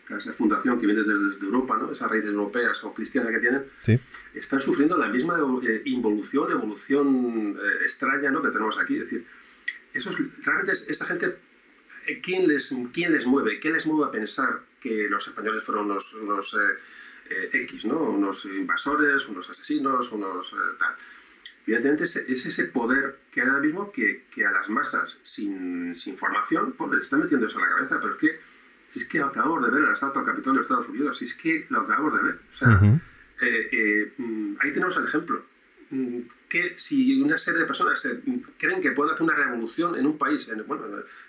esa, 0.09 0.33
fundación 0.33 0.79
que 0.79 0.85
viene 0.85 1.03
desde, 1.03 1.45
Europa, 1.45 1.77
¿no? 1.77 1.91
Esas 1.91 2.09
raíces 2.09 2.29
europeas 2.29 2.81
o 2.83 2.93
cristianas 2.93 3.31
que 3.31 3.39
tienen, 3.39 3.63
están 4.33 4.61
sufriendo 4.61 4.97
la 4.97 5.09
misma 5.09 5.37
eh, 5.63 5.81
involución, 5.85 6.51
evolución 6.51 7.57
extraña, 7.83 8.31
¿no? 8.31 8.41
Que 8.41 8.49
tenemos 8.49 8.77
aquí. 8.77 8.95
Es 8.95 9.01
decir, 9.01 9.25
eso 9.93 10.11
realmente 10.43 10.71
esa 10.71 11.05
gente 11.05 11.35
¿quién 12.23 12.47
les, 12.47 12.73
¿quién 12.93 13.11
les 13.11 13.25
mueve? 13.25 13.59
¿Qué 13.59 13.69
les 13.69 13.85
mueve 13.85 14.05
a 14.05 14.11
pensar 14.11 14.61
que 14.79 15.07
los 15.09 15.27
españoles 15.27 15.63
fueron 15.63 15.85
unos, 15.85 16.13
unos 16.13 16.53
eh, 16.53 16.77
eh, 17.29 17.49
X, 17.63 17.85
¿no? 17.85 17.99
unos 17.99 18.45
invasores, 18.45 19.27
unos 19.27 19.49
asesinos, 19.49 20.11
unos 20.11 20.53
eh, 20.53 20.75
tal? 20.79 20.93
Evidentemente 21.65 22.05
es, 22.05 22.15
ese 22.45 22.63
poder 22.65 23.15
que 23.31 23.41
ahora 23.41 23.59
mismo 23.59 23.91
que, 23.91 24.23
que 24.33 24.45
a 24.45 24.51
las 24.51 24.69
masas 24.69 25.17
sin, 25.23 25.95
sin 25.95 26.15
formación 26.15 26.73
pues, 26.77 26.91
les 26.91 27.01
está 27.01 27.17
metiendo 27.17 27.47
eso 27.47 27.59
en 27.59 27.65
la 27.65 27.75
cabeza, 27.75 27.99
pero 27.99 28.13
es 28.13 28.19
que, 28.19 28.39
es 28.95 29.05
que 29.05 29.19
acabamos 29.19 29.63
de 29.63 29.71
ver 29.71 29.83
el 29.83 29.89
asalto 29.89 30.19
al 30.19 30.25
Capitolio 30.25 30.59
de 30.59 30.61
Estados 30.61 30.87
Unidos, 30.87 31.21
es 31.21 31.33
que 31.33 31.65
lo 31.69 31.81
acabamos 31.81 32.13
de 32.17 32.23
ver. 32.23 32.35
O 32.35 32.53
sea, 32.53 32.69
mm, 32.69 34.55
ahí 34.61 34.71
tenemos 34.71 34.95
el 34.95 35.05
ejemplo. 35.05 35.43
Que 36.49 36.79
si 36.79 37.21
una 37.21 37.37
serie 37.37 37.61
de 37.61 37.65
personas 37.65 38.07
creen 38.57 38.81
que 38.81 38.91
pueden 38.91 39.13
hacer 39.13 39.23
una 39.23 39.35
revolución 39.35 39.95
en 39.97 40.05
un 40.05 40.17
país, 40.17 40.47
en, 40.47 40.65
bueno, 40.65 40.83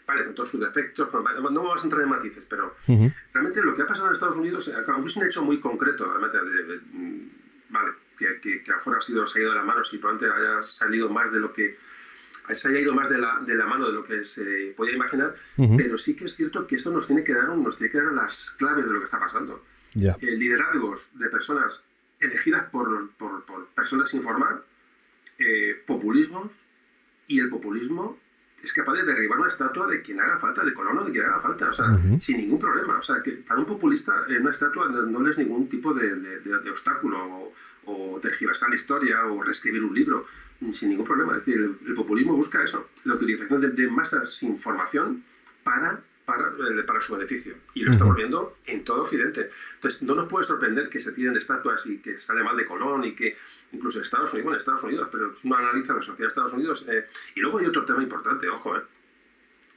vale, 0.07 0.25
con 0.25 0.35
todos 0.35 0.51
sus 0.51 0.61
defectos, 0.61 1.09
no, 1.13 1.23
vamos 1.23 1.83
a 1.83 1.87
entrar 1.87 2.03
en 2.03 2.09
matices, 2.09 2.45
pero 2.49 2.75
realmente 3.33 3.63
lo 3.63 3.75
que 3.75 3.83
ha 3.83 3.87
pasado 3.87 4.07
en 4.07 4.15
Estados 4.15 4.37
Unidos, 4.37 4.73
aunque 4.87 5.09
es 5.11 5.17
un 5.17 5.27
hecho 5.27 5.43
muy 5.43 5.59
concreto, 5.59 6.05
realmente, 6.05 6.39
mm, 6.93 7.19
vale, 7.71 7.93
que, 8.17 8.41
que, 8.41 8.63
a 8.69 8.73
lo 8.73 8.77
mejor 8.77 8.99
ha 8.99 9.01
sido 9.01 9.27
seguido 9.27 9.51
de 9.51 9.57
la 9.57 9.65
mano, 9.65 9.83
si 9.83 9.99
probablemente 9.99 10.41
haya 10.41 10.63
salido 10.63 11.09
más 11.09 11.33
de 11.33 11.41
lo 11.41 11.53
que 11.53 11.77
se 12.55 12.69
haya 12.69 12.81
ido 12.81 12.95
más 12.95 13.11
de 13.11 13.19
la, 13.19 13.41
de 13.45 13.55
la 13.55 13.67
mano 13.67 13.87
de 13.87 13.93
lo 13.93 14.05
que 14.05 14.25
se 14.25 14.73
podía 14.77 14.95
imaginar, 14.95 15.35
pero 15.77 15.99
sí 15.99 16.17
que 16.17 16.25
es 16.25 16.37
cierto 16.37 16.67
que 16.67 16.77
esto 16.77 16.91
nos 16.91 17.07
tiene 17.07 17.25
que 17.25 17.35
dar, 17.35 17.49
nos 17.49 17.77
tiene 17.77 17.91
que 17.91 17.99
dar 17.99 18.13
las 18.13 18.53
claves 18.53 18.87
de 18.87 18.93
lo 18.93 18.99
que 18.99 19.05
está 19.05 19.19
pasando. 19.19 19.63
liderazgos 19.95 21.11
de 21.15 21.29
personas 21.29 21.83
elegidas 22.21 22.69
por, 22.71 23.11
por, 23.13 23.45
por 23.45 23.67
personas 23.69 24.11
sin 24.11 24.23
formar, 24.23 24.63
eh, 25.39 25.83
populismos 25.87 26.51
y 27.27 27.41
el 27.41 27.49
populismo 27.49 28.19
es 28.63 28.73
capaz 28.73 28.95
de 28.95 29.05
derribar 29.05 29.39
una 29.39 29.49
estatua 29.49 29.87
de 29.87 30.03
quien 30.03 30.21
haga 30.21 30.39
falta, 30.39 30.65
de 30.65 30.75
colono 30.75 31.05
de 31.05 31.13
quien 31.13 31.25
haga 31.25 31.41
falta, 31.41 31.71
o 31.71 31.73
sea, 31.73 31.87
sin 32.21 32.39
ningún 32.39 32.59
problema. 32.59 32.99
O 32.99 33.03
sea, 33.03 33.23
que 33.23 33.33
para 33.33 33.61
un 33.61 33.67
populista 33.67 34.25
eh, 34.29 34.39
una 34.41 34.51
estatua 34.51 34.89
no, 34.89 35.29
es 35.29 35.39
ningún 35.39 35.69
tipo 35.69 35.95
de, 35.95 36.17
de, 36.17 36.71
obstáculo 36.71 37.25
o, 37.25 37.53
o, 37.85 38.21
tergiversar 38.21 38.71
la 38.71 38.77
historia 38.77 39.25
o 39.27 39.43
reescribir 39.43 39.85
un 39.85 39.95
libro, 39.95 40.27
sin 40.73 40.89
ningún 40.89 41.07
problema. 41.07 41.37
Es 41.37 41.47
decir, 41.47 41.77
el, 41.87 41.95
populismo 41.95 42.35
busca 42.35 42.63
eso, 42.63 42.89
la 43.05 43.15
utilización 43.15 43.61
de, 43.61 43.89
masas 43.89 44.35
sin 44.35 44.59
formación 44.59 45.23
para, 45.63 46.01
para, 46.25 46.49
eh, 46.49 46.83
para 46.83 47.01
su 47.01 47.15
beneficio. 47.15 47.55
Y 47.75 47.83
lo 47.83 47.93
estamos 47.93 48.17
viendo 48.17 48.57
en 48.67 48.83
todo 48.83 49.03
Occidente. 49.03 49.51
Entonces, 49.77 50.03
no 50.03 50.17
nos 50.17 50.29
puede 50.29 50.45
sorprender 50.45 50.89
que 50.89 51.01
se 51.01 51.13
tiren 51.13 51.37
estatuas 51.37 51.87
y 51.87 51.99
que 51.99 52.21
sale 52.21 52.43
mal 52.43 52.57
de 52.57 52.65
Colón 52.65 53.05
y 53.05 53.15
que 53.15 53.37
incluso 53.73 54.01
Estados 54.01 54.33
Unidos, 54.33 54.45
bueno, 54.45 54.59
Estados 54.59 54.83
Unidos, 54.83 55.09
pero 55.11 55.35
uno 55.43 55.57
analiza 55.57 55.95
la 55.95 56.03
sociedad 56.03 56.27
de 56.27 56.29
Estados 56.29 56.53
Unidos. 56.53 56.87
Eh, 56.89 57.07
y 57.35 57.41
luego 57.41 57.59
hay 57.59 57.67
otro 57.67 57.85
tema 57.85 58.03
importante, 58.03 58.49
ojo, 58.49 58.77
eh, 58.77 58.83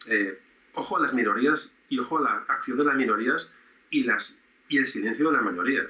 eh, 0.07 0.39
ojo 0.73 0.97
a 0.97 1.01
las 1.01 1.13
minorías 1.13 1.71
y 1.89 1.99
ojo 1.99 2.17
a 2.17 2.21
la 2.21 2.45
acción 2.47 2.77
de 2.77 2.85
las 2.85 2.95
minorías 2.95 3.49
y 3.89 4.03
las 4.03 4.35
y 4.69 4.77
el 4.77 4.87
silencio 4.87 5.29
de 5.29 5.33
las 5.33 5.43
mayorías. 5.43 5.87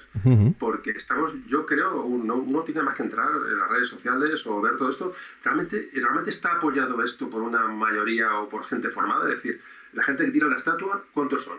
Porque 0.58 0.90
estamos, 0.90 1.34
yo 1.48 1.68
creo, 1.68 2.02
uno, 2.02 2.34
uno, 2.34 2.64
tiene 2.64 2.82
más 2.82 2.96
que 2.96 3.04
entrar 3.04 3.30
en 3.30 3.60
las 3.60 3.70
redes 3.70 3.90
sociales 3.90 4.48
o 4.48 4.60
ver 4.60 4.76
todo 4.78 4.90
esto. 4.90 5.14
¿Realmente, 5.44 5.88
¿Realmente 5.94 6.32
está 6.32 6.54
apoyado 6.54 7.04
esto 7.04 7.30
por 7.30 7.44
una 7.44 7.68
mayoría 7.68 8.40
o 8.40 8.50
por 8.50 8.66
gente 8.66 8.90
formada? 8.90 9.30
Es 9.30 9.36
decir, 9.36 9.62
la 9.94 10.04
gente 10.04 10.26
que 10.26 10.32
tira 10.32 10.48
la 10.48 10.56
estatua, 10.56 11.04
¿cuántos 11.14 11.44
son? 11.44 11.58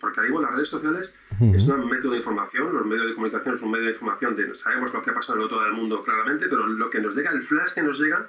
Porque 0.00 0.20
ahí 0.20 0.28
en 0.28 0.42
las 0.42 0.52
redes 0.52 0.68
sociales 0.68 1.14
es 1.40 1.66
un 1.66 1.88
método 1.88 2.12
de 2.12 2.18
información, 2.18 2.72
los 2.72 2.86
medios 2.86 3.06
de 3.06 3.14
comunicación 3.14 3.56
es 3.56 3.62
un 3.62 3.70
medio 3.70 3.86
de 3.86 3.92
información, 3.92 4.36
de, 4.36 4.54
sabemos 4.54 4.92
lo 4.94 5.02
que 5.02 5.10
ha 5.10 5.14
pasado 5.14 5.44
en 5.44 5.64
el 5.66 5.72
mundo 5.72 6.04
claramente, 6.04 6.46
pero 6.48 6.66
lo 6.66 6.90
que 6.90 7.00
nos 7.00 7.16
llega, 7.16 7.32
el 7.32 7.42
flash 7.42 7.74
que 7.74 7.82
nos 7.82 7.98
llega, 7.98 8.28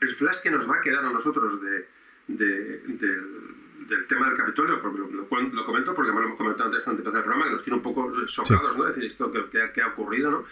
el 0.00 0.14
flash 0.14 0.42
que 0.42 0.50
nos 0.50 0.68
va 0.68 0.76
a 0.76 0.80
quedar 0.80 1.04
a 1.04 1.10
nosotros 1.10 1.60
de, 1.62 1.86
del 2.28 4.06
tema 4.08 4.28
del 4.28 4.36
Capitolio, 4.36 4.76
lo, 4.76 5.64
comento 5.64 5.94
porque 5.94 6.12
me 6.12 6.20
lo 6.20 6.26
hemos 6.26 6.38
comentado 6.38 6.68
antes 6.68 6.84
de 6.84 6.90
empezar 6.90 7.16
el 7.16 7.22
programa, 7.22 7.46
que 7.46 7.52
nos 7.52 7.64
tiene 7.64 7.76
un 7.78 7.82
poco 7.82 8.12
sobrados, 8.26 8.76
¿no? 8.76 8.88
Es 8.88 8.94
decir, 8.94 9.08
esto 9.08 9.32
que, 9.32 9.82
ha 9.82 9.86
ocurrido, 9.88 10.30
¿no? 10.30 10.44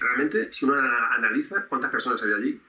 Realmente, 0.00 0.52
si 0.52 0.64
uno 0.64 0.74
analiza 1.12 1.66
cuántas 1.66 1.90
personas 1.90 2.22
hay 2.22 2.32
allí, 2.32 2.60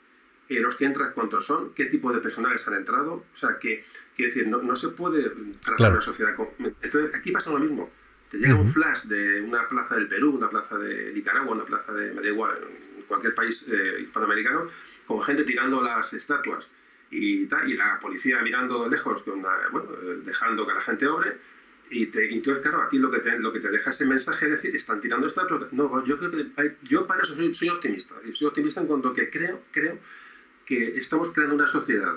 eh, 0.48 0.60
los 0.60 0.76
que 0.76 0.86
entran 0.86 1.12
cuántos 1.14 1.46
son, 1.46 1.74
qué 1.74 1.86
tipo 1.86 2.14
de 2.14 2.22
personales 2.22 2.68
han 2.68 2.76
entrado, 2.76 3.14
o 3.14 3.38
sea, 3.38 3.58
que 3.58 3.84
Quiero 4.16 4.34
decir, 4.34 4.48
no, 4.48 4.62
no 4.62 4.76
se 4.76 4.90
puede 4.90 5.30
tratar 5.64 5.92
una 5.92 6.02
sociedad 6.02 6.34
Entonces, 6.82 7.16
aquí 7.16 7.32
pasa 7.32 7.52
lo 7.52 7.60
mismo. 7.60 7.90
Te 8.32 8.38
llega 8.38 8.56
un 8.56 8.72
flash 8.72 9.04
de 9.04 9.42
una 9.42 9.68
plaza 9.68 9.96
del 9.96 10.08
Perú, 10.08 10.36
una 10.36 10.50
plaza 10.50 10.78
de 10.78 11.14
Nicaragua, 11.14 11.54
una 11.54 11.66
plaza 11.66 11.94
de, 11.94 12.14
me 12.14 12.22
da 12.22 12.28
igual, 12.28 12.58
en 12.98 13.04
cualquier 13.04 13.36
país 13.36 13.68
eh, 13.70 14.02
hispanoamericano, 14.02 14.68
con 15.06 15.22
gente 15.22 15.44
tirando 15.44 15.82
las 15.82 16.14
estatuas 16.14 16.66
y, 17.12 17.46
tal, 17.46 17.70
y 17.70 17.76
la 17.76 18.00
policía 18.00 18.42
mirando 18.42 18.88
lejos, 18.88 19.22
con 19.24 19.42
bueno, 19.42 19.88
dejando 20.26 20.66
que 20.66 20.74
la 20.74 20.82
gente 20.82 21.08
obre. 21.08 21.38
Y, 21.92 22.08
te, 22.08 22.34
entonces, 22.34 22.64
claro, 22.64 22.82
aquí 22.82 22.98
lo 22.98 23.12
que, 23.12 23.20
te, 23.20 23.38
lo 23.38 23.54
que 23.54 23.60
te 23.60 23.70
deja 23.70 23.92
ese 23.92 24.06
mensaje 24.06 24.46
es 24.46 24.52
decir, 24.52 24.76
están 24.76 25.02
tirando 25.02 25.28
estatuas. 25.28 25.72
No, 25.72 26.04
yo 26.06 26.18
creo 26.18 26.32
que 26.32 26.76
yo 26.84 27.06
para 27.06 27.22
eso 27.22 27.36
soy, 27.36 27.54
soy 27.54 27.70
optimista. 27.70 28.16
Soy 28.34 28.48
optimista 28.48 28.82
en 28.82 28.88
cuanto 28.88 29.14
que 29.14 29.30
creo, 29.30 29.62
creo 29.72 29.98
que 30.66 30.98
estamos 30.98 31.30
creando 31.32 31.56
una 31.56 31.68
sociedad 31.68 32.16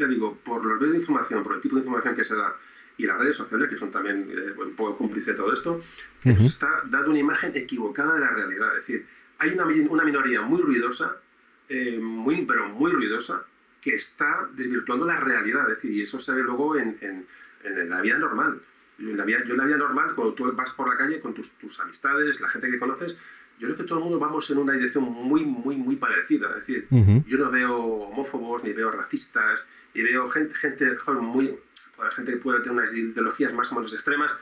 ya 0.00 0.06
digo, 0.06 0.36
por 0.44 0.64
los 0.64 0.80
medios 0.80 0.92
de 0.92 0.98
información, 1.00 1.44
por 1.44 1.54
el 1.54 1.60
tipo 1.60 1.76
de 1.76 1.82
información 1.82 2.16
que 2.16 2.24
se 2.24 2.34
da 2.34 2.56
y 2.96 3.06
las 3.06 3.18
redes 3.18 3.36
sociales, 3.36 3.68
que 3.68 3.76
son 3.76 3.90
también 3.90 4.28
eh, 4.30 4.52
un 4.58 4.74
poco 4.74 4.96
cómplices 4.96 5.28
de 5.28 5.34
todo 5.34 5.52
esto, 5.52 5.82
nos 6.24 6.44
está 6.44 6.82
dando 6.86 7.10
una 7.10 7.18
imagen 7.18 7.52
equivocada 7.54 8.14
de 8.14 8.20
la 8.20 8.30
realidad. 8.30 8.68
Es 8.76 8.86
decir, 8.86 9.06
hay 9.38 9.50
una, 9.50 9.64
una 9.64 10.04
minoría 10.04 10.42
muy 10.42 10.60
ruidosa, 10.60 11.16
eh, 11.68 11.98
muy, 11.98 12.44
pero 12.44 12.68
muy 12.68 12.90
ruidosa, 12.92 13.44
que 13.80 13.94
está 13.94 14.48
desvirtuando 14.52 15.06
la 15.06 15.18
realidad, 15.18 15.62
es 15.70 15.76
decir, 15.76 15.92
y 15.92 16.02
eso 16.02 16.20
se 16.20 16.32
ve 16.32 16.42
luego 16.42 16.76
en, 16.76 17.26
la 17.88 18.00
vida 18.00 18.18
normal. 18.18 18.60
En 18.98 19.16
la 19.16 19.24
vida, 19.24 19.38
yo 19.46 19.52
en 19.52 19.58
la 19.58 19.64
vida 19.64 19.78
normal, 19.78 20.14
cuando 20.14 20.34
tú 20.34 20.52
vas 20.52 20.74
por 20.74 20.88
la 20.88 20.96
calle 20.96 21.20
con 21.20 21.32
tus, 21.32 21.80
amistades, 21.80 22.40
la 22.40 22.50
gente 22.50 22.70
que 22.70 22.78
conoces, 22.78 23.16
yo 23.60 23.66
creo 23.66 23.76
que 23.76 23.84
todo 23.84 23.98
el 23.98 24.04
mundo 24.04 24.18
vamos 24.18 24.50
en 24.50 24.58
una 24.58 24.72
dirección 24.72 25.04
muy, 25.04 25.44
muy, 25.44 25.76
muy 25.76 25.96
parecida. 25.96 26.48
Es 26.48 26.66
decir, 26.66 26.86
yo 27.26 27.38
no 27.38 27.50
veo 27.50 27.76
homófobos, 27.76 28.64
ni 28.64 28.72
veo 28.72 28.90
racistas, 28.90 29.66
ni 29.94 30.02
veo 30.02 30.30
gente, 30.30 30.54
gente 30.54 30.96
muy, 31.20 31.54
gente 32.16 32.32
que 32.32 32.38
puede 32.38 32.60
tener 32.60 32.72
unas 32.72 32.94
ideologías 32.94 33.52
más 33.52 33.70
o 33.70 33.74
menos 33.74 33.92
extremas, 33.92 34.32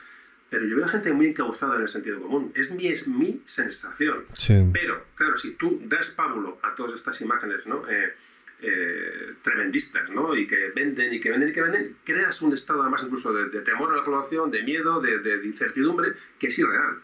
pero 0.49 0.65
yo 0.65 0.77
veo 0.77 0.87
gente 0.87 1.11
muy 1.11 1.27
encauzada 1.27 1.75
en 1.75 1.81
el 1.81 1.89
sentido 1.89 2.21
común. 2.21 2.53
Es 2.55 2.71
mi, 2.71 2.87
es 2.87 3.09
mi 3.09 3.41
sensación. 3.45 4.23
Pero, 4.71 5.05
claro, 5.15 5.37
si 5.37 5.51
tú 5.51 5.81
das 5.83 6.11
pábulo 6.11 6.57
a 6.63 6.73
todas 6.75 6.95
estas 6.95 7.19
imágenes, 7.19 7.67
¿no? 7.67 7.83
Eh, 7.89 8.13
eh, 8.61 9.33
tremendistas, 9.41 10.09
¿no? 10.09 10.35
Y 10.35 10.47
que 10.47 10.71
venden 10.75 11.13
y 11.13 11.19
que 11.19 11.29
venden 11.29 11.49
y 11.49 11.51
que 11.53 11.61
venden, 11.61 11.95
creas 12.05 12.41
un 12.41 12.53
estado 12.53 12.81
además 12.81 13.03
incluso 13.03 13.33
de, 13.33 13.61
temor 13.61 13.93
a 13.93 13.97
la 13.97 14.03
población, 14.03 14.49
de 14.49 14.63
miedo, 14.63 15.01
de, 15.01 15.45
incertidumbre, 15.45 16.13
que 16.39 16.47
es 16.47 16.59
irreal. 16.59 16.97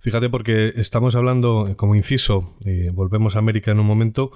Fíjate 0.00 0.30
porque 0.30 0.72
estamos 0.76 1.14
hablando, 1.14 1.74
como 1.76 1.94
inciso, 1.94 2.56
y 2.64 2.88
volvemos 2.88 3.36
a 3.36 3.38
América 3.38 3.70
en 3.70 3.80
un 3.80 3.86
momento, 3.86 4.32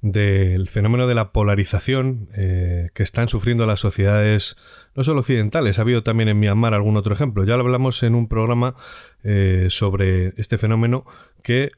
del 0.00 0.68
fenómeno 0.68 1.08
de 1.08 1.16
la 1.16 1.32
polarización 1.32 2.28
eh, 2.34 2.90
que 2.94 3.02
están 3.02 3.26
sufriendo 3.26 3.66
las 3.66 3.80
sociedades, 3.80 4.56
no 4.94 5.02
solo 5.02 5.20
occidentales, 5.20 5.78
ha 5.78 5.82
habido 5.82 6.04
también 6.04 6.28
en 6.28 6.38
Myanmar 6.38 6.72
algún 6.72 6.96
otro 6.96 7.14
ejemplo. 7.14 7.44
Ya 7.44 7.56
lo 7.56 7.64
hablamos 7.64 8.02
en 8.04 8.14
un 8.14 8.28
programa 8.28 8.76
eh, 9.24 9.66
sobre 9.70 10.34
este 10.36 10.56
fenómeno 10.56 11.04
que 11.42 11.70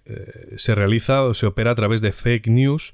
se 0.57 0.75
realiza 0.75 1.23
o 1.23 1.35
se 1.35 1.47
opera 1.47 1.71
a 1.71 1.75
través 1.75 2.01
de 2.01 2.13
fake 2.13 2.49
news, 2.49 2.93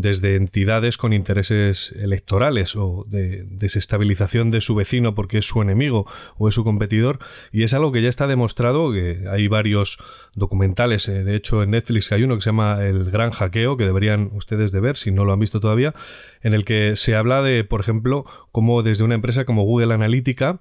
desde 0.00 0.36
entidades 0.36 0.96
con 0.96 1.12
intereses 1.12 1.92
electorales 1.98 2.76
o 2.76 3.04
de 3.08 3.44
desestabilización 3.50 4.52
de 4.52 4.60
su 4.60 4.76
vecino 4.76 5.16
porque 5.16 5.38
es 5.38 5.46
su 5.46 5.60
enemigo 5.60 6.06
o 6.36 6.48
es 6.48 6.54
su 6.54 6.62
competidor. 6.62 7.18
Y 7.50 7.64
es 7.64 7.74
algo 7.74 7.90
que 7.90 8.00
ya 8.00 8.08
está 8.08 8.28
demostrado 8.28 8.92
que 8.92 9.24
hay 9.28 9.48
varios 9.48 9.98
documentales 10.34 11.08
eh, 11.08 11.24
de 11.24 11.34
hecho 11.34 11.62
en 11.62 11.70
Netflix 11.70 12.12
hay 12.12 12.22
uno 12.22 12.36
que 12.36 12.42
se 12.42 12.50
llama 12.50 12.84
El 12.84 13.10
Gran 13.10 13.30
Hackeo 13.32 13.76
que 13.76 13.84
deberían 13.84 14.30
ustedes 14.34 14.72
de 14.72 14.80
ver 14.80 14.96
si 14.96 15.10
no 15.10 15.24
lo 15.24 15.32
han 15.32 15.40
visto 15.40 15.58
todavía 15.58 15.94
en 16.42 16.54
el 16.54 16.64
que 16.64 16.94
se 16.94 17.16
habla 17.16 17.42
de 17.42 17.64
por 17.64 17.80
ejemplo 17.80 18.24
cómo 18.52 18.82
desde 18.82 19.04
una 19.04 19.16
empresa 19.16 19.44
como 19.44 19.64
Google 19.64 19.92
Analytica 19.92 20.60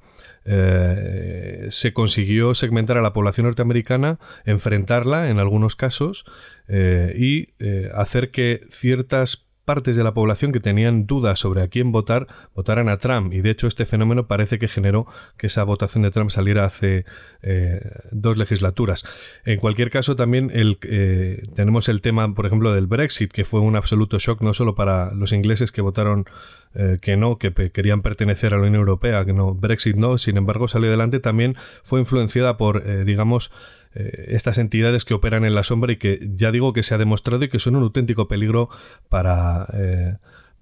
eh, 0.49 1.67
se 1.69 1.91
consiguió 1.91 2.53
segmentar 2.53 2.97
a 2.97 3.01
la 3.01 3.11
población 3.11 3.47
norteamericana, 3.47 4.17
enfrentarla 4.45 5.29
en 5.29 5.39
algunos 5.39 5.75
casos 5.75 6.25
eh, 6.69 7.13
y 7.17 7.49
eh, 7.59 7.91
hacer 7.93 8.31
que 8.31 8.67
ciertas 8.71 9.46
partes 9.67 9.97
de 9.97 10.03
la 10.03 10.13
población 10.13 10.53
que 10.53 10.61
tenían 10.61 11.07
dudas 11.07 11.41
sobre 11.41 11.61
a 11.61 11.67
quién 11.67 11.91
votar, 11.91 12.25
votaran 12.55 12.87
a 12.87 12.99
Trump. 12.99 13.33
Y 13.33 13.41
de 13.41 13.49
hecho 13.49 13.67
este 13.67 13.85
fenómeno 13.85 14.25
parece 14.25 14.59
que 14.59 14.69
generó 14.69 15.07
que 15.37 15.47
esa 15.47 15.65
votación 15.65 16.03
de 16.03 16.11
Trump 16.11 16.31
saliera 16.31 16.63
hace 16.63 17.03
eh, 17.41 17.81
dos 18.11 18.37
legislaturas. 18.37 19.03
En 19.43 19.59
cualquier 19.59 19.91
caso, 19.91 20.15
también 20.15 20.51
el, 20.53 20.77
eh, 20.83 21.43
tenemos 21.53 21.89
el 21.89 21.99
tema, 21.99 22.33
por 22.33 22.45
ejemplo, 22.45 22.73
del 22.73 22.87
Brexit, 22.87 23.29
que 23.29 23.43
fue 23.43 23.59
un 23.59 23.75
absoluto 23.75 24.19
shock 24.19 24.41
no 24.41 24.53
solo 24.53 24.73
para 24.73 25.13
los 25.13 25.33
ingleses 25.33 25.73
que 25.73 25.81
votaron 25.81 26.27
eh, 26.73 26.99
que 27.01 27.17
no, 27.17 27.37
que 27.37 27.51
querían 27.71 28.01
pertenecer 28.01 28.53
a 28.53 28.57
la 28.57 28.67
Unión 28.67 28.75
Europea, 28.79 29.25
que 29.25 29.33
no, 29.33 29.53
Brexit 29.53 29.97
no, 29.97 30.17
sin 30.17 30.37
embargo 30.37 30.69
salió 30.69 30.87
adelante, 30.87 31.19
también 31.19 31.57
fue 31.83 31.99
influenciada 31.99 32.55
por, 32.55 33.03
digamos, 33.03 33.51
eh, 33.95 34.27
estas 34.29 34.57
entidades 34.57 35.05
que 35.05 35.13
operan 35.13 35.45
en 35.45 35.55
la 35.55 35.63
sombra 35.63 35.93
y 35.93 35.97
que 35.97 36.29
ya 36.33 36.51
digo 36.51 36.73
que 36.73 36.83
se 36.83 36.95
ha 36.95 36.97
demostrado 36.97 37.43
y 37.43 37.49
que 37.49 37.59
son 37.59 37.75
un 37.75 37.83
auténtico 37.83 38.27
peligro 38.27 38.69
para, 39.09 39.67
eh, 39.73 40.17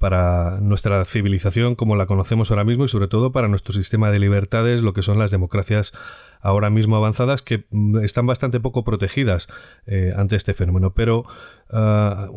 para 0.05 0.59
nuestra 0.61 1.03
civilización 1.03 1.73
como 1.73 1.95
la 1.95 2.05
conocemos 2.05 2.51
ahora 2.51 2.63
mismo 2.63 2.85
y 2.85 2.87
sobre 2.87 3.07
todo 3.07 3.31
para 3.31 3.47
nuestro 3.47 3.73
sistema 3.73 4.11
de 4.11 4.19
libertades, 4.19 4.83
lo 4.83 4.93
que 4.93 5.01
son 5.01 5.17
las 5.17 5.31
democracias 5.31 5.93
ahora 6.41 6.69
mismo 6.69 6.95
avanzadas 6.95 7.41
que 7.41 7.65
mm, 7.71 8.03
están 8.03 8.27
bastante 8.27 8.59
poco 8.59 8.83
protegidas 8.83 9.47
eh, 9.87 10.13
ante 10.15 10.35
este 10.35 10.53
fenómeno. 10.53 10.93
Pero 10.93 11.25
ah, 11.71 12.29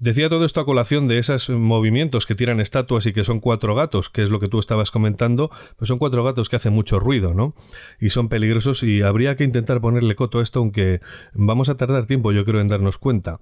decía 0.00 0.28
todo 0.28 0.44
esto 0.44 0.60
a 0.60 0.64
colación 0.64 1.06
de 1.06 1.18
esos 1.18 1.50
movimientos 1.50 2.26
que 2.26 2.34
tiran 2.34 2.58
estatuas 2.58 3.06
y 3.06 3.12
que 3.12 3.22
son 3.22 3.38
cuatro 3.38 3.76
gatos, 3.76 4.10
que 4.10 4.24
es 4.24 4.30
lo 4.30 4.40
que 4.40 4.48
tú 4.48 4.58
estabas 4.58 4.90
comentando, 4.90 5.52
pues 5.76 5.86
son 5.86 5.98
cuatro 5.98 6.24
gatos 6.24 6.48
que 6.48 6.56
hacen 6.56 6.72
mucho 6.72 6.98
ruido, 6.98 7.32
¿no? 7.32 7.54
Y 8.00 8.10
son 8.10 8.28
peligrosos 8.28 8.82
y 8.82 9.02
habría 9.02 9.36
que 9.36 9.44
intentar 9.44 9.80
ponerle 9.80 10.16
coto 10.16 10.40
a 10.40 10.42
esto, 10.42 10.58
aunque 10.58 11.00
vamos 11.32 11.68
a 11.68 11.76
tardar 11.76 12.06
tiempo, 12.06 12.32
yo 12.32 12.44
creo, 12.44 12.60
en 12.60 12.66
darnos 12.66 12.98
cuenta. 12.98 13.38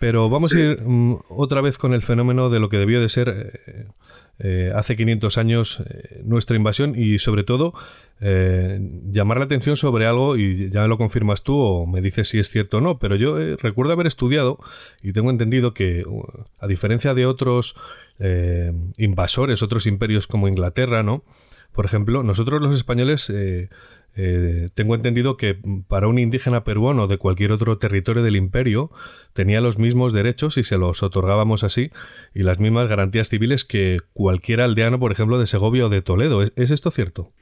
Pero 0.00 0.28
vamos 0.28 0.52
a 0.54 0.60
ir 0.60 0.80
mm, 0.82 1.16
otra 1.28 1.60
vez 1.60 1.78
con 1.78 1.94
el 1.94 2.02
fenómeno 2.02 2.50
de 2.50 2.60
lo 2.60 2.68
que 2.68 2.76
debió 2.76 3.00
de 3.00 3.08
ser 3.08 3.28
eh, 3.28 3.86
eh, 4.38 4.72
hace 4.74 4.96
500 4.96 5.38
años 5.38 5.80
eh, 5.80 6.20
nuestra 6.24 6.56
invasión 6.56 6.94
y 6.96 7.18
sobre 7.18 7.44
todo 7.44 7.74
llamar 8.20 9.38
la 9.38 9.44
atención 9.44 9.76
sobre 9.76 10.06
algo 10.06 10.36
y 10.38 10.70
ya 10.70 10.86
lo 10.86 10.96
confirmas 10.96 11.42
tú 11.42 11.58
o 11.58 11.86
me 11.86 12.00
dices 12.00 12.28
si 12.28 12.38
es 12.38 12.48
cierto 12.48 12.78
o 12.78 12.80
no, 12.80 12.98
pero 12.98 13.16
yo 13.16 13.36
recuerdo 13.56 13.92
haber 13.92 14.06
estudiado 14.06 14.58
y 15.02 15.12
tengo 15.12 15.30
entendido 15.30 15.74
que 15.74 16.04
a 16.58 16.66
diferencia 16.66 17.12
de 17.12 17.26
otros 17.26 17.76
invasores, 18.96 19.62
otros 19.62 19.86
imperios 19.86 20.26
como 20.26 20.48
Inglaterra, 20.48 21.02
¿no? 21.02 21.22
Por 21.74 21.84
ejemplo, 21.84 22.22
nosotros 22.22 22.62
los 22.62 22.76
españoles 22.76 23.28
eh, 23.30 23.68
tengo 24.14 24.94
entendido 24.94 25.36
que 25.36 25.58
para 25.88 26.06
un 26.06 26.18
indígena 26.18 26.62
peruano 26.62 27.08
de 27.08 27.18
cualquier 27.18 27.50
otro 27.50 27.78
territorio 27.78 28.22
del 28.22 28.36
imperio 28.36 28.90
tenía 29.32 29.60
los 29.60 29.78
mismos 29.78 30.12
derechos 30.12 30.56
y 30.56 30.64
se 30.64 30.78
los 30.78 31.02
otorgábamos 31.02 31.64
así 31.64 31.90
y 32.32 32.44
las 32.44 32.60
mismas 32.60 32.88
garantías 32.88 33.28
civiles 33.28 33.64
que 33.64 34.00
cualquier 34.12 34.60
aldeano, 34.60 34.98
por 35.00 35.12
ejemplo, 35.12 35.38
de 35.38 35.46
Segovia 35.46 35.86
o 35.86 35.88
de 35.88 36.02
Toledo. 36.02 36.42
¿Es, 36.42 36.70
esto 36.70 36.90
cierto? 36.90 37.32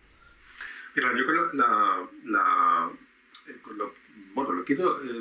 Mira, 0.96 1.10
yo 1.16 1.26
creo 1.26 1.52
la, 1.52 2.90
eh, 3.48 3.56
bueno, 4.34 4.52
lo 4.52 4.64
que 4.64 4.74
eh, 4.74 4.78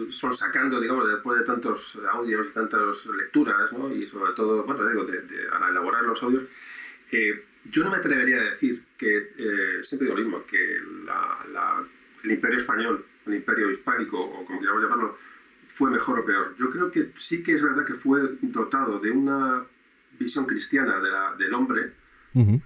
son 0.10 0.34
sacando, 0.34 0.80
digamos, 0.80 1.08
después 1.08 1.40
de 1.40 1.46
tantos 1.46 1.98
audios, 2.14 2.48
y 2.50 2.54
tantas 2.54 3.06
lecturas, 3.18 3.72
¿no? 3.74 3.94
y 3.94 4.06
sobre 4.06 4.34
todo, 4.34 4.64
bueno, 4.64 4.88
digo, 4.88 5.04
de, 5.04 5.18
al 5.52 5.72
elaborar 5.72 6.04
los 6.04 6.24
audios, 6.24 6.44
yo 7.70 7.84
no 7.84 7.92
me 7.92 7.98
atrevería 7.98 8.38
a 8.38 8.44
decir 8.46 8.82
que, 9.02 9.18
eh, 9.18 9.84
siempre 9.84 10.06
digo 10.06 10.16
lo 10.16 10.24
mismo, 10.24 10.46
que 10.46 10.76
el 12.24 12.32
imperio 12.32 12.60
español, 12.60 13.04
el 13.26 13.34
imperio 13.34 13.72
hispánico, 13.72 14.22
o 14.22 14.46
como 14.46 14.60
queramos 14.60 14.84
llamarlo, 14.84 15.18
fue 15.68 15.90
mejor 15.90 16.20
o 16.20 16.26
peor. 16.26 16.56
Yo 16.60 16.70
creo 16.70 16.92
que 16.92 17.08
sí 17.18 17.42
que 17.42 17.54
es 17.54 17.64
verdad 17.64 17.84
que 17.84 17.96
fue 17.96 18.22
dotado 18.44 19.00
de 19.00 19.10
una 19.10 19.64
visión 20.20 20.46
cristiana 20.46 21.00
de 21.00 21.10
la, 21.10 21.36
del 21.36 21.52
hombre 21.56 21.90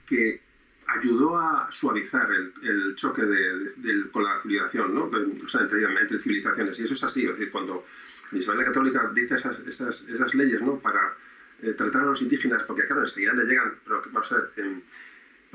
que 0.06 0.42
ayudó 0.88 1.40
a 1.40 1.70
suavizar 1.72 2.30
el, 2.32 2.96
choque 2.96 3.22
de, 3.24 4.10
con 4.12 4.24
la 4.24 4.38
civilización, 4.42 4.94
¿no? 4.94 5.04
o 5.06 5.48
sea, 5.48 5.62
entre, 5.62 6.20
civilizaciones. 6.20 6.78
Y 6.80 6.84
eso 6.84 6.94
es 6.96 7.04
así, 7.06 7.26
es 7.26 7.32
decir, 7.32 7.50
cuando 7.50 7.86
Isabel 8.34 8.60
la 8.60 8.66
Católica 8.66 9.10
dice 9.14 9.36
esas, 9.36 9.60
esas, 9.60 10.02
esas 10.10 10.36
leyes 10.36 10.62
¿no? 10.62 10.78
para 10.80 11.14
eh, 11.62 11.72
tratar 11.72 12.02
a 12.02 12.06
los 12.08 12.22
indígenas, 12.22 12.64
porque 12.64 12.86
claro, 12.86 13.04
enseguida 13.04 13.34
le 13.34 13.46
llegan, 13.46 13.74
pero 13.86 14.04
vamos 14.12 14.32
a 14.34 14.36
ver, 14.36 14.50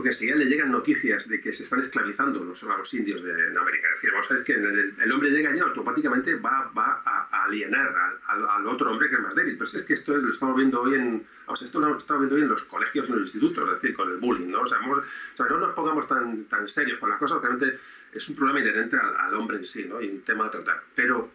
porque 0.01 0.13
enseguida 0.13 0.37
le 0.37 0.47
llegan 0.47 0.73
noticias 0.73 1.29
de 1.29 1.43
que 1.43 1.53
se 1.53 1.65
están 1.65 1.81
esclavizando 1.81 2.43
los, 2.43 2.63
a 2.63 2.79
los 2.79 2.95
indios 2.95 3.23
de, 3.23 3.33
América. 3.49 3.87
Es 3.89 3.97
decir, 3.97 4.11
vamos 4.13 4.31
a 4.31 4.35
ver 4.35 4.45
que 4.45 4.55
el, 4.55 5.13
hombre 5.13 5.29
llega 5.29 5.51
allí 5.51 5.59
automáticamente 5.59 6.37
va, 6.37 6.73
va 6.75 7.03
a, 7.05 7.45
alienar 7.45 7.95
al, 8.29 8.67
otro 8.67 8.91
hombre 8.91 9.11
que 9.11 9.17
es 9.17 9.21
más 9.21 9.35
débil. 9.35 9.59
Pero 9.59 9.67
es 9.67 9.83
que 9.83 9.93
esto 9.93 10.17
lo 10.17 10.31
estamos 10.31 10.57
viendo 10.57 10.81
hoy 10.81 10.95
en, 10.95 11.27
o 11.45 11.55
sea, 11.55 11.67
esto 11.67 11.81
lo 11.81 11.99
estamos 11.99 12.23
viendo 12.23 12.37
hoy 12.37 12.43
en 12.45 12.49
los 12.49 12.63
colegios 12.63 13.11
y 13.11 13.13
en 13.13 13.19
los 13.19 13.27
institutos, 13.27 13.69
es 13.69 13.75
decir, 13.75 13.95
con 13.95 14.11
el 14.11 14.17
bullying, 14.17 14.51
¿no? 14.51 14.63
O 14.63 14.67
sea, 14.67 14.79
no 14.81 15.59
nos 15.59 15.75
pongamos 15.75 16.09
tan, 16.09 16.47
tan 16.47 16.67
serios 16.67 16.99
con 16.99 17.11
las 17.11 17.19
cosas, 17.19 17.43
realmente 17.43 17.79
es 18.15 18.27
un 18.31 18.37
problema 18.37 18.61
inherente 18.61 18.97
al, 18.97 19.35
hombre 19.35 19.59
en 19.59 19.67
sí, 19.67 19.85
¿no? 19.85 20.01
Y 20.01 20.09
un 20.09 20.23
tema 20.23 20.47
a 20.47 20.51
tratar. 20.51 20.83
Pero 20.95 21.31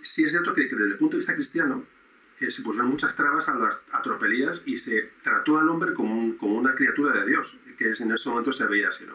sí 0.00 0.24
es 0.24 0.30
cierto 0.30 0.54
que, 0.54 0.68
que 0.68 0.74
desde 0.74 0.92
el 0.92 0.96
punto 0.96 1.16
de 1.16 1.18
vista 1.18 1.34
cristiano, 1.34 1.84
se 2.38 2.62
pusieron 2.62 2.90
muchas 2.90 3.16
trabas 3.16 3.48
a 3.48 3.54
las 3.54 3.84
atropelías 3.92 4.60
y 4.66 4.76
se 4.78 5.10
trató 5.22 5.58
al 5.58 5.68
hombre 5.68 5.94
como, 5.94 6.36
como 6.36 6.56
una 6.56 6.74
criatura 6.74 7.20
de 7.20 7.26
Dios, 7.26 7.56
que 7.76 7.92
en 7.98 8.12
ese 8.12 8.28
momento 8.28 8.52
se 8.52 8.66
veía 8.66 8.88
así, 8.88 9.04
¿no? 9.06 9.14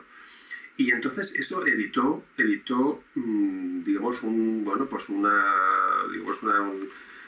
Y 0.80 0.92
entonces 0.92 1.36
eso 1.36 1.68
evitó, 1.68 2.24
evitó 2.38 3.04
mm, 3.16 3.84
digamos, 3.84 4.24
un, 4.24 4.64
bueno, 4.64 4.86
pues 4.86 5.10
una, 5.10 5.44
digamos, 6.10 6.42
una, 6.42 6.72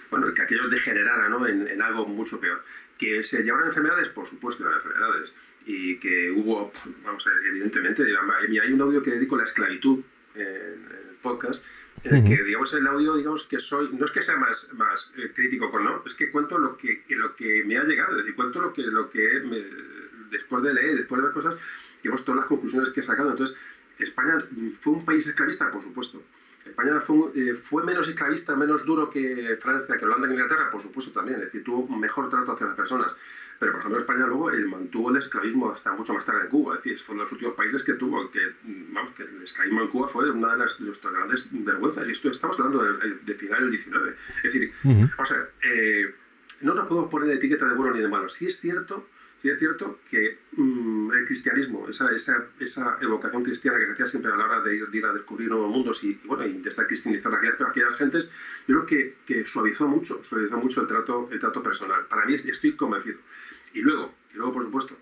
bueno, 0.10 0.34
que 0.34 0.42
aquello 0.42 0.70
degenerara 0.70 1.28
¿no? 1.28 1.46
en, 1.46 1.82
algo 1.82 2.06
mucho 2.06 2.40
peor. 2.40 2.64
Que 2.98 3.26
se 3.26 3.44
llevaron 3.44 3.68
enfermedades, 3.68 4.08
por 4.10 4.26
supuesto, 4.26 4.64
eran 4.64 4.78
enfermedades. 4.78 5.34
Y 5.66 5.98
que 5.98 6.32
hubo, 6.32 6.72
vamos 7.04 7.28
a 7.28 7.30
ver, 7.30 7.48
evidentemente, 7.48 8.04
hay 8.04 8.72
un 8.72 8.82
audio 8.82 9.04
que 9.04 9.12
dedico 9.12 9.36
a 9.36 9.40
la 9.40 9.44
esclavitud 9.44 10.00
en, 10.36 10.42
en 10.44 11.10
el 11.10 11.16
podcast, 11.22 11.62
en 12.04 12.16
el 12.16 12.24
que, 12.24 12.44
digamos, 12.44 12.74
el 12.74 12.88
audio, 12.88 13.16
digamos, 13.16 13.44
que 13.44 13.60
soy, 13.60 13.90
no 13.92 14.06
es 14.06 14.12
que 14.12 14.24
sea 14.24 14.38
más, 14.38 14.74
más 14.74 15.12
eh, 15.18 15.32
crítico 15.36 15.70
con 15.70 15.84
no, 15.84 16.02
es 16.06 16.14
que 16.14 16.32
cuento 16.32 16.58
lo 16.58 16.76
que, 16.78 17.04
lo 17.10 17.36
que 17.36 17.64
me 17.66 17.78
ha 17.78 17.84
llegado, 17.84 18.12
es 18.12 18.18
decir, 18.20 18.36
cuento 18.36 18.60
lo 18.60 18.74
que, 18.74 18.84
lo 18.84 19.10
que 19.10 19.42
después 20.32 20.64
de 20.64 20.74
leer, 20.74 20.96
después 20.96 21.22
de 21.22 21.28
ver 21.28 21.34
cosas, 21.34 21.56
digamos, 22.02 22.26
todas 22.26 22.40
las 22.40 22.48
conclusiones 22.48 22.90
que 22.90 23.02
he 23.02 23.04
sacado. 23.04 23.32
Entonces, 23.32 23.56
España 24.00 24.44
fue 24.80 24.94
un 24.94 25.06
país 25.06 25.28
esclavista, 25.28 25.70
por 25.70 25.84
supuesto. 25.84 26.24
España 26.66 27.00
fue, 27.00 27.32
eh, 27.36 27.54
fue, 27.54 27.84
menos 27.84 28.08
esclavista, 28.08 28.56
menos 28.56 28.86
duro 28.86 29.10
que 29.10 29.58
Francia, 29.60 29.98
que 29.98 30.06
Holanda, 30.06 30.28
que 30.28 30.34
Inglaterra, 30.34 30.70
por 30.70 30.82
supuesto 30.82 31.12
también. 31.12 31.40
Es 31.40 31.46
decir, 31.46 31.64
tuvo 31.64 31.80
un 31.82 32.00
mejor 32.00 32.30
trato 32.30 32.52
hacia 32.52 32.68
las 32.68 32.76
personas. 32.76 33.12
Pero, 33.60 33.74
por 33.74 33.82
ejemplo, 33.82 34.00
España 34.00 34.26
luego 34.26 34.50
el 34.50 34.68
mantuvo 34.68 35.12
el 35.12 35.18
esclavismo 35.18 35.72
hasta 35.72 35.92
mucho 35.94 36.14
más 36.14 36.26
tarde 36.26 36.42
en 36.44 36.50
Cuba. 36.50 36.76
Es 36.76 36.84
decir, 36.84 37.00
fue 37.00 37.14
uno 37.14 37.24
de 37.24 37.26
los 37.26 37.32
últimos 37.34 37.56
países 37.56 37.84
que 37.84 37.94
tuvo, 37.94 38.30
que, 38.32 38.40
vamos, 38.90 39.12
que 39.12 39.24
el 39.24 39.44
esclavismo 39.44 39.82
en 39.82 39.88
Cuba 39.88 40.08
fue 40.08 40.30
una 40.32 40.54
de, 40.54 40.58
las, 40.58 40.80
de 40.80 40.86
nuestras 40.86 41.14
grandes 41.14 41.46
vergüenzas. 41.52 42.08
Y 42.08 42.12
esto 42.12 42.30
estamos 42.30 42.60
hablando 42.60 42.84
de, 42.84 43.16
de 43.16 43.34
final 43.36 43.62
del 43.62 43.72
19. 43.72 44.16
Es 44.38 44.44
decir, 44.44 44.74
o 45.18 45.26
sea, 45.26 45.48
eh, 45.64 46.14
no 46.62 46.74
nos 46.74 46.88
podemos 46.88 47.10
poner 47.10 47.30
etiqueta 47.32 47.68
de 47.68 47.76
bueno 47.76 47.94
ni 47.94 48.02
de 48.02 48.08
malo. 48.08 48.30
Sí 48.30 48.48
es 48.48 48.60
cierto, 48.60 49.06
sí 49.42 49.50
es 49.50 49.60
cierto 49.60 50.00
que 50.10 50.38
mm, 50.56 51.12
el 51.12 51.26
cristianismo, 51.26 51.88
esa, 51.90 52.98
evocación 53.02 53.44
cristiana 53.44 53.80
que 53.80 53.88
se 53.88 53.92
hacía 53.94 54.08
siempre 54.08 54.32
a 54.32 54.36
la 54.36 54.46
hora 54.46 54.62
de 54.62 54.76
ir, 54.76 55.06
a 55.06 55.14
descubrir 55.14 55.50
nuevos 55.50 55.70
mundos 55.72 56.04
y, 56.04 56.20
bueno, 56.26 56.46
intentar 56.46 56.86
cristianizar 56.86 57.34
a 57.34 57.38
aquellas, 57.38 57.62
a 57.62 57.70
aquellas 57.70 57.96
gentes, 57.96 58.30
yo 58.68 58.86
creo 58.86 59.14
que, 59.26 59.48
suavizó 59.48 59.88
mucho, 59.88 60.24
suavizó 60.24 60.58
mucho 60.58 60.82
el 60.82 60.88
trato, 60.88 61.64
personal. 61.64 62.06
Para 62.08 62.26
mí 62.26 62.36
estoy 62.36 62.74
convencido. 62.74 63.18
Y 63.74 63.82
luego, 63.82 64.14
y 64.34 64.38
luego, 64.38 64.54
por 64.54 64.64
supuesto, 64.64 64.98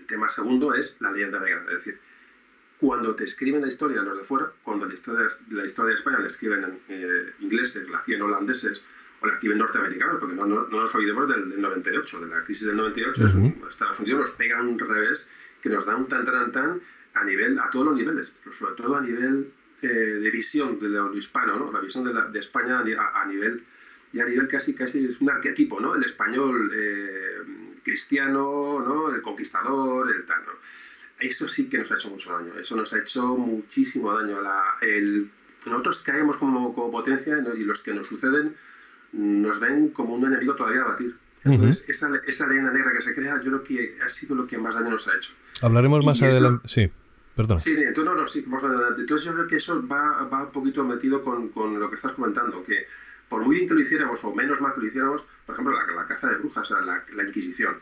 el 0.00 0.06
tema 0.06 0.28
segundo 0.28 0.72
es 0.74 0.96
la 1.00 1.10
leyenda 1.10 1.38
negra. 1.40 1.62
Es 1.68 1.78
decir, 1.78 1.98
cuando 2.78 3.14
te 3.14 3.24
escriben 3.24 3.62
la 3.62 3.68
historia 3.68 4.02
los 4.02 4.16
de 4.16 4.24
fuera, 4.24 4.50
cuando 4.62 4.86
la 4.86 4.94
historia, 4.94 5.26
la 5.50 5.66
historia 5.66 5.92
de 5.92 5.98
España 5.98 6.18
la 6.20 6.28
escriben 6.28 6.64
en 6.64 6.78
eh, 6.88 7.32
ingleses, 7.40 7.88
la 7.88 7.98
escriben 7.98 8.22
holandeses 8.22 8.80
o 9.26 9.28
la 9.28 9.34
escriben 9.34 9.58
norteamericanos, 9.58 10.18
porque 10.20 10.34
no, 10.34 10.46
no, 10.46 10.66
no 10.68 10.80
nos 10.80 10.94
olvidemos 10.94 11.28
del, 11.28 11.50
del, 11.50 11.60
98, 11.60 12.20
de 12.20 12.26
la 12.28 12.44
crisis 12.44 12.66
del 12.66 12.76
98, 12.76 13.24
uh 13.24 13.26
-huh. 13.26 13.68
Estados 13.68 14.00
Unidos 14.00 14.20
nos 14.20 14.30
pega 14.30 14.62
un 14.62 14.78
revés 14.78 15.28
que 15.62 15.68
nos 15.68 15.84
da 15.84 15.96
un 15.96 16.06
tan 16.06 16.24
tan 16.24 16.52
tan 16.52 16.80
a 17.14 17.24
nivel, 17.24 17.58
a 17.58 17.70
todos 17.70 17.86
los 17.86 17.96
niveles, 17.96 18.32
pero 18.42 18.54
sobre 18.54 18.74
todo 18.74 18.96
a 18.96 19.00
nivel 19.00 19.48
eh, 19.82 19.86
de 19.88 20.30
visión 20.30 20.78
de 20.80 20.88
lo 20.88 21.14
hispano, 21.14 21.58
¿no? 21.58 21.72
la 21.72 21.80
visión 21.80 22.04
de, 22.04 22.12
la, 22.12 22.26
de 22.28 22.38
España 22.38 22.80
a, 22.80 23.22
a 23.22 23.24
nivel 23.26 23.62
y 24.12 24.20
a 24.20 24.24
nivel 24.24 24.46
casi, 24.48 24.74
casi 24.74 25.06
es 25.06 25.20
un 25.20 25.30
arquetipo, 25.30 25.80
¿no? 25.80 25.94
El 25.94 26.04
español 26.04 26.70
eh, 26.74 27.38
cristiano, 27.82 28.82
¿no? 28.86 29.14
El 29.14 29.20
conquistador, 29.20 30.10
el 30.14 30.24
tal, 30.24 30.42
¿no? 30.46 30.52
Eso 31.18 31.48
sí 31.48 31.68
que 31.68 31.78
nos 31.78 31.90
ha 31.90 31.96
hecho 31.96 32.10
mucho 32.10 32.30
daño, 32.32 32.52
eso 32.58 32.76
nos 32.76 32.92
ha 32.92 32.98
hecho 32.98 33.36
muchísimo 33.36 34.14
daño. 34.14 34.40
La, 34.40 34.76
el, 34.82 35.28
nosotros 35.66 36.00
caemos 36.00 36.36
como, 36.36 36.74
como 36.74 36.90
potencia 36.90 37.36
¿no? 37.36 37.54
y 37.54 37.64
los 37.64 37.82
que 37.82 37.94
nos 37.94 38.08
suceden 38.08 38.54
nos 39.12 39.60
ven 39.60 39.88
como 39.90 40.14
un 40.14 40.26
enemigo 40.26 40.54
todavía 40.54 40.82
a 40.82 40.88
batir. 40.88 41.14
Entonces, 41.44 41.82
uh 41.82 41.86
-huh. 41.86 41.90
esa, 41.90 42.10
esa 42.26 42.46
leyenda 42.48 42.72
negra 42.72 42.92
que 42.92 43.02
se 43.02 43.14
crea, 43.14 43.36
yo 43.42 43.50
creo 43.50 43.64
que 43.64 43.96
ha 44.04 44.08
sido 44.08 44.34
lo 44.34 44.46
que 44.46 44.58
más 44.58 44.74
daño 44.74 44.90
nos 44.90 45.06
ha 45.08 45.16
hecho. 45.16 45.32
Hablaremos 45.62 46.04
más 46.04 46.20
adelante. 46.20 46.68
Sí, 46.68 46.90
perdón. 47.36 47.60
Sí, 47.60 47.70
entonces, 47.72 48.04
no, 48.04 48.14
no, 48.14 48.26
sí, 48.26 48.44
más 48.48 48.64
adelante. 48.64 49.02
Entonces, 49.02 49.26
yo 49.26 49.34
creo 49.34 49.46
que 49.46 49.56
eso 49.56 49.86
va, 49.86 50.24
va 50.24 50.44
un 50.44 50.50
poquito 50.52 50.82
metido 50.84 51.22
con, 51.22 51.50
con 51.50 51.78
lo 51.78 51.88
que 51.88 51.96
estás 51.96 52.12
comentando, 52.12 52.64
que 52.64 52.86
por 53.28 53.42
muy 53.44 53.56
bien 53.56 53.68
que 53.68 53.74
lo 53.74 53.80
hiciéramos 53.80 54.24
o 54.24 54.34
menos 54.34 54.60
mal 54.60 54.72
que 54.74 54.80
lo 54.80 54.86
hiciéramos, 54.86 55.26
por 55.46 55.54
ejemplo, 55.54 55.74
la, 55.74 55.86
la 55.94 56.06
caza 56.06 56.28
de 56.28 56.36
brujas, 56.36 56.70
la, 56.70 57.02
la, 57.14 57.24
Inquisición, 57.24 57.74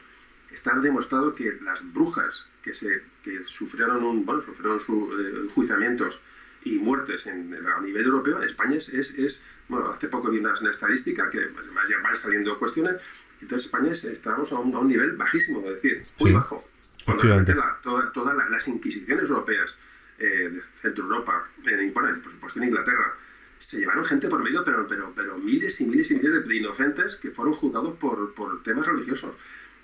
está 0.53 0.75
demostrado 0.79 1.35
que 1.35 1.59
las 1.63 1.83
brujas 1.93 2.47
que, 2.63 2.75
se, 2.75 3.03
que 3.23 3.41
sufrieron, 3.47 4.03
un, 4.05 4.25
bueno, 4.25 4.43
sufrieron 4.43 4.81
su, 4.81 5.11
eh, 5.19 5.45
enjuiciamientos 5.45 6.21
y 6.65 6.79
muertes 6.79 7.27
en, 7.27 7.55
a 7.55 7.81
nivel 7.81 8.05
europeo, 8.05 8.39
en 8.39 8.45
España 8.45 8.77
es, 8.77 8.89
es, 8.89 9.43
bueno, 9.69 9.91
hace 9.91 10.09
poco 10.09 10.31
vi 10.31 10.39
una, 10.39 10.55
estadística 10.71 11.29
que 11.31 11.39
además 11.39 11.89
ya 11.89 11.99
van 12.03 12.17
saliendo 12.17 12.59
cuestiones, 12.59 12.97
entonces 13.41 13.67
España 13.67 13.93
es, 13.93 14.05
estamos 14.05 14.51
a 14.53 14.57
un, 14.59 14.75
a 14.75 14.79
un, 14.79 14.89
nivel 14.89 15.13
bajísimo, 15.13 15.61
es 15.61 15.75
decir, 15.83 16.07
muy 16.21 16.31
sí, 16.31 16.35
bajo. 16.35 16.65
Cuando 17.05 17.23
realmente 17.23 17.55
la, 17.55 17.77
todas 17.83 18.13
toda 18.15 18.33
la, 18.33 18.49
las 18.49 18.67
inquisiciones 18.67 19.29
europeas 19.29 19.77
eh, 20.19 20.49
de 20.51 20.63
Centro 20.81 21.05
Europa, 21.05 21.47
en, 21.67 21.93
bueno, 21.93 22.19
por 22.23 22.33
supuesto 22.33 22.61
en 22.61 22.69
Inglaterra, 22.69 23.15
se 23.59 23.81
llevaron 23.81 24.05
gente 24.05 24.29
por 24.29 24.43
medio, 24.43 24.65
pero, 24.65 24.87
pero, 24.89 25.13
pero 25.15 25.37
miles 25.39 25.81
y 25.81 25.87
miles 25.87 26.11
y 26.11 26.17
miles 26.17 26.47
de 26.47 26.57
inocentes 26.57 27.17
que 27.17 27.31
fueron 27.31 27.55
juzgados 27.55 27.97
por, 27.99 28.33
por 28.35 28.63
temas 28.63 28.87
religiosos. 28.87 29.35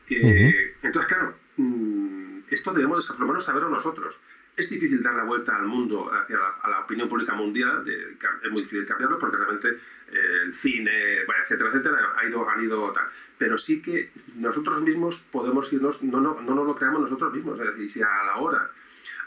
Eh, 0.08 0.20
uh 0.22 0.28
-huh. 0.28 0.86
Entonces, 0.86 1.08
claro, 1.12 1.34
mmm, 1.56 2.40
esto 2.50 2.72
debemos 2.72 3.06
por 3.08 3.20
lo 3.20 3.26
menos 3.26 3.44
saberlo 3.44 3.68
nosotros. 3.68 4.18
Es 4.60 4.68
difícil 4.68 5.02
dar 5.02 5.14
la 5.14 5.24
vuelta 5.24 5.56
al 5.56 5.64
mundo, 5.64 6.12
hacia 6.12 6.36
la, 6.36 6.48
a 6.60 6.68
la 6.68 6.80
opinión 6.80 7.08
pública 7.08 7.32
mundial, 7.32 7.82
es 7.88 8.50
muy 8.50 8.60
difícil 8.60 8.84
cambiarlo 8.84 9.18
porque 9.18 9.38
realmente 9.38 9.70
eh, 9.70 10.42
el 10.44 10.54
cine, 10.54 11.24
bueno, 11.24 11.42
etcétera, 11.42 11.70
etcétera, 11.70 12.12
ha 12.14 12.26
ido, 12.26 12.46
han 12.46 12.62
ido 12.62 12.92
tal. 12.92 13.06
Pero 13.38 13.56
sí 13.56 13.80
que 13.80 14.10
nosotros 14.34 14.82
mismos 14.82 15.24
podemos 15.32 15.72
irnos, 15.72 16.02
no, 16.02 16.20
no, 16.20 16.42
no 16.42 16.54
nos 16.54 16.66
lo 16.66 16.74
creamos 16.74 17.00
nosotros 17.00 17.32
mismos, 17.32 17.58
es 17.58 17.68
decir, 17.68 17.90
si 17.90 18.02
a 18.02 18.22
la 18.26 18.36
hora, 18.36 18.70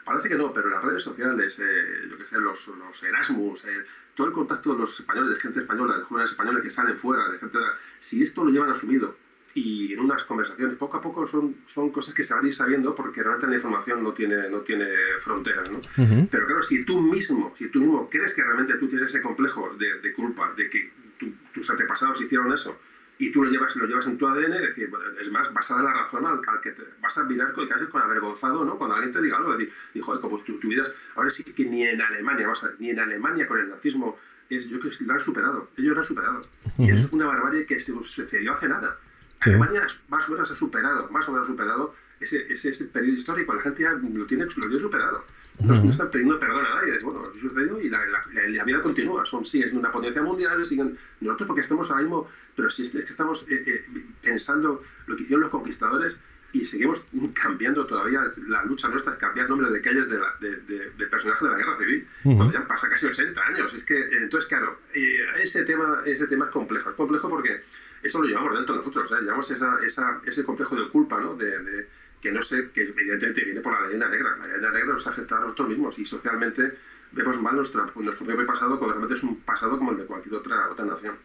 parece 0.05 0.29
que 0.29 0.35
no, 0.35 0.53
pero 0.53 0.69
las 0.69 0.83
redes 0.83 1.01
sociales, 1.01 1.57
eh, 1.57 2.07
yo 2.11 2.15
que 2.15 2.25
sé, 2.25 2.39
los, 2.39 2.67
los 2.67 3.01
Erasmus, 3.01 3.65
eh, 3.65 3.85
todo 4.13 4.27
el 4.27 4.33
contacto 4.33 4.73
de 4.73 4.81
los 4.81 4.99
españoles, 4.99 5.33
de 5.33 5.39
gente 5.39 5.61
española, 5.61 5.97
de 5.97 6.03
jóvenes 6.03 6.29
españoles 6.29 6.61
que 6.61 6.69
salen 6.69 6.95
fuera, 6.95 7.27
de 7.27 7.39
gente, 7.39 7.57
si 7.99 8.21
esto 8.21 8.43
lo 8.43 8.51
llevan 8.51 8.69
asumido 8.69 9.15
y 9.55 9.93
en 9.93 9.99
unas 9.99 10.23
conversaciones 10.23 10.77
poco 10.77 10.97
a 10.97 11.01
poco 11.01 11.27
son, 11.27 11.55
son 11.67 11.91
cosas 11.91 12.13
que 12.15 12.23
se 12.23 12.33
van 12.33 12.43
a 12.43 12.47
ir 12.47 12.55
sabiendo 12.55 12.95
porque 12.95 13.21
realmente 13.21 13.47
la 13.47 13.55
información 13.55 14.03
no 14.03 14.11
tiene, 14.13 14.49
no 14.49 14.59
tiene 14.59 14.85
fronteras, 15.21 15.69
¿no? 15.69 15.77
Uh 15.77 15.81
-huh. 16.07 16.27
Pero 16.31 16.47
claro, 16.47 16.63
si 16.63 16.83
tú 16.85 16.99
mismo, 16.99 17.53
si 17.57 17.69
tú 17.69 17.79
mismo 17.81 18.09
crees 18.09 18.33
que 18.33 18.43
realmente 18.43 18.73
tú 18.75 18.87
tienes 18.87 19.09
ese 19.09 19.21
complejo 19.21 19.75
de, 19.77 19.99
de 19.99 20.13
culpa, 20.13 20.51
de 20.55 20.69
que 20.69 20.91
tu, 21.19 21.27
tus 21.53 21.69
antepasados 21.69 22.21
hicieron 22.21 22.51
eso, 22.51 22.75
y 23.19 23.31
tú 23.31 23.43
lo 23.43 23.51
llevas, 23.51 23.75
lo 23.75 23.85
llevas 23.85 24.07
en 24.07 24.17
tu 24.17 24.27
ADN, 24.27 24.53
es 24.53 24.61
decir, 24.61 24.89
es 25.21 25.31
más, 25.31 25.53
vas 25.53 25.69
a 25.69 25.75
dar 25.75 25.83
la 25.83 25.93
razón 25.93 26.25
al, 26.25 26.41
al 26.47 26.59
que 26.61 26.71
te, 26.71 26.81
vas 26.99 27.15
a 27.19 27.23
mirar 27.23 27.53
con, 27.53 27.67
con 27.67 28.01
avergonzado, 28.01 28.65
¿no? 28.65 28.77
Cuando 28.77 28.95
alguien 28.95 29.13
te 29.13 29.21
diga 29.21 29.37
algo, 29.37 29.55
decir, 29.55 29.71
dijo, 29.93 30.19
como 30.19 30.39
tú 30.39 30.59
tuvieras, 30.59 30.91
ahora 31.15 31.29
sí 31.29 31.43
que 31.43 31.65
ni 31.65 31.83
en 31.85 32.01
Alemania, 32.01 32.47
vamos 32.47 32.63
a 32.63 32.67
ver, 32.67 32.75
ni 32.79 32.89
en 32.89 32.99
Alemania 32.99 33.47
con 33.47 33.59
el 33.59 33.69
nazismo, 33.69 34.17
es, 34.49 34.67
yo 34.67 34.79
creo 34.79 34.91
que 34.91 35.05
lo 35.05 35.13
han 35.13 35.21
superado, 35.21 35.69
ellos 35.77 35.93
lo 35.93 35.99
han 35.99 36.05
superado. 36.05 36.39
Uh 36.39 36.69
-huh. 36.69 36.87
Y 36.87 36.91
eso 36.91 37.05
es 37.05 37.13
una 37.13 37.27
barbarie 37.27 37.65
que 37.67 37.79
se 37.79 37.93
sucedió 37.93 38.53
hace 38.53 38.67
nada. 38.67 38.97
Sí. 39.43 39.49
Alemania 39.49 39.85
más 40.09 40.27
o 40.29 40.31
menos 40.31 40.51
ha 40.51 40.55
superado, 40.55 41.09
más 41.09 41.27
o 41.27 41.31
menos 41.31 41.47
ha 41.47 41.51
superado 41.51 41.93
ese, 42.19 42.53
ese, 42.53 42.69
ese 42.69 42.85
periodo 42.85 43.17
histórico, 43.17 43.53
la 43.53 43.61
gente 43.61 43.83
ya 43.83 43.91
lo 43.91 44.25
tiene, 44.25 44.45
lo 44.45 44.51
tiene 44.67 44.79
superado. 44.79 45.23
No, 45.59 45.73
uh 45.73 45.77
-huh. 45.77 45.89
están 45.89 46.09
pidiendo 46.09 46.39
perdón 46.39 46.65
a 46.65 46.75
nadie, 46.75 46.97
bueno, 47.03 47.29
eso 47.29 47.47
sucedió 47.47 47.79
y 47.79 47.87
la, 47.87 47.99
la, 48.07 48.23
la, 48.47 48.63
vida 48.63 48.81
continúa. 48.81 49.23
Son, 49.23 49.45
sí, 49.45 49.61
es 49.61 49.71
una 49.73 49.91
potencia 49.91 50.23
mundial, 50.23 50.65
siguen, 50.65 50.97
nosotros 51.21 51.47
porque 51.47 51.61
estamos 51.61 51.91
ahora 51.91 52.01
mismo, 52.01 52.27
pero 52.55 52.71
sí 52.71 52.85
es 52.85 52.89
que 52.89 52.99
estamos 52.99 53.45
eh, 53.49 53.63
eh, 53.67 53.85
pensando 54.23 54.81
lo 55.05 55.15
que 55.15 55.23
hicieron 55.23 55.41
los 55.41 55.51
conquistadores 55.51 56.17
y 56.53 56.65
seguimos 56.65 57.05
cambiando 57.33 57.85
todavía 57.85 58.21
la 58.47 58.63
lucha 58.63 58.87
nuestra 58.87 59.13
es 59.13 59.19
cambiar 59.19 59.49
nombres 59.49 59.71
de 59.73 59.81
calles 59.81 60.07
de, 60.07 60.19
la, 60.19 60.33
de, 60.39 60.57
de, 60.57 60.91
de 60.91 61.07
personajes 61.07 61.41
de 61.41 61.49
la 61.49 61.57
guerra 61.57 61.77
civil, 61.77 62.07
uh 62.23 62.29
-huh. 62.29 62.35
cuando 62.37 62.53
ya 62.53 62.67
pasa 62.67 62.89
casi 62.89 63.07
80 63.07 63.41
años. 63.41 63.73
Es 63.73 63.83
que, 63.83 63.97
entonces, 64.21 64.47
claro, 64.47 64.77
eh, 64.93 65.25
ese, 65.41 65.63
tema, 65.65 66.01
ese 66.05 66.27
tema 66.27 66.45
es 66.45 66.51
complejo. 66.51 66.89
Es 66.91 66.95
complejo 66.95 67.27
porque 67.29 67.63
eso 68.03 68.21
lo 68.21 68.27
llevamos 68.27 68.53
dentro 68.55 68.75
de 68.75 68.79
nosotros, 68.79 69.11
¿eh? 69.11 69.21
llevamos 69.21 69.49
esa, 69.49 69.77
esa, 69.85 70.21
ese 70.25 70.43
complejo 70.43 70.75
de 70.75 70.89
culpa, 70.89 71.19
¿no? 71.19 71.35
De, 71.35 71.87
que 72.21 72.31
no 72.31 72.41
sé, 72.41 72.69
que 72.73 72.83
evidentemente 72.83 73.43
viene 73.43 73.59
por 73.59 73.73
la 73.73 73.85
leyenda 73.85 74.07
negra. 74.07 74.37
La 74.37 74.47
leyenda 74.47 74.71
negra 74.71 74.93
nos 74.93 75.07
afecta 75.07 75.37
a 75.37 75.39
nosotros 75.41 75.69
mismos 75.69 75.99
y 75.99 76.05
socialmente 76.05 76.73
vemos 77.11 77.41
mal 77.41 77.55
nuestra, 77.55 77.85
nuestro 77.95 78.25
propio 78.25 78.45
pasado 78.45 78.77
cuando 78.79 78.93
realmente 78.93 79.15
es 79.15 79.23
un 79.23 79.41
pasado 79.41 79.77
como 79.77 79.91
el 79.91 79.97
de 79.97 80.05
cualquier 80.05 80.35
otra, 80.35 80.69
otra 80.71 80.85
nación. 80.85 81.15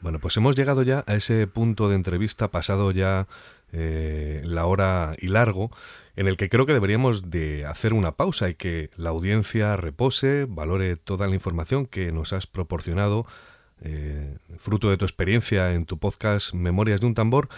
Bueno, 0.00 0.18
pues 0.18 0.36
hemos 0.36 0.54
llegado 0.54 0.82
ya 0.82 1.02
a 1.06 1.16
ese 1.16 1.46
punto 1.46 1.88
de 1.88 1.96
entrevista, 1.96 2.48
pasado 2.48 2.90
ya 2.90 3.26
eh, 3.72 4.42
la 4.44 4.66
hora 4.66 5.16
y 5.18 5.28
largo, 5.28 5.70
en 6.14 6.28
el 6.28 6.36
que 6.36 6.48
creo 6.48 6.66
que 6.66 6.74
deberíamos 6.74 7.30
de 7.30 7.66
hacer 7.66 7.92
una 7.92 8.12
pausa 8.12 8.48
y 8.48 8.54
que 8.54 8.90
la 8.96 9.10
audiencia 9.10 9.76
repose, 9.76 10.46
valore 10.48 10.96
toda 10.96 11.26
la 11.26 11.34
información 11.34 11.86
que 11.86 12.12
nos 12.12 12.32
has 12.32 12.46
proporcionado 12.46 13.26
eh, 13.84 14.38
fruto 14.56 14.90
de 14.90 14.96
tu 14.96 15.04
experiencia 15.04 15.72
en 15.74 15.84
tu 15.84 15.98
podcast 15.98 16.54
Memorias 16.54 17.00
de 17.00 17.06
un 17.06 17.14
tambor 17.14 17.48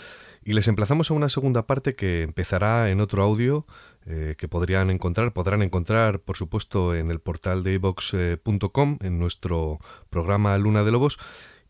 y 0.44 0.52
les 0.52 0.68
emplazamos 0.68 1.10
a 1.10 1.14
una 1.14 1.28
segunda 1.28 1.66
parte 1.66 1.94
que 1.94 2.22
empezará 2.22 2.90
en 2.90 3.00
otro 3.00 3.22
audio 3.22 3.66
eh, 4.06 4.34
que 4.36 4.48
podrían 4.48 4.90
encontrar, 4.90 5.32
podrán 5.32 5.62
encontrar 5.62 6.20
por 6.20 6.36
supuesto 6.36 6.94
en 6.94 7.10
el 7.10 7.20
portal 7.20 7.62
de 7.62 7.74
ivox.com 7.74 8.98
en 9.02 9.18
nuestro 9.18 9.78
programa 10.10 10.58
Luna 10.58 10.84
de 10.84 10.92
Lobos 10.92 11.18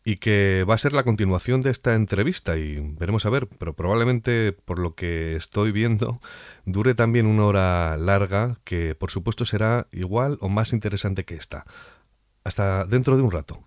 y 0.03 0.17
que 0.17 0.63
va 0.67 0.73
a 0.73 0.77
ser 0.77 0.93
la 0.93 1.03
continuación 1.03 1.61
de 1.61 1.69
esta 1.69 1.93
entrevista 1.93 2.57
y 2.57 2.79
veremos 2.97 3.25
a 3.25 3.29
ver, 3.29 3.47
pero 3.59 3.73
probablemente 3.73 4.53
por 4.53 4.79
lo 4.79 4.95
que 4.95 5.35
estoy 5.35 5.71
viendo 5.71 6.19
dure 6.65 6.95
también 6.95 7.25
una 7.25 7.45
hora 7.45 7.97
larga 7.97 8.57
que 8.63 8.95
por 8.95 9.11
supuesto 9.11 9.43
será 9.43 9.87
igual 9.91 10.37
o 10.39 10.49
más 10.49 10.73
interesante 10.73 11.25
que 11.25 11.35
esta. 11.35 11.65
Hasta 12.43 12.85
dentro 12.85 13.17
de 13.17 13.23
un 13.23 13.31
rato. 13.31 13.63